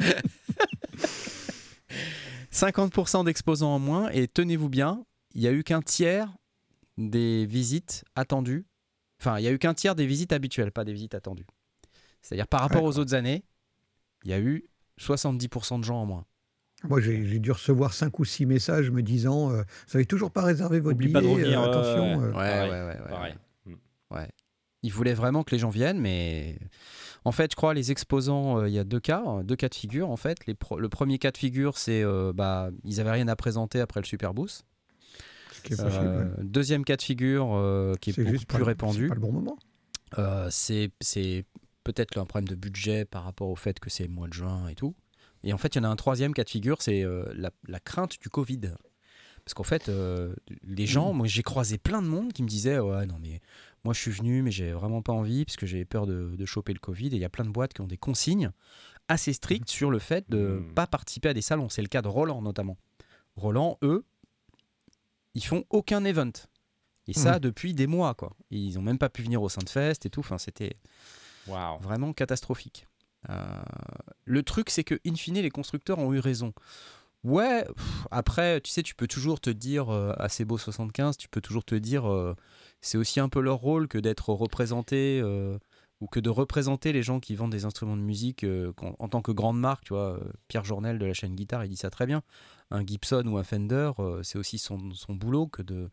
50% 2.52 3.24
d'exposants 3.24 3.74
en 3.74 3.78
moins 3.78 4.08
et 4.10 4.28
tenez-vous 4.28 4.68
bien, 4.68 5.04
il 5.34 5.40
n'y 5.42 5.46
a 5.48 5.52
eu 5.52 5.62
qu'un 5.64 5.82
tiers 5.82 6.32
des 6.96 7.44
visites 7.46 8.04
attendues. 8.14 8.66
Enfin, 9.20 9.38
il 9.38 9.42
n'y 9.42 9.48
a 9.48 9.52
eu 9.52 9.58
qu'un 9.58 9.74
tiers 9.74 9.94
des 9.94 10.06
visites 10.06 10.32
habituelles, 10.32 10.72
pas 10.72 10.84
des 10.84 10.92
visites 10.92 11.14
attendues. 11.14 11.46
C'est-à-dire 12.22 12.46
par 12.46 12.60
rapport 12.60 12.84
aux 12.84 12.98
autres 12.98 13.14
années, 13.14 13.44
il 14.24 14.30
y 14.30 14.34
a 14.34 14.40
eu 14.40 14.68
70% 15.00 15.80
de 15.80 15.84
gens 15.84 16.00
en 16.00 16.06
moins. 16.06 16.24
Moi, 16.84 17.00
j'ai 17.00 17.38
dû 17.38 17.50
recevoir 17.52 17.92
cinq 17.94 18.18
ou 18.18 18.24
six 18.24 18.46
messages 18.46 18.90
me 18.90 19.02
disant 19.02 19.50
euh, 19.50 19.62
Vous 19.88 19.96
avez 19.96 20.06
toujours 20.06 20.30
pas 20.30 20.42
réservé 20.42 20.78
votre 20.80 20.94
Oublie 20.96 21.08
billet 21.08 21.20
pas 21.20 21.22
de 21.22 21.26
revenir, 21.32 21.60
euh, 21.60 21.64
ouais, 21.64 21.68
Attention. 21.70 22.18
ouais, 22.18 22.24
euh. 22.24 22.26
Ouais, 22.28 22.32
Pareil, 22.32 22.70
ouais, 22.70 22.80
ouais, 22.80 22.86
ouais, 23.02 23.08
pareil. 23.08 23.34
ouais. 24.10 24.28
Ils 24.82 24.92
voulaient 24.92 25.14
vraiment 25.14 25.42
que 25.42 25.50
les 25.52 25.58
gens 25.58 25.70
viennent, 25.70 25.98
mais 25.98 26.58
en 27.24 27.32
fait, 27.32 27.50
je 27.50 27.56
crois 27.56 27.74
les 27.74 27.90
exposants, 27.90 28.60
euh, 28.60 28.68
il 28.68 28.74
y 28.74 28.78
a 28.78 28.84
deux 28.84 29.00
cas, 29.00 29.24
euh, 29.26 29.42
deux 29.42 29.56
cas 29.56 29.68
de 29.68 29.74
figure 29.74 30.10
en 30.10 30.16
fait. 30.16 30.46
Les 30.46 30.54
pro- 30.54 30.78
le 30.78 30.88
premier 30.88 31.18
cas 31.18 31.32
de 31.32 31.38
figure, 31.38 31.76
c'est 31.78 32.02
euh, 32.04 32.32
bah 32.32 32.68
ils 32.84 33.00
avaient 33.00 33.10
rien 33.10 33.26
à 33.26 33.34
présenter 33.34 33.80
après 33.80 33.98
le 34.00 34.06
Super 34.06 34.32
Boost. 34.34 34.64
Ce 35.52 35.60
qui 35.62 35.72
est 35.72 35.76
possible. 35.82 36.04
Euh, 36.06 36.24
ouais. 36.24 36.44
deuxième 36.44 36.84
cas 36.84 36.96
de 36.96 37.02
figure 37.02 37.48
euh, 37.54 37.94
qui 38.00 38.10
est, 38.10 38.22
beaucoup 38.22 38.44
plus 38.44 38.58
le- 38.58 38.64
répandu, 38.64 39.02
C'est 39.04 39.08
pas 39.08 39.14
le 39.14 39.20
bon 39.20 39.32
moment. 39.32 39.58
euh, 40.18 40.46
c'est 40.52 40.90
c'est 41.00 41.44
peut-être 41.82 42.16
un 42.18 42.26
problème 42.26 42.46
de 42.48 42.54
budget 42.54 43.06
par 43.06 43.24
rapport 43.24 43.48
au 43.48 43.56
fait 43.56 43.80
que 43.80 43.90
c'est 43.90 44.04
le 44.06 44.12
mois 44.12 44.28
de 44.28 44.34
juin 44.34 44.68
et 44.68 44.74
tout. 44.76 44.94
Et 45.46 45.52
en 45.52 45.58
fait, 45.58 45.74
il 45.74 45.78
y 45.78 45.80
en 45.80 45.84
a 45.84 45.88
un 45.88 45.96
troisième 45.96 46.34
cas 46.34 46.44
de 46.44 46.50
figure, 46.50 46.82
c'est 46.82 47.02
euh, 47.02 47.24
la, 47.34 47.50
la 47.68 47.80
crainte 47.80 48.20
du 48.20 48.28
Covid. 48.28 48.72
Parce 49.44 49.54
qu'en 49.54 49.62
fait, 49.62 49.88
euh, 49.88 50.34
les 50.64 50.86
gens, 50.86 51.12
moi 51.12 51.26
j'ai 51.28 51.44
croisé 51.44 51.78
plein 51.78 52.02
de 52.02 52.08
monde 52.08 52.32
qui 52.32 52.42
me 52.42 52.48
disaient 52.48 52.80
Ouais, 52.80 53.06
non, 53.06 53.16
mais 53.20 53.40
moi 53.84 53.94
je 53.94 54.00
suis 54.00 54.10
venu, 54.10 54.42
mais 54.42 54.50
j'ai 54.50 54.72
vraiment 54.72 55.02
pas 55.02 55.12
envie 55.12 55.44
parce 55.44 55.56
que 55.56 55.66
j'ai 55.66 55.84
peur 55.84 56.06
de, 56.06 56.34
de 56.36 56.44
choper 56.46 56.72
le 56.72 56.80
Covid. 56.80 57.06
Et 57.06 57.14
il 57.14 57.20
y 57.20 57.24
a 57.24 57.28
plein 57.28 57.44
de 57.44 57.50
boîtes 57.50 57.72
qui 57.72 57.80
ont 57.80 57.86
des 57.86 57.96
consignes 57.96 58.50
assez 59.06 59.32
strictes 59.32 59.70
sur 59.70 59.90
le 59.92 60.00
fait 60.00 60.28
de 60.28 60.38
Mhm. 60.66 60.74
pas 60.74 60.88
participer 60.88 61.28
à 61.28 61.34
des 61.34 61.42
salons. 61.42 61.68
C'est 61.68 61.82
le 61.82 61.86
cas 61.88 62.02
de 62.02 62.08
Roland 62.08 62.42
notamment. 62.42 62.76
Roland, 63.36 63.78
eux, 63.82 64.04
ils 65.34 65.44
font 65.44 65.64
aucun 65.70 66.04
event. 66.04 66.32
Et 67.06 67.12
ça 67.12 67.38
depuis 67.38 67.72
des 67.72 67.86
mois, 67.86 68.14
quoi. 68.14 68.32
Ils 68.50 68.80
ont 68.80 68.82
même 68.82 68.98
pas 68.98 69.08
pu 69.08 69.22
venir 69.22 69.40
au 69.42 69.48
Sainte-Fest 69.48 70.06
et 70.06 70.10
tout. 70.10 70.18
Enfin, 70.20 70.38
c'était 70.38 70.76
vraiment 71.80 72.12
catastrophique. 72.12 72.88
Euh, 73.30 73.62
le 74.24 74.42
truc, 74.42 74.70
c'est 74.70 74.84
que, 74.84 74.98
in 75.06 75.14
fine, 75.14 75.40
les 75.40 75.50
constructeurs 75.50 75.98
ont 75.98 76.12
eu 76.12 76.18
raison. 76.18 76.52
Ouais, 77.24 77.66
après, 78.10 78.60
tu 78.60 78.70
sais, 78.70 78.82
tu 78.82 78.94
peux 78.94 79.08
toujours 79.08 79.40
te 79.40 79.50
dire, 79.50 79.90
assez 80.18 80.44
beau 80.44 80.58
75, 80.58 81.16
tu 81.16 81.28
peux 81.28 81.40
toujours 81.40 81.64
te 81.64 81.74
dire, 81.74 82.10
euh, 82.10 82.36
c'est 82.80 82.98
aussi 82.98 83.18
un 83.20 83.28
peu 83.28 83.40
leur 83.40 83.56
rôle 83.56 83.88
que 83.88 83.98
d'être 83.98 84.30
représenté, 84.30 85.20
euh, 85.22 85.58
ou 86.00 86.06
que 86.06 86.20
de 86.20 86.30
représenter 86.30 86.92
les 86.92 87.02
gens 87.02 87.20
qui 87.20 87.34
vendent 87.34 87.52
des 87.52 87.64
instruments 87.64 87.96
de 87.96 88.02
musique 88.02 88.46
en 88.98 89.08
tant 89.08 89.22
que 89.22 89.32
grande 89.32 89.58
marque, 89.58 89.84
tu 89.86 89.94
vois. 89.94 90.20
Pierre 90.46 90.64
Journel 90.64 90.98
de 90.98 91.06
la 91.06 91.14
chaîne 91.14 91.34
Guitare, 91.34 91.64
il 91.64 91.70
dit 91.70 91.76
ça 91.76 91.90
très 91.90 92.06
bien. 92.06 92.22
Un 92.70 92.84
Gibson 92.86 93.24
ou 93.26 93.38
un 93.38 93.44
Fender, 93.44 93.92
c'est 94.22 94.38
aussi 94.38 94.58
son, 94.58 94.78
boulot 95.08 95.46
que 95.46 95.62
de 95.62 95.90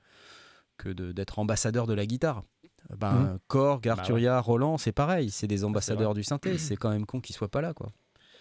que 0.77 0.89
d'être 0.89 1.39
ambassadeur 1.39 1.87
de 1.87 1.93
la 1.93 2.05
guitare. 2.05 2.43
Ben, 2.97 3.39
Korg, 3.47 3.87
Arturia, 3.87 4.39
Roland, 4.39 4.77
c'est 4.77 4.91
pareil, 4.91 5.29
c'est 5.31 5.47
des 5.47 5.63
ambassadeurs 5.63 6.13
du 6.13 6.23
synthé. 6.23 6.57
C'est 6.57 6.75
quand 6.75 6.89
même 6.89 7.05
con 7.05 7.19
qu'ils 7.21 7.35
soient 7.35 7.49
pas 7.51 7.61
là, 7.61 7.73
quoi. 7.73 7.91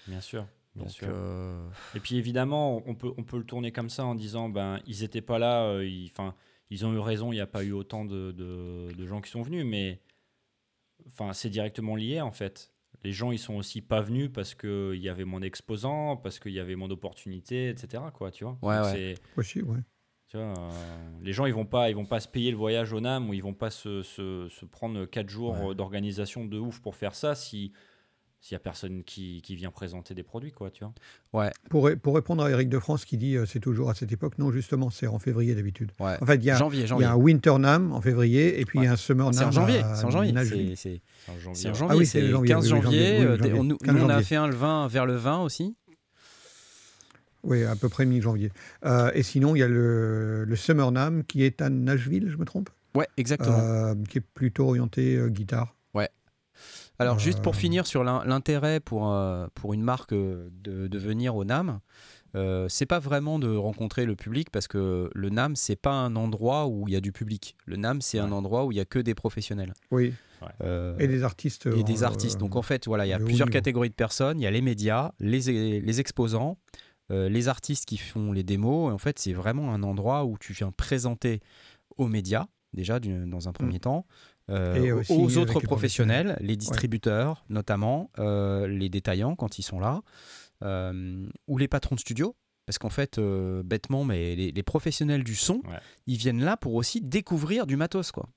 Bien 0.07 0.20
sûr. 0.20 0.47
Bien 0.74 0.84
Donc, 0.84 0.93
sûr. 0.93 1.09
euh, 1.11 1.68
Et 1.95 2.01
puis 2.01 2.16
évidemment, 2.16 2.82
on 2.86 2.95
peut, 2.95 3.12
on 3.18 3.22
peut 3.24 3.36
le 3.38 3.45
tourner 3.45 3.72
comme 3.72 3.90
ça 3.90 4.05
en 4.05 4.14
disant 4.14 4.49
ben 4.49 4.80
ils 4.86 5.03
étaient 5.05 5.20
pas 5.20 5.38
là, 5.38 5.64
euh, 5.64 5.84
ils, 5.86 6.09
enfin 6.11 6.34
ils 6.70 6.86
ont 6.86 6.95
eu 6.95 6.99
raison, 6.99 7.30
il 7.30 7.36
n'y 7.36 7.40
a 7.43 7.47
pas 7.47 7.62
eu 7.62 7.72
autant 7.72 8.05
de, 8.07 8.32
de- 8.32 8.88
de 8.97 9.07
gens 9.07 9.20
qui 9.20 9.30
sont 9.30 9.43
venus, 9.43 9.66
mais 9.66 10.01
enfin 11.07 11.32
c'est 11.34 11.51
directement 11.51 11.95
lié 11.95 12.20
en 12.22 12.30
fait. 12.32 12.72
Les 13.05 13.12
gens 13.12 13.32
ils 13.32 13.38
sont 13.38 13.55
aussi 13.57 13.82
pas 13.82 14.01
venus 14.01 14.30
parce 14.32 14.55
qu'il 14.55 14.95
y 14.97 15.09
avait 15.11 15.24
moins 15.26 15.40
d'exposants, 15.40 16.16
parce 16.16 16.38
qu'il 16.38 16.53
y 16.53 16.61
avait 16.61 16.76
moins 16.76 16.88
d'opportunités, 16.88 17.68
etc. 17.68 18.05
Quoi, 18.14 18.30
tu 18.30 18.45
vois. 18.45 18.57
Ouais, 18.62 18.76
Donc, 18.76 18.84
ouais. 18.95 19.14
Possible, 19.34 19.68
ouais. 19.70 19.80
Tu 20.32 20.38
vois, 20.38 20.46
euh, 20.46 20.70
les 21.22 21.34
gens 21.34 21.44
ils 21.44 21.52
vont 21.52 21.66
pas, 21.66 21.90
ils 21.90 21.94
vont 21.94 22.06
pas 22.06 22.18
se 22.20 22.26
payer 22.28 22.50
le 22.50 22.56
voyage 22.56 22.94
au 22.94 23.00
NAM 23.00 23.28
ou 23.28 23.34
ils 23.34 23.42
vont 23.42 23.52
pas 23.52 23.68
se, 23.68 24.02
se, 24.02 24.48
se 24.48 24.64
prendre 24.64 25.04
4 25.04 25.28
jours 25.28 25.60
Ouais. 25.62 25.70
euh, 25.72 25.74
d'organisation 25.74 26.46
de 26.46 26.58
ouf 26.58 26.80
pour 26.80 26.96
faire 26.96 27.14
ça 27.14 27.34
si 27.34 27.72
s'il 28.40 28.54
y 28.54 28.56
a 28.56 28.58
personne 28.58 29.04
qui, 29.04 29.40
qui 29.42 29.54
vient 29.54 29.70
présenter 29.70 30.14
des 30.14 30.24
produits 30.24 30.50
quoi, 30.50 30.68
tu 30.72 30.82
vois. 31.30 31.50
Pour, 31.70 31.84
ré- 31.84 31.94
pour 31.94 32.14
répondre 32.16 32.42
à 32.42 32.50
Eric 32.50 32.68
de 32.68 32.78
France 32.80 33.04
qui 33.04 33.16
dit 33.16 33.36
euh, 33.36 33.46
c'est 33.46 33.60
toujours 33.60 33.88
à 33.90 33.94
cette 33.94 34.10
époque, 34.10 34.36
non, 34.38 34.50
justement, 34.50 34.90
c'est 34.90 35.06
en 35.06 35.20
février 35.20 35.54
d'habitude. 35.54 35.92
ouais. 36.00 36.16
En 36.20 36.26
fait, 36.26 36.34
il 36.36 36.44
y 36.44 36.50
a, 36.50 36.56
janvier, 36.56 36.80
il 36.80 36.84
y 36.84 36.88
janvier. 36.88 37.06
a 37.06 37.12
un 37.12 37.16
Winter 37.16 37.56
Nam 37.58 37.92
en 37.92 38.00
février 38.00 38.58
et 38.58 38.64
puis 38.64 38.80
il 38.80 38.84
y 38.84 38.88
a 38.88 38.92
un 38.92 38.96
Summer 38.96 39.32
C'est 39.32 39.40
Nam 39.40 39.48
en 39.50 39.52
janvier, 39.52 39.78
à 39.78 39.94
c'est 39.94 40.06
en 40.06 40.10
janvier. 40.10 40.32
C'est- 40.32 40.40
en 40.40 40.44
janvier, 40.44 40.74
c'est 40.76 41.00
en 41.28 41.34
ouais. 41.34 41.74
janvier, 41.76 41.86
Ah 41.90 41.96
oui, 41.96 42.06
c'est 42.06 42.20
le 42.22 42.30
janvier, 42.30 42.48
15 42.48 42.72
oui, 42.72 42.78
oui, 42.78 42.82
janvier. 42.82 42.98
janvier, 43.00 43.18
oui, 43.20 43.24
euh, 43.26 43.36
janvier. 43.38 43.52
on- 43.52 43.64
nous, 43.64 43.76
15 43.76 43.94
nous, 43.94 44.00
on 44.02 44.04
a 44.06 44.08
janvier. 44.14 44.24
fait 44.24 44.36
un 44.36 44.46
le 44.48 44.54
20 44.56 44.88
vers 44.88 45.06
le 45.06 45.14
20 45.14 45.42
aussi. 45.42 45.76
Oui, 47.45 47.64
à 47.64 47.74
peu 47.76 47.88
près 47.88 48.05
mi-janvier. 48.07 48.53
Euh, 48.84 49.11
et 49.14 49.22
sinon, 49.22 49.57
il 49.57 49.59
y 49.59 49.62
a 49.62 49.68
le, 49.68 50.45
le 50.45 50.57
Summer 50.57 50.90
Nam 50.93 51.24
qui 51.24 51.43
est 51.45 51.61
à 51.61 51.68
Nashville, 51.70 52.28
je 52.30 52.36
me 52.36 52.45
trompe? 52.45 52.70
Ouais, 52.95 53.09
exactement. 53.16 53.59
Euh, 53.59 53.95
Qui 54.09 54.18
est 54.18 54.26
plutôt 54.34 54.68
orienté 54.68 55.16
euh, 55.16 55.28
guitare. 55.28 55.74
Alors, 56.99 57.18
juste 57.18 57.40
pour 57.40 57.57
finir 57.57 57.86
sur 57.86 58.05
l'in- 58.05 58.24
l'intérêt 58.24 58.78
pour, 58.78 59.12
pour 59.55 59.72
une 59.74 59.82
marque 59.82 60.12
de, 60.14 60.51
de 60.62 60.99
venir 60.99 61.34
au 61.34 61.45
NAM, 61.45 61.80
c'est 62.68 62.86
pas 62.86 63.01
vraiment 63.01 63.38
de 63.40 63.49
rencontrer 63.57 64.05
le 64.05 64.14
public 64.14 64.51
parce 64.51 64.68
que 64.68 65.11
le 65.12 65.28
NAM, 65.30 65.57
c'est 65.57 65.74
pas 65.74 65.90
un 65.93 66.14
endroit 66.14 66.68
où 66.68 66.86
il 66.86 66.95
y 66.95 66.97
a 66.97 67.01
du 67.01 67.11
public. 67.11 67.57
Le 67.66 67.76
NAM, 67.76 68.01
c'est 68.03 68.18
un 68.20 68.26
Ouais. 68.28 68.32
endroit 68.34 68.66
où 68.66 68.72
il 68.72 68.76
y 68.78 68.80
a 68.80 68.84
que 68.84 68.99
des 69.01 69.14
professionnels. 69.14 69.74
Oui, 69.90 70.14
Euh, 70.62 70.97
et 70.99 71.09
des 71.09 71.22
artistes. 71.24 71.66
et 71.66 71.82
des 71.82 72.03
artistes. 72.05 72.38
Donc 72.38 72.55
en 72.57 72.62
fait, 72.62 72.86
voilà, 72.86 73.07
il 73.07 73.09
y 73.11 73.12
a 73.12 73.18
plusieurs 73.18 73.47
niveau. 73.49 73.53
catégories 73.59 73.90
de 73.90 73.95
personnes. 73.95 74.38
Il 74.40 74.43
y 74.45 74.47
a 74.47 74.51
les 74.51 74.61
médias, 74.62 75.12
les, 75.18 75.80
les 75.80 76.01
exposants, 76.01 76.59
euh, 77.12 77.28
les 77.28 77.48
artistes 77.48 77.84
qui 77.84 77.98
font 77.98 78.32
les 78.32 78.42
démos. 78.42 78.90
Et 78.90 78.92
en 78.92 78.98
fait, 78.98 79.18
c'est 79.18 79.32
vraiment 79.34 79.72
un 79.74 79.82
endroit 79.82 80.24
où 80.24 80.36
tu 80.38 80.52
viens 80.54 80.72
présenter 80.72 81.40
aux 81.98 82.08
médias, 82.08 82.46
déjà 82.72 82.98
du- 83.00 83.26
dans 83.26 83.48
un 83.48 83.52
premier 83.52 83.78
temps, 83.78 84.06
euh, 84.50 84.74
Mm. 84.80 84.92
Aux- 84.92 84.98
aussi 85.00 85.12
aux 85.12 85.24
avec 85.26 85.36
autres 85.38 85.60
les 85.60 85.66
professionnels, 85.66 86.36
les 86.40 86.56
distributeurs 86.56 87.44
notamment, 87.48 88.10
euh, 88.18 88.66
les 88.66 88.88
détaillants 88.88 89.36
quand 89.36 89.58
ils 89.58 89.62
sont 89.62 89.78
là, 89.78 90.02
euh, 90.62 91.26
ou 91.48 91.58
les 91.58 91.68
patrons 91.68 91.94
de 91.94 92.00
studio. 92.00 92.34
Parce 92.66 92.78
qu'en 92.78 92.90
fait, 92.90 93.18
euh, 93.18 93.62
bêtement, 93.64 94.04
mais 94.04 94.36
les, 94.36 94.52
les 94.52 94.62
professionnels 94.62 95.24
du 95.24 95.34
son, 95.34 95.56
Ouais. 95.68 95.78
ils 96.06 96.16
viennent 96.16 96.42
là 96.44 96.56
pour 96.56 96.74
aussi 96.74 97.00
découvrir 97.00 97.66
du 97.66 97.76
matos, 97.76 98.12
quoi 98.12 98.28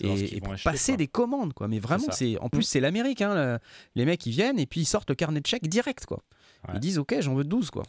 et, 0.00 0.14
qu'ils 0.14 0.34
et 0.34 0.40
vont 0.40 0.44
pour 0.46 0.52
acheter, 0.54 0.70
passer 0.70 0.92
quoi. 0.92 0.96
des 0.98 1.06
commandes 1.08 1.52
quoi 1.54 1.66
mais 1.68 1.80
vraiment 1.80 2.06
c'est 2.12 2.38
en 2.38 2.48
plus 2.48 2.62
c'est 2.62 2.78
l'amérique 2.80 3.20
hein, 3.20 3.34
le- 3.34 3.58
les 3.96 4.04
mecs 4.04 4.24
ils 4.24 4.30
viennent 4.30 4.60
et 4.60 4.66
puis 4.66 4.82
ils 4.82 4.84
sortent 4.84 5.08
le 5.08 5.16
carnet 5.16 5.40
de 5.40 5.46
chèques 5.46 5.68
direct 5.68 6.06
quoi 6.06 6.22
Ouais. 6.68 6.74
ils 6.74 6.80
disent 6.80 6.98
ok 6.98 7.16
j'en 7.20 7.34
veux 7.34 7.42
12 7.44 7.70
quoi 7.72 7.82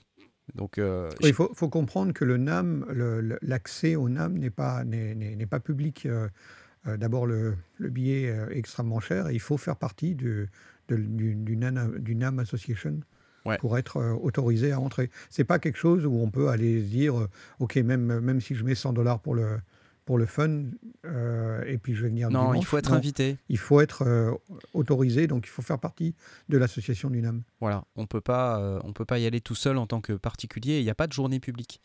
donc 0.55 0.77
euh, 0.77 1.09
Oui, 1.21 1.29
il 1.29 1.33
faut, 1.33 1.51
faut 1.53 1.69
comprendre 1.69 2.13
que 2.13 2.25
le 2.25 2.37
NAM, 2.37 2.85
l'accès 3.41 3.95
au 3.95 4.09
NAM 4.09 4.37
n'est 4.37 4.49
pas, 4.49 4.83
n'est, 4.83 5.45
pas 5.45 5.59
public. 5.59 6.05
Euh, 6.05 6.27
euh, 6.87 6.97
D'abord, 6.97 7.25
le, 7.25 7.55
le 7.77 7.89
billet 7.89 8.23
est 8.23 8.57
extrêmement 8.57 8.99
cher 8.99 9.27
et 9.29 9.33
il 9.33 9.39
faut 9.41 9.57
faire 9.57 9.75
partie 9.75 10.15
du, 10.15 10.47
de- 10.87 10.95
du, 10.95 11.35
du 11.35 11.57
NAM, 11.57 11.99
du 11.99 12.15
NAM 12.15 12.39
Association 12.39 12.99
Ouais. 13.45 13.57
pour 13.59 13.77
être 13.77 13.95
euh, 13.97 14.11
autorisé 14.13 14.73
à 14.73 14.79
entrer. 14.81 15.09
C'est 15.29 15.45
pas 15.45 15.57
quelque 15.57 15.77
chose 15.77 16.05
où 16.05 16.11
on 16.15 16.29
peut 16.29 16.49
aller 16.49 16.81
se 16.81 16.87
dire, 16.87 17.17
euh, 17.17 17.29
ok, 17.59 17.77
même, 17.77 18.19
même 18.19 18.41
si 18.41 18.55
je 18.55 18.65
mets 18.65 18.75
100 18.75 18.91
dollars 18.91 19.21
pour 19.21 19.35
le, 19.35 19.59
pour 20.07 20.17
le 20.17 20.25
fun. 20.25 20.63
euh, 21.05 21.63
et 21.67 21.77
puis 21.77 21.93
je 21.93 22.01
vais 22.01 22.07
venir. 22.09 22.31
Non, 22.31 22.53
il 22.55 22.65
faut 22.65 22.77
être 22.79 22.89
Non, 22.91 22.95
invité. 22.97 23.37
Il 23.49 23.57
faut 23.59 23.81
être 23.81 24.01
euh, 24.03 24.31
autorisé, 24.73 25.27
donc 25.27 25.45
il 25.45 25.49
faut 25.49 25.61
faire 25.61 25.77
partie 25.79 26.15
de 26.49 26.57
l'association 26.57 27.09
du 27.11 27.21
NAM. 27.21 27.43
Voilà, 27.59 27.83
on 27.95 28.07
peut 28.07 28.21
pas, 28.21 28.59
euh, 28.59 28.79
on 28.85 28.93
peut 28.93 29.05
pas 29.05 29.19
y 29.19 29.25
aller 29.27 29.41
tout 29.41 29.53
seul 29.53 29.77
en 29.77 29.85
tant 29.85 30.01
que 30.01 30.13
particulier. 30.13 30.79
Il 30.79 30.83
n'y 30.83 30.89
a 30.89 30.95
pas 30.95 31.05
de 31.07 31.13
journée 31.13 31.39
publique. 31.39 31.81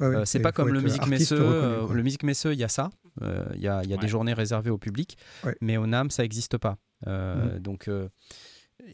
Ouais, 0.00 0.08
ouais, 0.08 0.16
Euh, 0.16 0.24
c'est 0.26 0.40
pas 0.40 0.52
comme 0.52 0.68
le 0.68 0.80
Musique 0.82 1.06
Messeux. 1.06 1.36
reconnu, 1.42 1.86
quoi. 1.86 1.94
le 1.96 2.02
Musique 2.02 2.22
Messeux, 2.24 2.52
il 2.52 2.58
y 2.58 2.64
a 2.64 2.68
ça. 2.68 2.90
Euh, 3.22 3.44
Il 3.54 3.60
y 3.62 3.68
a, 3.68 3.82
il 3.84 3.88
y 3.88 3.92
a 3.92 3.96
Ouais. 3.96 4.02
des 4.02 4.08
journées 4.08 4.34
réservées 4.34 4.70
au 4.70 4.78
public. 4.78 5.16
Ouais. 5.44 5.56
Mais 5.60 5.76
au 5.76 5.86
NAM, 5.86 6.10
ça 6.10 6.22
n'existe 6.24 6.58
pas. 6.58 6.76
Euh, 7.06 7.58
Donc, 7.60 7.86
euh, 7.88 8.08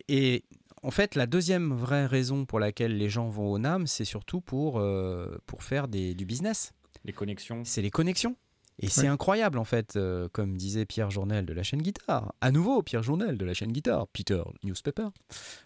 et 0.08 0.44
en 0.82 0.90
fait, 0.90 1.14
la 1.14 1.26
deuxième 1.26 1.72
vraie 1.72 2.06
raison 2.06 2.44
pour 2.44 2.60
laquelle 2.60 2.96
les 2.98 3.08
gens 3.08 3.28
vont 3.28 3.50
au 3.52 3.58
NAM, 3.58 3.86
c'est 3.86 4.04
surtout 4.04 4.40
pour, 4.42 4.78
euh, 4.78 5.38
pour 5.46 5.62
faire 5.62 5.88
des, 5.88 6.14
du 6.14 6.26
business. 6.26 6.72
Les 7.04 7.12
connexions. 7.12 7.62
C'est 7.64 7.82
les 7.82 7.90
connexions. 7.90 8.36
Et 8.78 8.88
c'est 8.88 9.02
Ouais. 9.02 9.06
incroyable 9.08 9.58
en 9.58 9.64
fait, 9.64 9.96
euh, 9.96 10.28
comme 10.30 10.56
disait 10.56 10.84
Pierre 10.84 11.10
Journel 11.10 11.46
de 11.46 11.52
la 11.54 11.62
chaîne 11.62 11.80
Guitare. 11.80 12.34
À 12.42 12.50
nouveau, 12.50 12.82
Pierre 12.82 13.02
Journel 13.02 13.38
de 13.38 13.44
la 13.46 13.54
chaîne 13.54 13.72
Guitare. 13.72 14.06
Peter 14.08 14.42
Newspaper, 14.64 15.08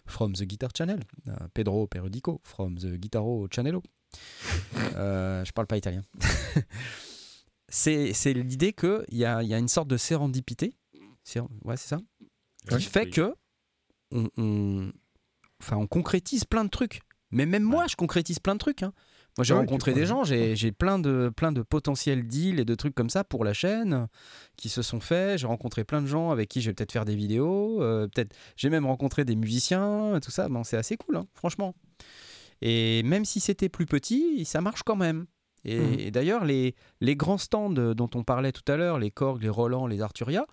from 0.05 0.33
the 0.33 0.43
Guitar 0.43 0.69
Channel. 0.75 0.99
Euh, 1.27 1.33
Pedro 1.53 1.87
Periodico, 1.87 2.39
from 2.43 2.77
the 2.77 2.87
Guitaro 2.95 3.47
Channelo. 3.53 3.83
Euh, 4.95 5.43
je 5.43 5.51
parle 5.51 5.67
pas 5.67 5.77
italien. 5.77 6.03
c'est 7.67 8.13
c'est 8.13 8.33
l'idée 8.33 8.73
qu'il 8.73 9.03
y 9.11 9.25
a, 9.25 9.43
il 9.43 9.49
y 9.49 9.53
a 9.53 9.57
une 9.57 9.67
sorte 9.67 9.87
de 9.87 9.97
sérendipité. 9.97 10.73
Sér- 11.25 11.47
Ouais, 11.63 11.77
c'est 11.77 11.87
ça 11.89 11.99
Qui 12.69 12.75
Oui. 12.75 12.81
fait 12.81 13.05
Oui. 13.05 13.09
que 13.11 13.35
on, 14.11 14.29
on- 14.37 14.91
enfin, 15.61 15.77
on 15.77 15.87
concrétise 15.87 16.45
plein 16.45 16.65
de 16.65 16.69
trucs. 16.69 17.01
Mais 17.31 17.45
même 17.45 17.63
moi, 17.63 17.87
je 17.87 17.95
concrétise 17.95 18.39
plein 18.39 18.55
de 18.55 18.59
trucs. 18.59 18.83
hein. 18.83 18.93
Moi, 19.37 19.45
j'ai 19.45 19.53
Ouais, 19.53 19.61
rencontré 19.61 19.93
des 19.93 20.05
gens, 20.05 20.23
j'ai 20.25 20.71
plein 20.73 20.99
de, 20.99 21.31
plein 21.35 21.51
de 21.53 21.61
potentiels 21.61 22.27
deals 22.27 22.59
et 22.59 22.65
de 22.65 22.75
trucs 22.75 22.93
comme 22.93 23.09
ça 23.09 23.23
pour 23.23 23.45
la 23.45 23.53
chaîne 23.53 24.07
qui 24.57 24.67
se 24.67 24.81
sont 24.81 24.99
faits. 24.99 25.39
J'ai 25.39 25.47
rencontré 25.47 25.83
plein 25.85 26.01
de 26.01 26.07
gens 26.07 26.31
avec 26.31 26.49
qui 26.49 26.61
je 26.61 26.69
vais 26.69 26.73
peut-être 26.73 26.91
faire 26.91 27.05
des 27.05 27.15
vidéos. 27.15 27.81
euh, 27.81 28.07
peut-être, 28.07 28.35
j'ai 28.57 28.69
même 28.69 28.85
rencontré 28.85 29.23
des 29.23 29.35
musiciens, 29.37 30.19
tout 30.21 30.31
ça. 30.31 30.49
Bon, 30.49 30.63
c'est 30.65 30.75
assez 30.77 30.97
cool, 30.97 31.15
hein, 31.15 31.27
franchement. 31.33 31.73
Et 32.61 33.03
même 33.03 33.25
si 33.25 33.39
c'était 33.39 33.69
plus 33.69 33.85
petit, 33.85 34.43
ça 34.45 34.61
marche 34.61 34.83
quand 34.83 34.95
même. 34.97 35.25
Et, 35.63 35.79
Mhm. 35.79 35.99
et 35.99 36.11
d'ailleurs, 36.11 36.43
les, 36.43 36.75
les 36.99 37.15
grands 37.15 37.37
stands 37.37 37.69
dont 37.93 38.09
on 38.15 38.23
parlait 38.23 38.51
tout 38.51 38.69
à 38.71 38.75
l'heure, 38.77 38.99
les 38.99 39.11
Korg, 39.11 39.41
les 39.41 39.49
Roland, 39.49 39.87
les 39.87 40.01
Arturia, 40.01 40.45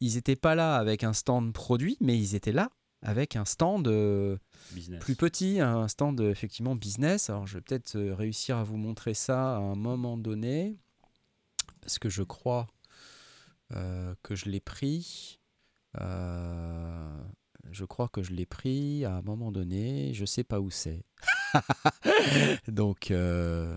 ils 0.00 0.14
n'étaient 0.14 0.36
pas 0.36 0.54
là 0.54 0.76
avec 0.76 1.02
un 1.02 1.12
stand 1.12 1.52
produit, 1.52 1.96
mais 2.00 2.16
ils 2.18 2.34
étaient 2.34 2.52
là 2.52 2.68
avec 3.02 3.36
un 3.36 3.44
stand 3.44 3.86
euh, 3.88 4.36
plus 5.00 5.14
petit, 5.14 5.60
un 5.60 5.88
stand 5.88 6.20
euh, 6.20 6.30
effectivement 6.30 6.74
business. 6.74 7.30
Alors 7.30 7.46
je 7.46 7.54
vais 7.54 7.60
peut-être 7.60 7.96
euh, 7.96 8.14
réussir 8.14 8.56
à 8.56 8.64
vous 8.64 8.76
montrer 8.76 9.14
ça 9.14 9.56
à 9.56 9.60
un 9.60 9.76
moment 9.76 10.16
donné, 10.16 10.76
parce 11.80 11.98
que 11.98 12.08
je 12.08 12.22
crois 12.22 12.66
euh, 13.74 14.14
que 14.22 14.34
je 14.34 14.48
l'ai 14.48 14.60
pris. 14.60 15.38
Euh, 16.00 17.22
je 17.70 17.84
crois 17.84 18.08
que 18.08 18.22
je 18.22 18.32
l'ai 18.32 18.46
pris 18.46 19.04
à 19.04 19.14
un 19.14 19.22
moment 19.22 19.52
donné. 19.52 20.12
Je 20.14 20.24
sais 20.24 20.44
pas 20.44 20.60
où 20.60 20.70
c'est. 20.70 21.04
Donc 22.68 23.10
euh, 23.10 23.76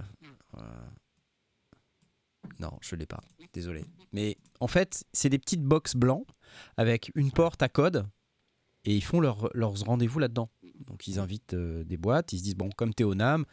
non, 2.59 2.71
je 2.81 2.95
l'ai 2.95 3.05
pas. 3.05 3.21
Désolé. 3.53 3.85
Mais 4.13 4.37
en 4.59 4.67
fait, 4.67 5.03
c'est 5.13 5.29
des 5.29 5.39
petites 5.39 5.63
box 5.63 5.95
blancs 5.95 6.25
avec 6.77 7.11
une 7.15 7.31
porte 7.31 7.61
à 7.61 7.69
code 7.69 8.07
et 8.85 8.95
ils 8.95 9.03
font 9.03 9.19
leur- 9.19 9.49
leurs 9.53 9.73
rendez-vous 9.83 10.19
là-dedans. 10.19 10.49
Donc 10.87 11.07
ils 11.07 11.19
invitent 11.19 11.53
euh, 11.53 11.83
des 11.83 11.97
boîtes, 11.97 12.33
ils 12.33 12.39
se 12.39 12.43
disent 12.43 12.55
bon 12.55 12.69
comme 12.75 12.93
t'es 12.93 13.03
au 13.03 13.13
NAM, 13.13 13.45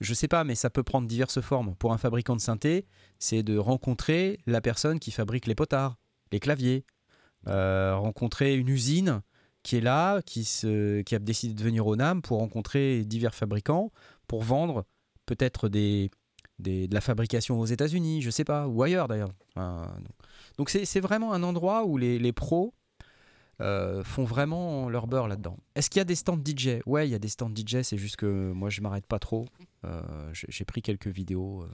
je 0.00 0.14
sais 0.14 0.28
pas 0.28 0.44
mais 0.44 0.54
ça 0.54 0.70
peut 0.70 0.82
prendre 0.84 1.08
diverses 1.08 1.40
formes. 1.40 1.74
Pour 1.76 1.92
un 1.92 1.98
fabricant 1.98 2.36
de 2.36 2.40
synthé, 2.40 2.86
c'est 3.18 3.42
de 3.42 3.58
rencontrer 3.58 4.38
la 4.46 4.60
personne 4.60 4.98
qui 5.00 5.10
fabrique 5.10 5.46
les 5.46 5.54
potards, 5.54 5.96
les 6.32 6.40
claviers, 6.40 6.84
Euh, 7.48 7.94
rencontrer 7.96 8.56
une 8.56 8.68
usine 8.68 9.22
qui 9.62 9.76
est 9.76 9.80
là, 9.80 10.20
qui, 10.22 10.42
se, 10.44 11.02
qui 11.02 11.14
a 11.14 11.20
décidé 11.20 11.54
de 11.54 11.62
venir 11.62 11.86
au 11.86 11.94
NAM 11.94 12.20
pour 12.20 12.38
rencontrer 12.38 13.04
divers 13.04 13.34
fabricants, 13.36 13.92
pour 14.26 14.42
vendre 14.42 14.84
peut-être 15.26 15.68
des, 15.68 16.10
des- 16.58 16.88
de 16.88 16.94
la 16.94 17.00
fabrication 17.00 17.60
aux 17.60 17.66
États-Unis, 17.66 18.20
je 18.22 18.30
sais 18.30 18.42
pas, 18.44 18.66
ou 18.66 18.82
ailleurs 18.82 19.06
d'ailleurs. 19.06 19.30
Enfin, 19.50 19.94
donc 20.58 20.70
c'est 20.70 21.00
vraiment 21.00 21.32
un 21.32 21.42
endroit 21.44 21.84
où 21.84 21.96
les, 21.98 22.18
les 22.18 22.32
pros 22.32 22.74
euh, 23.60 24.04
font 24.04 24.24
vraiment 24.24 24.88
leur 24.88 25.06
beurre 25.06 25.28
là-dedans. 25.28 25.56
Est-ce 25.74 25.88
qu'il 25.90 26.00
y 26.00 26.02
a 26.02 26.04
des 26.04 26.14
stands 26.14 26.38
DJ 26.44 26.80
Ouais, 26.86 27.08
il 27.08 27.10
y 27.10 27.14
a 27.14 27.18
des 27.18 27.28
stands 27.28 27.50
DJ, 27.54 27.82
c'est 27.82 27.96
juste 27.98 28.16
que 28.16 28.52
moi 28.52 28.68
je 28.70 28.80
m'arrête 28.80 29.06
pas 29.06 29.18
trop. 29.18 29.46
Euh, 29.84 30.02
J'ai 30.32 30.64
pris 30.64 30.82
quelques 30.82 31.06
vidéos. 31.08 31.62
euh. 31.62 31.68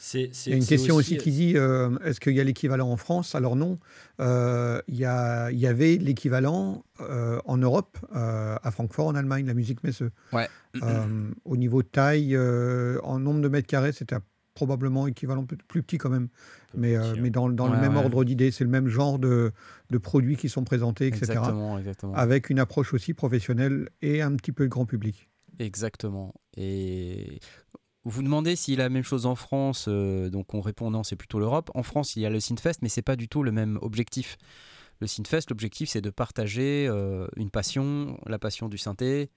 C'est, 0.00 0.30
c'est- 0.32 0.50
Il 0.50 0.52
y 0.54 0.54
a 0.54 0.56
une 0.58 0.66
question 0.66 0.96
aussi, 0.96 1.16
qui 1.18 1.30
dit 1.30 1.52
euh, 1.56 1.96
est-ce 2.02 2.18
qu'il 2.18 2.32
y 2.34 2.40
a 2.40 2.44
l'équivalent 2.44 2.90
en 2.90 2.96
France? 2.96 3.34
Alors 3.34 3.54
non. 3.56 3.78
Euh, 4.20 4.80
il, 4.88 4.96
y 4.96 5.04
a- 5.04 5.50
il 5.52 5.58
y 5.58 5.66
avait 5.66 5.96
l'équivalent 5.96 6.82
euh, 7.00 7.38
en 7.44 7.58
Europe, 7.58 7.98
euh, 8.16 8.56
à 8.62 8.70
Francfort, 8.70 9.06
en 9.08 9.14
Allemagne, 9.14 9.46
la 9.46 9.54
musique 9.54 9.84
Messe. 9.84 10.02
Ouais. 10.32 10.48
Euh, 10.82 11.30
au 11.44 11.56
niveau 11.56 11.82
de 11.82 11.88
taille, 11.88 12.34
euh, 12.34 12.98
en 13.04 13.18
nombre 13.20 13.42
de 13.42 13.48
mètres 13.48 13.68
carrés, 13.68 13.92
c'était 13.92 14.16
probablement 14.54 15.06
équivalent, 15.06 15.44
plus 15.68 15.82
petit 15.82 15.98
quand 15.98 16.10
même. 16.10 16.28
Mais, 16.74 16.96
euh, 16.96 17.14
mais 17.18 17.30
dans, 17.30 17.48
dans 17.48 17.68
Ouais, 17.68 17.76
le 17.76 17.80
même 17.80 17.96
ouais. 17.96 18.04
ordre 18.04 18.24
d'idée, 18.24 18.50
c'est 18.50 18.64
le 18.64 18.70
même 18.70 18.88
genre 18.88 19.18
de, 19.18 19.52
de 19.90 19.98
produits 19.98 20.36
qui 20.36 20.48
sont 20.48 20.64
présentés, 20.64 21.06
etc. 21.06 21.22
Exactement, 21.32 21.78
exactement. 21.78 22.14
Avec 22.14 22.50
une 22.50 22.58
approche 22.58 22.92
aussi 22.94 23.14
professionnelle 23.14 23.88
et 24.02 24.22
un 24.22 24.34
petit 24.36 24.52
peu 24.52 24.64
de 24.64 24.68
grand 24.68 24.86
public. 24.86 25.28
Exactement. 25.58 26.34
Et 26.56 27.40
vous 28.04 28.22
demandez 28.22 28.56
s'il 28.56 28.74
y 28.74 28.80
a 28.80 28.84
la 28.84 28.88
même 28.90 29.04
chose 29.04 29.26
en 29.26 29.34
France, 29.36 29.86
euh, 29.88 30.28
donc 30.28 30.54
on 30.54 30.60
répond 30.60 30.90
non, 30.90 31.02
c'est 31.04 31.16
plutôt 31.16 31.38
l'Europe. 31.38 31.70
En 31.74 31.82
France, 31.82 32.16
il 32.16 32.22
y 32.22 32.26
a 32.26 32.30
le 32.30 32.40
Synfest, 32.40 32.78
mais 32.82 32.88
c'est 32.88 33.02
pas 33.02 33.16
du 33.16 33.28
tout 33.28 33.42
le 33.42 33.52
même 33.52 33.78
objectif. 33.80 34.36
Le 35.00 35.06
Synfest, 35.06 35.50
l'objectif, 35.50 35.88
c'est 35.90 36.00
de 36.00 36.10
partager 36.10 36.86
euh, 36.88 37.26
une 37.36 37.50
passion, 37.50 38.18
la 38.26 38.38
passion 38.38 38.68
du 38.68 38.78
synthé, 38.78 39.30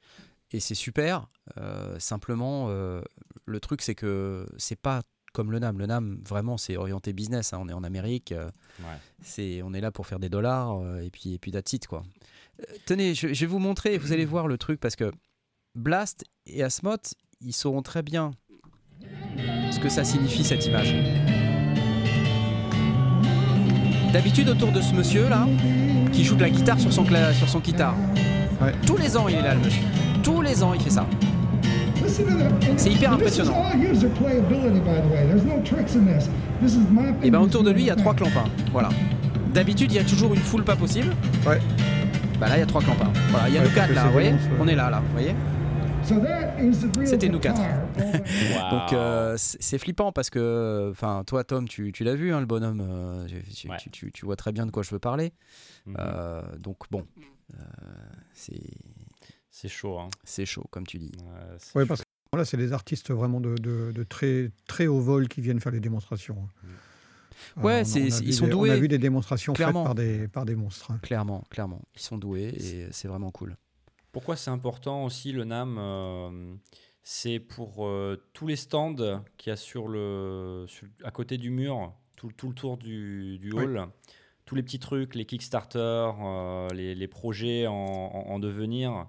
et 0.52 0.60
c'est 0.60 0.76
super. 0.76 1.28
Euh, 1.58 1.98
simplement, 2.00 2.68
euh, 2.70 3.02
le 3.46 3.60
truc, 3.60 3.82
c'est 3.82 3.96
que 3.96 4.46
c'est 4.58 4.80
pas 4.80 5.02
comme 5.34 5.52
le 5.52 5.60
NAM. 5.60 5.78
Le 5.78 5.86
NAM, 5.86 6.20
vraiment, 6.26 6.58
c'est 6.58 6.78
orienté 6.78 7.12
business. 7.14 7.52
hein. 7.54 7.60
On 7.62 7.68
est 7.68 7.74
en 7.74 7.84
Amérique, 7.84 8.32
euh, 8.32 8.50
Ouais. 8.80 8.98
c'est, 9.22 9.62
on 9.64 9.74
est 9.74 9.82
là 9.82 9.92
pour 9.92 10.08
faire 10.08 10.20
des 10.20 10.30
dollars, 10.30 10.80
euh, 10.82 11.02
et 11.02 11.10
puis, 11.10 11.34
et 11.34 11.40
puis 11.40 11.52
that's 11.52 11.74
it, 11.74 11.88
quoi. 11.88 12.04
Euh, 12.62 12.64
tenez, 12.86 13.14
je, 13.14 13.34
je 13.34 13.42
vais 13.42 13.46
vous 13.46 13.60
montrer, 13.60 13.98
vous 13.98 14.14
allez 14.14 14.26
voir 14.26 14.48
le 14.48 14.58
truc, 14.58 14.80
parce 14.80 14.96
que 14.96 15.12
Blast 15.76 16.24
et 16.46 16.64
Asmoth, 16.64 17.16
ils 17.42 17.52
sauront 17.54 17.82
très 17.82 18.02
bien 18.02 18.32
ce 19.72 19.80
que 19.80 19.90
ça 19.90 20.06
signifie 20.06 20.44
cette 20.46 20.66
image. 20.66 20.94
D'habitude, 24.14 24.48
autour 24.48 24.72
de 24.72 24.80
ce 24.82 24.94
monsieur 24.94 25.28
là, 25.28 25.46
qui 26.14 26.24
joue 26.24 26.36
de 26.36 26.42
la 26.42 26.50
guitare 26.50 26.80
sur 26.80 26.94
son, 26.94 27.06
sur 27.06 27.50
son 27.50 27.60
guitare, 27.60 27.96
Ouais. 28.62 28.74
tous 28.88 28.96
les 28.96 29.18
ans 29.18 29.28
il 29.28 29.36
est 29.36 29.42
là 29.42 29.54
le 29.54 29.60
monsieur. 29.60 29.84
Tous 30.24 30.42
les 30.42 30.64
ans 30.64 30.74
il 30.74 30.80
fait 30.82 30.90
ça. 30.92 31.06
C'est 32.78 32.92
hyper 32.92 33.14
impressionnant. 33.14 33.64
Et 37.24 37.32
ben 37.32 37.40
autour 37.40 37.64
de 37.64 37.72
lui 37.72 37.82
il 37.82 37.88
y 37.88 37.92
a 37.92 37.96
trois 37.96 38.14
clampins. 38.14 38.46
Voilà. 38.72 38.90
D'habitude 39.54 39.92
il 39.92 39.96
y 39.96 40.00
a 40.00 40.04
toujours 40.04 40.34
une 40.34 40.40
foule 40.42 40.64
pas 40.64 40.76
possible. 40.76 41.14
Ouais. 41.48 41.60
Bah 42.40 42.50
là 42.50 42.58
il 42.58 42.60
y 42.60 42.64
a 42.64 42.66
trois 42.66 42.82
clampins. 42.82 43.12
Voilà, 43.30 43.50
il 43.50 43.56
y 43.56 43.58
a 43.58 43.62
Ouais, 43.62 43.68
nous 43.68 43.74
quatre 43.76 43.94
là, 43.94 44.06
vous 44.06 44.12
voyez 44.12 44.32
bon. 44.32 44.38
On 44.62 44.68
est 44.68 44.76
là 44.76 44.90
là, 44.90 45.00
vous 45.02 45.12
voyez 45.14 45.36
C'était 47.06 47.30
nous 47.30 47.40
quatre. 47.40 47.62
Donc 48.72 48.94
euh, 48.94 49.36
c'est 49.38 49.78
flippant 49.78 50.12
parce 50.12 50.30
que, 50.30 50.90
enfin, 50.92 51.24
toi 51.26 51.44
Tom, 51.44 51.68
tu, 51.68 51.92
tu 51.92 52.04
l'as 52.04 52.16
vu, 52.16 52.34
hein, 52.34 52.40
le 52.42 52.46
bonhomme, 52.46 52.82
euh, 52.86 53.26
tu, 53.28 53.42
tu- 53.54 53.70
Ouais. 53.70 53.78
tu- 53.80 53.90
tu- 53.90 54.12
tu 54.12 54.26
vois 54.26 54.36
très 54.36 54.52
bien 54.52 54.66
de 54.66 54.72
quoi 54.72 54.84
je 54.84 54.92
veux 54.92 55.00
parler. 55.00 55.34
Mhm. 55.86 55.96
Euh, 56.00 56.42
donc 56.60 56.78
bon, 56.92 57.06
euh, 57.54 57.64
c'est 58.34 58.60
c'est 59.50 59.70
chaud. 59.70 59.98
Hein. 60.00 60.10
c'est 60.26 60.46
chaud 60.46 60.66
comme 60.70 60.86
tu 60.86 60.98
dis. 61.00 61.12
Oui, 61.76 61.86
parce 61.86 62.04
que 62.32 62.38
là, 62.38 62.46
c'est 62.46 62.58
des 62.58 62.74
artistes 62.74 63.12
vraiment 63.12 63.40
de, 63.40 63.56
de- 63.56 63.92
de 63.94 64.04
très, 64.04 64.52
très 64.68 64.88
haut 64.88 65.00
vol 65.00 65.28
qui 65.28 65.42
viennent 65.42 65.60
faire 65.60 65.72
les 65.72 65.80
démonstrations. 65.80 66.38
hein. 66.66 66.68
Ouais, 67.58 67.74
on 67.74 67.78
on 67.78 67.82
a 67.82 67.84
c'est- 67.84 68.00
vu 68.00 68.08
ils 68.28 68.34
sont 68.34 68.46
des- 68.48 68.54
On 68.54 68.58
doués. 68.58 68.72
a 68.72 68.78
vu 68.78 68.88
des 68.88 68.98
démonstrations 68.98 69.54
Clairement. 69.54 69.82
faites 69.84 69.88
par 69.88 69.96
des, 69.96 70.28
par 70.28 70.46
des 70.46 70.56
monstres. 70.56 70.92
hein. 70.92 71.00
Clairement, 71.02 71.44
clairement, 71.50 71.82
ils 71.96 72.02
sont 72.02 72.18
doués 72.18 72.50
et 72.58 72.88
c'est 72.92 73.08
vraiment 73.08 73.32
cool. 73.32 73.56
Pourquoi 74.12 74.36
c'est 74.38 74.52
important 74.52 75.04
aussi 75.06 75.32
le 75.34 75.44
NAM 75.44 75.76
euh, 75.78 76.54
C'est 77.04 77.40
pour 77.40 77.86
euh, 77.86 78.22
tous 78.34 78.48
les 78.48 78.56
stands 78.56 78.96
qu'il 79.38 79.50
y 79.50 79.54
a 79.54 79.58
sur 79.58 79.88
le, 79.88 80.66
sur- 80.68 80.88
à 81.04 81.12
côté 81.12 81.38
du 81.38 81.50
mur, 81.52 81.94
tout, 82.18 82.32
tout 82.36 82.48
le 82.50 82.54
tour 82.56 82.78
du, 82.78 83.38
du 83.40 83.52
Oui. 83.52 83.64
hall. 83.66 83.88
Tous 84.46 84.56
les 84.56 84.64
petits 84.64 84.80
trucs, 84.80 85.16
les 85.16 85.26
Kickstarter, 85.26 85.80
euh, 85.80 86.70
les, 86.70 86.96
les 86.96 87.08
projets 87.08 87.68
en, 87.68 87.74
en- 87.74 88.28
en 88.32 88.40
devenir, 88.40 89.08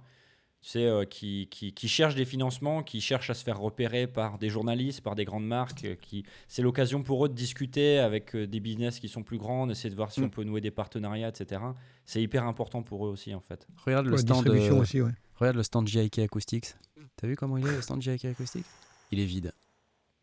tu 0.66 0.72
sais, 0.72 0.84
euh, 0.84 1.04
qui, 1.04 1.46
qui, 1.48 1.72
qui 1.72 1.86
cherchent 1.86 2.16
des 2.16 2.24
financements, 2.24 2.82
qui 2.82 3.00
cherchent 3.00 3.30
à 3.30 3.34
se 3.34 3.44
faire 3.44 3.60
repérer 3.60 4.08
par 4.08 4.36
des 4.36 4.48
journalistes, 4.48 5.00
par 5.00 5.14
des 5.14 5.24
grandes 5.24 5.46
marques. 5.46 5.84
euh, 5.84 5.94
Qui, 5.94 6.24
c'est 6.48 6.60
l'occasion 6.60 7.04
pour 7.04 7.24
eux 7.24 7.28
de 7.28 7.34
discuter 7.34 8.00
avec 8.00 8.34
euh, 8.34 8.48
des 8.48 8.58
business 8.58 8.98
qui 8.98 9.08
sont 9.08 9.22
plus 9.22 9.38
grands, 9.38 9.68
d'essayer 9.68 9.90
de 9.90 9.94
voir 9.94 10.10
si 10.10 10.20
Mm. 10.20 10.24
on 10.24 10.28
peut 10.28 10.42
nouer 10.42 10.60
des 10.60 10.72
partenariats, 10.72 11.28
etc. 11.28 11.62
C'est 12.04 12.20
hyper 12.20 12.44
important 12.46 12.82
pour 12.82 13.06
eux 13.06 13.10
aussi, 13.10 13.32
en 13.32 13.38
fait. 13.40 13.64
Regarde 13.84 14.06
le 14.06 14.14
Ouais, 14.14 14.18
stand, 14.18 14.48
euh, 14.48 14.74
aussi, 14.74 15.00
ouais. 15.00 15.12
regarde 15.36 15.56
le 15.56 15.62
stand 15.62 15.86
JIK 15.86 16.18
Acoustics. 16.18 16.74
T'as 17.14 17.28
vu 17.28 17.36
comment 17.36 17.56
il 17.58 17.66
est 17.68 17.70
le 17.76 17.80
stand 17.80 18.02
JIK 18.02 18.24
Acoustics? 18.24 18.66
Il 19.12 19.20
est 19.20 19.24
vide, 19.24 19.52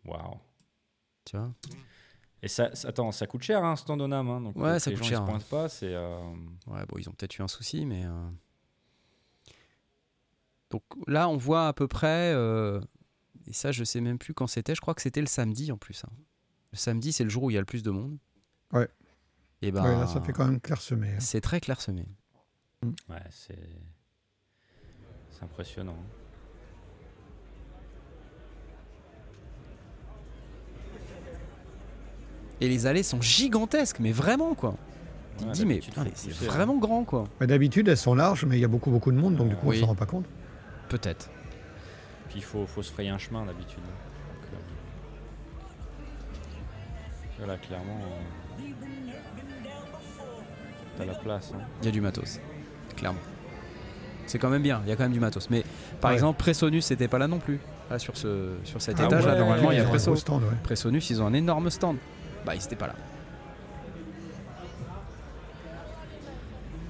Waouh. 0.03 0.39
tu 1.23 1.37
vois? 1.37 1.53
Et 2.41 2.49
ça, 2.49 2.75
ça- 2.75 2.89
attends, 2.89 3.13
ça 3.13 3.27
coûte 3.27 3.43
cher, 3.43 3.63
hein, 3.63 3.77
stand 3.77 4.01
on 4.01 4.11
âme, 4.11 4.29
hein, 4.29 4.41
donc 4.41 4.57
Ouais, 4.57 4.77
ça 4.77 4.89
les 4.89 4.97
coûte 4.97 5.05
gens, 5.05 5.09
cher, 5.09 5.19
Ils 5.19 5.21
se 5.21 5.23
hein. 5.23 5.25
pointent 5.25 5.45
pas, 5.49 5.69
c'est. 5.69 5.93
euh, 5.93 6.19
Ouais, 6.67 6.85
bon, 6.89 6.97
ils 6.97 7.07
ont 7.07 7.13
peut-être 7.13 7.37
eu 7.37 7.41
un 7.43 7.47
souci, 7.47 7.85
mais. 7.85 8.03
Donc 10.74 10.82
là, 11.07 11.30
on 11.30 11.38
voit 11.38 11.67
à 11.67 11.74
peu 11.74 11.88
près. 11.88 12.34
euh, 12.34 12.82
Et 13.45 13.53
ça, 13.53 13.71
je 13.71 13.84
sais 13.84 14.01
même 14.01 14.17
plus 14.17 14.34
quand 14.34 14.47
c'était. 14.47 14.74
Je 14.74 14.82
crois 14.82 14.95
que 14.95 15.01
c'était 15.03 15.21
le 15.21 15.28
samedi 15.28 15.71
en 15.71 15.78
plus. 15.78 16.03
hein. 16.03 16.11
Le 16.71 16.78
samedi, 16.78 17.13
c'est 17.13 17.24
le 17.24 17.30
jour 17.30 17.43
où 17.43 17.51
il 17.51 17.53
y 17.53 17.57
a 17.57 17.59
le 17.61 17.65
plus 17.67 17.84
de 17.84 17.91
monde. 17.91 18.17
Ouais. 18.71 18.88
Et 19.61 19.71
ben, 19.71 19.84
Ouais, 19.84 19.95
là, 19.99 20.07
ça 20.07 20.19
fait 20.21 20.34
quand 20.34 20.45
même 20.47 20.59
clairsemé. 20.59 21.09
hein. 21.09 21.19
c'est 21.19 21.41
très 21.41 21.59
clairsemé. 21.61 22.07
Ouais, 23.07 23.21
c'est. 23.30 23.69
C'est 25.30 25.43
impressionnant. 25.43 25.95
Et 32.61 32.69
les 32.69 32.86
allées 32.86 33.03
sont 33.03 33.21
gigantesques, 33.21 33.99
mais 33.99 34.11
vraiment 34.11 34.53
quoi. 34.55 34.76
Tu 35.38 35.43
te 35.43 35.47
Ouais, 35.49 35.53
dis, 35.53 35.65
mais 35.65 35.80
c'est 36.15 36.30
pousser, 36.30 36.45
vraiment 36.45 36.78
grand 36.78 37.03
quoi. 37.03 37.26
Mais 37.41 37.47
D'habitude, 37.47 37.88
elles 37.88 37.97
sont 37.97 38.13
larges, 38.15 38.45
mais 38.45 38.57
il 38.57 38.61
y 38.61 38.65
a 38.65 38.67
beaucoup, 38.67 38.91
beaucoup 38.91 39.11
de 39.11 39.17
monde, 39.17 39.36
donc 39.36 39.49
du 39.49 39.55
coup, 39.55 39.67
Oui. 39.69 39.78
on 39.78 39.82
s'en 39.82 39.88
rend 39.88 39.95
pas 39.95 40.05
compte. 40.05 40.26
Peut-être. 40.93 41.27
Puis 42.29 42.35
il 42.37 42.43
faut, 42.43 42.67
faut 42.67 42.83
se 42.83 42.91
frayer 42.91 43.09
un 43.09 43.17
chemin 43.17 43.43
d'habitude. 43.47 43.79
Donc, 43.81 44.59
euh, 47.41 47.47
Là, 47.47 47.57
clairement. 47.57 47.99
euh, 47.99 48.63
T'as 50.95 51.05
la 51.05 51.15
place. 51.15 51.51
hein. 51.55 51.61
Il 51.81 51.85
y 51.85 51.87
a 51.87 51.91
du 51.91 51.99
matos, 51.99 52.39
clairement. 52.95 53.19
C'est 54.27 54.37
quand 54.37 54.49
même 54.51 54.61
bien, 54.61 54.81
il 54.85 54.89
y 54.89 54.91
a 54.91 54.95
quand 54.95 55.01
même 55.03 55.11
du 55.13 55.19
matos. 55.19 55.49
Mais 55.49 55.63
par 55.99 56.09
Ouais. 56.11 56.15
exemple, 56.15 56.37
Presonus, 56.37 56.85
c'était 56.85 57.07
pas 57.07 57.17
là 57.17 57.27
non 57.27 57.39
plus. 57.39 57.59
Là, 57.89 57.97
sur, 57.97 58.15
ce, 58.15 58.53
sur 58.63 58.79
cet 58.79 58.99
Ah 58.99 59.05
étage, 59.05 59.25
là, 59.25 59.33
normalement, 59.35 59.71
il 59.71 59.77
y 59.77 59.81
a 59.81 59.83
ouais. 59.85 59.97
Presonus, 60.63 61.09
ils 61.09 61.21
ont 61.23 61.25
un 61.25 61.33
énorme 61.33 61.71
stand. 61.71 61.97
Bah, 62.45 62.53
ils 62.53 62.63
étaient 62.63 62.75
pas 62.75 62.85
là. 62.87 62.93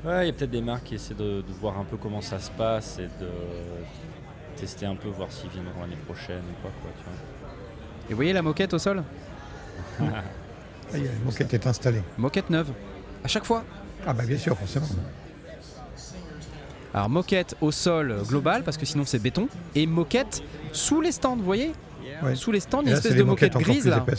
Ouais, 0.05 0.25
il 0.25 0.27
y 0.27 0.29
a 0.29 0.33
peut-être 0.33 0.51
des 0.51 0.61
marques 0.61 0.83
qui 0.85 0.95
essaient 0.95 1.13
de, 1.13 1.41
de 1.41 1.53
voir 1.61 1.77
un 1.77 1.85
peu 1.85 1.95
comment 1.97 2.21
ça 2.21 2.37
se 2.39 2.51
passe 2.51 2.99
et 2.99 3.03
de 3.23 3.29
tester 4.57 4.85
un 4.85 4.95
peu, 4.95 5.07
voir 5.07 5.31
s'ils 5.31 5.49
viendront 5.49 5.81
l'année 5.81 5.95
prochaine 6.05 6.39
ou 6.41 6.61
pas, 6.61 6.73
quoi, 6.81 6.91
tu 6.97 7.03
vois. 7.03 7.13
Et 8.07 8.09
vous 8.09 8.15
voyez 8.17 8.33
la 8.33 8.41
moquette 8.41 8.73
au 8.73 8.79
sol? 8.79 9.01
Ah, 10.01 10.03
il 10.93 11.05
y 11.05 11.07
a 11.07 11.11
une 11.11 11.23
moquette 11.23 11.53
est 11.53 11.65
installée. 11.67 12.01
Moquette 12.17 12.49
neuve. 12.49 12.71
À 13.23 13.27
chaque 13.29 13.45
fois. 13.45 13.63
Ah 14.05 14.13
bah 14.13 14.23
bien 14.25 14.37
sûr, 14.37 14.57
forcément. 14.57 14.85
Alors 16.93 17.09
moquette 17.09 17.55
au 17.61 17.71
sol 17.71 18.17
global, 18.27 18.63
parce 18.63 18.77
que 18.77 18.85
sinon 18.85 19.03
c'est 19.05 19.19
béton. 19.19 19.47
Et 19.73 19.87
moquette 19.87 20.43
sous 20.73 20.99
les 21.01 21.11
stands, 21.13 21.37
vous 21.37 21.43
voyez? 21.43 21.71
Ouais. 22.21 22.35
Sous 22.35 22.51
les 22.51 22.59
stands, 22.59 22.81
Et 22.81 22.85
une 22.85 22.89
là, 22.91 22.97
espèce 22.97 23.13
c'est 23.13 23.17
de 23.17 23.23
moquette 23.23 23.53
grise 23.53 23.87
là. 23.87 24.03
ouais. 24.07 24.13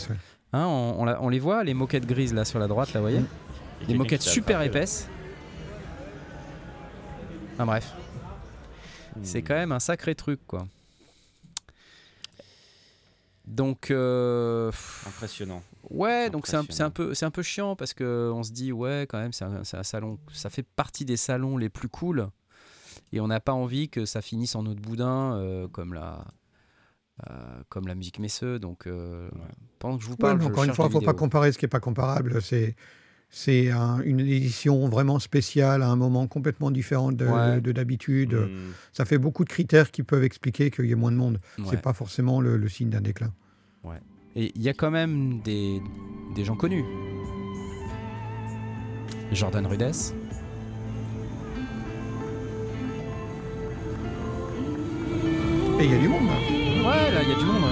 Hein, 0.53 0.65
on, 0.65 0.95
on 0.99 1.05
la- 1.05 1.21
on 1.21 1.29
les 1.29 1.39
voit, 1.39 1.63
les 1.63 1.73
moquettes 1.73 2.05
grises 2.05 2.33
là 2.33 2.43
sur 2.43 2.59
la 2.59 2.67
droite, 2.67 2.91
là, 2.93 2.99
vous 2.99 3.05
voyez? 3.05 3.21
Il 3.81 3.83
y 3.83 3.85
a 3.85 3.87
Des 3.89 3.97
moquettes 3.97 4.21
super 4.23 4.61
épaisses. 4.61 5.07
Enfin 7.55 7.65
bref, 7.65 7.93
c'est 9.23 9.41
quand 9.41 9.55
même 9.55 9.71
un 9.71 9.79
sacré 9.79 10.13
truc 10.13 10.41
quoi. 10.45 10.67
Donc, 13.47 13.91
euh, 13.91 14.71
Impressionnant. 15.07 15.63
ouais, 15.89 16.29
donc 16.29 16.47
c'est 16.47 16.57
un, 16.57 16.89
peu, 16.89 17.13
c'est 17.13 17.25
un 17.25 17.31
peu 17.31 17.43
chiant 17.43 17.75
parce 17.75 17.93
que 17.93 18.31
on 18.33 18.43
se 18.43 18.51
dit 18.51 18.71
ouais, 18.71 19.05
quand 19.07 19.19
même, 19.19 19.31
c'est 19.31 19.45
un, 19.45 19.83
salon, 19.83 20.19
ça 20.33 20.49
fait 20.49 20.63
partie 20.63 21.05
des 21.05 21.15
salons 21.15 21.55
les 21.55 21.69
plus 21.69 21.87
cool, 21.87 22.27
et 23.13 23.21
on 23.21 23.27
n'a 23.27 23.39
pas 23.39 23.53
envie 23.53 23.87
que 23.87 24.03
ça 24.05 24.21
finisse 24.21 24.55
en 24.55 24.65
autre 24.65 24.81
boudin 24.81 25.35
euh, 25.35 25.67
comme 25.69 25.93
la, 25.93 26.25
euh, 27.29 27.61
comme 27.69 27.87
la 27.87 27.95
musique 27.95 28.19
Messeux. 28.19 28.59
Donc, 28.59 28.87
euh, 28.87 29.29
pendant 29.79 29.97
que 29.97 30.03
je 30.03 30.07
vous 30.07 30.13
Ouais, 30.15 30.19
parle, 30.19 30.41
je 30.41 30.47
encore 30.47 30.63
une 30.65 30.73
fois, 30.73 30.85
il 30.85 30.89
ne 30.89 30.93
faut 30.93 31.05
pas 31.05 31.13
comparer 31.13 31.53
ce 31.53 31.57
qui 31.57 31.63
n'est 31.63 31.69
pas 31.69 31.79
comparable. 31.79 32.41
C'est 32.41 32.75
c'est 33.29 33.69
un- 33.71 33.99
une 34.03 34.19
édition 34.21 34.87
vraiment 34.87 35.19
spéciale 35.19 35.81
à 35.83 35.87
un 35.89 35.95
moment 35.95 36.27
complètement 36.27 36.71
différent 36.71 37.11
de 37.11 37.25
Ouais. 37.25 37.61
de 37.61 37.71
d'habitude. 37.71 38.33
Hmm. 38.33 38.71
Ça 38.93 39.03
fait 39.05 39.17
beaucoup 39.17 39.43
de 39.43 39.49
critères 39.49 39.91
qui 39.91 40.03
peuvent 40.03 40.23
expliquer 40.23 40.71
qu'il 40.71 40.85
y 40.85 40.91
ait 40.91 40.95
moins 40.95 41.11
de 41.11 41.17
monde. 41.17 41.39
Ouais. 41.57 41.65
C'est 41.69 41.81
pas 41.81 41.93
forcément 41.93 42.39
le, 42.41 42.57
le 42.57 42.69
signe 42.69 42.89
d'un 42.89 43.01
déclin. 43.01 43.33
Et 44.37 44.51
il 44.53 44.61
y 44.61 44.67
a 44.67 44.73
quand 44.73 44.91
même 44.91 45.39
des, 45.43 45.81
des 46.35 46.43
gens 46.43 46.57
connus. 46.57 46.83
Jordan 49.31 49.65
Rudess. 49.65 50.13
Et 55.79 55.85
il 55.85 55.91
y 55.91 55.95
a 55.95 55.99
du 55.99 56.07
monde. 56.07 56.29
hein. 56.29 56.87
Ouais, 56.87 57.11
là, 57.11 57.21
il 57.23 57.29
y 57.29 57.33
a 57.33 57.37
du 57.37 57.45
monde. 57.45 57.63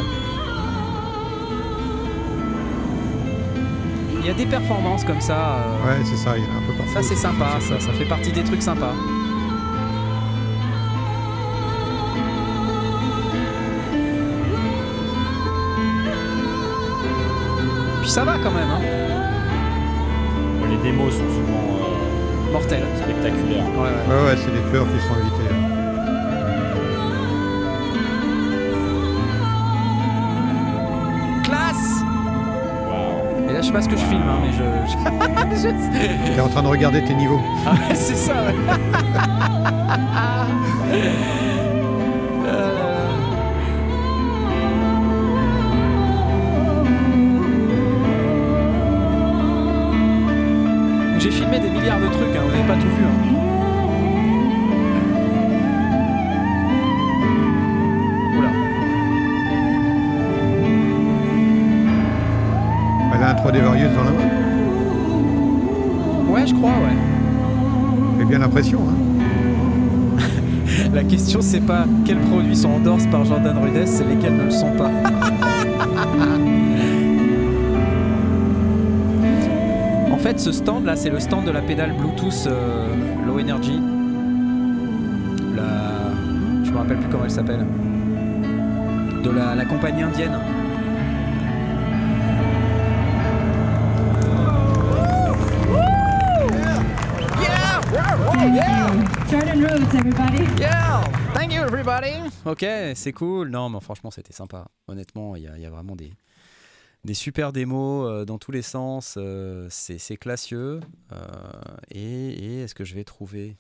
Il 4.24 4.28
y 4.28 4.30
a 4.30 4.34
des 4.34 4.46
performances 4.46 5.04
comme 5.04 5.20
ça. 5.20 5.34
euh, 5.58 5.86
Ouais, 5.86 6.02
c'est 6.06 6.16
ça, 6.16 6.38
il 6.38 6.44
y 6.44 6.48
en 6.48 6.52
a 6.52 6.58
un 6.58 6.62
peu 6.62 6.74
partout. 6.78 6.94
Ça, 6.94 7.04
c'est 7.04 7.16
sympa. 7.16 7.60
Ça, 7.60 7.80
ça 7.80 7.92
fait 7.92 8.06
partie 8.06 8.32
des 8.32 8.44
trucs 8.44 8.62
sympas. 8.62 8.94
Puis 18.02 18.10
ça 18.10 18.24
va 18.24 18.34
quand 18.42 18.52
même, 18.52 18.70
hein. 18.70 18.82
Les 20.70 20.78
démos 20.78 21.14
sont 21.14 21.20
souvent 21.30 21.78
euh, 22.48 22.52
Mortel. 22.52 22.84
spectaculaires. 23.02 23.64
Ouais, 23.76 23.82
ouais. 23.82 24.16
Ouais, 24.16 24.26
ouais, 24.26 24.36
c'est 24.38 24.52
des 24.52 24.70
tueurs 24.72 24.86
qui 24.86 25.00
sont 25.08 25.14
invités. 25.14 25.63
Sais 33.74 33.80
pas 33.80 33.82
ce 33.82 33.90
que 33.90 33.98
je 33.98 34.06
filme, 34.06 34.22
hein, 34.30 34.38
mais 34.42 34.52
je. 34.52 34.64
je... 34.92 35.68
je- 35.68 36.32
Tu 36.32 36.38
es 36.38 36.40
en 36.42 36.50
train 36.50 36.64
de 36.64 36.68
regarder 36.68 37.04
tes 37.04 37.14
niveaux. 37.16 37.40
Ah 37.66 37.72
ouais, 37.72 37.96
c'est 37.96 38.16
ça, 38.16 38.34
ouais. 38.46 38.54
Hein. 68.56 68.62
La 70.94 71.04
question, 71.04 71.42
c'est 71.42 71.62
pas 71.62 71.86
quels 72.06 72.20
produits 72.20 72.56
sont 72.56 72.70
endorsés 72.70 73.10
par 73.10 73.26
Jordan 73.26 73.58
Rudess, 73.58 73.90
c'est 73.90 74.04
lesquels 74.04 74.38
ne 74.38 74.44
le 74.44 74.52
sont 74.52 74.74
pas. 74.74 74.90
en 80.12 80.18
fait, 80.18 80.40
ce 80.40 80.52
stand 80.52 80.86
là, 80.86 80.96
c'est 80.96 81.10
le 81.10 81.20
stand 81.20 81.46
de 81.46 81.52
la 81.52 81.62
pédale 81.62 81.96
Bluetooth 81.98 82.46
euh, 82.48 82.88
Low 83.26 83.40
Energy. 83.40 83.80
La. 85.56 86.12
Je 86.64 86.72
me 86.72 86.78
rappelle 86.78 86.98
plus 86.98 87.10
comment 87.10 87.24
elle 87.24 87.32
s'appelle. 87.32 87.66
De 89.24 89.32
la 89.32 89.66
compagnie 89.66 90.04
indienne. 90.04 90.38
Everybody. 99.68 100.44
Yeah! 100.60 101.02
Thank 101.34 101.54
you 101.54 101.62
everybody! 101.62 102.12
Ok, 102.46 102.66
c'est 102.96 103.14
cool. 103.14 103.48
Non, 103.50 103.70
mais 103.70 103.80
franchement, 103.80 104.12
c'était 104.12 104.34
sympa. 104.34 104.68
Honnêtement, 104.90 105.38
il 105.38 105.44
y, 105.44 105.48
a- 105.48 105.56
il 105.56 105.62
y 105.62 105.66
a 105.66 105.70
vraiment 105.70 105.96
des, 105.96 106.12
des 107.06 107.14
super 107.14 107.54
démos 107.54 108.06
euh, 108.12 108.26
dans 108.26 108.38
tous 108.38 108.52
les 108.52 108.62
sens. 108.62 109.16
euh, 109.16 109.68
c'est 109.70 110.00
c'est 110.00 110.18
classieux. 110.18 110.82
euh, 111.14 111.26
et 111.90 112.32
et 112.34 112.60
est-ce 112.64 112.76
que 112.76 112.84
je 112.84 112.94
vais 112.94 113.06
trouver? 113.06 113.56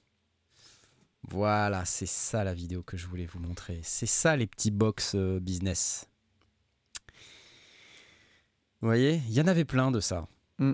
Voilà, 1.29 1.85
c'est 1.85 2.05
ça 2.05 2.43
la 2.43 2.53
vidéo 2.53 2.83
que 2.83 2.97
je 2.97 3.07
voulais 3.07 3.25
vous 3.25 3.39
montrer. 3.39 3.79
C'est 3.81 4.05
ça 4.05 4.35
les 4.35 4.45
petits 4.45 4.71
box 4.71 5.13
euh, 5.15 5.39
business. 5.39 6.09
Vous 8.81 8.89
voyez, 8.89 9.21
il 9.29 9.33
y 9.33 9.39
en 9.39 9.47
avait 9.47 9.63
plein 9.63 9.89
de 9.89 10.01
ça. 10.01 10.27
Mm. 10.59 10.73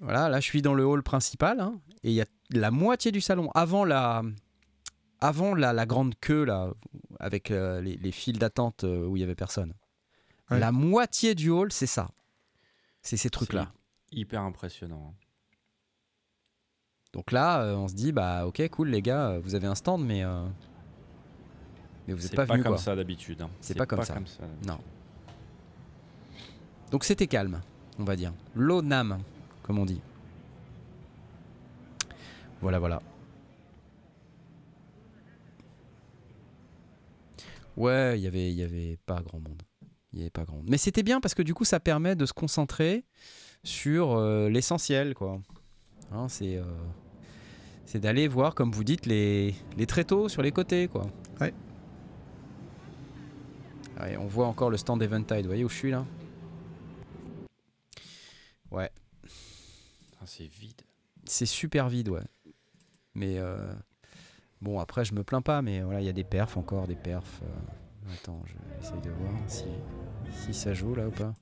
Voilà, 0.00 0.28
là 0.28 0.38
je 0.38 0.44
suis 0.44 0.62
dans 0.62 0.74
le 0.74 0.84
hall 0.86 1.02
principal 1.02 1.58
hein, 1.58 1.80
et 2.04 2.10
il 2.10 2.14
y 2.14 2.20
a 2.22 2.26
la 2.50 2.70
moitié 2.70 3.10
du 3.10 3.20
salon 3.20 3.50
avant 3.56 3.84
la, 3.84 4.22
avant 5.20 5.54
la, 5.54 5.72
la 5.72 5.86
grande 5.86 6.14
queue 6.20 6.44
là, 6.44 6.70
avec 7.20 7.50
euh, 7.50 7.80
les, 7.80 7.96
les 7.96 8.12
files 8.12 8.38
d'attente 8.38 8.84
euh, 8.84 9.06
où 9.06 9.16
il 9.16 9.20
y 9.20 9.22
avait 9.24 9.34
personne. 9.34 9.74
Ouais. 10.50 10.58
La 10.58 10.72
moitié 10.72 11.34
du 11.34 11.50
hall, 11.50 11.72
c'est 11.72 11.86
ça. 11.86 12.10
C'est 13.02 13.16
ces 13.16 13.30
trucs-là. 13.30 13.72
Hyper 14.12 14.42
impressionnant. 14.42 15.14
Donc 17.12 17.32
là, 17.32 17.62
euh, 17.62 17.74
on 17.74 17.88
se 17.88 17.94
dit, 17.94 18.12
bah 18.12 18.46
ok, 18.46 18.66
cool 18.70 18.88
les 18.88 19.02
gars, 19.02 19.38
vous 19.38 19.54
avez 19.54 19.66
un 19.66 19.74
stand, 19.74 20.04
mais, 20.04 20.24
euh, 20.24 20.46
mais 22.06 22.14
vous 22.14 22.20
n'êtes 22.20 22.30
C'est 22.30 22.36
pas, 22.36 22.46
pas, 22.46 22.52
venus 22.54 22.64
comme 22.64 22.74
quoi. 22.74 22.82
ça 22.82 22.94
d'habitude. 22.96 23.42
hein. 23.42 23.50
C'est 23.60 23.76
pas 23.76 23.86
comme 23.86 24.02
ça. 24.02 24.14
d'habitude. 24.14 24.44
Non. 24.66 24.78
Donc 26.90 27.04
c'était 27.04 27.26
calme. 27.26 27.60
on 27.98 28.04
va 28.04 28.16
dire. 28.16 28.32
L'ONAM, 28.54 29.18
comme 29.62 29.78
on 29.78 29.84
dit. 29.86 30.00
Voilà, 32.60 32.78
voilà. 32.78 33.02
Ouais, 37.78 38.18
il 38.18 38.22
y 38.22 38.26
avait, 38.26 38.50
il 38.50 38.56
y 38.56 38.64
avait 38.64 38.98
pas 39.06 39.22
grand 39.22 39.38
monde. 39.38 39.62
Il 40.12 40.18
y 40.18 40.22
avait 40.22 40.30
pas 40.30 40.44
grand 40.44 40.56
monde. 40.56 40.66
Mais 40.68 40.78
c'était 40.78 41.04
bien 41.04 41.20
parce 41.20 41.34
que 41.34 41.42
du 41.42 41.54
coup, 41.54 41.64
ça 41.64 41.78
permet 41.78 42.16
de 42.16 42.26
se 42.26 42.32
concentrer 42.32 43.04
sur 43.62 44.16
euh, 44.16 44.48
l'essentiel, 44.48 45.14
quoi. 45.14 45.40
Hein, 46.10 46.28
c'est 46.28 46.56
euh, 46.56 46.64
c'est 47.86 48.00
d'aller 48.00 48.26
voir, 48.26 48.56
comme 48.56 48.72
vous 48.72 48.82
dites, 48.82 49.06
les, 49.06 49.54
les 49.76 49.86
tréteaux 49.86 50.28
sur 50.28 50.42
les 50.42 50.50
côtés, 50.50 50.88
quoi. 50.88 51.06
Ouais. 51.40 51.54
Ouais, 54.00 54.16
on 54.16 54.26
voit 54.26 54.46
encore 54.46 54.70
le 54.70 54.76
stand 54.76 55.00
Eventide. 55.00 55.42
Vous 55.42 55.46
voyez 55.46 55.64
où 55.64 55.68
je 55.68 55.76
suis 55.76 55.90
là? 55.92 56.04
Ouais. 58.72 58.90
Ah, 60.20 60.24
c'est 60.26 60.46
vide. 60.46 60.82
C'est 61.24 61.46
super 61.46 61.88
vide, 61.88 62.08
ouais. 62.08 62.26
Mais 63.14 63.38
euh, 63.38 63.72
bon, 64.60 64.78
après, 64.80 65.04
je 65.04 65.14
me 65.14 65.22
plains 65.22 65.42
pas, 65.42 65.62
mais 65.62 65.80
voilà, 65.80 66.00
il 66.00 66.06
y 66.06 66.10
a 66.10 66.12
des 66.12 66.24
perfs 66.24 66.56
encore, 66.56 66.86
des 66.86 66.94
perfs. 66.96 67.40
euh. 67.42 68.12
Attends, 68.14 68.40
je 68.46 68.52
vais 68.54 68.58
essayer 68.80 69.00
de 69.02 69.10
voir 69.10 69.32
si, 69.48 69.64
si 70.32 70.54
ça 70.54 70.72
joue 70.72 70.94
là 70.94 71.06
ou 71.06 71.10
pas. 71.10 71.32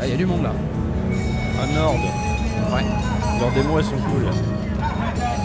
Ah, 0.00 0.06
il 0.06 0.10
y 0.10 0.14
a 0.14 0.16
du 0.16 0.26
monde 0.26 0.42
là. 0.42 0.52
Ah, 1.60 1.66
Nord. 1.72 1.94
Ouais. 2.74 2.84
Leurs 3.40 3.52
démos, 3.52 3.78
elles 3.78 3.84
sont 3.84 4.04
cool. 4.04 4.26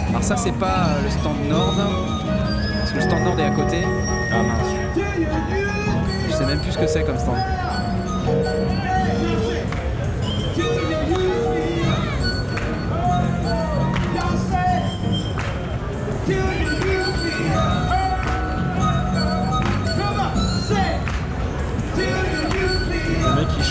Alors, 0.10 0.24
ça, 0.24 0.36
c'est 0.36 0.54
pas 0.54 0.88
euh, 0.90 1.04
le 1.04 1.10
stand 1.10 1.38
Nord. 1.48 1.76
Parce 2.80 2.92
que 2.92 2.96
le 2.96 3.02
stand 3.02 3.24
Nord 3.24 3.40
est 3.40 3.44
à 3.46 3.52
côté. 3.52 3.82
Ah 4.32 4.44
mince. 4.44 4.74
Je 6.28 6.32
sais 6.34 6.46
même 6.46 6.60
plus 6.62 6.72
ce 6.72 6.78
que 6.80 6.88
c'est 6.88 7.04
comme 7.06 7.20
stand. 7.20 7.38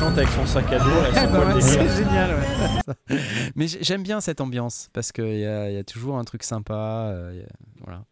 Chante 0.06 0.18
avec 0.18 0.28
son 0.30 0.46
sac 0.46 0.72
à 0.72 0.78
dos, 0.78 0.84
Bah 1.32 1.54
ouais, 1.54 1.60
c'est 1.60 1.88
génial, 1.88 2.38
ouais. 2.38 3.18
Mais 3.56 3.66
j'ai- 3.68 3.82
j'aime 3.82 4.02
bien 4.02 4.20
cette 4.20 4.40
ambiance 4.40 4.88
parce 4.92 5.10
qu'il 5.12 5.38
y, 5.38 5.44
a- 5.46 5.70
il 5.70 5.74
y 5.74 5.78
a 5.78 5.84
toujours 5.84 6.16
un 6.18 6.24
truc 6.24 6.42
sympa. 6.42 6.74
euh, 7.12 7.42
a- 7.44 7.52
voilà. 7.84 8.04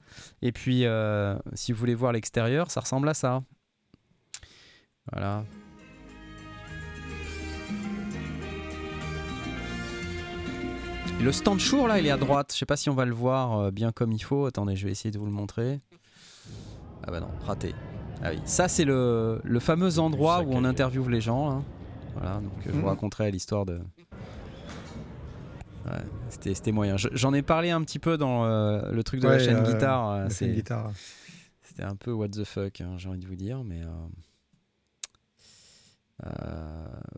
Et 0.42 0.53
puis, 0.53 0.86
euh, 0.86 1.36
si 1.55 1.72
vous 1.72 1.78
voulez 1.78 1.95
voir 1.95 2.12
l'extérieur, 2.12 2.70
ça 2.70 2.80
ressemble 2.80 3.09
à 3.09 3.14
ça. 3.14 3.42
Voilà. 5.12 5.45
Et 11.20 11.22
le 11.22 11.32
stand 11.32 11.59
Chour 11.61 11.88
là, 11.88 11.99
il 11.99 12.07
est 12.07 12.11
à 12.11 12.16
droite. 12.16 12.51
Je 12.53 12.59
sais 12.59 12.66
pas 12.66 12.76
si 12.76 12.90
on 12.90 12.95
va 12.95 13.05
le 13.05 13.12
voir 13.14 13.59
euh, 13.59 13.70
bien 13.70 13.92
comme 13.92 14.12
il 14.12 14.22
faut. 14.22 14.47
Attendez, 14.47 14.76
je 14.76 14.84
vais 14.86 14.92
essayer 14.92 15.11
de 15.11 15.18
vous 15.18 15.26
le 15.26 15.32
montrer. 15.32 15.80
Ah 17.07 17.11
bah 17.11 17.20
non, 17.20 17.28
raté. 17.47 17.74
Ah 18.22 18.28
oui, 18.32 18.40
ça 18.45 18.68
c'est 18.68 18.84
le, 18.84 19.40
le 19.45 19.61
fameux 19.61 19.99
endroit 19.99 20.40
où 20.42 20.53
on 20.53 20.64
interviewe 20.64 21.09
les 21.09 21.20
gens. 21.20 21.51
là. 21.51 21.62
Voilà, 22.15 22.37
donc 22.37 22.53
euh, 22.59 22.62
je 22.67 22.71
vous 22.71 22.79
Mhm. 22.79 22.85
raconterai 22.87 23.31
l'histoire 23.31 23.67
de. 23.67 23.81
Ouais, 25.87 25.93
c'était, 26.31 26.55
c'était 26.55 26.73
moyen. 26.73 26.97
Je- 26.97 27.09
J'en 27.12 27.35
ai 27.35 27.43
parlé 27.43 27.71
un 27.71 27.83
petit 27.83 27.99
peu 27.99 28.17
dans 28.17 28.45
euh, 28.45 28.91
le 28.91 29.05
truc 29.05 29.21
de 29.21 29.29
la 29.29 29.39
chaîne 29.39 29.57
euh, 29.57 29.62
guitare. 29.73 30.19
La 30.19 30.31
c'est- 30.31 30.47
chaîne 30.47 30.55
guitare. 30.55 30.93
C'était 31.62 31.83
un 31.83 31.97
peu 31.97 32.12
what 32.12 32.29
the 32.29 32.45
fuck, 32.45 32.81
hein, 32.81 32.95
j'ai 32.97 33.09
envie 33.09 33.19
de 33.19 33.27
vous 33.27 33.35
dire, 33.37 33.62
mais 33.65 33.81
euh, 36.25 36.29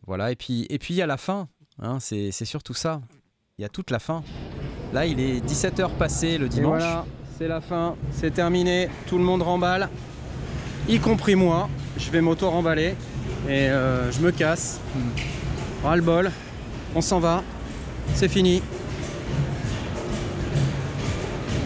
voilà. 0.07 0.33
Et 0.33 0.37
puis, 0.37 0.67
et 0.71 0.79
puis 0.79 1.01
à 1.03 1.07
la 1.07 1.17
fin, 1.17 1.49
hein, 1.81 1.99
c'est 2.01 2.31
c'est 2.33 2.45
surtout 2.45 2.75
ça. 2.75 3.01
Il 3.59 3.63
y 3.63 3.65
a 3.65 3.69
toute 3.69 3.91
la 3.91 3.99
fin. 3.99 4.23
Là, 4.93 5.07
il 5.07 5.19
est 5.21 5.41
17h 5.45 5.91
passé 5.97 6.39
le 6.39 6.47
Et 6.47 6.49
dimanche. 6.49 6.79
voilà, 6.83 7.05
c'est 7.39 7.49
la 7.49 7.61
fin, 7.61 7.97
c'est 8.11 8.31
terminé, 8.33 8.89
tout 9.07 9.19
le 9.19 9.25
monde 9.25 9.43
remballe, 9.43 9.89
y 10.89 10.99
compris 10.99 11.35
moi. 11.35 11.69
Je 11.99 12.11
vais 12.11 12.21
m'auto-remballer 12.21 12.95
et 13.49 13.69
euh, 13.71 14.11
je 14.11 14.21
me 14.21 14.31
casse. 14.33 14.81
Ras 15.83 15.97
le 15.97 16.03
bol, 16.03 16.31
on 16.95 17.01
s'en 17.01 17.21
va, 17.21 17.43
c'est 18.15 18.29
fini. 18.29 18.63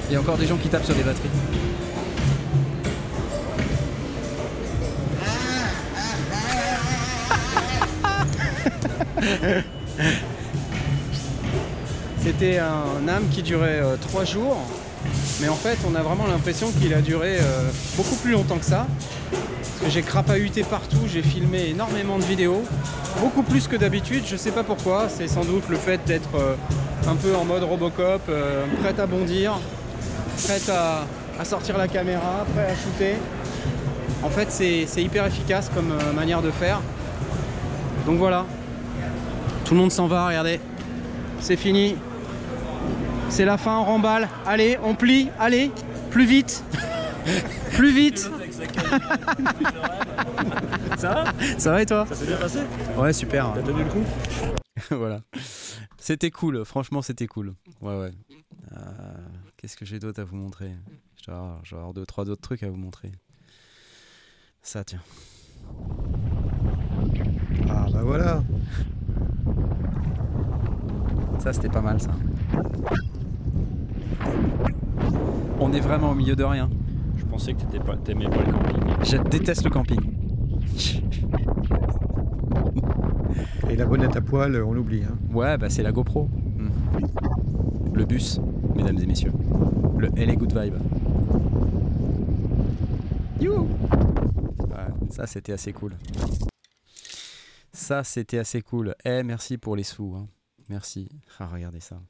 Il 0.09 0.15
y 0.15 0.17
a 0.17 0.21
encore 0.21 0.37
des 0.37 0.47
gens 0.47 0.57
qui 0.57 0.69
tapent 0.69 0.85
sur 0.85 0.97
les 0.97 1.03
batteries. 1.03 1.29
C'était 12.23 12.59
un 12.59 13.09
âme 13.09 13.29
qui 13.31 13.43
durait 13.43 13.81
euh, 13.81 13.97
trois 13.97 14.25
jours, 14.25 14.59
mais 15.41 15.49
en 15.49 15.55
fait 15.55 15.79
on 15.91 15.95
a 15.95 16.03
vraiment 16.03 16.27
l'impression 16.27 16.71
qu'il 16.73 16.93
a 16.93 17.01
duré 17.01 17.39
euh, 17.39 17.71
beaucoup 17.97 18.17
plus 18.17 18.33
longtemps 18.33 18.59
que 18.59 18.65
ça. 18.65 18.87
Parce 19.31 19.85
que 19.85 19.91
j'ai 19.91 20.03
crapahuté 20.03 20.63
partout, 20.63 21.07
j'ai 21.07 21.23
filmé 21.23 21.69
énormément 21.69 22.19
de 22.19 22.25
vidéos, 22.25 22.63
beaucoup 23.21 23.43
plus 23.43 23.69
que 23.69 23.77
d'habitude, 23.77 24.25
je 24.27 24.37
sais 24.37 24.51
pas 24.51 24.63
pourquoi, 24.65 25.09
c'est 25.09 25.29
sans 25.29 25.45
doute 25.45 25.65
le 25.69 25.77
fait 25.77 26.01
d'être 26.07 26.35
euh, 26.35 26.55
un 27.09 27.15
peu 27.15 27.35
en 27.35 27.45
mode 27.45 27.63
Robocop, 27.63 28.23
euh, 28.29 28.65
prête 28.83 28.99
à 28.99 29.07
bondir, 29.07 29.59
prête 30.45 30.69
à, 30.69 31.07
à 31.39 31.45
sortir 31.45 31.79
la 31.79 31.89
caméra, 31.89 32.45
prêt 32.55 32.67
à 32.67 32.75
shooter. 32.75 33.17
En 34.23 34.29
fait 34.29 34.51
c'est 34.51 35.03
hyper 35.03 35.27
efficace 35.27 35.71
comme 35.75 35.93
euh, 35.93 36.13
manière 36.13 36.43
de 36.43 36.51
faire. 36.51 36.81
Donc 38.07 38.19
voilà, 38.19 38.45
tout 39.65 39.75
le 39.75 39.81
monde 39.81 39.93
s'en 39.93 40.07
va, 40.07 40.27
regardez. 40.27 40.61
C'est 41.41 41.57
fini. 41.57 41.97
C'est 43.29 43.45
la 43.45 43.57
fin, 43.57 43.79
on 43.79 43.85
remballe. 43.85 44.29
Allez, 44.45 44.79
on 44.83 44.95
plie. 44.95 45.29
Allez, 45.39 45.71
plus 46.11 46.27
vite. 46.27 46.65
plus 47.73 47.93
vite. 47.93 48.29
Ça 50.99 51.15
va 51.15 51.25
Ça 51.59 51.71
va 51.71 51.83
et 51.83 51.87
toi 51.87 52.07
Ça 52.07 52.15
s'est 52.15 52.27
bien 52.27 52.37
passé 52.37 52.59
Ouais, 52.97 53.13
super. 53.13 53.53
T'as 53.55 53.63
tenu 53.63 53.85
le 53.85 53.91
coup 53.91 54.05
voilà. 54.91 55.21
C'était 55.99 56.31
cool, 56.31 56.65
franchement, 56.65 57.03
c'était 57.03 57.27
cool. 57.27 57.55
Ouais, 57.83 57.99
ouais. 57.99 58.13
Euh, 58.73 58.77
Qu'est-ce 59.57 59.77
que 59.77 59.85
j'ai 59.85 59.99
d'autre 59.99 60.21
à 60.21 60.25
vous 60.25 60.37
montrer? 60.37 60.71
Je 61.21 61.27
dois 61.27 61.35
avoir, 61.37 61.61
je 61.65 61.71
dois 61.71 61.79
avoir 61.81 61.95
deux, 61.95 62.07
trois 62.07 62.29
autres 62.31 62.41
trucs 62.41 62.63
à 62.63 62.71
vous 62.71 62.77
montrer. 62.77 63.11
Ça, 64.63 64.85
tiens. 64.85 65.03
Ah 67.69 67.87
bah 67.93 68.03
voilà. 68.03 68.43
Ça, 71.41 71.53
c'était 71.53 71.69
pas 71.69 71.83
mal, 71.83 72.01
ça. 72.01 72.11
On 75.59 75.73
est 75.73 75.81
vraiment 75.81 76.11
au 76.11 76.15
milieu 76.15 76.37
de 76.37 76.45
rien. 76.45 76.71
Je 77.31 77.35
pensais 77.37 77.55
que 77.55 77.61
t'étais 77.61 77.79
pas- 77.79 77.97
t'aimais 77.97 78.29
pas 78.29 78.43
le 78.43 78.53
camping. 78.53 79.05
Je 79.05 79.17
déteste 79.17 79.63
le 79.63 79.71
camping. 79.71 80.01
Et 83.71 83.77
la 83.77 83.87
bonnette 83.87 84.17
à 84.17 84.21
poil, 84.21 84.61
on 84.65 84.73
l'oublie. 84.73 85.05
Hein. 85.05 85.17
Ouais, 85.33 85.57
bah 85.57 85.71
c'est 85.71 85.85
la 85.85 85.93
GoPro. 85.93 86.25
Hmm. 86.57 86.71
Le 87.95 88.05
bus, 88.05 88.41
mesdames 88.75 88.99
et 88.99 89.07
messieurs. 89.07 89.33
Le 89.97 90.09
LA 90.17 90.35
Good 90.35 90.59
Vibe. 90.59 90.75
Ouais, 93.41 95.09
ça, 95.11 95.27
c'était 95.29 95.53
assez 95.53 95.73
cool. 95.73 95.95
Ça, 97.73 98.03
c'était 98.03 98.39
assez 98.39 98.61
cool. 98.61 98.97
Eh, 99.05 99.23
merci 99.23 99.57
pour 99.57 99.77
les 99.77 99.85
sous. 99.85 100.15
hein. 100.17 100.27
Merci. 100.69 101.09
Ah, 101.39 101.47
regardez 101.47 101.81
ça. 101.81 102.01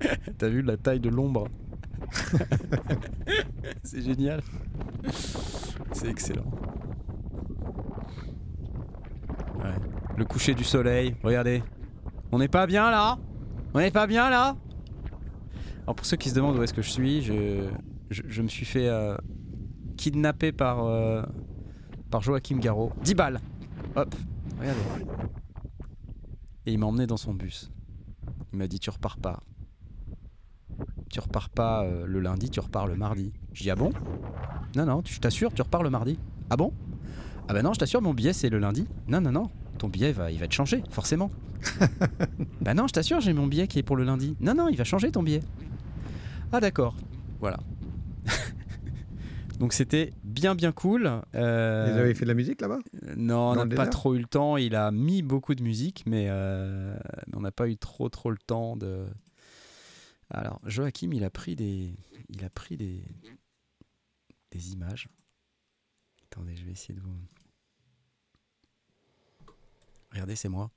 T'as 0.38 0.48
vu 0.48 0.62
la 0.62 0.76
taille 0.76 1.00
de 1.00 1.08
l'ombre 1.08 1.48
C'est 3.82 4.02
génial. 4.02 4.40
C'est 5.92 6.08
excellent. 6.08 6.50
Ouais. 9.58 9.74
Le 10.16 10.24
coucher 10.24 10.54
du 10.54 10.64
soleil, 10.64 11.14
regardez. 11.22 11.62
On 12.32 12.38
n'est 12.38 12.48
pas 12.48 12.66
bien 12.66 12.90
là? 12.90 13.18
On 13.74 13.78
n'est 13.78 13.90
pas 13.90 14.06
bien 14.06 14.30
là? 14.30 14.56
Alors 15.82 15.94
pour 15.96 16.06
ceux 16.06 16.16
qui 16.16 16.30
se 16.30 16.34
demandent 16.34 16.56
où 16.56 16.62
est-ce 16.62 16.74
que 16.74 16.82
je 16.82 16.90
suis, 16.90 17.22
je, 17.22 17.68
je, 18.10 18.22
je 18.26 18.42
me 18.42 18.48
suis 18.48 18.64
fait 18.64 18.88
euh, 18.88 19.16
kidnapper 19.96 20.52
par, 20.52 20.84
euh, 20.84 21.22
par 22.10 22.22
Joachim 22.22 22.58
Garraud. 22.58 22.92
10 23.02 23.14
balles 23.14 23.40
Hop, 23.96 24.14
regardez. 24.58 24.80
Et 26.66 26.72
il 26.72 26.78
m'a 26.78 26.86
emmené 26.86 27.06
dans 27.06 27.16
son 27.16 27.34
bus. 27.34 27.70
Il 28.52 28.58
m'a 28.58 28.66
dit 28.66 28.78
tu 28.78 28.90
repars 28.90 29.16
pas. 29.16 29.40
Tu 31.10 31.18
repars 31.18 31.50
pas 31.50 31.82
euh, 31.82 32.06
le 32.06 32.20
lundi, 32.20 32.50
tu 32.50 32.60
repars 32.60 32.86
le 32.86 32.94
mardi. 32.94 33.32
Je 33.52 33.62
dis 33.62 33.70
ah 33.70 33.74
bon? 33.74 33.90
Non 34.76 34.86
non, 34.86 35.02
je 35.04 35.18
t'assure, 35.18 35.52
tu 35.52 35.60
repars 35.60 35.82
le 35.82 35.90
mardi. 35.90 36.18
Ah 36.50 36.56
bon? 36.56 36.72
Ah 37.48 37.52
bah 37.52 37.62
non, 37.62 37.72
je 37.72 37.80
t'assure, 37.80 38.00
mon 38.00 38.14
billet 38.14 38.32
c'est 38.32 38.48
le 38.48 38.60
lundi. 38.60 38.86
Non 39.08 39.20
non 39.20 39.32
non, 39.32 39.50
ton 39.78 39.88
billet 39.88 40.12
va, 40.12 40.30
il 40.30 40.38
va 40.38 40.44
être 40.44 40.52
changé, 40.52 40.84
forcément. 40.90 41.30
bah 42.60 42.74
non, 42.74 42.86
je 42.86 42.92
t'assure, 42.92 43.20
j'ai 43.20 43.32
mon 43.32 43.48
billet 43.48 43.66
qui 43.66 43.80
est 43.80 43.82
pour 43.82 43.96
le 43.96 44.04
lundi. 44.04 44.36
Non 44.40 44.54
non, 44.54 44.68
il 44.68 44.76
va 44.76 44.84
changer 44.84 45.10
ton 45.10 45.24
billet. 45.24 45.42
Ah 46.52 46.60
d'accord, 46.60 46.94
voilà. 47.40 47.58
Donc 49.58 49.72
c'était 49.72 50.12
bien 50.22 50.54
bien 50.54 50.70
cool. 50.70 51.10
Euh, 51.34 51.90
Vous 51.92 51.98
avez 51.98 52.14
fait 52.14 52.24
de 52.24 52.28
la 52.28 52.34
musique 52.34 52.60
là-bas? 52.60 52.78
Non, 53.16 53.50
on 53.50 53.64
n'a 53.64 53.76
pas 53.76 53.88
trop 53.88 54.14
eu 54.14 54.18
le 54.18 54.26
temps. 54.26 54.56
Il 54.56 54.76
a 54.76 54.90
mis 54.92 55.22
beaucoup 55.22 55.54
de 55.54 55.62
musique, 55.62 56.04
mais, 56.06 56.26
euh, 56.28 56.96
mais 57.26 57.36
on 57.36 57.40
n'a 57.40 57.50
pas 57.50 57.68
eu 57.68 57.76
trop 57.76 58.08
trop 58.08 58.30
le 58.30 58.38
temps 58.38 58.76
de. 58.76 59.04
Alors 60.30 60.60
Joachim, 60.64 61.10
il 61.12 61.24
a 61.24 61.30
pris 61.30 61.56
des, 61.56 61.92
il 62.28 62.44
a 62.44 62.50
pris 62.50 62.76
des, 62.76 63.02
des 64.50 64.72
images. 64.72 65.08
Attendez, 66.24 66.54
je 66.56 66.64
vais 66.64 66.72
essayer 66.72 66.94
de 66.94 67.00
vous. 67.00 67.16
Regardez, 70.12 70.36
c'est 70.36 70.48
moi. 70.48 70.70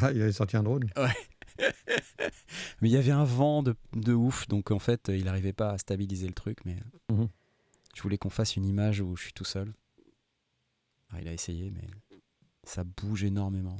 Ah, 0.00 0.12
il 0.12 0.20
avait 0.22 0.32
sorti 0.32 0.56
un 0.56 0.62
drone. 0.62 0.88
Mais 2.80 2.88
il 2.88 2.92
y 2.92 2.96
avait 2.96 3.10
un 3.12 3.24
vent 3.24 3.62
de, 3.62 3.74
de 3.94 4.12
ouf, 4.12 4.46
donc 4.48 4.70
en 4.70 4.78
fait, 4.78 5.08
il 5.08 5.24
n'arrivait 5.24 5.52
pas 5.52 5.70
à 5.72 5.78
stabiliser 5.78 6.26
le 6.28 6.34
truc. 6.34 6.64
Mais 6.64 6.76
Mhm. 7.10 7.28
je 7.94 8.02
voulais 8.02 8.18
qu'on 8.18 8.30
fasse 8.30 8.56
une 8.56 8.64
image 8.64 9.00
où 9.00 9.16
je 9.16 9.22
suis 9.24 9.32
tout 9.32 9.44
seul. 9.44 9.72
Alors, 11.10 11.22
il 11.22 11.28
a 11.28 11.32
essayé, 11.32 11.70
mais 11.70 11.88
ça 12.64 12.84
bouge 12.84 13.24
énormément. 13.24 13.76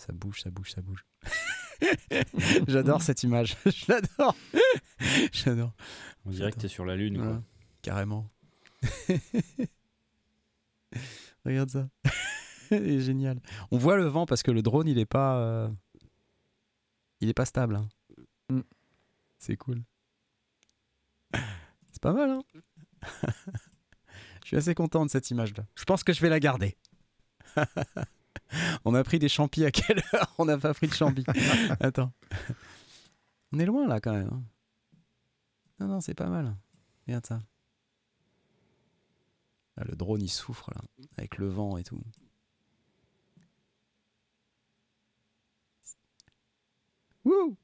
Ça 0.00 0.14
bouge, 0.14 0.40
ça 0.40 0.50
bouge, 0.50 0.70
ça 0.72 0.80
bouge. 0.80 1.04
J'adore 2.68 3.02
cette 3.02 3.22
image. 3.22 3.54
Je 3.66 3.84
l'adore. 3.92 4.34
J'adore. 5.32 5.74
On 6.24 6.30
dirait 6.30 6.52
que 6.52 6.58
t'es 6.58 6.68
sur 6.68 6.86
la 6.86 6.96
lune, 6.96 7.18
quoi. 7.18 7.42
Carrément. 7.82 8.30
Regarde 11.44 11.68
ça. 11.68 11.88
il 12.70 12.76
est 12.90 13.00
génial. 13.00 13.40
On 13.70 13.76
voit 13.76 13.96
le 13.96 14.06
vent 14.06 14.24
parce 14.24 14.42
que 14.42 14.50
le 14.50 14.62
drone, 14.62 14.88
il 14.88 14.98
est 14.98 15.04
pas, 15.06 15.36
euh, 15.38 15.68
il 17.20 17.28
est 17.28 17.34
pas 17.34 17.44
stable. 17.44 17.76
hein. 17.76 17.88
Mm. 18.48 18.60
C'est 19.38 19.56
cool. 19.56 19.82
C'est 21.34 22.00
pas 22.00 22.12
mal, 22.12 22.30
hein 22.30 22.42
Je 24.42 24.48
suis 24.48 24.56
assez 24.56 24.74
content 24.74 25.04
de 25.04 25.10
cette 25.10 25.30
image-là. 25.30 25.66
Je 25.74 25.84
pense 25.84 26.04
que 26.04 26.14
je 26.14 26.20
vais 26.22 26.30
la 26.30 26.40
garder. 26.40 26.78
On 28.84 28.94
a 28.94 29.04
pris 29.04 29.18
des 29.18 29.28
champis 29.28 29.64
à 29.64 29.70
quelle 29.70 30.02
heure? 30.14 30.34
On 30.38 30.44
n'a 30.44 30.58
pas 30.58 30.74
pris 30.74 30.88
de 30.88 30.94
champis. 30.94 31.24
Attends. 31.80 32.12
On 33.52 33.58
est 33.58 33.66
loin 33.66 33.86
là 33.86 34.00
quand 34.00 34.12
même. 34.12 34.30
hein. 34.32 34.42
Non, 35.78 35.88
non, 35.88 36.00
c'est 36.00 36.14
pas 36.14 36.28
mal. 36.28 36.54
Regarde 37.06 37.26
ça. 37.26 37.40
Ah, 39.76 39.84
le 39.84 39.96
drone 39.96 40.20
il 40.22 40.28
souffre 40.28 40.70
là, 40.74 40.80
avec 41.16 41.38
le 41.38 41.48
vent 41.48 41.76
et 41.78 41.84
tout. 41.84 42.02
Wouh 47.24 47.56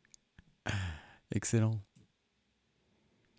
Excellent. 1.35 1.81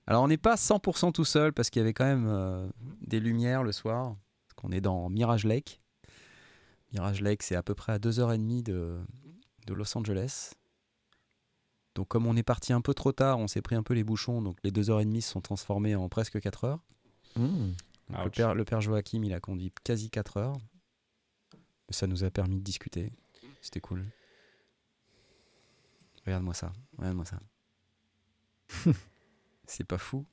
Alors 0.05 0.23
on 0.23 0.27
n'est 0.27 0.37
pas 0.37 0.55
100% 0.55 1.11
tout 1.11 1.25
seul 1.25 1.53
parce 1.53 1.69
qu'il 1.69 1.79
y 1.81 1.83
avait 1.83 1.93
quand 1.93 2.05
même 2.05 2.27
euh, 2.27 2.69
des 3.01 3.19
lumières 3.19 3.63
le 3.63 3.71
soir. 3.71 4.15
Parce 4.47 4.53
qu'on 4.55 4.71
est 4.71 4.81
dans 4.81 5.09
Mirage 5.09 5.45
Lake. 5.45 5.81
Mirage 6.97 7.21
Lake 7.21 7.43
c'est 7.43 7.55
à 7.55 7.61
peu 7.61 7.75
près 7.75 7.93
à 7.93 7.99
2h30 7.99 8.63
de, 8.63 8.99
de 9.67 9.73
Los 9.73 9.95
Angeles. 9.97 10.53
Donc 11.93 12.07
comme 12.07 12.25
on 12.25 12.35
est 12.35 12.43
parti 12.43 12.73
un 12.73 12.81
peu 12.81 12.93
trop 12.93 13.11
tard, 13.11 13.37
on 13.39 13.47
s'est 13.47 13.61
pris 13.61 13.75
un 13.75 13.83
peu 13.83 13.93
les 13.93 14.03
bouchons. 14.03 14.41
Donc 14.41 14.57
les 14.63 14.71
2h30 14.71 15.21
se 15.21 15.31
sont 15.31 15.41
transformés 15.41 15.95
en 15.95 16.09
presque 16.09 16.39
4 16.39 16.63
heures. 16.63 16.83
Mmh. 17.35 17.73
Père, 18.31 18.55
le 18.55 18.65
père 18.65 18.81
Joachim, 18.81 19.21
il 19.23 19.33
a 19.33 19.39
conduit 19.39 19.71
quasi 19.83 20.09
4 20.09 20.37
heures. 20.37 20.57
Ça 21.89 22.07
nous 22.07 22.23
a 22.23 22.31
permis 22.31 22.57
de 22.57 22.63
discuter. 22.63 23.11
C'était 23.61 23.79
cool. 23.79 24.05
Regarde-moi 26.25 26.53
ça. 26.53 26.73
Regarde-moi 26.97 27.25
ça. 27.25 27.39
C'est 29.67 29.85
pas 29.85 29.97
fou. 29.97 30.25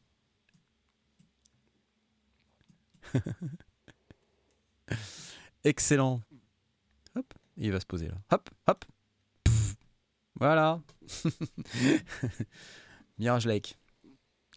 Excellent. 5.64 6.20
Hop, 7.56 7.64
il 7.64 7.72
va 7.72 7.80
se 7.80 7.86
poser 7.86 8.08
là. 8.08 8.14
Hop, 8.32 8.50
hop. 8.66 8.84
Pff. 9.44 9.74
Voilà. 10.40 10.80
Mirage 13.18 13.46
Lake. 13.46 13.78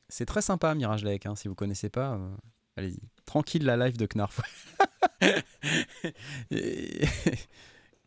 C'est 0.10 0.26
très 0.26 0.42
sympa 0.42 0.74
Mirage 0.76 1.04
Lake. 1.04 1.26
hein. 1.26 1.36
Si 1.36 1.48
vous 1.48 1.56
connaissez 1.56 1.90
pas, 1.90 2.16
euh, 2.16 2.36
allez-y. 2.76 3.00
Tranquille 3.26 3.64
la 3.66 3.78
live 3.78 3.98
de 3.98 4.06
Knarf. 4.06 4.42
Et- 6.52 7.06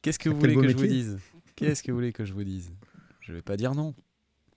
Qu'est-ce 0.02 0.18
que 0.18 0.30
vous 0.30 0.38
voulez 0.38 0.54
que 0.56 0.68
je 0.68 0.76
vous 0.76 0.86
dise? 0.86 1.18
Qu'est-ce 1.56 1.82
que 1.82 1.90
vous 1.92 1.98
voulez 1.98 2.12
que 2.12 2.24
je 2.24 2.32
vous 2.32 2.44
dise? 2.44 2.72
Je 3.20 3.32
vais 3.34 3.42
pas 3.42 3.56
dire 3.58 3.74
non. 3.74 3.94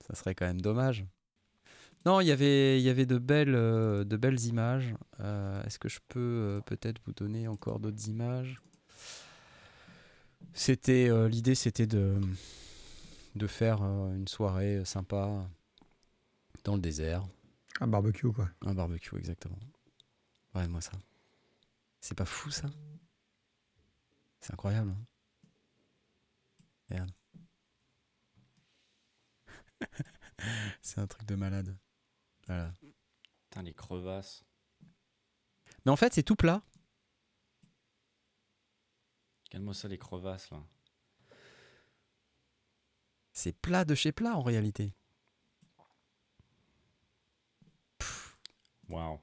Ça 0.08 0.16
serait 0.16 0.36
quand 0.36 0.46
même 0.46 0.62
dommage. 0.62 1.06
Non, 2.06 2.20
il 2.22 2.28
y 2.28 2.32
avait, 2.32 2.80
il 2.80 2.84
y 2.84 2.90
avait 2.90 3.06
de 3.06 3.18
belles, 3.18 3.56
euh, 3.56 4.04
de 4.04 4.18
belles 4.18 4.40
images. 4.46 4.94
Euh, 5.20 5.62
Est-ce 5.64 5.80
que 5.80 5.90
je 5.90 6.00
peux 6.08 6.62
peut-être 6.66 7.02
vous 7.06 7.14
donner 7.14 7.48
encore 7.48 7.80
d'autres 7.80 8.08
images? 8.10 8.62
C'était 10.54 11.10
euh, 11.10 11.28
l'idée, 11.30 11.56
c'était 11.56 11.88
de 11.88 12.20
de 13.36 13.48
faire 13.48 13.82
euh, 13.82 14.14
une 14.16 14.28
soirée 14.28 14.86
sympa 14.86 15.50
dans 16.64 16.76
le 16.76 16.82
désert, 16.82 17.26
Un 17.82 17.88
barbecue, 17.88 18.32
quoi. 18.32 18.50
un 18.62 18.74
barbecue 18.76 19.18
exactement. 19.18 19.58
Regarde-moi 20.54 20.82
ça. 20.82 20.92
C'est 22.00 22.16
pas 22.18 22.26
fou 22.26 22.52
ça? 22.52 22.70
C'est 24.40 24.54
incroyable. 24.54 24.92
hein 24.92 25.06
Regarde. 26.90 27.12
C'est 30.82 31.00
un 31.00 31.08
truc 31.08 31.26
de 31.28 31.36
malade. 31.36 31.76
Voilà. 32.48 32.72
Putain, 33.50 33.64
les 33.64 33.74
crevasses. 33.74 34.44
Mais 35.86 35.92
en 35.92 35.96
fait, 35.96 36.14
c'est 36.14 36.24
tout 36.24 36.36
plat. 36.36 36.62
Calme-moi 39.54 39.76
ça, 39.76 39.88
les 39.88 40.00
crevasses, 40.00 40.50
là. 40.50 40.58
C'est 43.34 43.54
plat 43.56 43.86
de 43.86 43.94
chez 43.94 44.12
plat 44.12 44.36
en 44.36 44.42
réalité. 44.42 44.96
Waouh. 48.90 49.20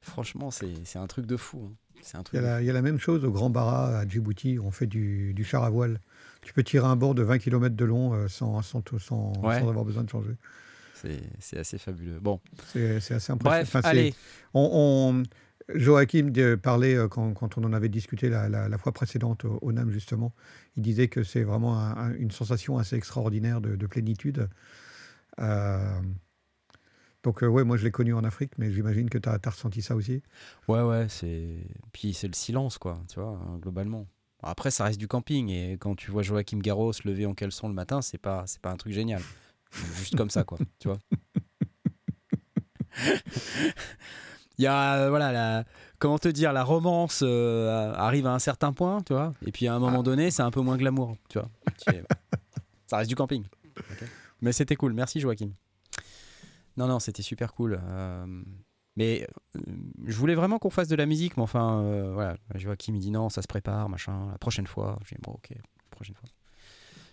Franchement, 0.00 0.52
c'est 0.52 0.84
c'est 0.84 1.00
un 1.00 1.06
truc 1.08 1.26
de 1.26 1.36
fou. 1.36 1.68
hein. 1.72 1.76
Un 2.14 2.22
Il 2.32 2.36
y, 2.36 2.38
a 2.38 2.40
de 2.42 2.46
la, 2.46 2.62
il 2.62 2.66
y 2.66 2.70
a 2.70 2.72
la 2.72 2.82
même 2.82 2.98
chose 3.00 3.24
au 3.24 3.32
Grand 3.32 3.50
Barra 3.50 3.98
à 3.98 4.06
Djibouti, 4.06 4.56
où 4.58 4.66
on 4.66 4.70
fait 4.70 4.86
du, 4.86 5.34
du 5.34 5.42
char 5.44 5.64
à 5.64 5.70
voile. 5.70 6.00
Tu 6.42 6.52
peux 6.52 6.62
tirer 6.62 6.86
un 6.86 6.96
bord 6.96 7.14
de 7.16 7.22
20 7.22 7.38
km 7.38 7.74
de 7.76 7.84
long 7.84 8.12
euh, 8.14 8.28
sans, 8.28 8.62
sans, 8.62 8.82
sans, 9.00 9.32
Ouais. 9.40 9.58
sans 9.60 9.68
avoir 9.68 9.84
besoin 9.84 10.04
de 10.04 10.10
changer. 10.10 10.30
fou. 10.30 10.36
C'est 10.94 11.20
c'est 11.40 11.58
assez 11.58 11.78
fabuleux. 11.78 12.20
Bon, 12.20 12.40
C'est 12.68 13.00
c'est 13.00 13.14
assez 13.14 13.32
impressionnant. 13.32 13.56
bref, 13.64 13.68
Enfin, 13.68 13.82
c'est- 13.82 13.88
allez. 13.88 14.14
On, 14.54 14.68
on- 14.72 15.22
Joachim 15.74 16.30
de- 16.30 16.54
parlait, 16.54 16.94
euh, 16.96 17.08
quand, 17.08 17.32
quand 17.34 17.58
on 17.58 17.64
en 17.64 17.72
avait 17.72 17.88
discuté 17.88 18.28
la, 18.28 18.48
la- 18.48 18.68
la 18.68 18.78
fois 18.78 18.92
précédente 18.92 19.44
au, 19.44 19.58
au 19.62 19.72
NAM, 19.72 19.90
justement, 19.90 20.32
il 20.76 20.82
disait 20.82 21.08
que 21.08 21.22
c'est 21.22 21.42
vraiment 21.42 21.78
un- 21.78 21.96
un- 22.10 22.14
une 22.14 22.30
sensation 22.30 22.78
assez 22.78 22.96
extraordinaire 22.96 23.60
de, 23.60 23.76
de 23.76 23.86
plénitude. 23.86 24.48
Euh, 25.40 26.00
donc, 27.22 27.42
euh, 27.42 27.46
ouais, 27.46 27.62
moi 27.64 27.76
je 27.76 27.84
l'ai 27.84 27.90
connu 27.92 28.14
en 28.14 28.24
Afrique, 28.24 28.52
mais 28.58 28.72
j'imagine 28.72 29.08
que 29.08 29.18
tu 29.18 29.28
as, 29.28 29.38
ressenti 29.44 29.80
ça 29.82 29.94
aussi. 29.94 30.22
Ouais, 30.68 30.82
ouais, 30.82 31.06
c'est. 31.08 31.56
Puis 31.92 32.14
c'est 32.14 32.26
le 32.26 32.34
silence, 32.34 32.78
quoi, 32.78 33.00
tu 33.08 33.20
vois, 33.20 33.38
hein, 33.46 33.58
globalement. 33.60 34.06
Après, 34.42 34.72
ça 34.72 34.84
reste 34.84 34.98
du 34.98 35.06
camping, 35.06 35.48
et 35.50 35.74
quand 35.78 35.94
tu 35.94 36.10
vois 36.10 36.22
Joachim 36.22 36.58
Garros 36.58 36.92
se 36.92 37.06
lever 37.06 37.26
en 37.26 37.34
caleçon 37.34 37.68
le 37.68 37.74
matin, 37.74 38.02
c'est 38.02 38.18
pas, 38.18 38.42
c'est 38.46 38.60
pas 38.60 38.72
un 38.72 38.76
truc 38.76 38.92
génial. 38.92 39.22
Juste 39.96 40.16
comme 40.16 40.30
ça, 40.30 40.42
quoi, 40.42 40.58
tu 40.80 40.88
vois. 40.88 40.98
Il 44.58 44.64
y 44.64 44.66
a, 44.66 44.94
euh, 44.96 45.08
voilà, 45.10 45.32
la, 45.32 45.64
comment 45.98 46.18
te 46.18 46.28
dire, 46.28 46.52
la 46.52 46.62
romance 46.64 47.22
euh, 47.24 47.92
arrive 47.94 48.26
à 48.26 48.34
un 48.34 48.38
certain 48.38 48.72
point, 48.72 49.02
tu 49.02 49.12
vois, 49.14 49.32
et 49.46 49.52
puis 49.52 49.66
à 49.66 49.74
un 49.74 49.78
moment 49.78 50.02
donné, 50.02 50.30
c'est 50.30 50.42
un 50.42 50.50
peu 50.50 50.60
moins 50.60 50.76
glamour, 50.76 51.16
tu 51.28 51.38
vois. 51.38 51.48
Ça 52.86 52.98
reste 52.98 53.08
du 53.08 53.16
camping. 53.16 53.44
Mais 54.42 54.52
c'était 54.52 54.76
cool, 54.76 54.92
merci 54.92 55.20
Joachim. 55.20 55.52
Non, 56.76 56.86
non, 56.86 56.98
c'était 56.98 57.22
super 57.22 57.52
cool. 57.52 57.80
euh, 57.82 58.26
mais 58.96 59.26
je 60.04 60.16
voulais 60.16 60.34
vraiment 60.34 60.58
qu'on 60.58 60.68
fasse 60.68 60.88
de 60.88 60.96
la 60.96 61.06
musique, 61.06 61.38
mais 61.38 61.42
enfin, 61.42 62.10
voilà. 62.12 62.36
Joachim, 62.56 62.94
il 62.94 63.00
dit 63.00 63.10
non, 63.10 63.30
ça 63.30 63.40
se 63.40 63.46
prépare, 63.48 63.88
machin, 63.88 64.28
la 64.30 64.38
prochaine 64.38 64.66
fois. 64.66 64.98
Je 65.06 65.14
dis 65.14 65.20
bon, 65.22 65.32
ok, 65.32 65.48
prochaine 65.90 66.14
fois. 66.16 66.28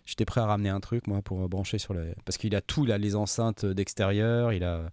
J'étais 0.05 0.25
prêt 0.25 0.41
à 0.41 0.45
ramener 0.45 0.69
un 0.69 0.79
truc, 0.79 1.07
moi, 1.07 1.21
pour 1.21 1.47
brancher 1.47 1.77
sur 1.77 1.93
le. 1.93 2.15
Parce 2.25 2.37
qu'il 2.37 2.53
a 2.55 2.61
tout, 2.61 2.83
il 2.83 2.91
a 2.91 2.97
les 2.97 3.15
enceintes 3.15 3.65
d'extérieur, 3.65 4.51
il 4.51 4.63
a. 4.63 4.89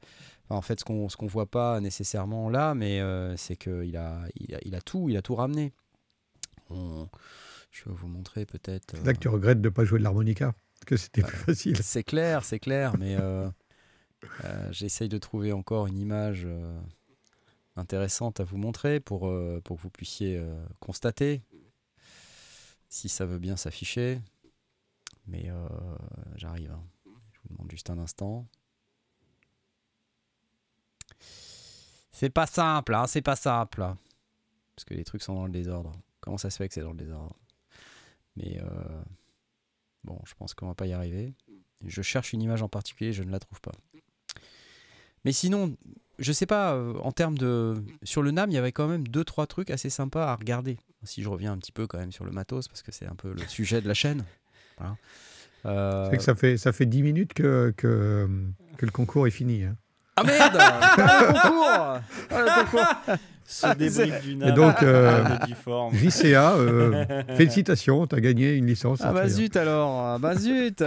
enfin, 0.47 0.57
en 0.57 0.63
fait, 0.63 0.81
ce 0.81 0.85
qu'on 0.85 1.09
ce 1.09 1.17
qu'on 1.17 1.27
voit 1.27 1.47
pas 1.51 1.81
nécessairement 1.81 2.49
là, 2.51 2.75
mais 2.75 3.01
euh, 3.01 3.37
c'est 3.37 3.57
qu'il 3.57 3.97
a, 3.97 4.27
il 4.37 4.55
a, 4.55 4.59
il 4.65 4.75
a 4.75 4.81
tout, 4.81 5.09
il 5.09 5.17
a 5.17 5.23
tout 5.23 5.35
ramené. 5.35 5.73
On- 6.71 7.09
Je 7.71 7.85
vais 7.85 7.95
vous 7.95 8.09
montrer 8.09 8.47
peut-être. 8.47 8.97
C'est 8.97 9.05
là 9.05 9.13
que 9.13 9.19
tu 9.19 9.29
regrettes 9.29 9.61
de 9.61 9.69
ne 9.69 9.75
pas 9.75 9.85
jouer 9.85 9.99
de 9.99 10.05
l'harmonica, 10.05 10.55
que 10.87 10.97
c'était 10.97 11.23
plus 11.23 11.37
facile. 11.37 11.77
C'est 11.83 12.03
clair, 12.05 12.45
c'est 12.45 12.59
clair, 12.59 12.97
mais 12.99 13.17
euh, 13.17 13.49
euh, 14.45 14.69
j'essaye 14.73 15.09
de 15.09 15.19
trouver 15.19 15.53
encore 15.53 15.87
une 15.87 15.99
image 15.99 16.45
euh, 16.47 16.81
intéressante 17.77 18.41
à 18.41 18.45
vous 18.45 18.57
montrer 18.57 18.99
pour, 19.01 19.29
euh, 19.29 19.61
pour 19.63 19.77
que 19.77 19.83
vous 19.83 19.91
puissiez 19.91 20.39
euh, 20.39 20.65
constater 20.81 21.43
si 22.89 23.09
ça 23.09 23.27
veut 23.27 23.39
bien 23.39 23.57
s'afficher. 23.57 24.21
Mais 25.27 25.47
euh, 25.51 25.69
j'arrive. 26.37 26.71
hein. 26.73 26.83
Je 27.33 27.41
vous 27.43 27.49
demande 27.55 27.71
juste 27.71 27.91
un 27.91 27.99
instant. 27.99 28.47
C'est 32.19 32.31
pas 32.31 32.47
simple, 32.47 32.95
hein, 32.95 33.07
c'est 33.07 33.21
pas 33.21 33.37
simple. 33.37 33.81
Parce 33.81 34.85
que 34.87 34.95
les 34.95 35.05
trucs 35.05 35.23
sont 35.23 35.35
dans 35.35 35.45
le 35.45 35.53
désordre. 35.53 35.93
Comment 36.21 36.39
ça 36.39 36.49
se 36.49 36.57
fait 36.57 36.67
que 36.67 36.73
c'est 36.73 36.81
dans 36.81 36.93
le 36.93 36.97
désordre? 36.97 37.37
Mais 38.37 38.59
euh, 38.59 39.03
bon, 40.03 40.19
je 40.27 40.33
pense 40.35 40.55
qu'on 40.55 40.67
va 40.69 40.75
pas 40.75 40.87
y 40.87 40.95
arriver. 40.95 41.35
Je 41.85 42.01
cherche 42.01 42.33
une 42.33 42.41
image 42.41 42.63
en 42.63 42.69
particulier, 42.71 43.13
je 43.13 43.23
ne 43.23 43.31
la 43.31 43.39
trouve 43.39 43.61
pas. 43.61 43.73
Mais 45.27 45.33
sinon, 45.33 45.77
je 46.19 46.33
sais 46.33 46.47
pas, 46.47 46.73
euh, 46.75 46.95
en 47.03 47.13
termes 47.13 47.37
de. 47.37 47.85
Sur 48.03 48.23
le 48.23 48.31
NAM, 48.31 48.51
il 48.51 48.55
y 48.55 48.59
avait 48.59 48.73
quand 48.73 48.89
même 48.89 49.07
deux, 49.07 49.25
trois 49.25 49.47
trucs 49.47 49.71
assez 49.71 49.91
sympas 49.91 50.27
à 50.33 50.37
regarder. 50.37 50.79
Si 51.03 51.23
je 51.23 51.29
reviens 51.29 51.53
un 51.53 51.59
petit 51.59 51.73
peu 51.73 51.87
quand 51.87 51.99
même 51.99 52.13
sur 52.13 52.25
le 52.25 52.31
matos, 52.33 52.67
parce 52.69 52.83
que 52.83 52.93
c'est 52.93 53.07
un 53.07 53.15
peu 53.15 53.35
le 53.35 53.47
sujet 53.47 53.83
de 53.83 53.89
la 53.89 53.95
chaîne. 53.95 54.25
Euh, 55.67 56.09
C'est 56.11 56.17
que 56.17 56.23
ça 56.23 56.35
fait, 56.35 56.57
ça 56.57 56.73
fait 56.73 56.87
10 56.87 57.03
minutes 57.03 57.35
que, 57.35 57.75
que, 57.77 58.27
que 58.79 58.87
le 58.87 58.93
concours 58.93 59.27
est 59.27 59.31
fini. 59.33 59.65
hein. 59.65 59.77
Ah 60.17 60.23
merde 60.25 60.59
Ah, 60.61 61.21
le 61.21 61.33
concours 61.33 61.99
Ah, 62.31 62.41
le 62.41 62.65
concours 62.65 63.17
Ce 63.45 63.67
débrief 63.75 64.23
du 64.23 64.33
Et 64.45 64.53
donc, 64.53 64.83
euh. 64.83 65.25
JCA, 65.93 66.53
euh, 66.55 67.05
félicitations, 67.37 68.07
tu 68.07 68.17
as 68.17 68.21
gagné 68.21 68.55
une 68.55 68.67
licence. 68.67 69.01
Ah 69.03 69.13
bah 69.13 69.21
Arthur. 69.21 69.35
zut 69.37 69.57
alors 69.57 70.05
Ah 70.15 70.19
Bah 70.19 70.35
zut 70.35 70.83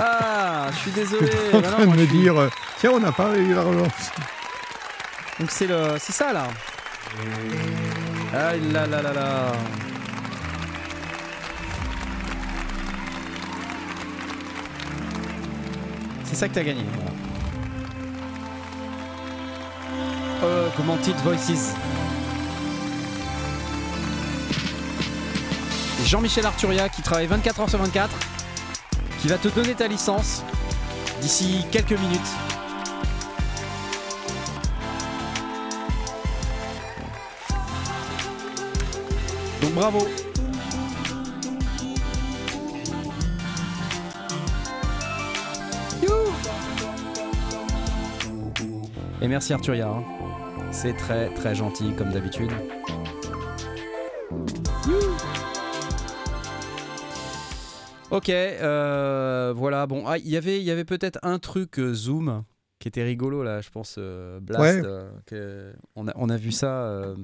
Ah, 0.00 0.66
je 0.72 0.76
suis 0.78 0.90
désolé 0.92 1.30
en 1.52 1.60
Bah 1.60 1.68
non, 1.70 1.76
train 1.76 1.86
de 1.86 1.90
me 2.00 2.06
suis- 2.06 2.18
dire, 2.20 2.36
euh, 2.40 2.48
tiens, 2.80 2.90
on 2.94 3.00
n'a 3.00 3.12
pas 3.12 3.36
eu 3.36 3.54
la 3.54 3.62
relance. 3.62 4.10
Donc 5.38 5.50
c'est 5.50 5.66
le, 5.66 5.94
c'est 5.98 6.12
ça 6.12 6.32
là. 6.32 6.44
Ah 8.34 8.52
là 8.72 8.86
là 8.86 9.02
là 9.02 9.12
là. 9.12 9.52
C'est 16.24 16.36
ça 16.36 16.48
que 16.48 16.54
t'as 16.54 16.62
gagné. 16.64 16.84
voilà. 16.94 17.10
Euh, 20.42 20.68
Commented 20.76 21.14
Voices. 21.24 21.74
Jean-Michel 26.04 26.44
Arturia 26.44 26.88
qui 26.88 27.00
travaille 27.02 27.26
24 27.26 27.60
heures 27.60 27.70
sur 27.70 27.78
24, 27.78 28.10
qui 29.20 29.28
va 29.28 29.38
te 29.38 29.48
donner 29.48 29.74
ta 29.74 29.86
licence 29.86 30.42
d'ici 31.20 31.64
quelques 31.70 31.92
minutes. 31.98 32.20
Donc 39.62 39.72
bravo. 39.74 40.06
Et 49.20 49.28
merci 49.28 49.52
Arturia. 49.52 49.86
hein. 49.88 50.02
C'est 50.72 50.94
très 50.96 51.32
très 51.34 51.54
gentil 51.54 51.92
comme 51.94 52.10
d'habitude. 52.10 52.50
Ok, 58.10 58.28
euh, 58.28 59.54
voilà. 59.56 59.86
Bon, 59.86 60.04
ah, 60.06 60.18
il 60.18 60.28
y 60.28 60.36
avait, 60.36 60.58
il 60.60 60.64
y 60.64 60.70
avait 60.70 60.84
peut-être 60.84 61.18
un 61.22 61.38
truc 61.38 61.78
euh, 61.78 61.94
Zoom 61.94 62.44
qui 62.78 62.88
était 62.88 63.02
rigolo 63.04 63.42
là, 63.42 63.60
je 63.60 63.70
pense. 63.70 63.94
euh, 63.98 64.38
Blast. 64.40 64.84
Ouais. 64.84 65.08
que- 65.26 65.72
on, 65.94 66.08
a, 66.08 66.12
on 66.16 66.28
a 66.28 66.36
vu 66.36 66.52
ça. 66.52 67.14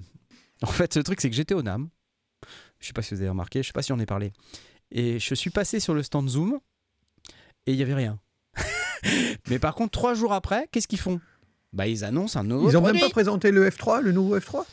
En 0.63 0.67
fait, 0.67 0.97
le 0.97 1.03
truc 1.03 1.21
c'est 1.21 1.29
que 1.31 1.37
j'étais 1.37 1.55
au 1.55 1.63
NAM. 1.63 1.89
Je 2.81 2.87
sais 2.87 2.93
pas 2.93 3.03
si 3.03 3.15
vous 3.15 3.21
avez 3.21 3.29
remarqué, 3.31 3.63
je 3.63 3.67
sais 3.69 3.73
pas 3.73 3.83
si 3.83 3.93
on 3.93 3.97
en 3.97 4.01
ai 4.01 4.07
parlé. 4.07 4.33
Et 4.91 5.19
je 5.19 5.35
suis 5.35 5.51
passé 5.51 5.79
sur 5.81 5.95
le 5.95 6.03
stand 6.03 6.29
Zoom 6.29 6.59
et 7.67 7.73
il 7.73 7.77
y 7.79 7.83
avait 7.83 7.95
rien. 7.95 8.19
Mais 9.51 9.59
par 9.59 9.75
contre, 9.75 9.91
trois 9.91 10.15
jours 10.15 10.33
après, 10.33 10.69
qu'est-ce 10.73 10.89
qu'ils 10.89 10.99
font? 11.01 11.21
Bah, 11.73 11.87
ils 11.87 12.05
annoncent 12.05 12.39
un 12.41 12.45
nouveau 12.45 12.71
Ils 12.71 12.77
ont 12.77 12.83
même 12.83 12.99
pas 12.99 13.11
présenté 13.11 13.51
le 13.51 13.69
F3, 13.69 14.01
le 14.03 14.13
nouveau 14.13 14.39
F3 14.39 14.65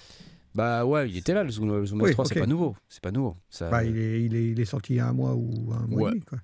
Bah 0.53 0.85
ouais, 0.85 1.09
il 1.09 1.17
était 1.17 1.34
là 1.34 1.43
le 1.43 1.49
Zoom, 1.51 1.67
le 1.69 1.85
Zoom 1.85 2.01
Oui, 2.01 2.11
S3, 2.11 2.26
c'est 2.27 2.39
pas 2.39 2.45
nouveau, 2.47 2.76
c'est 2.88 3.01
pas 3.03 3.11
nouveau. 3.11 3.35
Ça- 3.49 3.69
bah, 3.69 3.84
il, 3.84 3.97
est, 3.97 4.23
il, 4.23 4.35
est, 4.35 4.51
il 4.51 4.59
est 4.59 4.65
sorti 4.65 4.93
il 4.93 4.95
y 4.97 4.99
a 4.99 5.07
un 5.09 5.13
mois 5.13 5.34
ou 5.35 5.73
un 5.73 5.85
mois 5.88 6.03
Ouais. 6.03 6.09
et 6.09 6.13
demi. 6.13 6.23
Quoi. 6.26 6.39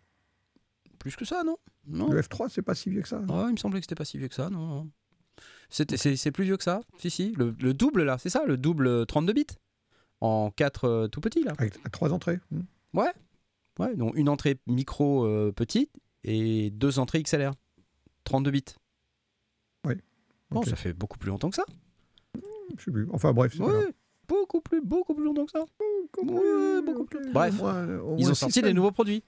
Plus 0.99 1.15
que 1.15 1.25
ça, 1.25 1.43
non? 1.45 1.57
Non. 1.87 2.09
Le 2.11 2.21
F3, 2.21 2.49
c'est 2.49 2.61
pas 2.61 2.75
si 2.75 2.89
vieux 2.89 3.01
que 3.01 3.07
ça. 3.07 3.19
Ouais, 3.19 3.45
il 3.47 3.53
me 3.53 3.57
semblait 3.57 3.79
que 3.79 3.85
c'était 3.85 3.95
pas 3.95 4.05
si 4.05 4.17
vieux 4.17 4.27
que 4.27 4.35
ça, 4.35 4.49
non. 4.49 4.89
c'est, 5.69 6.31
plus 6.31 6.43
vieux 6.43 6.57
que 6.57 6.63
ça, 6.63 6.81
si, 6.99 7.09
si. 7.09 7.33
Le, 7.37 7.55
le 7.59 7.73
double, 7.73 8.03
là, 8.03 8.17
c'est 8.19 8.29
ça, 8.29 8.43
le 8.45 8.57
double 8.57 8.87
euh, 8.87 9.05
32 9.05 9.33
bits? 9.33 9.45
En 10.19 10.51
4 10.51 11.07
tout 11.07 11.21
petits, 11.21 11.43
là. 11.43 11.53
Avec 11.57 11.81
trois 11.91 12.13
entrées. 12.13 12.39
Hmm. 12.51 12.61
Ouais. 12.93 13.11
Ouais, 13.79 13.95
donc 13.95 14.15
une 14.15 14.29
entrée 14.29 14.59
micro 14.67 15.25
euh, 15.25 15.51
petite 15.51 15.89
et 16.23 16.69
deux 16.71 16.99
entrées 16.99 17.23
XLR. 17.23 17.53
32 18.25 18.51
bits. 18.51 18.63
Bon, 20.51 20.61
ça 20.63 20.75
fait 20.75 20.93
beaucoup 20.93 21.17
plus 21.17 21.29
longtemps 21.29 21.49
que 21.49 21.55
ça. 21.55 21.65
Je 22.77 22.83
sais 22.83 22.91
plus. 22.91 23.07
Enfin 23.11 23.33
bref. 23.33 23.57
Ouais, 23.59 23.93
beaucoup 24.27 24.61
plus, 24.61 24.81
beaucoup 24.81 25.13
plus 25.15 25.23
longtemps 25.23 25.45
que 25.45 25.51
ça. 25.51 25.59
Ouais, 26.21 26.81
beaucoup 26.85 27.05
plus. 27.05 27.31
Bref, 27.31 27.57
moins- 27.57 27.87
ils 28.17 28.29
ont 28.29 28.33
sorti 28.33 28.61
des 28.61 28.73
nouveaux 28.73 28.91
produits. 28.91 29.23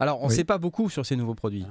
Alors, 0.00 0.22
on 0.22 0.28
Oui. 0.28 0.34
sait 0.34 0.44
pas 0.44 0.58
beaucoup 0.58 0.88
sur 0.90 1.04
ces 1.04 1.16
nouveaux 1.16 1.34
produits. 1.34 1.66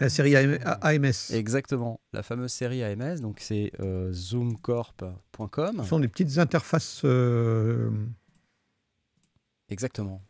La 0.00 0.08
série 0.08 0.34
AM- 0.34 0.58
AMS. 0.80 1.30
Exactement, 1.32 2.00
la 2.12 2.22
fameuse 2.22 2.50
série 2.52 2.82
AMS, 2.82 3.20
donc 3.20 3.38
c'est 3.40 3.70
euh, 3.80 4.10
zoomcorp.com. 4.12 5.82
Ce 5.82 5.88
sont 5.88 6.00
des 6.00 6.08
petites 6.08 6.38
interfaces. 6.38 7.02
euh, 7.04 7.90
Exactement. 9.68 10.22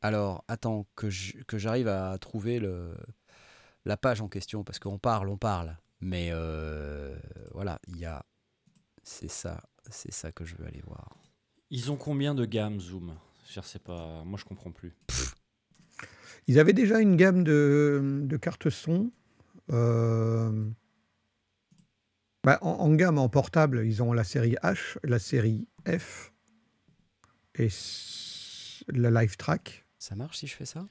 Alors, 0.00 0.44
attends 0.48 0.86
que 0.96 1.08
je- 1.10 1.36
que 1.46 1.58
j'arrive 1.58 1.88
à 1.88 2.16
trouver 2.18 2.58
le, 2.58 2.94
la 3.84 3.96
page 3.96 4.20
en 4.20 4.28
question, 4.28 4.64
parce 4.64 4.78
qu'on 4.78 4.98
parle, 4.98 5.28
on 5.28 5.36
parle. 5.36 5.76
Mais 6.04 6.30
euh, 6.32 7.16
voilà, 7.52 7.78
il 7.86 7.96
y 7.96 8.04
a. 8.04 8.26
C'est 9.04 9.30
ça, 9.30 9.62
c'est 9.88 10.12
ça 10.12 10.32
que 10.32 10.44
je 10.44 10.56
veux 10.56 10.66
aller 10.66 10.82
voir. 10.84 11.16
Ils 11.70 11.92
ont 11.92 11.96
combien 11.96 12.34
de 12.34 12.44
gammes 12.44 12.80
Zoom? 12.80 13.16
Je 13.48 13.60
sais 13.60 13.78
pas. 13.78 14.24
Moi, 14.24 14.36
je 14.38 14.44
comprends 14.44 14.72
plus. 14.72 14.94
Ils 16.48 16.58
avaient 16.58 16.72
déjà 16.72 16.98
une 16.98 17.16
gamme 17.16 17.44
de, 17.44 18.20
de 18.24 18.36
cartes 18.36 18.68
son. 18.68 19.12
euh, 19.70 20.70
bah, 22.44 22.58
en, 22.62 22.70
en 22.70 22.94
gamme, 22.94 23.18
en 23.18 23.28
portable, 23.28 23.86
ils 23.86 24.02
ont 24.02 24.12
la 24.12 24.24
série 24.24 24.56
H, 24.62 24.98
la 25.04 25.20
série 25.20 25.68
F 25.86 26.32
et 27.54 27.68
la 28.88 29.10
Live 29.10 29.36
Track. 29.36 29.86
Ça 29.98 30.16
marche 30.16 30.38
si 30.38 30.48
je 30.48 30.56
fais 30.56 30.66
ça? 30.66 30.88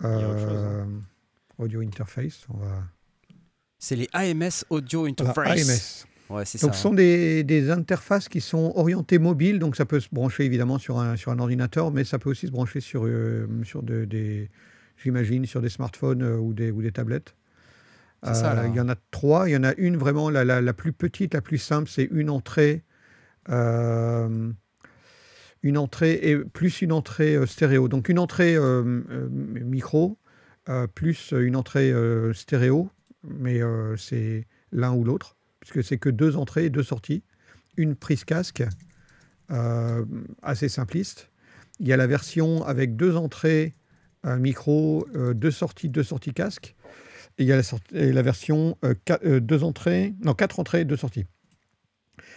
Y 0.00 0.06
a 0.06 0.28
autre 0.28 0.38
chose, 0.38 0.50
euh, 0.52 1.00
Audio 1.58 1.80
Interface. 1.80 2.46
On 2.48 2.58
va... 2.58 2.84
C'est 3.84 3.96
les 3.96 4.08
AMS 4.12 4.64
Audio 4.70 5.00
Voilà, 5.18 5.50
Interface. 5.50 6.06
AMS. 6.30 6.34
Ouais, 6.36 6.44
Donc, 6.44 6.46
ça. 6.46 6.72
ce 6.72 6.78
sont 6.80 6.94
des, 6.94 7.42
des 7.42 7.68
interfaces 7.72 8.28
qui 8.28 8.40
sont 8.40 8.72
orientées 8.76 9.18
mobiles, 9.18 9.58
donc 9.58 9.74
ça 9.74 9.84
peut 9.84 9.98
se 9.98 10.08
brancher 10.12 10.44
évidemment 10.44 10.78
sur 10.78 11.00
un, 11.00 11.16
sur 11.16 11.32
un 11.32 11.38
ordinateur, 11.40 11.90
mais 11.90 12.04
ça 12.04 12.20
peut 12.20 12.30
aussi 12.30 12.46
se 12.46 12.52
brancher 12.52 12.78
sur, 12.80 13.04
euh, 13.06 13.48
sur 13.64 13.82
de- 13.82 14.04
des, 14.04 14.50
j'imagine, 15.02 15.46
sur 15.46 15.60
des 15.60 15.68
smartphones 15.68 16.22
euh, 16.22 16.36
ou, 16.36 16.54
des, 16.54 16.70
ou 16.70 16.80
des 16.80 16.92
tablettes. 16.92 17.34
Ça, 18.22 18.54
là. 18.54 18.68
il 18.68 18.76
y 18.76 18.80
en 18.80 18.88
a 18.88 18.94
trois. 19.10 19.48
Il 19.48 19.52
y 19.52 19.56
en 19.56 19.64
a 19.64 19.74
une 19.78 19.96
vraiment, 19.96 20.30
la, 20.30 20.44
la, 20.44 20.60
la 20.60 20.72
plus 20.72 20.92
petite, 20.92 21.34
la 21.34 21.40
plus 21.40 21.58
simple, 21.58 21.90
c'est 21.90 22.08
une 22.12 22.30
entrée, 22.30 22.84
euh, 23.48 24.48
une 25.64 25.76
entrée 25.76 26.20
et 26.22 26.36
plus 26.36 26.82
une 26.82 26.92
entrée 26.92 27.34
euh, 27.34 27.46
stéréo. 27.46 27.88
Donc 27.88 28.08
une 28.08 28.20
entrée 28.20 28.54
euh, 28.54 29.02
euh, 29.10 29.28
micro 29.28 30.18
euh, 30.68 30.86
plus 30.86 31.34
une 31.36 31.56
entrée 31.56 31.90
euh, 31.90 32.32
stéréo, 32.32 32.88
mais 33.24 33.62
euh, 33.62 33.96
c'est 33.96 34.46
l'un 34.72 34.92
ou 34.92 35.04
l'autre, 35.04 35.36
puisque 35.60 35.82
c'est 35.84 35.98
que 35.98 36.08
deux 36.08 36.36
entrées 36.36 36.66
et 36.66 36.70
deux 36.70 36.82
sorties. 36.82 37.22
Une 37.76 37.96
prise 37.96 38.24
casque, 38.24 38.62
euh, 39.50 40.04
assez 40.42 40.68
simpliste. 40.68 41.30
Il 41.80 41.88
y 41.88 41.92
a 41.92 41.96
la 41.96 42.06
version 42.06 42.64
avec 42.64 42.96
deux 42.96 43.16
entrées 43.16 43.74
micro, 44.24 45.06
euh, 45.16 45.34
deux 45.34 45.50
sorties, 45.50 45.88
deux 45.88 46.04
sorties 46.04 46.32
casque. 46.32 46.74
Et 47.38 47.44
il 47.44 47.48
y 47.48 47.52
a 47.52 47.56
la, 47.56 48.22
version 48.22 48.76
deux 48.82 49.58
quatre 50.36 50.60
entrées 50.60 50.84
deux 50.84 50.96
sorties. 50.96 51.24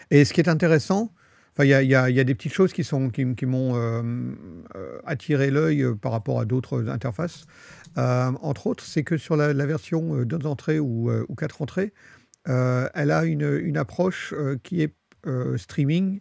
Et 0.10 0.24
ce 0.24 0.34
qui 0.34 0.40
est 0.40 0.48
intéressant, 0.48 1.12
enfin, 1.56 1.66
il 1.66 1.88
y 1.88 1.96
a, 1.96 2.24
des 2.24 2.36
petites 2.36 2.54
choses 2.54 2.74
qui, 2.74 2.84
m'ont 3.46 3.76
euh, 3.76 4.02
euh, 4.76 5.00
attiré 5.06 5.52
l'œil 5.52 5.84
euh, 5.84 5.96
par 5.96 6.12
rapport 6.12 6.40
à 6.40 6.46
d'autres 6.46 6.90
interfaces. 6.90 7.46
Entre 7.96 8.68
autres, 8.68 8.84
c'est 8.84 9.04
que 9.04 9.18
sur 9.18 9.38
la, 9.38 9.54
version 9.66 10.24
deux 10.24 10.46
entrées 10.46 10.80
ou, 10.80 11.10
ou 11.12 11.36
quatre 11.36 11.62
entrées, 11.62 11.94
elle 12.46 13.12
a 13.12 13.24
une, 13.24 13.78
approche 13.78 14.34
qui 14.64 14.82
est 14.82 14.94
streaming. 15.56 16.20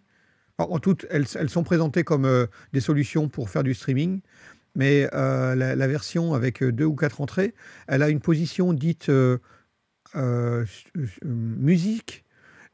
En 0.58 0.78
tout, 0.78 0.98
elles, 1.10 1.26
sont 1.26 1.64
présentées 1.64 2.04
comme 2.04 2.46
des 2.72 2.80
solutions 2.80 3.28
pour 3.28 3.50
faire 3.50 3.64
du 3.64 3.74
streaming, 3.74 4.20
mais 4.76 5.08
la, 5.12 5.86
version 5.88 6.32
avec 6.32 6.62
deux 6.62 6.84
ou 6.84 6.94
quatre 6.94 7.20
entrées, 7.20 7.54
elle 7.88 8.04
a 8.04 8.08
une 8.08 8.20
position 8.20 8.72
dite 8.72 9.10
musique 11.24 12.23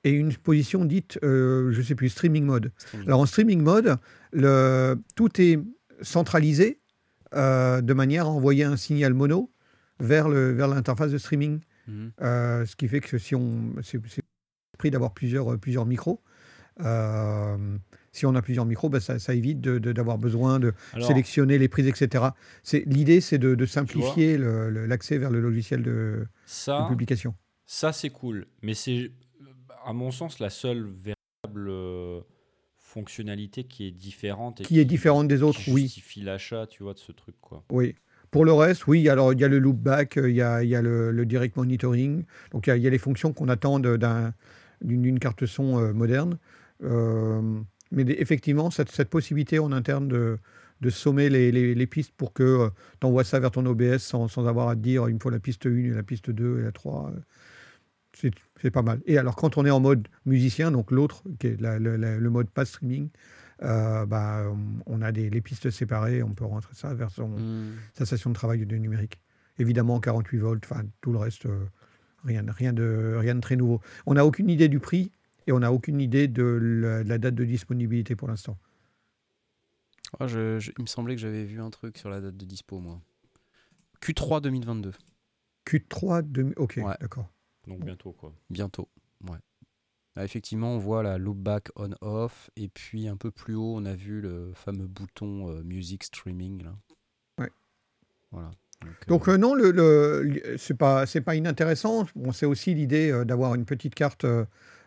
et 0.04 0.10
une 0.10 0.32
position 0.34 0.84
dite, 0.84 1.18
euh, 1.22 1.70
je 1.72 1.78
ne 1.78 1.82
sais 1.84 1.94
plus, 1.94 2.08
streaming 2.08 2.44
mode. 2.44 2.72
Streaming. 2.78 3.06
Alors 3.08 3.20
en 3.20 3.26
streaming 3.26 3.60
mode, 3.62 3.96
le, 4.32 4.96
tout 5.14 5.40
est 5.40 5.58
centralisé 6.02 6.80
euh, 7.34 7.80
de 7.80 7.92
manière 7.92 8.26
à 8.26 8.30
envoyer 8.30 8.64
un 8.64 8.76
signal 8.76 9.12
mono 9.14 9.52
vers 10.00 10.28
le- 10.28 10.52
vers 10.52 10.68
l'interface 10.68 11.12
de 11.12 11.18
streaming. 11.18 11.60
Mhm. 11.88 12.12
Euh, 12.22 12.64
ce 12.66 12.76
qui 12.76 12.88
fait 12.88 13.00
que 13.00 13.18
si 13.18 13.34
on. 13.34 13.74
c'est- 13.82 14.00
l'esprit 14.72 14.90
d'avoir 14.90 15.12
plusieurs, 15.12 15.58
plusieurs 15.58 15.84
micros. 15.86 16.22
Euh, 16.80 17.76
si 18.12 18.26
on 18.26 18.34
a 18.34 18.42
plusieurs 18.42 18.64
micros, 18.64 18.88
bah, 18.88 19.00
ça, 19.00 19.18
ça 19.18 19.34
évite 19.34 19.60
d'avoir 19.60 20.18
besoin 20.18 20.58
de 20.58 20.72
Alors, 20.94 21.06
sélectionner 21.06 21.58
les 21.58 21.68
prises, 21.68 21.86
etc. 21.86 22.24
L'idée, 22.86 23.20
c'est 23.20 23.38
de, 23.38 23.54
de 23.54 23.66
simplifier 23.66 24.38
l'accès 24.38 25.18
vers 25.18 25.30
le 25.30 25.40
logiciel 25.40 25.82
de, 25.82 26.26
de 26.66 26.88
publication. 26.88 27.34
ça 27.66 27.92
c'est 27.92 28.10
cool. 28.10 28.46
Mais 28.62 28.74
c'est, 28.74 29.12
à 29.90 29.92
mon 29.92 30.10
sens, 30.10 30.38
la 30.38 30.50
seule 30.50 30.84
véritable 30.84 31.68
euh, 31.68 32.20
fonctionnalité 32.78 33.64
qui 33.64 33.86
est 33.86 33.90
différente 33.90 34.60
et 34.60 34.64
Qui 34.64 34.78
est 34.80 34.84
différente 34.84 35.28
des 35.28 35.42
autres, 35.42 35.60
qui 35.60 35.70
oui. 35.72 35.82
justifie 35.82 36.22
l'achat, 36.22 36.66
tu 36.66 36.82
vois, 36.82 36.94
de 36.94 36.98
ce 36.98 37.12
truc, 37.12 37.34
quoi. 37.40 37.64
Oui. 37.70 37.94
Pour 38.30 38.44
le 38.44 38.52
reste, 38.52 38.86
oui, 38.86 39.08
alors 39.08 39.32
il 39.32 39.40
y 39.40 39.44
a 39.44 39.48
le 39.48 39.58
loopback, 39.58 40.16
euh, 40.16 40.30
il 40.30 40.36
y 40.36 40.42
a, 40.42 40.62
il 40.62 40.68
y 40.68 40.76
a 40.76 40.82
le, 40.82 41.10
le 41.10 41.26
direct 41.26 41.56
monitoring. 41.56 42.24
Donc 42.52 42.66
il 42.66 42.70
y 42.70 42.72
a, 42.72 42.76
il 42.76 42.82
y 42.82 42.86
a 42.86 42.90
les 42.90 42.98
fonctions 42.98 43.32
qu'on 43.32 43.48
attend 43.48 43.80
d'une 43.80 45.18
carte 45.18 45.46
son 45.46 45.78
euh, 45.80 45.92
moderne. 45.92 46.38
Euh, 46.84 47.60
mais 47.90 48.02
effectivement, 48.06 48.70
cette, 48.70 48.90
cette 48.92 49.10
possibilité 49.10 49.58
en 49.58 49.72
interne 49.72 50.06
de, 50.06 50.38
de 50.80 50.90
sommer 50.90 51.28
les, 51.28 51.50
les- 51.50 51.74
les 51.74 51.86
pistes 51.88 52.12
pour 52.16 52.32
que 52.32 52.70
tu 53.00 53.06
envoies 53.06 53.24
ça 53.24 53.40
vers 53.40 53.50
ton 53.50 53.66
OBS 53.66 53.98
sans, 53.98 54.28
sans 54.28 54.46
avoir 54.46 54.68
à 54.68 54.76
te 54.76 54.80
dire 54.80 55.08
il 55.08 55.14
me 55.14 55.18
faut 55.20 55.30
la 55.30 55.40
piste 55.40 55.66
1 55.66 55.70
et 55.76 55.88
la 55.88 56.04
piste 56.04 56.30
2 56.30 56.60
et 56.60 56.62
la 56.62 56.70
3, 56.72 57.10
euh, 57.10 57.18
c'est 58.12 58.70
pas 58.70 58.82
mal. 58.82 59.00
Et 59.06 59.18
alors 59.18 59.36
quand 59.36 59.56
on 59.58 59.64
est 59.64 59.70
en 59.70 59.80
mode 59.80 60.08
musicien, 60.26 60.70
donc 60.70 60.90
l'autre, 60.90 61.22
qui 61.38 61.48
est 61.48 61.60
la- 61.60 61.78
le- 61.78 61.96
la- 61.96 62.18
le 62.18 62.30
mode 62.30 62.50
pas 62.50 62.64
streaming, 62.64 63.08
euh, 63.62 64.06
bah, 64.06 64.44
on 64.86 65.02
a 65.02 65.12
des, 65.12 65.30
les 65.30 65.40
pistes 65.40 65.70
séparées, 65.70 66.22
on 66.22 66.34
peut 66.34 66.44
rentrer 66.44 66.74
ça 66.74 66.92
vers 66.94 67.10
son, 67.10 67.28
Hmm. 67.28 67.72
sa 67.94 68.06
station 68.06 68.30
de 68.30 68.34
travail 68.34 68.64
de 68.66 68.76
numérique. 68.76 69.20
Évidemment, 69.58 70.00
48 70.00 70.38
volts, 70.38 70.64
enfin 70.64 70.82
tout 71.00 71.12
le 71.12 71.18
reste, 71.18 71.46
euh, 71.46 71.66
rien, 72.24 72.44
rien, 72.48 72.72
de, 72.72 73.14
rien 73.18 73.34
de 73.34 73.40
très 73.40 73.56
nouveau. 73.56 73.80
On 74.06 74.14
n'a 74.14 74.24
aucune 74.26 74.48
idée 74.48 74.68
du 74.68 74.80
prix 74.80 75.12
et 75.46 75.52
on 75.52 75.60
n'a 75.60 75.72
aucune 75.72 76.00
idée 76.00 76.26
de 76.28 76.42
la, 76.42 77.04
de 77.04 77.08
la 77.08 77.18
date 77.18 77.34
de 77.34 77.44
disponibilité 77.44 78.16
pour 78.16 78.28
l'instant. 78.28 78.58
Je- 80.26 80.58
je- 80.58 80.72
il 80.76 80.82
me 80.82 80.86
semblait 80.86 81.14
que 81.14 81.20
j'avais 81.20 81.44
vu 81.44 81.60
un 81.60 81.70
truc 81.70 81.96
sur 81.96 82.08
la 82.10 82.20
date 82.20 82.36
de 82.36 82.44
dispo, 82.44 82.80
moi. 82.80 83.00
Q3 84.02 84.40
2022, 84.40 84.92
Q3 85.66 86.22
2000. 86.22 86.54
Ok, 86.56 86.80
Ouais. 86.82 86.94
d'accord. 87.00 87.28
Donc 87.66 87.84
bientôt, 87.84 88.12
quoi. 88.12 88.32
bientôt. 88.48 88.88
Ouais. 89.28 89.38
Là, 90.16 90.24
effectivement, 90.24 90.74
on 90.74 90.78
voit 90.78 91.02
la 91.02 91.18
loopback 91.18 91.68
on-off, 91.76 92.50
et 92.56 92.68
puis 92.68 93.06
un 93.08 93.16
peu 93.16 93.30
plus 93.30 93.54
haut, 93.54 93.74
on 93.76 93.84
a 93.84 93.94
vu 93.94 94.20
le 94.20 94.52
fameux 94.54 94.86
bouton 94.86 95.48
euh, 95.50 95.62
music 95.62 96.02
streaming. 96.04 96.64
Là. 96.64 96.74
Ouais. 97.38 97.50
Voilà. 98.32 98.50
Donc, 98.82 98.90
euh, 98.90 99.06
Donc 99.08 99.28
euh, 99.28 99.36
non, 99.36 99.54
le, 99.54 99.70
le- 99.70 100.56
c'est 100.58 100.74
pas 100.76 101.04
c'est 101.06 101.20
pas 101.20 101.36
inintéressant. 101.36 102.06
Bon, 102.16 102.32
c'est 102.32 102.46
aussi 102.46 102.74
l'idée 102.74 103.10
euh, 103.10 103.24
d'avoir 103.24 103.54
une 103.54 103.64
petite 103.66 103.94
carte. 103.94 104.24
euh, 104.24 104.44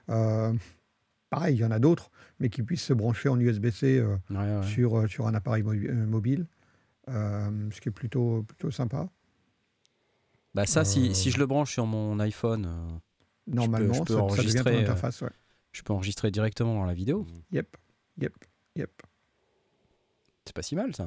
euh, 0.09 0.51
pareil, 1.29 1.55
il 1.55 1.59
y 1.59 1.65
en 1.65 1.71
a 1.71 1.79
d'autres, 1.79 2.09
mais 2.39 2.49
qui 2.49 2.63
puissent 2.63 2.83
se 2.83 2.93
brancher 2.93 3.29
en 3.29 3.39
USB-C 3.39 3.99
euh, 3.99 4.17
ouais, 4.31 4.37
ouais. 4.37 4.63
sur 4.67 4.97
euh, 4.99 5.07
sur 5.07 5.27
un 5.27 5.35
appareil 5.35 5.63
mo- 5.63 5.73
euh, 5.73 6.05
mobile, 6.05 6.47
euh, 7.09 7.69
ce 7.71 7.79
qui 7.81 7.89
est 7.89 7.93
plutôt 7.93 8.43
plutôt 8.43 8.71
sympa. 8.71 9.09
Bah 10.53 10.65
ça, 10.65 10.85
si, 10.85 11.09
Euh, 11.09 11.13
si 11.13 11.31
je 11.31 11.39
le 11.39 11.45
branche 11.47 11.71
sur 11.73 11.85
mon 11.85 12.19
iPhone, 12.19 12.65
euh, 12.67 12.97
Normalement, 13.47 13.93
je 13.93 14.01
peux 14.03 14.13
ça- 14.13 14.21
enregistrer, 14.21 14.75
euh, 14.77 14.81
interface. 14.81 15.21
ouais. 15.21 15.29
je 15.71 15.81
peux 15.81 15.93
enregistrer 15.93 16.29
directement 16.29 16.75
dans 16.75 16.85
la 16.85 16.93
vidéo. 16.93 17.25
Yep, 17.51 17.75
yep, 18.21 18.33
yep. 18.75 18.91
C'est 20.45 20.53
pas 20.55 20.61
si 20.61 20.75
mal, 20.75 20.95
ça. 20.95 21.05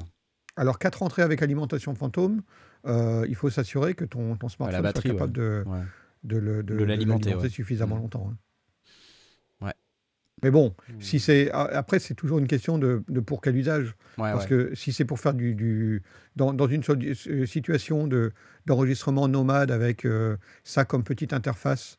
Alors, 0.57 0.79
quatre 0.79 1.03
entrées 1.03 1.21
avec 1.21 1.41
alimentation 1.41 1.95
fantôme, 1.95 2.41
euh, 2.85 3.25
il 3.29 3.35
faut 3.35 3.49
s'assurer 3.49 3.93
que 3.93 4.03
ton, 4.03 4.35
ton 4.35 4.49
smartphone 4.49 4.81
batterie, 4.81 5.09
soit 5.09 5.17
capable 5.17 5.33
de, 5.33 5.63
Ouais. 5.65 5.79
de 6.23 6.37
le- 6.37 6.63
de- 6.63 6.73
De 6.73 6.79
de 6.79 6.83
l'alimenter, 6.83 7.35
ouais. 7.35 7.47
suffisamment 7.49 7.95
Mhm. 7.95 8.01
longtemps. 8.01 8.29
hein. 8.33 8.37
Mais 10.43 10.51
bon, 10.51 10.75
si 10.99 11.19
c'est 11.19 11.49
après 11.51 11.97
c'est 11.99 12.13
toujours 12.13 12.37
une 12.37 12.47
question 12.47 12.77
de, 12.77 13.03
de 13.09 13.19
pour 13.19 13.41
quel 13.41 13.55
usage. 13.55 13.95
Ouais, 14.19 14.31
Parce 14.31 14.43
ouais. 14.43 14.49
que 14.49 14.75
si 14.75 14.93
c'est 14.93 15.05
pour 15.05 15.19
faire 15.19 15.33
du, 15.33 15.55
du- 15.55 16.03
dans, 16.35 16.53
dans 16.53 16.67
une 16.67 16.83
euh, 16.87 17.45
situation 17.47 18.05
de 18.07 18.31
d'enregistrement 18.67 19.27
nomade 19.27 19.71
avec 19.71 20.05
euh, 20.05 20.37
ça 20.63 20.85
comme 20.85 21.03
petite 21.03 21.33
interface, 21.33 21.97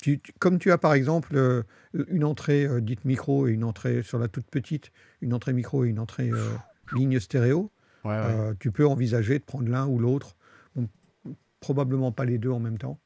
tu- 0.00 0.20
tu- 0.20 0.32
comme 0.38 0.58
tu 0.58 0.70
as 0.70 0.78
par 0.78 0.94
exemple 0.94 1.34
euh, 1.34 1.62
une 2.08 2.22
entrée 2.24 2.64
euh, 2.64 2.80
dite 2.80 3.04
micro 3.04 3.48
et 3.48 3.52
une 3.52 3.64
entrée 3.64 4.02
sur 4.04 4.18
la 4.20 4.28
toute 4.28 4.46
petite, 4.46 4.92
une 5.20 5.34
entrée 5.34 5.52
micro 5.52 5.84
et 5.84 5.88
une 5.88 5.98
entrée 5.98 6.30
ligne 6.94 7.18
stéréo, 7.18 7.70
Ouais, 8.04 8.54
tu 8.60 8.70
peux 8.72 8.86
envisager 8.86 9.38
de 9.38 9.44
prendre 9.44 9.68
l'un 9.68 9.86
ou 9.86 9.98
l'autre. 9.98 10.36
Bon, 10.76 10.88
probablement 11.60 12.12
pas 12.12 12.24
les 12.24 12.38
deux 12.38 12.50
en 12.50 12.60
même 12.60 12.78
temps. 12.78 12.98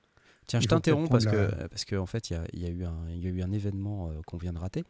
Tiens, 0.46 0.60
je 0.60 0.66
t'interromps 0.68 1.08
parce 1.10 1.24
que, 1.26 1.66
parce 1.68 1.84
qu'en 1.84 2.06
fait, 2.06 2.30
il 2.30 2.34
y 2.34 2.64
a, 2.66 2.68
y 2.68 2.70
eu 2.70 2.84
un- 2.84 3.08
il 3.08 3.24
y 3.24 3.26
a 3.26 3.30
eu 3.30 3.42
un 3.42 3.50
événement 3.52 4.08
euh, 4.10 4.20
qu'on 4.26 4.36
vient 4.36 4.52
de 4.52 4.58
rater. 4.58 4.84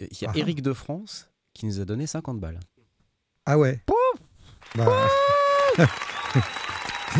Euh, 0.00 0.06
Il 0.10 0.22
y 0.22 0.24
a 0.24 0.28
Ah 0.30 0.32
ah. 0.34 0.38
Eric 0.38 0.62
de 0.62 0.72
France 0.72 1.30
qui 1.54 1.66
nous 1.66 1.80
a 1.80 1.84
donné 1.84 2.06
50 2.06 2.40
balles. 2.40 2.60
Ah 3.44 3.58
ouais. 3.58 3.82
Bah, 4.74 4.86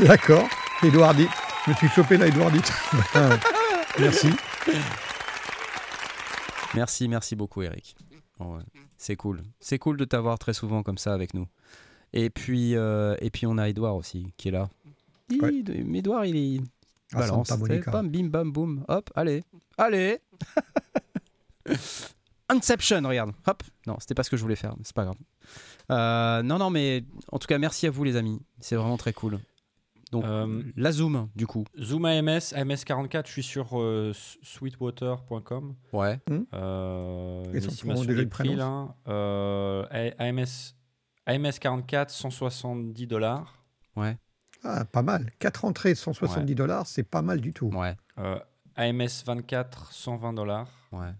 D'accord. 0.01 0.49
Edouardite. 0.83 1.31
Je 1.67 1.71
me 1.71 1.77
suis 1.77 1.89
chopé 1.89 2.17
là, 2.17 2.27
Edouardite. 2.27 2.71
Merci. 3.99 4.29
Merci, 6.75 7.09
merci 7.09 7.37
beaucoup, 7.37 7.63
Eric. 7.63 7.97
Ouais, 8.41 8.63
c'est 8.99 9.17
cool. 9.17 9.43
C'est 9.61 9.79
cool 9.79 9.97
de 9.97 10.05
t'avoir 10.05 10.39
très 10.39 10.53
souvent 10.53 10.83
comme 10.83 10.99
ça 10.99 11.15
avec 11.15 11.33
nous. 11.35 11.47
Et 12.13 12.29
puis, 12.31 12.77
euh, 12.77 13.17
et 13.21 13.31
puis 13.31 13.47
on 13.47 13.57
a 13.59 13.69
Edouard 13.69 13.97
aussi 13.97 14.33
qui 14.37 14.49
est 14.49 14.51
là. 14.53 14.69
Ouais. 15.41 15.63
Edouard, 15.95 16.27
il 16.27 16.37
est. 16.37 16.61
Balance. 17.13 17.49
Bam, 17.87 18.09
bim, 18.11 18.25
bam, 18.29 18.53
boum. 18.53 18.85
Hop, 18.89 19.11
allez. 19.15 19.45
Allez 19.79 20.19
Inception, 22.49 23.03
regarde. 23.03 23.33
Hop. 23.47 23.63
Non, 23.87 23.97
c'était 23.99 24.15
pas 24.15 24.23
ce 24.23 24.31
que 24.31 24.37
je 24.37 24.43
voulais 24.43 24.57
faire, 24.57 24.75
mais 24.77 24.83
c'est 24.85 24.95
pas 24.95 25.05
grave. 25.05 25.17
Euh, 25.91 26.43
non, 26.43 26.59
non, 26.59 26.71
mais 26.71 27.05
en 27.33 27.39
tout 27.39 27.47
cas, 27.49 27.59
merci 27.59 27.87
à 27.87 27.91
vous, 27.91 28.05
les 28.05 28.17
amis. 28.17 28.41
C'est 28.61 28.77
vraiment 28.77 28.97
très 28.97 29.13
cool. 29.13 29.41
Donc, 30.13 30.25
Euh, 30.25 30.63
la 30.77 30.93
Zoom, 30.93 31.29
du 31.35 31.49
coup. 31.49 31.65
Zoom 31.81 32.05
AMS, 32.05 32.39
AMS44, 32.55 33.27
je 33.27 33.33
suis 33.33 33.43
sur 33.43 33.71
euh, 33.81 34.13
sweetwater.com. 34.43 35.75
Ouais. 35.93 36.21
Euh, 36.55 37.43
Et 37.53 37.61
son 37.61 37.67
l'estimation 37.69 38.05
des 38.05 38.27
prix, 38.27 38.55
là. 38.55 38.95
Euh, 39.09 39.85
AMS, 40.19 40.75
AMS44, 41.27 42.11
170 42.11 43.07
dollars. 43.09 43.65
Ouais. 43.97 44.17
Ah, 44.65 44.85
pas 44.85 45.03
mal. 45.03 45.31
4 45.39 45.65
entrées, 45.65 45.95
170 45.95 46.55
dollars, 46.55 46.87
c'est 46.87 47.03
pas 47.03 47.23
mal 47.23 47.41
du 47.41 47.53
tout. 47.53 47.69
Ouais. 47.75 47.97
Euh, 48.19 48.39
AMS24, 48.77 49.91
120 49.93 50.33
dollars. 50.33 50.69
Ouais. 50.93 51.13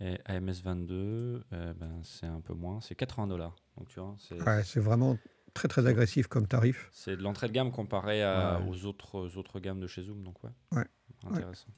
Et 0.00 0.14
AMS22, 0.28 1.42
eh 1.52 1.56
ben, 1.74 2.00
c'est 2.02 2.26
un 2.26 2.40
peu 2.40 2.54
moins, 2.54 2.80
c'est 2.80 2.94
80 2.94 3.26
dollars. 3.26 3.54
Donc 3.76 3.88
tu 3.88 4.00
vois, 4.00 4.14
c'est 4.18 4.40
Ouais, 4.42 4.62
c'est 4.64 4.80
vraiment 4.80 5.18
très 5.52 5.68
très 5.68 5.86
agressif 5.86 6.26
comme 6.26 6.46
tarif. 6.46 6.88
c'est 6.92 7.16
de 7.16 7.22
l'entrée 7.22 7.48
de 7.48 7.52
gamme 7.52 7.70
comparé 7.70 8.22
à- 8.22 8.58
Ouais. 8.60 8.68
aux, 8.70 8.86
autres, 8.86 9.18
aux 9.18 9.36
autres 9.36 9.60
gammes 9.60 9.80
de 9.80 9.86
chez 9.86 10.02
Zoom. 10.02 10.22
Donc 10.22 10.42
ouais, 10.42 10.50
Ouais. 10.72 10.86
intéressant. 11.30 11.68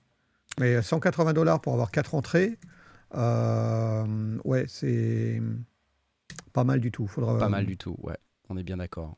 Mais 0.60 0.80
180 0.82 1.32
dollars 1.32 1.60
pour 1.60 1.72
avoir 1.72 1.90
4 1.90 2.14
entrées, 2.14 2.58
euh, 3.14 4.38
ouais, 4.44 4.66
c'est 4.68 5.40
pas 6.52 6.64
mal 6.64 6.80
du 6.80 6.90
tout. 6.92 7.06
Faudra, 7.06 7.38
Pas 7.38 7.48
mal 7.48 7.66
du 7.66 7.76
tout, 7.76 7.96
ouais. 8.02 8.16
On 8.48 8.56
est 8.56 8.62
bien 8.62 8.76
d'accord. 8.76 9.16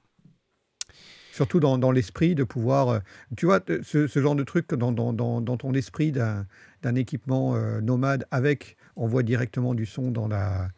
Surtout 1.34 1.58
dans, 1.58 1.78
dans 1.78 1.90
l'esprit 1.90 2.34
de 2.36 2.44
pouvoir. 2.44 2.88
euh, 2.88 2.98
tu 3.36 3.46
vois, 3.46 3.58
t- 3.60 3.82
ce, 3.82 4.06
ce 4.06 4.20
genre 4.20 4.36
de 4.36 4.44
truc 4.44 4.72
dans, 4.72 4.92
dans, 4.92 5.12
dans, 5.12 5.40
dans 5.40 5.56
ton 5.56 5.74
esprit 5.74 6.12
d'un 6.12 6.94
équipement 6.94 7.56
euh, 7.56 7.80
nomade 7.80 8.24
avec, 8.30 8.76
on 8.94 9.08
voit 9.08 9.24
directement 9.24 9.74
du 9.74 9.84
son 9.84 10.12
dans, 10.12 10.28
la, 10.28 10.68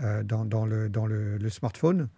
euh, 0.00 0.22
dans, 0.22 0.46
dans, 0.46 0.64
le, 0.64 0.88
dans 0.88 1.06
le, 1.06 1.36
le 1.36 1.50
smartphone. 1.50 2.08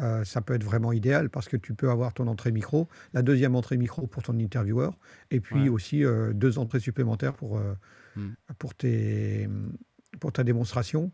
euh, 0.00 0.24
ça 0.24 0.40
peut 0.40 0.54
être 0.54 0.62
vraiment 0.64 0.92
idéal 0.92 1.28
parce 1.30 1.48
que 1.48 1.56
tu 1.56 1.74
peux 1.74 1.90
avoir 1.90 2.12
ton 2.14 2.26
entrée 2.28 2.52
micro, 2.52 2.86
la 3.12 3.22
deuxième 3.22 3.56
entrée 3.56 3.76
micro 3.76 4.06
pour 4.06 4.22
ton 4.22 4.38
intervieweur, 4.38 4.96
et 5.30 5.40
puis 5.40 5.64
Ouais. 5.64 5.68
aussi 5.68 6.04
euh, 6.04 6.32
deux 6.32 6.58
entrées 6.58 6.80
supplémentaires 6.80 7.34
pour, 7.34 7.58
euh, 7.58 7.74
Hmm. 8.14 8.34
pour, 8.58 8.74
tes, 8.74 9.48
pour 10.20 10.32
ta 10.32 10.44
démonstration. 10.44 11.10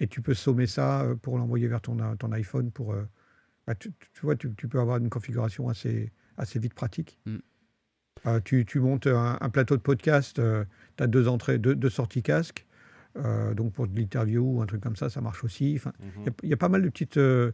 Et 0.00 0.08
tu 0.08 0.20
peux 0.20 0.34
sommer 0.34 0.66
ça 0.66 1.02
euh, 1.02 1.14
pour 1.16 1.38
l'envoyer 1.38 1.68
vers 1.68 1.80
ton, 1.80 1.96
ton 2.16 2.32
iPhone. 2.32 2.70
Pour, 2.70 2.92
euh, 2.92 3.08
bah, 3.66 3.74
tu, 3.74 3.92
tu 3.92 4.20
vois, 4.22 4.36
tu, 4.36 4.52
tu 4.54 4.68
peux 4.68 4.80
avoir 4.80 4.98
une 4.98 5.10
configuration 5.10 5.68
assez, 5.68 6.12
assez 6.36 6.58
vite 6.58 6.74
pratique. 6.74 7.18
Hmm. 7.26 7.38
Euh, 8.26 8.40
tu, 8.44 8.64
tu 8.64 8.80
montes 8.80 9.06
un, 9.06 9.36
un 9.40 9.50
plateau 9.50 9.76
de 9.76 9.82
podcast, 9.82 10.40
tu 10.96 11.02
as 11.02 11.06
deux 11.06 11.28
entrées, 11.28 11.58
deux, 11.58 11.74
deux 11.74 11.90
sorties 11.90 12.22
casque. 12.22 12.66
Euh, 13.16 13.54
donc 13.54 13.72
pour 13.72 13.86
de 13.86 13.96
l'interview 13.98 14.42
ou 14.56 14.62
un 14.62 14.66
truc 14.66 14.80
comme 14.82 14.96
ça, 14.96 15.08
ça 15.08 15.20
marche 15.20 15.44
aussi. 15.44 15.74
Enfin, 15.76 15.92
il 16.00 16.06
Mhm. 16.06 16.24
y 16.24 16.28
a- 16.28 16.32
il 16.44 16.48
y, 16.48 16.52
a 16.52 16.56
pas 16.56 16.68
mal 16.68 16.82
de 16.82 16.88
petites 16.88 17.16
euh, 17.16 17.52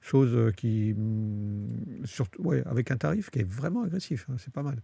choses 0.00 0.34
euh, 0.34 0.52
qui, 0.52 0.94
mm, 0.94 2.04
surtout, 2.04 2.42
ouais, 2.42 2.62
avec 2.66 2.90
un 2.92 2.96
tarif 2.96 3.28
qui 3.30 3.40
est 3.40 3.48
vraiment 3.48 3.82
agressif. 3.82 4.26
hein, 4.30 4.36
c'est 4.38 4.52
pas 4.52 4.62
mal. 4.62 4.80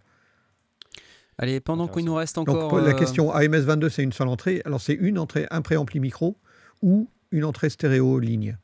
Allez, 1.39 1.61
pendant 1.61 1.87
qu'il 1.87 2.05
nous 2.07 2.15
reste 2.15 2.39
encore. 2.39 2.81
la 2.81 2.89
euh, 2.91 2.99
question 2.99 3.31
AMS 3.31 3.61
22, 3.61 3.89
c'est 3.91 4.03
une 4.03 4.13
seule 4.13 4.29
entrée. 4.29 4.63
Alors 4.65 4.81
c'est 4.81 4.95
une 4.95 5.19
entrée, 5.19 5.47
un 5.51 5.61
préampli 5.63 6.01
micro 6.01 6.39
ou 6.83 7.11
une 7.31 7.45
entrée 7.45 7.69
stéréo 7.71 8.19
ligne. 8.19 8.57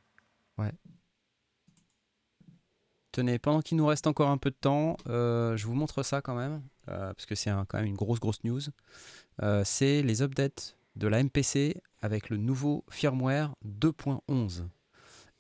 Tenez, 3.12 3.38
pendant 3.38 3.60
qu'il 3.60 3.76
nous 3.76 3.86
reste 3.86 4.06
encore 4.06 4.30
un 4.30 4.38
peu 4.38 4.50
de 4.50 4.56
temps, 4.56 4.96
euh, 5.06 5.54
je 5.56 5.66
vous 5.66 5.74
montre 5.74 6.02
ça 6.02 6.22
quand 6.22 6.34
même. 6.34 6.62
euh, 6.88 7.12
parce 7.12 7.26
que 7.26 7.34
c'est 7.34 7.50
quand 7.68 7.74
même 7.74 7.86
une 7.86 7.94
grosse, 7.94 8.18
grosse 8.20 8.42
news. 8.42 8.60
Euh, 9.42 9.62
c'est 9.64 10.02
les 10.02 10.22
updates 10.22 10.76
de 10.96 11.08
la 11.08 11.22
MPC 11.22 11.76
avec 12.00 12.30
le 12.30 12.38
nouveau 12.38 12.84
firmware 12.90 13.54
2.11. 13.66 14.66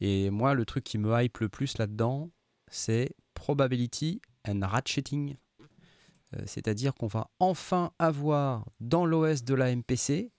Et 0.00 0.28
moi, 0.30 0.52
le 0.52 0.66
truc 0.66 0.84
qui 0.84 0.98
me 0.98 1.18
hype 1.18 1.38
le 1.38 1.48
plus 1.48 1.78
là-dedans, 1.78 2.30
c'est 2.68 3.14
Probability 3.34 4.20
and 4.46 4.60
Ratcheting. 4.62 5.36
C'est-à-dire 6.46 6.94
qu'on 6.94 7.08
va 7.08 7.30
enfin 7.40 7.92
avoir 7.98 8.64
dans 8.80 9.04
l'OS 9.04 9.44
de 9.44 9.54
la 9.54 9.74
MPC 9.74 10.30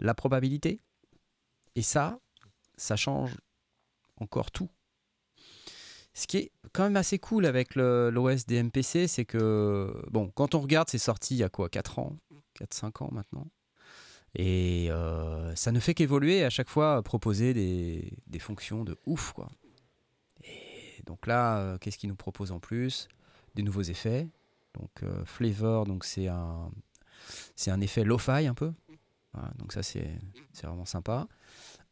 la 0.00 0.14
probabilité. 0.14 0.80
Et 1.74 1.82
ça, 1.82 2.18
ça 2.76 2.96
change 2.96 3.36
encore 4.16 4.50
tout. 4.50 4.70
Ce 6.14 6.26
qui 6.26 6.36
est 6.38 6.52
quand 6.72 6.84
même 6.84 6.96
assez 6.96 7.18
cool 7.18 7.44
avec 7.44 7.74
l'OS 7.74 8.46
des 8.46 8.62
MPC, 8.62 9.08
c'est 9.08 9.24
que, 9.24 9.92
bon, 10.10 10.30
quand 10.34 10.54
on 10.54 10.60
regarde, 10.60 10.88
c'est 10.88 10.98
sorti 10.98 11.34
il 11.34 11.38
y 11.38 11.42
a 11.42 11.48
quoi 11.48 11.68
4 11.68 11.98
ans 11.98 12.16
4-5 12.58 13.04
ans 13.04 13.08
maintenant. 13.12 13.48
Et 14.36 14.90
euh, 14.90 15.54
ça 15.54 15.70
ne 15.72 15.78
fait 15.78 15.94
qu'évoluer 15.94 16.44
à 16.44 16.50
chaque 16.50 16.68
fois 16.68 17.02
proposer 17.02 17.54
des, 17.54 18.12
des 18.26 18.38
fonctions 18.38 18.84
de 18.84 18.96
ouf, 19.06 19.32
quoi. 19.32 19.50
Et 20.42 21.02
donc 21.06 21.26
là, 21.26 21.58
euh, 21.58 21.78
qu'est-ce 21.78 21.98
qu'il 21.98 22.08
nous 22.08 22.16
propose 22.16 22.50
en 22.50 22.58
plus? 22.58 23.08
Des 23.54 23.62
nouveaux 23.62 23.82
effets. 23.82 24.28
Donc 24.74 24.90
euh, 25.02 25.24
Flavor, 25.24 25.86
c'est 26.02 26.26
un, 26.26 26.70
un 27.66 27.80
effet 27.80 28.04
lo-fi 28.04 28.46
un 28.46 28.54
peu. 28.54 28.72
Donc 29.58 29.72
ça 29.72 29.82
c'est 29.82 30.08
vraiment 30.62 30.84
sympa. 30.84 31.26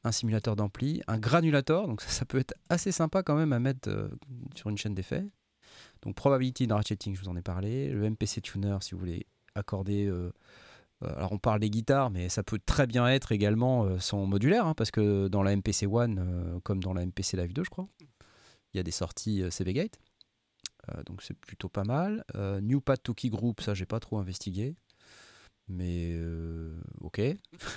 Un 0.05 0.13
simulateur 0.13 0.57
d'ampli, 0.57 1.01
un 1.07 1.19
granulator, 1.19 1.87
donc 1.87 2.01
ça, 2.03 2.25
peut 2.25 2.39
être 2.39 2.55
assez 2.69 2.91
sympa 2.91 3.23
quand 3.23 3.37
même 3.37 3.53
à 3.53 3.61
mettre 3.61 3.89
euh, 3.89 4.09
sur 4.57 4.69
une 4.69 4.77
chaîne 4.77 4.95
d'effets. 4.95 5.25
Donc 6.03 6.17
probability 6.17 6.67
ratcheting, 6.67 7.15
je 7.15 7.21
vous 7.21 7.29
en 7.29 7.37
ai 7.37 7.43
parlé. 7.43 7.89
Le 7.91 8.11
MPC 8.11 8.41
tuner, 8.41 8.77
si 8.81 8.93
vous 8.93 8.99
voulez 8.99 9.27
accorder. 9.55 10.07
euh, 10.07 10.33
euh, 11.05 11.17
alors 11.17 11.33
on 11.33 11.39
parle 11.39 11.61
des 11.61 11.71
guitares, 11.71 12.11
mais 12.11 12.29
ça 12.29 12.43
peut 12.43 12.59
très 12.65 12.87
bien 12.87 13.07
être 13.07 13.31
également 13.31 13.99
son 14.01 14.27
modulaire, 14.27 14.67
hein, 14.67 14.75
parce 14.75 14.91
que 14.91 15.29
dans 15.29 15.43
la 15.43 15.55
MPC 15.55 15.87
One, 15.87 16.61
comme 16.65 16.83
dans 16.83 16.95
la 16.95 17.07
MPC 17.07 17.37
Live 17.37 17.53
2, 17.53 17.65
je 17.65 17.71
crois, 17.71 17.89
il 18.75 18.79
y 18.79 18.81
a 18.81 18.83
des 18.83 18.91
sorties 18.91 19.45
CV 19.51 19.73
Gate. 19.73 19.99
Donc 21.07 21.23
c'est 21.23 21.35
plutôt 21.35 21.69
pas 21.69 21.85
mal. 21.85 22.25
New 22.63 22.81
Pad 22.81 23.03
to 23.03 23.15
Group, 23.15 23.61
ça 23.61 23.75
j'ai 23.75 23.87
pas 23.87 24.01
trop 24.01 24.19
investigué. 24.19 24.75
Mais 25.73 26.13
euh, 26.13 26.79
ok. 27.01 27.21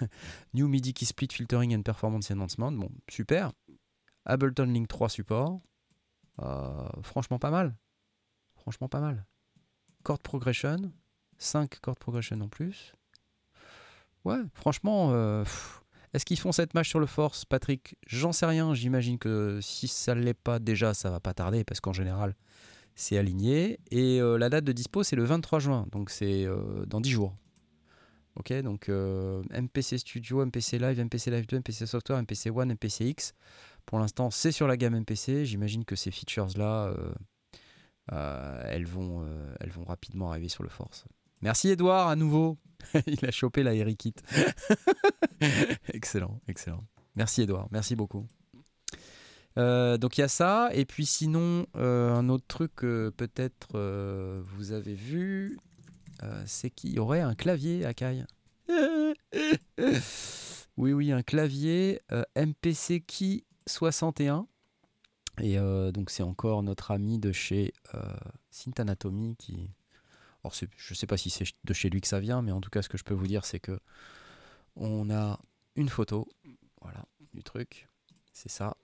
New 0.54 0.68
MIDI 0.68 0.94
Key 0.94 1.06
Split 1.06 1.30
Filtering 1.32 1.76
and 1.76 1.84
Performance 1.84 2.30
Enhancement, 2.30 2.74
bon, 2.74 2.90
super. 3.10 3.54
Ableton 4.26 4.66
Link 4.66 4.88
3 4.88 5.10
support. 5.10 5.62
Euh, 6.42 6.90
franchement 7.04 7.40
pas 7.40 7.52
mal. 7.52 7.76
Franchement 8.56 8.90
pas 8.90 9.00
mal. 9.00 9.26
Chord 10.04 10.20
Progression. 10.20 10.92
5 11.38 11.80
chord 11.82 11.98
progression 11.98 12.40
en 12.42 12.48
plus. 12.48 12.94
Ouais, 14.24 14.40
franchement, 14.54 15.10
euh, 15.12 15.44
est-ce 16.14 16.26
qu'ils 16.26 16.40
font 16.40 16.52
cette 16.52 16.74
match 16.74 16.90
sur 16.90 17.00
le 17.00 17.06
force, 17.06 17.46
Patrick? 17.46 17.98
J'en 18.08 18.32
sais 18.32 18.46
rien. 18.46 18.74
J'imagine 18.74 19.18
que 19.18 19.60
si 19.62 19.88
ça 19.88 20.16
ne 20.16 20.22
l'est 20.22 20.34
pas 20.34 20.60
déjà, 20.60 20.94
ça 20.94 21.10
va 21.12 21.20
pas 21.20 21.34
tarder 21.34 21.64
parce 21.64 21.82
qu'en 21.82 21.94
général, 21.94 22.36
c'est 22.96 23.18
aligné. 23.18 23.80
Et 23.92 24.20
la 24.20 24.50
date 24.50 24.64
de 24.64 24.72
dispo, 24.72 25.04
c'est 25.04 25.18
le 25.18 25.26
23 25.26 25.60
juin, 25.60 25.88
donc 25.92 26.10
c'est 26.10 26.48
dans 26.88 27.02
10 27.02 27.12
jours. 27.12 27.36
Ok, 28.38 28.52
donc 28.62 28.90
euh, 28.90 29.42
MPC 29.50 29.98
Studio, 29.98 30.46
MPC 30.46 30.78
Live, 30.78 31.00
MPC 31.00 31.32
Live 31.32 31.48
2, 31.48 31.60
MPC 31.60 31.86
Software, 31.86 32.22
MPC 32.22 32.50
One, 32.50 32.74
MPC 32.74 33.06
X. 33.06 33.34
Pour 33.86 33.98
l'instant, 34.00 34.30
c'est 34.30 34.52
sur 34.52 34.68
la 34.68 34.76
gamme 34.76 35.00
MPC. 35.00 35.46
J'imagine 35.46 35.86
que 35.86 35.96
ces 35.96 36.12
features-là, 36.12 36.88
euh, 36.88 37.14
euh, 38.12 38.64
elles, 38.68 38.86
vont, 38.86 39.26
rapidement 39.88 40.32
arriver 40.32 40.50
sur 40.50 40.64
le 40.64 40.70
Force. 40.70 41.06
Merci 41.42 41.70
Edouard 41.70 42.10
à 42.10 42.16
nouveau. 42.18 42.58
Il 43.08 43.26
a 43.26 43.32
chopé 43.32 43.64
la 43.64 43.74
Erikit. 43.74 44.16
excellent, 45.94 46.42
excellent. 46.50 46.84
Merci 47.16 47.44
Edouard, 47.44 47.70
merci 47.72 47.96
beaucoup. 47.96 48.28
Donc 49.56 50.18
il 50.18 50.22
y 50.22 50.24
a 50.24 50.28
ça, 50.28 50.70
et 50.74 50.84
puis 50.84 51.06
sinon, 51.06 51.66
un 51.76 52.28
autre 52.28 52.44
truc 52.46 52.76
que 52.76 53.14
peut-être 53.16 53.80
vous 54.42 54.74
avez 54.74 54.94
vu, 54.94 55.58
c'est 56.46 56.70
qu'il 56.70 56.94
y 56.94 57.00
aurait 57.00 57.22
un 57.22 57.36
clavier 57.36 57.86
à 57.86 57.94
Kai. 57.94 58.24
oui, 60.78 60.94
oui, 60.94 61.12
un 61.12 61.24
clavier 61.24 62.02
euh, 62.12 62.24
MPC 62.36 63.02
Key 63.02 63.44
61. 63.68 64.48
Et 65.42 65.58
euh, 65.60 65.92
donc 65.92 66.10
c'est 66.10 66.24
encore 66.24 66.64
notre 66.64 66.92
ami 66.92 67.20
de 67.20 67.32
chez 67.32 67.74
euh, 67.94 68.00
Synth 68.52 68.80
Anatomy 68.80 69.36
qui... 69.36 69.70
Alors 70.44 70.54
je 70.54 70.66
ne 70.66 70.96
sais 70.96 71.08
pas 71.08 71.18
si 71.18 71.30
c'est 71.30 71.46
de 71.64 71.74
chez 71.74 71.90
lui 71.90 72.02
que 72.02 72.08
ça 72.08 72.20
vient, 72.20 72.42
mais 72.42 72.52
en 72.52 72.62
tout 72.62 72.70
cas 72.70 72.82
ce 72.82 72.90
que 72.90 72.98
je 72.98 73.04
peux 73.04 73.14
vous 73.16 73.28
dire 73.28 73.46
c'est 73.46 73.60
que 73.60 73.80
on 74.76 75.10
a 75.10 75.40
une 75.76 75.90
photo, 75.90 76.28
voilà, 76.82 77.04
du 77.34 77.44
truc, 77.44 77.90
c'est 78.32 78.52
ça. 78.52 78.78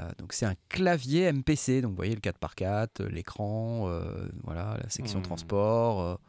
Euh, 0.00 0.10
donc 0.18 0.32
c'est 0.32 0.46
un 0.46 0.54
clavier 0.68 1.30
MPC, 1.32 1.82
donc 1.82 1.90
vous 1.90 1.96
voyez 1.96 2.14
le 2.14 2.20
4x4, 2.20 2.88
euh, 3.00 3.08
l'écran, 3.08 3.88
euh, 3.88 4.28
voilà, 4.44 4.78
la 4.82 4.88
section 4.88 5.18
Hmm. 5.20 5.24
transport. 5.24 6.20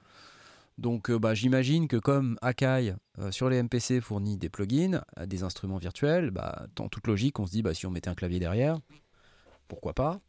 Euh. 0.79 0.81
donc 0.81 1.09
euh, 1.09 1.19
bah, 1.19 1.33
j'imagine 1.33 1.87
que 1.87 1.97
comme 1.97 2.37
Akai 2.41 2.93
euh, 3.19 3.31
sur 3.31 3.49
les 3.49 3.61
MPC 3.61 4.01
fournit 4.01 4.37
des 4.37 4.49
plugins, 4.49 5.01
à 5.15 5.25
des 5.25 5.43
instruments 5.43 5.77
virtuels, 5.77 6.31
bah, 6.31 6.67
en 6.79 6.89
toute 6.89 7.07
logique 7.07 7.39
on 7.39 7.45
se 7.45 7.51
dit 7.51 7.61
bah, 7.61 7.73
si 7.73 7.85
on 7.85 7.91
mettait 7.91 8.09
un 8.09 8.15
clavier 8.15 8.39
derrière, 8.39 8.79
pourquoi 9.67 9.93
pas? 9.93 10.19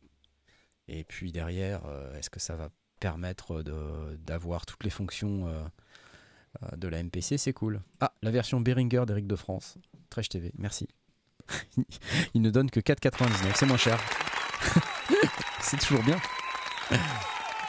Et 0.88 1.04
puis 1.04 1.30
derrière, 1.32 1.82
euh, 1.86 2.16
est-ce 2.16 2.30
que 2.30 2.40
ça 2.40 2.56
va 2.56 2.68
permettre 3.00 3.62
d'avoir 4.26 4.66
toutes 4.66 4.84
les 4.84 4.90
fonctions 4.90 5.46
euh, 5.46 5.62
euh, 6.62 6.76
de 6.76 6.88
la 6.88 7.02
MPC 7.02 7.38
C'est 7.38 7.52
cool. 7.52 7.80
Ah, 8.00 8.12
la 8.22 8.30
version 8.30 8.60
Behringer 8.60 9.04
d'Eric 9.06 9.26
de 9.26 9.36
France. 9.36 9.78
Trèche 10.10 10.28
TV, 10.28 10.52
merci. 10.58 10.88
Il 12.34 12.42
ne 12.42 12.50
donne 12.50 12.70
que 12.70 12.80
4,99, 12.80 13.52
c'est 13.54 13.66
moins 13.66 13.76
cher. 13.76 13.98
c'est 15.60 15.78
toujours 15.78 16.02
bien. 16.02 16.18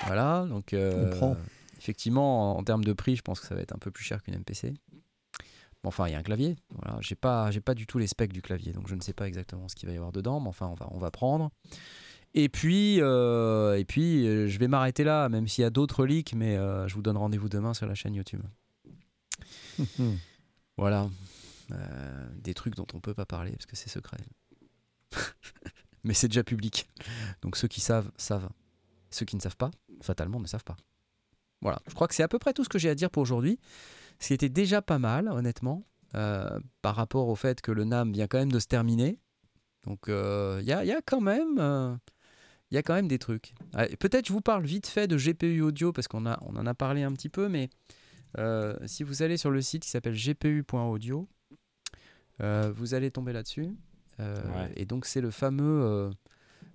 Voilà, 0.08 0.46
donc 0.50 0.74
euh, 0.74 1.12
On 1.14 1.16
prend. 1.16 1.38
Effectivement, 1.82 2.58
en, 2.58 2.64
termes 2.64 2.84
de 2.84 2.94
prix, 2.94 3.16
je 3.16 3.24
pense 3.24 3.40
que 3.40 3.48
ça 3.48 3.56
va 3.56 3.62
être 3.62 3.74
un 3.74 3.80
peu 3.80 3.92
plus 3.92 4.04
cher 4.04 4.22
qu'une 4.22 4.38
MPC. 4.38 4.74
Bon, 5.84 5.88
enfin, 5.88 6.08
il 6.08 6.12
y 6.12 6.16
a 6.16 6.20
un 6.20 6.24
clavier. 6.24 6.56
Voilà, 6.70 7.00
j'ai 7.02 7.16
pas, 7.16 7.50
j'ai 7.50 7.60
pas 7.60 7.74
du 7.74 7.88
tout 7.88 7.98
les 7.98 8.06
specs 8.06 8.32
du 8.32 8.44
clavier, 8.44 8.72
donc 8.72 8.88
je 8.88 8.94
ne 8.94 9.02
sais 9.02 9.14
pas 9.14 9.28
exactement 9.28 9.68
ce 9.68 9.76
qu'il 9.76 9.88
va 9.88 9.94
y 9.94 9.98
avoir 9.98 10.12
dedans, 10.12 10.40
mais 10.40 10.50
enfin, 10.50 10.68
on 10.68 10.76
va, 10.76 10.88
on 10.92 11.00
va 11.00 11.10
prendre. 11.10 11.50
Et 12.34 12.50
puis, 12.50 13.02
euh, 13.02 13.78
et 13.78 13.84
puis, 13.84 14.26
euh, 14.28 14.48
je 14.48 14.58
vais 14.60 14.68
m'arrêter 14.68 15.04
là, 15.04 15.28
même 15.28 15.48
s'il 15.48 15.64
y 15.64 15.66
a 15.66 15.70
d'autres 15.70 16.06
leaks, 16.06 16.34
mais 16.34 16.56
euh, 16.56 16.88
je 16.88 16.96
vous 16.96 17.02
donne 17.02 17.18
rendez-vous 17.18 17.50
demain 17.50 17.74
sur 17.74 17.88
la 17.88 17.96
chaîne 17.96 18.14
YouTube. 18.14 18.42
Voilà. 20.78 21.10
Des 22.38 22.56
trucs 22.56 22.76
dont 22.76 22.88
on 22.94 23.00
peut 23.00 23.14
pas 23.14 23.26
parler 23.26 23.52
parce 23.52 23.68
que 23.68 23.76
c'est 23.76 23.90
secret. 23.90 24.18
Mais 26.04 26.16
c'est 26.16 26.28
déjà 26.28 26.44
public. 26.44 26.90
Donc 27.44 27.56
ceux 27.56 27.68
qui 27.68 27.82
savent, 27.82 28.10
savent. 28.18 28.50
Ceux 29.12 29.26
qui 29.26 29.36
ne 29.36 29.42
savent 29.42 29.58
pas, 29.58 29.70
fatalement, 30.02 30.40
ne 30.40 30.48
savent 30.48 30.64
pas. 30.64 30.78
Voilà. 31.62 31.80
Je 31.88 31.94
crois 31.94 32.08
que 32.08 32.16
c'est 32.16 32.24
à 32.24 32.28
peu 32.28 32.40
près 32.40 32.54
tout 32.54 32.64
ce 32.64 32.70
que 32.70 32.80
j'ai 32.80 32.90
à 32.90 32.96
dire 32.96 33.10
pour 33.12 33.22
aujourd'hui. 33.22 33.60
Ce 34.20 34.28
qui 34.28 34.34
était 34.34 34.50
déjà 34.50 34.82
pas 34.82 35.00
mal, 35.00 35.28
honnêtement, 35.30 35.84
euh, 36.16 36.60
par 36.82 36.96
rapport 36.96 37.28
au 37.28 37.36
fait 37.36 37.62
que 37.62 37.72
le 37.72 37.84
NAM 37.86 38.12
vient 38.12 38.28
quand 38.28 38.38
même 38.40 38.52
de 38.52 38.60
se 38.60 38.68
terminer. 38.68 39.20
Donc 39.84 40.10
euh, 40.10 40.60
il 40.62 40.68
y, 40.68 40.74
a, 40.74 40.84
il 40.84 40.88
y 40.88 40.92
a 40.92 41.02
quand 41.02 41.22
même. 41.22 41.58
euh, 41.60 41.96
il 42.70 42.76
y 42.76 42.78
a 42.78 42.84
quand 42.84 42.94
même 42.94 43.08
des 43.08 43.20
trucs. 43.20 43.54
Allez, 43.74 43.98
Peut-être 43.98 44.28
je 44.28 44.32
vous 44.34 44.40
parle 44.42 44.64
vite 44.66 44.88
fait 44.88 45.08
de 45.08 45.18
GPU 45.18 45.62
audio 45.62 45.92
parce 45.92 46.08
qu'on 46.08 46.26
a, 46.26 46.40
on 46.44 46.56
en 46.56 46.66
a 46.66 46.74
parlé 46.74 47.04
un 47.04 47.12
petit 47.12 47.30
peu, 47.30 47.50
mais 47.50 47.70
si 48.86 49.04
vous 49.04 49.24
allez 49.24 49.36
sur 49.36 49.52
le 49.52 49.62
site 49.62 49.84
qui 49.84 49.90
s'appelle 49.90 50.16
gpu.audio, 50.16 51.28
vous 52.40 52.94
allez 52.94 53.12
tomber 53.12 53.34
là-dessus. 53.34 53.76
Ouais. 54.20 54.72
Et 54.78 54.86
donc, 54.86 55.06
c'est 55.06 55.20
le 55.20 55.32
fameux 55.32 56.12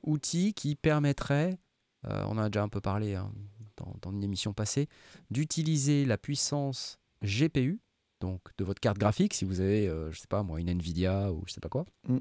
outil 0.03 0.53
qui 0.53 0.75
permettrait, 0.75 1.59
on 2.05 2.37
en 2.37 2.39
a 2.39 2.51
déjà 2.51 2.63
un 2.63 2.69
peu 2.69 2.81
parlé 2.83 3.15
hein, 3.15 3.33
dans, 3.77 3.95
dans 4.03 4.11
une 4.13 4.23
émission 4.25 4.53
passée, 4.53 4.89
d'utiliser 5.31 6.05
la 6.05 6.19
puissance 6.19 6.99
GPU, 7.23 7.81
donc 8.21 8.41
de 8.59 8.65
votre 8.65 8.81
carte 8.81 8.99
graphique, 8.99 9.35
si 9.35 9.45
vous 9.45 9.61
avez, 9.61 9.89
euh, 9.89 10.11
je 10.13 10.19
sais 10.21 10.27
pas 10.29 10.43
moi, 10.43 10.61
une 10.61 10.69
Nvidia 10.69 11.33
ou 11.33 11.43
je 11.47 11.53
sais 11.53 11.61
pas 11.61 11.69
quoi, 11.69 11.85
Mm. 12.09 12.19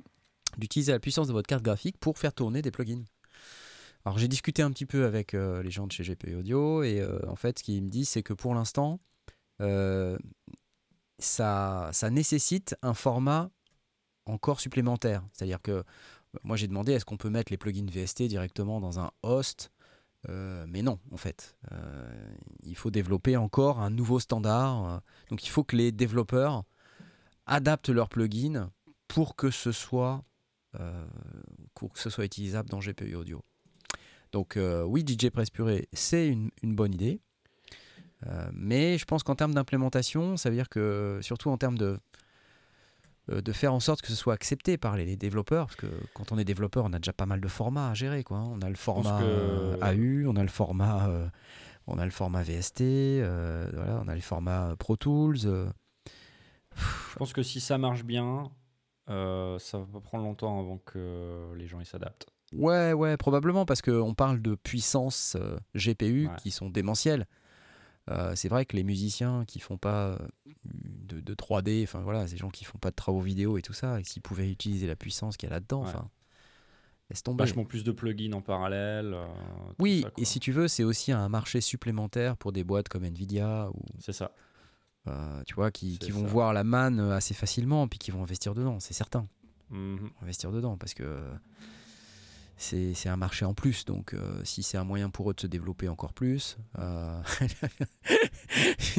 d'utiliser 0.57 0.91
la 0.91 0.99
puissance 0.99 1.27
de 1.27 1.34
votre 1.34 1.48
carte 1.48 1.64
graphique 1.64 1.98
pour 1.98 2.18
faire 2.18 2.34
tourner 2.34 2.61
des 2.61 2.72
plugins. 2.72 3.03
Alors 4.06 4.18
j'ai 4.19 4.27
discuté 4.27 4.61
un 4.61 4.72
petit 4.72 4.86
peu 4.86 5.06
avec 5.06 5.34
euh, 5.34 5.64
les 5.64 5.72
gens 5.72 5.88
de 5.88 5.91
chez 5.91 6.03
GPU 6.03 6.36
Audio 6.36 6.84
et 6.84 6.99
euh, 7.02 7.19
en 7.27 7.36
fait 7.36 7.57
ce 7.60 7.64
qu'ils 7.64 7.82
me 7.84 7.90
disent 7.90 8.10
c'est 8.10 8.22
que 8.22 8.34
pour 8.34 8.53
l'instant 8.53 8.99
euh, 9.61 10.18
ça, 11.18 11.90
ça 11.91 12.10
nécessite 12.10 12.76
un 12.82 12.94
format 12.94 13.49
encore 14.26 14.60
supplémentaire. 14.60 15.23
C'est-à-dire 15.34 15.61
que 15.61 15.84
moi 16.44 16.56
j'ai 16.57 16.68
demandé 16.68 16.91
est-ce 16.91 17.06
qu'on 17.06 17.18
peut 17.18 17.30
mettre 17.30 17.52
les 17.52 17.57
plugins 17.57 17.86
VST 17.90 18.23
directement 18.23 18.80
dans 18.80 18.99
un 18.99 19.11
host 19.23 19.72
Euh, 20.30 20.65
mais 20.68 20.81
non, 20.81 20.99
en 21.11 21.18
fait. 21.18 21.57
Euh, 21.72 22.35
il 22.64 22.76
faut 22.76 22.91
développer 22.91 23.38
encore 23.38 23.80
un 23.80 23.89
nouveau 23.89 24.19
standard. 24.19 24.85
euh, 24.85 24.97
donc 25.30 25.45
il 25.45 25.49
faut 25.49 25.64
que 25.64 25.76
les 25.76 25.91
développeurs 25.91 26.64
adaptent 27.45 27.89
leurs 27.89 28.10
plugins 28.10 28.72
pour 29.07 29.35
que 29.35 29.52
ce 29.52 29.72
soit, 29.72 30.23
pour 31.73 31.93
que 31.93 31.99
ce 31.99 32.10
soit 32.10 32.26
utilisable 32.26 32.69
dans 32.69 32.80
GPU 32.80 33.15
Audio. 33.15 33.43
Donc 34.31 34.57
oui, 34.57 35.06
DJ 35.07 35.30
Press 35.30 35.49
Purée, 35.49 35.88
c'est 35.93 36.27
une, 36.27 36.52
bonne 36.64 36.93
idée. 36.93 37.22
Mais 38.52 38.97
je 38.97 39.06
pense 39.06 39.22
qu'en 39.22 39.35
termes 39.35 39.53
d'implémentation, 39.53 40.38
ça 40.38 40.49
veut 40.49 40.56
dire 40.56 40.69
que, 40.69 41.19
surtout 41.22 41.49
en 41.52 41.57
termes 41.57 41.77
de, 41.77 41.99
de 43.30 43.52
faire 43.52 43.73
en 43.73 43.80
sorte 43.80 44.02
que 44.02 44.07
ce 44.10 44.15
soit 44.15 44.34
accepté 44.34 44.77
par 44.77 44.95
les, 44.97 45.06
les 45.06 45.15
développeurs, 45.18 45.65
parce 45.68 45.77
que 45.77 45.88
quand 46.14 46.31
on 46.31 46.38
est 46.38 46.45
développeur, 46.45 46.85
on 46.85 46.93
a 46.93 46.99
déjà 46.99 47.14
pas 47.14 47.26
mal 47.26 47.41
de 47.41 47.47
formats 47.47 47.89
à 47.89 47.93
gérer. 47.93 48.23
Quoi. 48.23 48.38
hein. 48.38 48.49
On 48.53 48.61
a 48.61 48.69
le 48.69 48.76
format 48.76 49.19
que- 49.19 49.26
euh, 49.26 49.77
AU, 49.81 50.30
on 50.30 50.35
a 50.35 50.41
le 50.43 50.47
format, 50.49 51.07
euh, 51.10 51.27
on 51.88 51.97
a 51.97 52.06
le 52.06 52.11
format 52.11 52.43
VST, 52.43 52.81
euh, 52.81 53.68
voilà, 53.73 54.02
on 54.03 54.07
a 54.07 54.15
le 54.15 54.22
format 54.22 54.76
Pro 54.77 54.95
Tools. 54.95 55.38
euh. 55.45 55.69
Je 57.11 57.15
pense 57.18 57.34
que 57.34 57.41
si 57.43 57.60
ça 57.61 57.77
marche 57.77 58.03
bien, 58.03 58.52
euh, 59.10 59.57
ça 59.60 59.77
va 59.80 59.85
pas 59.85 59.99
prendre 60.02 60.23
longtemps 60.26 60.60
avant 60.60 60.77
que 60.80 61.53
les 61.56 61.68
gens 61.68 61.84
s'adaptent. 61.85 62.27
Ouais, 62.53 62.93
ouais, 62.93 63.18
probablement, 63.18 63.65
parce 63.65 63.81
qu'on 63.81 64.14
parle 64.14 64.41
de 64.41 64.56
puissance 64.56 65.35
euh, 65.39 65.57
GPU 65.73 66.27
Ouais. 66.27 66.35
qui 66.38 66.52
sont 66.52 66.69
démentielles. 66.69 67.26
Euh, 68.11 68.34
c'est 68.35 68.49
vrai 68.49 68.65
que 68.65 68.76
les 68.76 68.84
musiciens 68.84 69.45
qui 69.47 69.60
font 69.60 69.77
pas 69.77 70.10
euh, 70.10 70.18
de, 71.15 71.21
de 71.21 71.33
3D, 71.33 71.83
enfin 71.83 72.01
voilà, 72.01 72.27
ces 72.27 72.37
gens 72.37 72.49
qui 72.49 72.65
font 72.65 72.77
pas 72.77 72.91
de 72.91 72.95
travaux 72.95 73.19
vidéo 73.21 73.57
et 73.57 73.61
tout 73.61 73.73
ça, 73.73 73.99
et 73.99 74.03
s'ils 74.03 74.21
pouvaient 74.21 74.49
utiliser 74.49 74.87
la 74.87 74.95
puissance 74.95 75.37
qu'il 75.37 75.47
y 75.49 75.51
a 75.51 75.55
là-dedans, 75.55 75.81
Ouais. 75.83 75.89
enfin, 75.89 76.09
laisse 77.09 77.23
tomber. 77.23 77.43
Vachement 77.43 77.65
plus 77.65 77.83
de 77.83 77.91
plugins 77.91 78.33
en 78.33 78.41
parallèle. 78.41 79.13
euh, 79.13 79.27
Oui, 79.79 80.01
ça, 80.03 80.11
et 80.17 80.25
si 80.25 80.39
tu 80.39 80.51
veux, 80.51 80.67
c'est 80.67 80.83
aussi 80.83 81.11
un 81.11 81.29
marché 81.29 81.61
supplémentaire 81.61 82.35
pour 82.37 82.51
des 82.51 82.63
boîtes 82.63 82.89
comme 82.89 83.03
Nvidia 83.05 83.69
ou 83.73 83.81
C'est 83.99 84.13
ça. 84.13 84.31
euh, 85.07 85.41
tu 85.45 85.53
vois 85.55 85.71
qui, 85.71 85.97
qui 85.99 86.11
vont 86.11 86.21
ça. 86.25 86.27
voir 86.31 86.53
la 86.53 86.63
manne 86.63 86.99
assez 86.99 87.33
facilement, 87.33 87.87
puis 87.87 87.99
qui 87.99 88.11
vont 88.11 88.23
investir 88.23 88.53
dedans, 88.55 88.79
c'est 88.79 88.93
certain. 88.93 89.27
Mhm. 89.71 90.11
investir 90.21 90.51
dedans 90.51 90.77
parce 90.77 90.93
que 90.93 91.03
c'est 92.57 93.10
un 93.10 93.18
marché 93.18 93.45
en 93.45 93.53
plus. 93.53 93.86
Donc, 93.86 94.14
euh, 94.14 94.41
si 94.44 94.64
c'est 94.64 94.77
un 94.77 94.84
moyen 94.84 95.10
pour 95.10 95.30
eux 95.30 95.34
de 95.34 95.40
se 95.41 95.48
développer 95.48 95.88
encore 95.90 96.14
plus. 96.14 96.57
euh, 96.80 97.22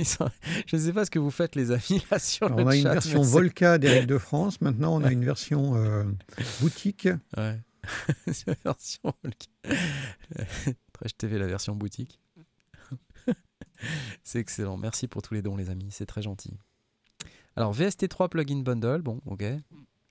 sont- 0.04 0.30
Je 0.66 0.76
ne 0.76 0.80
sais 0.80 0.92
pas 0.92 1.04
ce 1.04 1.10
que 1.10 1.18
vous 1.18 1.30
faites, 1.30 1.54
les 1.56 1.70
amis, 1.70 2.04
là 2.10 2.18
sur 2.18 2.46
Alors, 2.46 2.58
le 2.58 2.64
on 2.64 2.68
a 2.68 2.76
une 2.76 2.82
version 2.84 3.22
Volca 3.22 3.78
d'Eric 3.78 4.06
de 4.08 4.18
France. 4.18 4.60
Maintenant, 4.60 4.94
on 4.94 5.04
a 5.04 5.10
une 5.12 5.24
version 5.24 5.74
euh, 5.76 6.04
boutique. 6.60 7.08
Ouais. 7.36 7.60
La 8.46 8.54
version. 8.64 9.12
Trash 10.92 11.16
TV, 11.16 11.38
la 11.38 11.46
version 11.46 11.76
boutique. 11.76 12.20
c'est 14.24 14.40
excellent. 14.40 14.76
Merci 14.76 15.06
pour 15.06 15.22
tous 15.22 15.34
les 15.34 15.42
dons, 15.42 15.56
les 15.56 15.70
amis. 15.70 15.88
C'est 15.90 16.06
très 16.06 16.22
gentil. 16.22 16.54
Alors, 17.54 17.72
VST3 17.74 18.28
Plugin 18.28 18.62
Bundle. 18.62 19.02
Bon, 19.02 19.20
ok. 19.26 19.44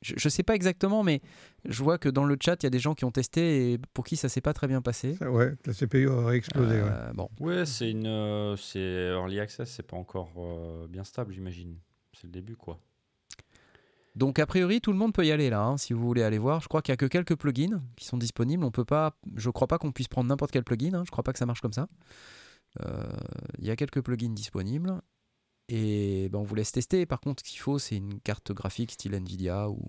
Je, 0.06 0.14
je 0.18 0.30
sais 0.30 0.44
pas 0.44 0.54
exactement, 0.54 1.02
mais 1.04 1.22
je 1.66 1.82
vois 1.84 1.98
que 1.98 2.10
dans 2.10 2.26
le 2.26 2.38
chat, 2.40 2.62
il 2.62 2.66
y 2.66 2.68
a 2.68 2.70
des 2.70 2.78
gens 2.80 2.94
qui 2.94 3.06
ont 3.06 3.12
testé 3.12 3.72
et 3.74 3.80
pour 3.94 4.04
qui 4.06 4.18
ça 4.18 4.30
s'est 4.30 4.42
pas 4.42 4.54
très 4.54 4.68
bien 4.68 4.82
passé. 4.82 5.16
Ça, 5.16 5.32
ouais, 5.32 5.56
la 5.66 5.74
CPU 5.74 6.08
aurait 6.08 6.38
explosé. 6.38 6.76
ouais. 6.82 6.88
Euh, 6.92 7.14
Bon, 7.14 7.30
Ouais, 7.40 7.66
c'est 7.66 7.90
une, 7.90 8.06
euh, 8.06 8.56
c'est 8.56 8.80
early 9.14 9.40
access, 9.40 9.72
c'est 9.72 9.88
pas 9.88 9.98
encore 9.98 10.32
euh, 10.38 10.88
bien 10.88 11.04
stable, 11.04 11.34
j'imagine. 11.34 11.76
C'est 12.14 12.26
le 12.26 12.32
début, 12.32 12.56
quoi. 12.56 12.80
Donc 14.16 14.40
a 14.40 14.46
priori 14.46 14.80
tout 14.80 14.94
le 14.94 14.98
monde 14.98 15.12
peut 15.12 15.26
y 15.26 15.32
aller 15.32 15.50
là, 15.50 15.62
hein, 15.66 15.78
si 15.78 15.92
vous 15.92 16.00
voulez 16.06 16.24
aller 16.24 16.38
voir. 16.38 16.62
Je 16.62 16.68
crois 16.70 16.82
qu'il 16.82 16.92
y 16.92 16.94
a 16.94 16.98
que 16.98 17.06
quelques 17.06 17.36
plugins 17.36 17.82
qui 17.98 18.06
sont 18.06 18.18
disponibles. 18.18 18.64
On 18.64 18.72
peut 18.72 18.86
pas, 18.86 19.18
je 19.36 19.50
crois 19.50 19.68
pas 19.68 19.78
qu'on 19.78 19.92
puisse 19.92 20.08
prendre 20.08 20.30
n'importe 20.30 20.52
quel 20.52 20.64
plugin. 20.64 20.94
hein, 20.94 21.04
Je 21.06 21.12
crois 21.12 21.24
pas 21.24 21.34
que 21.34 21.40
ça 21.40 21.46
marche 21.46 21.60
comme 21.62 21.74
ça. 21.74 21.88
Euh, 22.82 23.04
Il 23.60 23.66
y 23.66 23.72
a 23.72 23.76
quelques 23.76 24.02
plugins 24.02 24.30
disponibles 24.34 25.02
et 25.68 26.30
ben, 26.30 26.40
on 26.40 26.44
vous 26.44 26.56
laisse 26.56 26.72
tester. 26.72 27.06
Par 27.06 27.20
contre, 27.20 27.44
ce 27.46 27.50
qu'il 27.52 27.60
faut, 27.60 27.80
c'est 27.80 27.98
une 27.98 28.20
carte 28.22 28.52
graphique 28.52 28.92
style 28.92 29.14
Nvidia 29.16 29.70
ou 29.70 29.80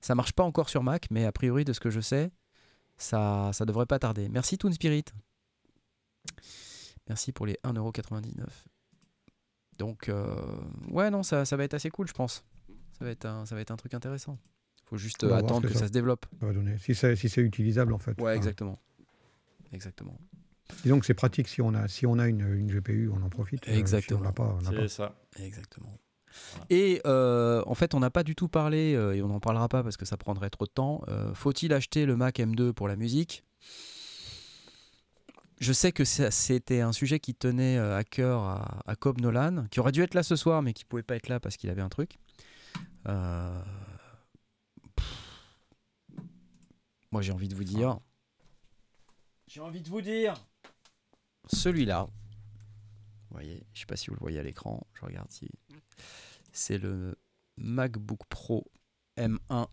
ça 0.00 0.14
marche 0.14 0.32
pas 0.32 0.44
encore 0.44 0.68
sur 0.68 0.82
Mac, 0.82 1.06
mais 1.10 1.24
a 1.24 1.32
priori 1.32 1.64
de 1.64 1.72
ce 1.72 1.80
que 1.80 1.90
je 1.90 2.00
sais, 2.00 2.30
ça, 2.96 3.50
ça 3.52 3.64
devrait 3.64 3.86
pas 3.86 3.98
tarder. 3.98 4.28
Merci 4.28 4.58
Toon 4.58 4.72
Spirit. 4.72 5.04
Merci 7.08 7.32
pour 7.32 7.46
les 7.46 7.58
1,99€. 7.64 8.46
Donc 9.78 10.08
euh, 10.08 10.36
ouais 10.90 11.10
non, 11.10 11.22
ça, 11.22 11.44
ça 11.44 11.56
va 11.56 11.64
être 11.64 11.74
assez 11.74 11.90
cool, 11.90 12.06
je 12.06 12.12
pense. 12.12 12.44
Ça 12.98 13.04
va 13.04 13.10
être 13.10 13.24
un, 13.24 13.44
ça 13.44 13.54
va 13.54 13.60
être 13.60 13.72
un 13.72 13.76
truc 13.76 13.92
intéressant. 13.94 14.38
Faut 14.84 14.96
juste 14.96 15.24
attendre 15.24 15.62
que 15.62 15.68
que 15.68 15.72
ça 15.72 15.80
ça- 15.80 15.86
se 15.88 15.92
développe. 15.92 16.26
Si 16.78 16.94
c'est 16.94 17.16
si 17.16 17.28
c'est 17.28 17.40
utilisable, 17.40 17.92
en 17.92 17.98
fait. 17.98 18.20
Ouais, 18.20 18.36
exactement. 18.36 18.78
Exactement. 19.72 20.16
Disons 20.82 20.98
que 21.00 21.06
c'est 21.06 21.14
pratique 21.14 21.48
si 21.48 21.60
on 21.62 21.74
a, 21.74 21.88
si 21.88 22.06
on 22.06 22.18
a 22.18 22.26
une, 22.26 22.40
une 22.40 22.70
GPU, 22.70 23.10
on 23.12 23.22
en 23.22 23.28
profite. 23.28 23.68
Euh, 23.68 23.72
Exactement. 23.76 24.18
si 24.20 24.22
on 24.22 24.24
l'a 24.26 24.32
pas, 24.32 24.56
on 24.58 24.62
n'a 24.62 24.70
C'est 24.70 24.76
pas. 24.76 24.88
ça. 24.88 25.14
Exactement. 25.38 25.98
Voilà. 26.52 26.66
Et 26.70 27.00
euh, 27.06 27.62
en 27.66 27.74
fait, 27.74 27.94
on 27.94 28.00
n'a 28.00 28.10
pas 28.10 28.24
du 28.24 28.34
tout 28.34 28.48
parlé, 28.48 28.94
euh, 28.94 29.14
et 29.14 29.22
on 29.22 29.28
n'en 29.28 29.40
parlera 29.40 29.68
pas 29.68 29.82
parce 29.82 29.96
que 29.96 30.04
ça 30.04 30.16
prendrait 30.16 30.50
trop 30.50 30.64
de 30.66 30.70
temps. 30.70 31.02
Euh, 31.08 31.32
Faut-il 31.34 31.72
acheter 31.72 32.06
le 32.06 32.16
Mac 32.16 32.38
M2 32.40 32.72
pour 32.72 32.88
la 32.88 32.96
musique? 32.96 33.44
Je 35.60 35.72
sais 35.72 35.92
que 35.92 36.04
ça- 36.04 36.30
c'était 36.32 36.80
un 36.80 36.92
sujet 36.92 37.20
qui 37.20 37.34
tenait 37.34 37.78
euh, 37.78 37.96
à 37.96 38.02
cœur 38.02 38.42
à, 38.42 38.80
à 38.86 38.96
Cobb 38.96 39.20
Nolan, 39.20 39.66
qui 39.70 39.78
aurait 39.80 39.92
dû 39.92 40.02
être 40.02 40.14
là 40.14 40.22
ce 40.24 40.34
soir, 40.34 40.60
mais 40.62 40.72
qui 40.72 40.84
pouvait 40.84 41.02
pas 41.04 41.14
être 41.16 41.28
là 41.28 41.38
parce 41.40 41.56
qu'il 41.56 41.70
avait 41.70 41.82
un 41.82 41.88
truc. 41.88 42.18
Euh. 43.06 43.62
Moi, 47.12 47.22
j'ai 47.22 47.32
envie 47.32 47.48
de 47.48 47.54
vous 47.54 47.64
dire. 47.64 47.98
J'ai 49.46 49.60
envie 49.60 49.82
de 49.82 49.88
vous 49.88 50.00
dire. 50.00 50.34
Celui-là. 51.52 52.08
Vous 53.30 53.36
voyez, 53.40 53.66
je 53.74 53.80
sais 53.80 53.86
pas 53.86 53.96
si 53.96 54.08
vous 54.08 54.14
le 54.14 54.20
voyez 54.20 54.38
à 54.38 54.42
l'écran. 54.42 54.86
Je 54.94 55.04
regarde 55.04 55.30
si. 55.30 55.48
C'est 56.52 56.78
le 56.78 57.16
MacBook 57.56 58.20
Pro 58.28 58.64
M1 59.16 59.66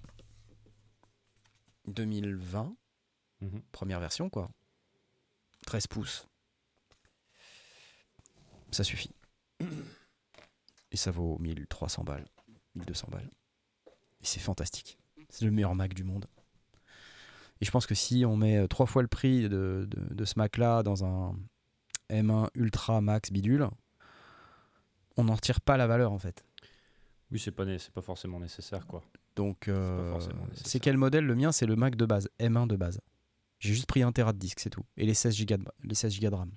2020. 1.88 2.76
Mhm. 3.42 3.62
Première 3.72 4.00
version, 4.00 4.30
quoi. 4.30 4.50
13 5.66 5.88
pouces. 5.88 6.28
Ça 8.72 8.84
suffit. 8.84 9.12
Et 10.92 10.98
ça 10.98 11.12
vaut 11.12 11.38
1300 11.40 12.04
balles. 12.04 12.26
1200 12.76 13.08
balles. 13.12 13.30
Et 14.22 14.26
c'est 14.26 14.40
fantastique. 14.40 14.98
C'est 15.30 15.46
le 15.46 15.52
meilleur 15.52 15.76
Mac 15.76 15.94
du 15.94 16.04
monde. 16.04 16.26
Et 17.60 17.66
je 17.66 17.72
pense 17.72 17.86
que 17.86 17.96
si 17.96 18.26
on 18.26 18.36
met 18.38 18.68
trois 18.68 18.86
fois 18.88 19.02
le 19.02 19.08
prix 19.08 19.44
de, 19.44 19.88
de- 19.90 20.14
de 20.14 20.26
ce 20.26 20.34
Mac-là 20.38 20.82
dans 20.84 21.06
un 21.06 21.36
M1 22.12 22.50
Ultra 22.56 23.02
Max 23.02 23.32
bidule, 23.32 23.68
on 25.18 25.24
n'en 25.24 25.36
retire 25.36 25.62
pas 25.62 25.78
la 25.78 25.88
valeur 25.88 26.12
en 26.12 26.20
fait. 26.20 26.44
Oui, 27.32 27.40
c'est 27.40 27.52
pas, 27.52 27.66
pas 27.94 28.02
forcément 28.02 28.40
nécessaire, 28.40 28.86
quoi. 28.86 29.02
Donc, 29.36 29.70
euh, 29.70 30.20
c'est 30.54 30.80
quel 30.80 30.98
modèle? 30.98 31.26
Le 31.26 31.36
mien, 31.36 31.52
c'est 31.52 31.66
le 31.66 31.78
Mac 31.78 31.96
de 31.96 32.06
base, 32.06 32.30
M1 32.40 32.68
de 32.68 32.76
base. 32.76 33.00
J'ai 33.60 33.74
juste 33.74 33.86
pris 33.86 34.04
un 34.04 34.12
Tera 34.12 34.34
de 34.34 34.38
disque, 34.38 34.60
c'est 34.60 34.70
tout. 34.70 34.84
Et 34.98 35.06
les 35.06 35.14
16 35.14 35.46
Go 35.46 35.56
de, 35.58 35.64
les 35.84 35.96
16 35.96 36.20
Go 36.20 36.30
de 36.30 36.36
RAM. 36.36 36.52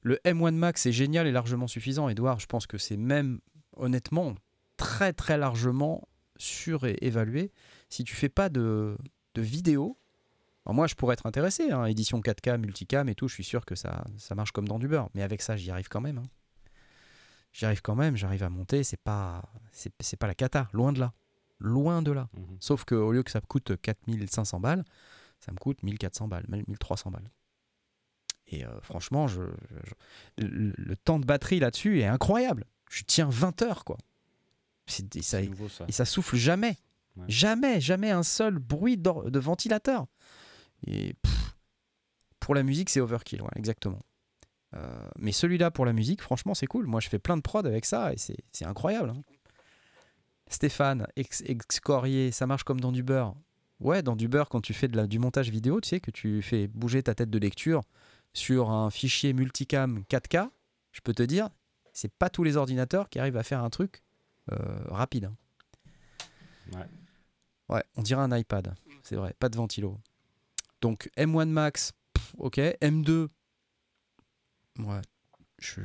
Le 0.00 0.18
M1 0.24 0.54
Max 0.54 0.86
est 0.86 0.92
génial 0.92 1.26
et 1.26 1.32
largement 1.32 1.66
suffisant. 1.66 2.08
Edouard, 2.08 2.40
je 2.40 2.46
pense 2.46 2.66
que 2.66 2.78
c'est 2.78 2.96
même, 2.96 3.40
honnêtement, 3.76 4.34
très 4.76 5.12
très 5.12 5.36
largement 5.36 6.08
surévalué. 6.38 7.52
Si 7.88 8.04
tu 8.04 8.14
fais 8.14 8.28
pas 8.28 8.48
de, 8.48 8.96
de 9.34 9.42
vidéo, 9.42 9.98
alors 10.64 10.74
moi 10.74 10.86
je 10.86 10.94
pourrais 10.94 11.14
être 11.14 11.26
intéressé, 11.26 11.70
hein, 11.70 11.84
édition 11.86 12.20
4K, 12.20 12.56
multicam 12.58 13.08
et 13.08 13.14
tout, 13.14 13.28
je 13.28 13.34
suis 13.34 13.44
sûr 13.44 13.64
que 13.64 13.74
ça, 13.74 14.04
ça 14.18 14.34
marche 14.34 14.52
comme 14.52 14.68
dans 14.68 14.78
du 14.78 14.88
beurre. 14.88 15.08
Mais 15.14 15.22
avec 15.22 15.42
ça, 15.42 15.56
j'y 15.56 15.70
arrive 15.70 15.88
quand 15.88 16.00
même. 16.00 16.18
hein. 16.18 16.22
J'y 17.52 17.64
arrive 17.66 17.82
quand 17.82 17.94
même, 17.96 18.16
j'arrive 18.16 18.42
à 18.44 18.48
monter, 18.48 18.82
c'est 18.82 18.96
pas, 19.00 19.42
c'est, 19.72 20.16
pas 20.16 20.26
la 20.26 20.34
cata, 20.34 20.68
loin 20.72 20.92
de 20.92 21.00
là. 21.00 21.12
Loin 21.58 22.00
de 22.02 22.10
là. 22.12 22.28
Mhm. 22.34 22.56
Sauf 22.60 22.84
qu'au 22.84 23.12
lieu 23.12 23.22
que 23.22 23.30
ça 23.30 23.40
me 23.40 23.46
coûte 23.46 23.76
4500 23.80 24.58
balles, 24.60 24.84
ça 25.38 25.52
me 25.52 25.58
coûte 25.58 25.82
1400 25.82 26.28
balles, 26.28 26.44
même 26.48 26.64
1300 26.66 27.10
balles. 27.10 27.30
Et 28.46 28.64
euh, 28.64 28.80
franchement, 28.82 29.28
je, 29.28 29.42
je- 30.38 30.44
le, 30.46 30.72
le 30.76 30.96
temps 30.96 31.18
de 31.18 31.26
batterie 31.26 31.60
là-dessus 31.60 32.00
est 32.00 32.06
incroyable. 32.06 32.64
Je 32.90 33.02
tiens 33.06 33.28
20 33.30 33.62
heures, 33.62 33.84
quoi. 33.84 33.98
Et 34.88 35.22
ça, 35.22 35.38
C'est 35.40 35.46
nouveau, 35.48 35.68
ça. 35.68 35.84
et 35.88 35.92
ça 35.92 36.04
souffle 36.04 36.36
jamais. 36.36 36.76
Ouais. 37.16 37.24
Jamais, 37.28 37.80
jamais 37.80 38.10
un 38.10 38.22
seul 38.22 38.58
bruit 38.58 38.96
de 38.98 39.38
ventilateur. 39.38 40.06
Et 40.86 41.14
pff, 41.14 41.56
pour 42.40 42.54
la 42.54 42.62
musique, 42.62 42.90
c'est 42.90 43.00
overkill, 43.00 43.42
ouais, 43.42 43.48
exactement. 43.56 44.00
Euh, 44.74 45.08
mais 45.18 45.32
celui-là, 45.32 45.70
pour 45.70 45.84
la 45.84 45.92
musique, 45.92 46.22
franchement, 46.22 46.54
c'est 46.54 46.66
cool. 46.66 46.86
Moi, 46.86 47.00
je 47.00 47.08
fais 47.08 47.18
plein 47.18 47.36
de 47.36 47.42
prod 47.42 47.66
avec 47.66 47.84
ça 47.84 48.12
et 48.12 48.16
c'est 48.16 48.64
incroyable. 48.64 49.10
hein. 49.10 49.22
Stéphane, 50.48 51.06
ex 51.16 51.42
excorier, 51.46 52.30
ça 52.30 52.46
marche 52.46 52.64
comme 52.64 52.80
dans 52.80 52.92
du 52.92 53.02
beurre. 53.02 53.34
Ouais, 53.80 54.02
dans 54.02 54.16
du 54.16 54.28
beurre, 54.28 54.48
quand 54.48 54.60
tu 54.60 54.74
fais 54.74 54.86
de 54.88 54.96
la- 54.96 55.06
du 55.06 55.18
montage 55.18 55.50
vidéo, 55.50 55.80
tu 55.80 55.88
sais, 55.88 56.00
que 56.00 56.10
tu 56.10 56.42
fais 56.42 56.68
bouger 56.68 57.02
ta 57.02 57.14
tête 57.14 57.30
de 57.30 57.38
lecture 57.38 57.82
sur 58.34 58.70
un 58.70 58.90
fichier 58.90 59.32
multicam 59.32 60.04
4K, 60.08 60.50
je 60.92 61.00
peux 61.00 61.14
te 61.14 61.22
dire, 61.22 61.48
c'est 61.92 62.12
pas 62.12 62.28
tous 62.30 62.44
les 62.44 62.56
ordinateurs 62.56 63.08
qui 63.08 63.18
arrivent 63.18 63.36
à 63.36 63.42
faire 63.42 63.62
un 63.64 63.70
truc 63.70 64.02
euh, 64.52 64.56
rapide. 64.88 65.26
hein. 65.26 65.36
Ouais. 66.72 66.86
Ouais, 67.68 67.84
on 67.96 68.02
dirait 68.02 68.20
un 68.22 68.36
iPad, 68.36 68.74
c'est 69.02 69.16
vrai, 69.16 69.34
pas 69.38 69.48
de 69.48 69.56
ventilo. 69.56 69.98
Donc 70.82 71.08
M1 71.16 71.48
Max, 71.48 71.92
pff, 72.12 72.34
ok, 72.38 72.56
M2, 72.58 73.28
ouais, 74.80 75.00
je, 75.58 75.80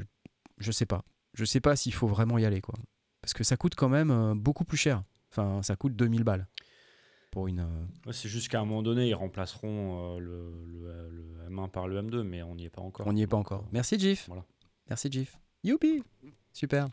je 0.58 0.72
sais 0.72 0.86
pas. 0.86 1.04
Je 1.34 1.46
sais 1.46 1.62
pas 1.62 1.76
s'il 1.76 1.94
faut 1.94 2.08
vraiment 2.08 2.38
y 2.38 2.46
aller, 2.46 2.62
quoi. 2.62 2.76
Parce 3.22 3.34
que 3.34 3.44
ça 3.44 3.58
coûte 3.58 3.76
quand 3.76 3.90
même 3.90 4.12
euh, 4.12 4.34
beaucoup 4.36 4.66
plus 4.66 4.78
cher. 4.78 5.04
Enfin, 5.32 5.62
ça 5.62 5.76
coûte 5.76 5.96
2000 5.96 6.24
balles 6.24 6.48
pour 7.32 7.48
une. 7.48 7.60
euh, 7.60 7.86
Ouais, 8.08 8.14
c'est 8.14 8.28
juste 8.30 8.48
qu'à 8.50 8.60
un 8.60 8.66
moment 8.66 8.82
donné, 8.82 9.08
ils 9.10 9.14
remplaceront 9.14 10.16
euh, 10.16 10.20
le, 10.20 10.66
le- 10.66 11.10
le 11.10 11.50
M1 11.56 11.70
par 11.70 11.88
le 11.88 12.02
M2, 12.02 12.24
mais 12.24 12.42
on 12.42 12.56
n'y 12.56 12.66
est 12.66 12.70
pas 12.70 12.82
encore. 12.82 13.06
On 13.06 13.14
n'y 13.14 13.22
est 13.22 13.28
pas 13.28 13.38
encore. 13.38 13.66
Merci, 13.72 14.00
Jif. 14.00 14.26
Voilà. 14.28 14.44
Merci 14.90 15.12
Gif. 15.12 15.38
Youpi 15.64 16.02
Super. 16.54 16.88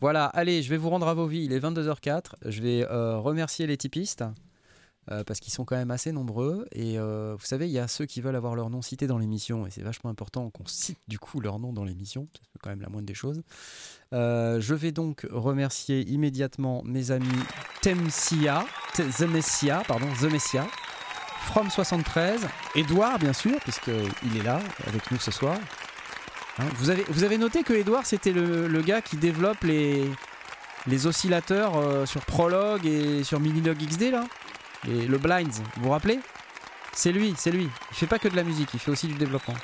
Voilà, 0.00 0.26
allez, 0.26 0.62
je 0.62 0.70
vais 0.70 0.76
vous 0.76 0.90
rendre 0.90 1.06
à 1.06 1.14
vos 1.14 1.26
vies. 1.26 1.44
Il 1.44 1.52
est 1.52 1.60
22h04. 1.60 2.34
Je 2.46 2.60
vais 2.62 2.84
euh, 2.88 3.18
remercier 3.18 3.66
les 3.66 3.76
typistes 3.76 4.24
euh, 5.10 5.24
parce 5.24 5.40
qu'ils 5.40 5.52
sont 5.52 5.64
quand 5.64 5.76
même 5.76 5.90
assez 5.90 6.12
nombreux. 6.12 6.66
Et 6.72 6.98
euh, 6.98 7.34
vous 7.38 7.46
savez, 7.46 7.66
il 7.66 7.72
y 7.72 7.78
a 7.78 7.88
ceux 7.88 8.04
qui 8.04 8.20
veulent 8.20 8.36
avoir 8.36 8.54
leur 8.54 8.68
nom 8.68 8.82
cité 8.82 9.06
dans 9.06 9.16
l'émission 9.16 9.66
et 9.66 9.70
c'est 9.70 9.82
vachement 9.82 10.10
important 10.10 10.50
qu'on 10.50 10.66
cite 10.66 10.98
du 11.08 11.18
coup 11.18 11.40
leur 11.40 11.58
nom 11.58 11.72
dans 11.72 11.84
l'émission. 11.84 12.28
C'est 12.34 12.60
quand 12.60 12.68
même 12.68 12.82
la 12.82 12.90
moindre 12.90 13.06
des 13.06 13.14
choses. 13.14 13.42
Euh, 14.12 14.60
je 14.60 14.74
vais 14.74 14.92
donc 14.92 15.26
remercier 15.30 16.06
immédiatement 16.10 16.82
mes 16.84 17.10
amis 17.10 17.26
Temsia, 17.80 18.66
The 18.96 19.22
Messia, 19.22 19.82
pardon, 19.88 20.08
The 20.20 20.30
Messia, 20.30 20.66
From73, 21.46 22.40
Edouard 22.74 23.18
bien 23.18 23.32
sûr, 23.32 23.58
puisqu'il 23.60 24.36
est 24.36 24.42
là 24.42 24.60
avec 24.86 25.10
nous 25.10 25.18
ce 25.18 25.30
soir. 25.30 25.56
Hein, 26.58 26.66
vous, 26.76 26.90
avez, 26.90 27.04
vous 27.08 27.24
avez 27.24 27.38
noté 27.38 27.62
que 27.62 27.72
Edouard 27.72 28.04
c'était 28.04 28.32
le, 28.32 28.82
gars 28.82 29.00
qui 29.00 29.16
développe 29.16 29.62
les, 29.62 30.10
oscillateurs 31.06 32.06
sur 32.06 32.26
Prolog 32.26 32.84
et 32.84 33.24
sur 33.24 33.40
Minilog 33.40 33.78
XD 33.78 34.10
là? 34.10 34.24
Et 34.86 35.06
le 35.06 35.18
Blinds, 35.18 35.62
vous 35.76 35.82
vous 35.84 35.90
rappelez? 35.90 36.20
C'est 36.92 37.12
lui, 37.12 37.34
c'est 37.36 37.50
lui. 37.50 37.68
Il 37.90 37.96
fait 37.96 38.06
pas 38.06 38.18
que 38.18 38.28
de 38.28 38.36
la 38.36 38.42
musique, 38.42 38.70
il 38.74 38.80
fait 38.80 38.90
aussi 38.90 39.06
du 39.06 39.14
développement. 39.14 39.54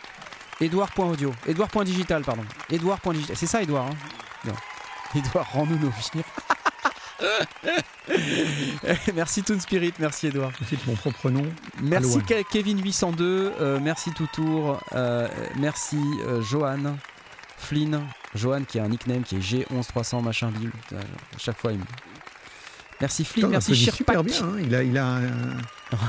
Edouard.audio, 0.61 1.35
Edouard.digital, 1.47 2.23
pardon. 2.23 2.45
Edouard.digital, 2.71 3.37
c'est 3.37 3.47
ça 3.47 3.63
Edouard 3.63 3.87
hein? 3.87 3.97
Non. 4.45 4.55
Edouard, 5.17 5.47
rends-nous 5.53 5.79
nos 5.79 5.91
vies. 5.91 6.23
merci 9.15 9.43
Toon 9.43 9.59
Spirit, 9.61 9.95
merci 9.99 10.29
Edouard. 10.29 10.53
Je 10.61 10.65
cite 10.67 10.87
mon 10.87 10.95
propre 10.95 11.31
nom. 11.31 11.45
Merci 11.83 12.15
Alouane. 12.19 12.25
Ke- 12.27 12.45
Kevin802, 12.53 13.21
euh, 13.23 13.79
merci 13.81 14.13
Toutour, 14.13 14.81
euh, 14.95 15.29
merci 15.57 15.99
euh, 16.27 16.41
Johan, 16.43 16.97
Flynn, 17.57 18.03
Johan 18.35 18.65
qui 18.65 18.79
a 18.79 18.85
un 18.85 18.89
nickname 18.89 19.23
qui 19.23 19.37
est 19.37 19.41
G11300 19.41 20.23
machin. 20.23 20.53
Putain, 20.53 20.97
À 21.01 21.39
chaque 21.39 21.59
fois 21.59 21.73
il 21.73 21.79
me... 21.79 21.85
Merci 23.01 23.25
Flynn, 23.25 23.49
merci 23.51 23.75
Shirpak. 23.75 23.97
super 23.97 24.25
bien. 24.25 24.43
hein. 24.45 24.61
Il 24.63 24.75
a, 24.75 24.83
il 24.83 24.97
a 24.99 25.07
un, 25.17 25.57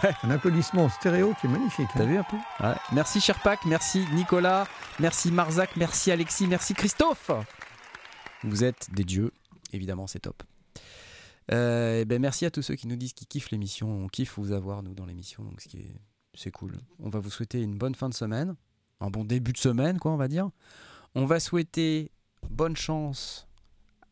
Ouais. 0.03 0.13
un 0.23 0.31
applaudissement 0.31 0.87
stéréo 0.89 1.33
qui 1.39 1.47
est 1.47 1.49
magnifique. 1.49 1.87
hein. 1.89 1.93
T'as 1.97 2.05
vu 2.05 2.17
un 2.17 2.23
peu? 2.23 2.37
Ouais. 2.63 2.75
Merci 2.93 3.19
Sherpak, 3.21 3.65
merci 3.65 4.05
Nicolas, 4.13 4.67
merci 4.99 5.31
Marzac, 5.31 5.75
merci 5.77 6.11
Alexis, 6.11 6.47
merci 6.47 6.73
Christophe. 6.73 7.31
Vous 8.43 8.63
êtes 8.63 8.87
des 8.93 9.03
dieux, 9.03 9.31
évidemment, 9.73 10.07
c'est 10.07 10.19
top. 10.19 10.43
Euh, 11.51 11.99
eh 12.01 12.05
ben 12.05 12.19
merci 12.21 12.45
à 12.45 12.51
tous 12.51 12.61
ceux 12.61 12.75
qui 12.75 12.87
nous 12.87 12.95
disent 12.95 13.13
qu'ils 13.13 13.27
kiffent 13.27 13.51
l'émission. 13.51 13.87
On 13.89 14.07
kiffe 14.07 14.37
vous 14.37 14.51
avoir, 14.51 14.81
nous, 14.83 14.93
dans 14.95 15.05
l'émission, 15.05 15.43
donc 15.43 15.61
ce 15.61 15.67
qui 15.67 15.77
est, 15.77 15.95
c'est 16.33 16.51
cool. 16.51 16.73
On 16.99 17.09
va 17.09 17.19
vous 17.19 17.29
souhaiter 17.29 17.61
une 17.61 17.77
bonne 17.77 17.93
fin 17.95 18.09
de 18.09 18.13
semaine, 18.15 18.55
un 19.01 19.09
bon 19.09 19.23
début 19.25 19.53
de 19.53 19.57
semaine, 19.57 19.99
quoi, 19.99 20.11
on 20.11 20.17
va 20.17 20.27
dire. 20.27 20.49
On 21.13 21.25
va 21.25 21.39
souhaiter 21.39 22.11
bonne 22.49 22.75
chance 22.75 23.47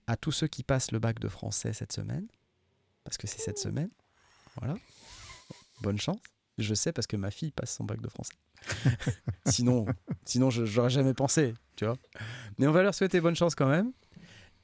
à 0.07 0.15
tous 0.17 0.31
ceux 0.31 0.47
qui 0.47 0.63
passent 0.63 0.91
le 0.91 0.99
bac 0.99 1.19
de 1.19 1.27
français 1.27 1.73
cette 1.73 1.93
semaine, 1.93 2.27
parce 3.03 3.17
que 3.17 3.27
c'est 3.27 3.39
cette 3.39 3.57
semaine. 3.59 3.89
Voilà. 4.57 4.75
Bonne 5.81 5.99
chance. 5.99 6.19
Je 6.57 6.73
sais 6.73 6.91
parce 6.93 7.07
que 7.07 7.17
ma 7.17 7.31
fille 7.31 7.51
passe 7.51 7.75
son 7.75 7.83
bac 7.83 7.99
de 7.99 8.07
français. 8.09 8.33
sinon, 9.47 9.85
sinon 10.25 10.49
je 10.49 10.65
j'aurais 10.65 10.89
jamais 10.91 11.13
pensé, 11.13 11.53
tu 11.75 11.85
vois. 11.85 11.97
Mais 12.57 12.67
on 12.67 12.71
va 12.71 12.83
leur 12.83 12.93
souhaiter 12.93 13.19
bonne 13.21 13.35
chance 13.35 13.55
quand 13.55 13.67
même. 13.67 13.91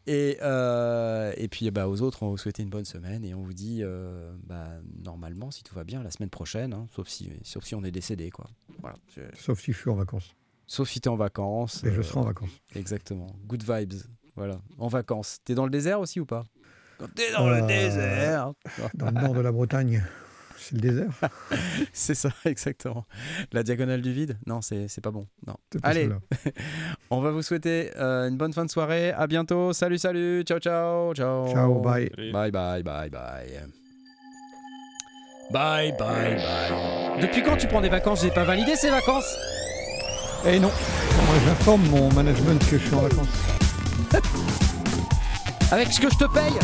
Et, 0.07 0.37
euh, 0.41 1.33
et 1.37 1.47
puis 1.47 1.69
bah, 1.71 1.87
aux 1.87 2.01
autres, 2.01 2.23
on 2.23 2.27
va 2.27 2.31
vous 2.31 2.37
souhaiter 2.37 2.63
une 2.63 2.69
bonne 2.69 2.85
semaine 2.85 3.23
et 3.25 3.33
on 3.35 3.43
vous 3.43 3.53
dit, 3.53 3.79
euh, 3.83 4.33
bah, 4.43 4.69
normalement, 5.03 5.51
si 5.51 5.63
tout 5.63 5.75
va 5.75 5.83
bien, 5.83 6.01
la 6.01 6.09
semaine 6.09 6.29
prochaine, 6.29 6.73
hein, 6.73 6.87
sauf, 6.95 7.07
si, 7.07 7.31
sauf 7.43 7.63
si 7.65 7.75
on 7.75 7.83
est 7.83 7.91
décédé. 7.91 8.29
Quoi. 8.31 8.47
Voilà. 8.79 8.97
Je- 9.15 9.21
Sauf 9.35 9.59
si 9.59 9.71
je 9.73 9.77
suis 9.77 9.89
en 9.89 9.95
vacances. 9.95 10.33
Sauf 10.65 10.89
si 10.89 11.01
t'es 11.01 11.09
en 11.09 11.15
vacances. 11.15 11.83
Et 11.83 11.91
je 11.91 11.99
euh, 11.99 12.03
serai 12.03 12.19
en 12.21 12.23
vacances. 12.23 12.49
Exactement. 12.75 13.27
Good 13.45 13.63
vibes. 13.63 14.01
Voilà. 14.35 14.61
En 14.77 14.87
vacances. 14.87 15.39
T'es 15.43 15.53
dans 15.53 15.65
le 15.65 15.71
désert 15.71 15.99
aussi 15.99 16.19
ou 16.19 16.25
pas? 16.25 16.45
Quand 16.99 17.07
t'es 17.15 17.31
dans 17.31 17.47
Euh, 17.47 17.61
le 17.61 17.67
désert. 17.67 18.51
Dans 18.93 19.05
le 19.07 19.11
nord 19.13 19.33
de 19.33 19.41
la 19.41 19.51
Bretagne, 19.51 20.03
c'est 20.57 20.75
le 20.75 20.81
désert. 20.81 21.09
C'est 21.93 22.13
ça, 22.15 22.29
exactement. 22.45 23.05
La 23.53 23.63
diagonale 23.63 24.01
du 24.01 24.11
vide? 24.11 24.37
Non, 24.45 24.61
c'est 24.61 24.87
c'est 24.89 25.01
pas 25.01 25.11
bon. 25.11 25.25
Non. 25.47 25.55
Allez, 25.83 26.09
on 27.09 27.21
va 27.21 27.31
vous 27.31 27.41
souhaiter 27.41 27.91
euh, 27.97 28.27
une 28.27 28.37
bonne 28.37 28.53
fin 28.53 28.65
de 28.65 28.69
soirée. 28.69 29.11
À 29.13 29.27
bientôt. 29.27 29.71
Salut, 29.73 29.97
salut. 29.97 30.43
Ciao, 30.43 30.59
ciao. 30.59 31.13
Ciao. 31.15 31.47
Ciao, 31.53 31.79
bye. 31.79 32.09
Bye, 32.33 32.51
bye, 32.51 32.83
bye, 32.83 33.09
bye. 33.09 33.09
Bye, 35.51 35.91
bye, 35.97 36.35
bye. 36.35 37.21
Depuis 37.21 37.41
quand 37.41 37.57
tu 37.57 37.67
prends 37.67 37.81
des 37.81 37.89
vacances? 37.89 38.21
J'ai 38.21 38.29
pas 38.31 38.43
validé 38.43 38.75
ces 38.75 38.89
vacances. 38.91 39.35
Eh 40.45 40.59
non, 40.59 40.67
moi 40.69 41.35
j'informe 41.45 41.85
mon 41.89 42.13
management 42.13 42.59
que 42.69 42.77
je 42.77 42.85
suis 42.85 42.95
en 42.95 43.01
vacances? 43.01 43.58
Avec 45.71 45.91
ce 45.93 45.99
que 45.99 46.09
je 46.09 46.17
te 46.17 46.25
paye. 46.25 46.53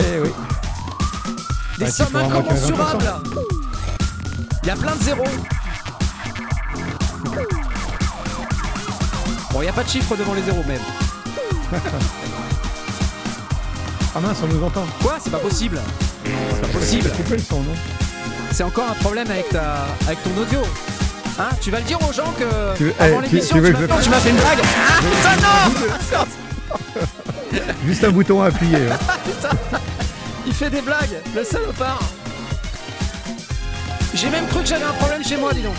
Eh 0.00 0.20
oui. 0.22 0.30
Des 1.78 1.84
Bah, 1.86 1.90
sommes 1.90 2.16
incommensurables. 2.16 3.12
Il 4.62 4.66
y 4.68 4.70
a 4.70 4.76
plein 4.76 4.94
de 4.96 5.02
zéros. 5.02 5.24
Bon, 9.50 9.60
il 9.60 9.62
n'y 9.62 9.68
a 9.68 9.72
pas 9.72 9.82
de 9.84 9.88
chiffre 9.88 10.14
devant 10.16 10.34
les 10.34 10.42
zéros 10.42 10.64
même. 10.66 10.80
Ah 14.14 14.20
mince, 14.20 14.38
on 14.42 14.46
nous 14.52 14.64
entend. 14.64 14.84
Quoi? 15.02 15.16
C'est 15.22 15.30
pas 15.30 15.38
possible. 15.38 15.80
C'est 16.24 16.60
pas 16.60 16.68
possible. 16.68 17.10
C'est 18.52 18.64
encore 18.64 18.90
un 18.90 18.94
problème 18.94 19.30
avec, 19.30 19.48
ta... 19.50 19.86
avec 20.06 20.22
ton 20.24 20.30
audio. 20.40 20.60
Hein? 21.38 21.50
Tu 21.60 21.70
vas 21.70 21.78
le 21.78 21.84
dire 21.84 21.98
aux 22.00 22.12
gens 22.12 22.32
que 22.38 22.76
Tu 22.76 22.84
veux- 22.84 22.94
avant 22.98 23.20
eh, 23.22 23.28
tu- 23.28 23.34
l'émission, 23.36 23.56
tu 23.56 23.62
tu, 23.62 23.72
m'as- 23.72 23.80
le 23.80 23.86
tu 24.02 24.10
m'as 24.10 24.16
fait 24.16 24.30
une 24.30 24.36
blague. 24.36 24.58
Ah 24.88 24.98
putain 24.98 25.36
non 26.20 26.24
Juste 27.86 28.04
un 28.04 28.10
bouton 28.10 28.42
à 28.42 28.46
appuyer. 28.46 28.76
hein. 28.90 28.96
Putain 29.24 29.78
Il 30.46 30.52
fait 30.52 30.70
des 30.70 30.80
blagues, 30.80 31.20
le 31.34 31.44
salopard 31.44 32.00
J'ai 34.14 34.30
même 34.30 34.46
cru 34.46 34.60
que 34.62 34.66
j'avais 34.68 34.84
un 34.84 34.92
problème 34.92 35.24
chez 35.24 35.36
moi, 35.36 35.52
dis 35.52 35.62
donc 35.62 35.74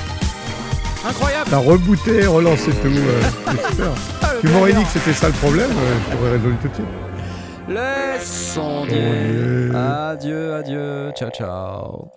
Incroyable 1.07 1.49
T'as 1.49 1.57
rebooté, 1.57 2.25
relancé 2.25 2.71
tout. 2.71 2.87
euh. 2.87 3.21
Ah, 4.21 4.27
Tu 4.41 4.47
m'aurais 4.49 4.73
dit 4.73 4.83
que 4.83 4.89
c'était 4.93 5.13
ça 5.13 5.27
le 5.27 5.33
problème, 5.33 5.71
euh, 5.71 5.97
je 6.11 6.15
t'aurais 6.17 6.31
résolu 6.31 6.55
tout 6.61 6.67
de 6.67 6.73
suite. 6.73 6.85
Laissons 7.69 8.85
Dieu. 8.85 9.71
adieu, 9.75 10.55
adieu, 10.55 11.11
ciao, 11.15 11.29
ciao 11.29 12.07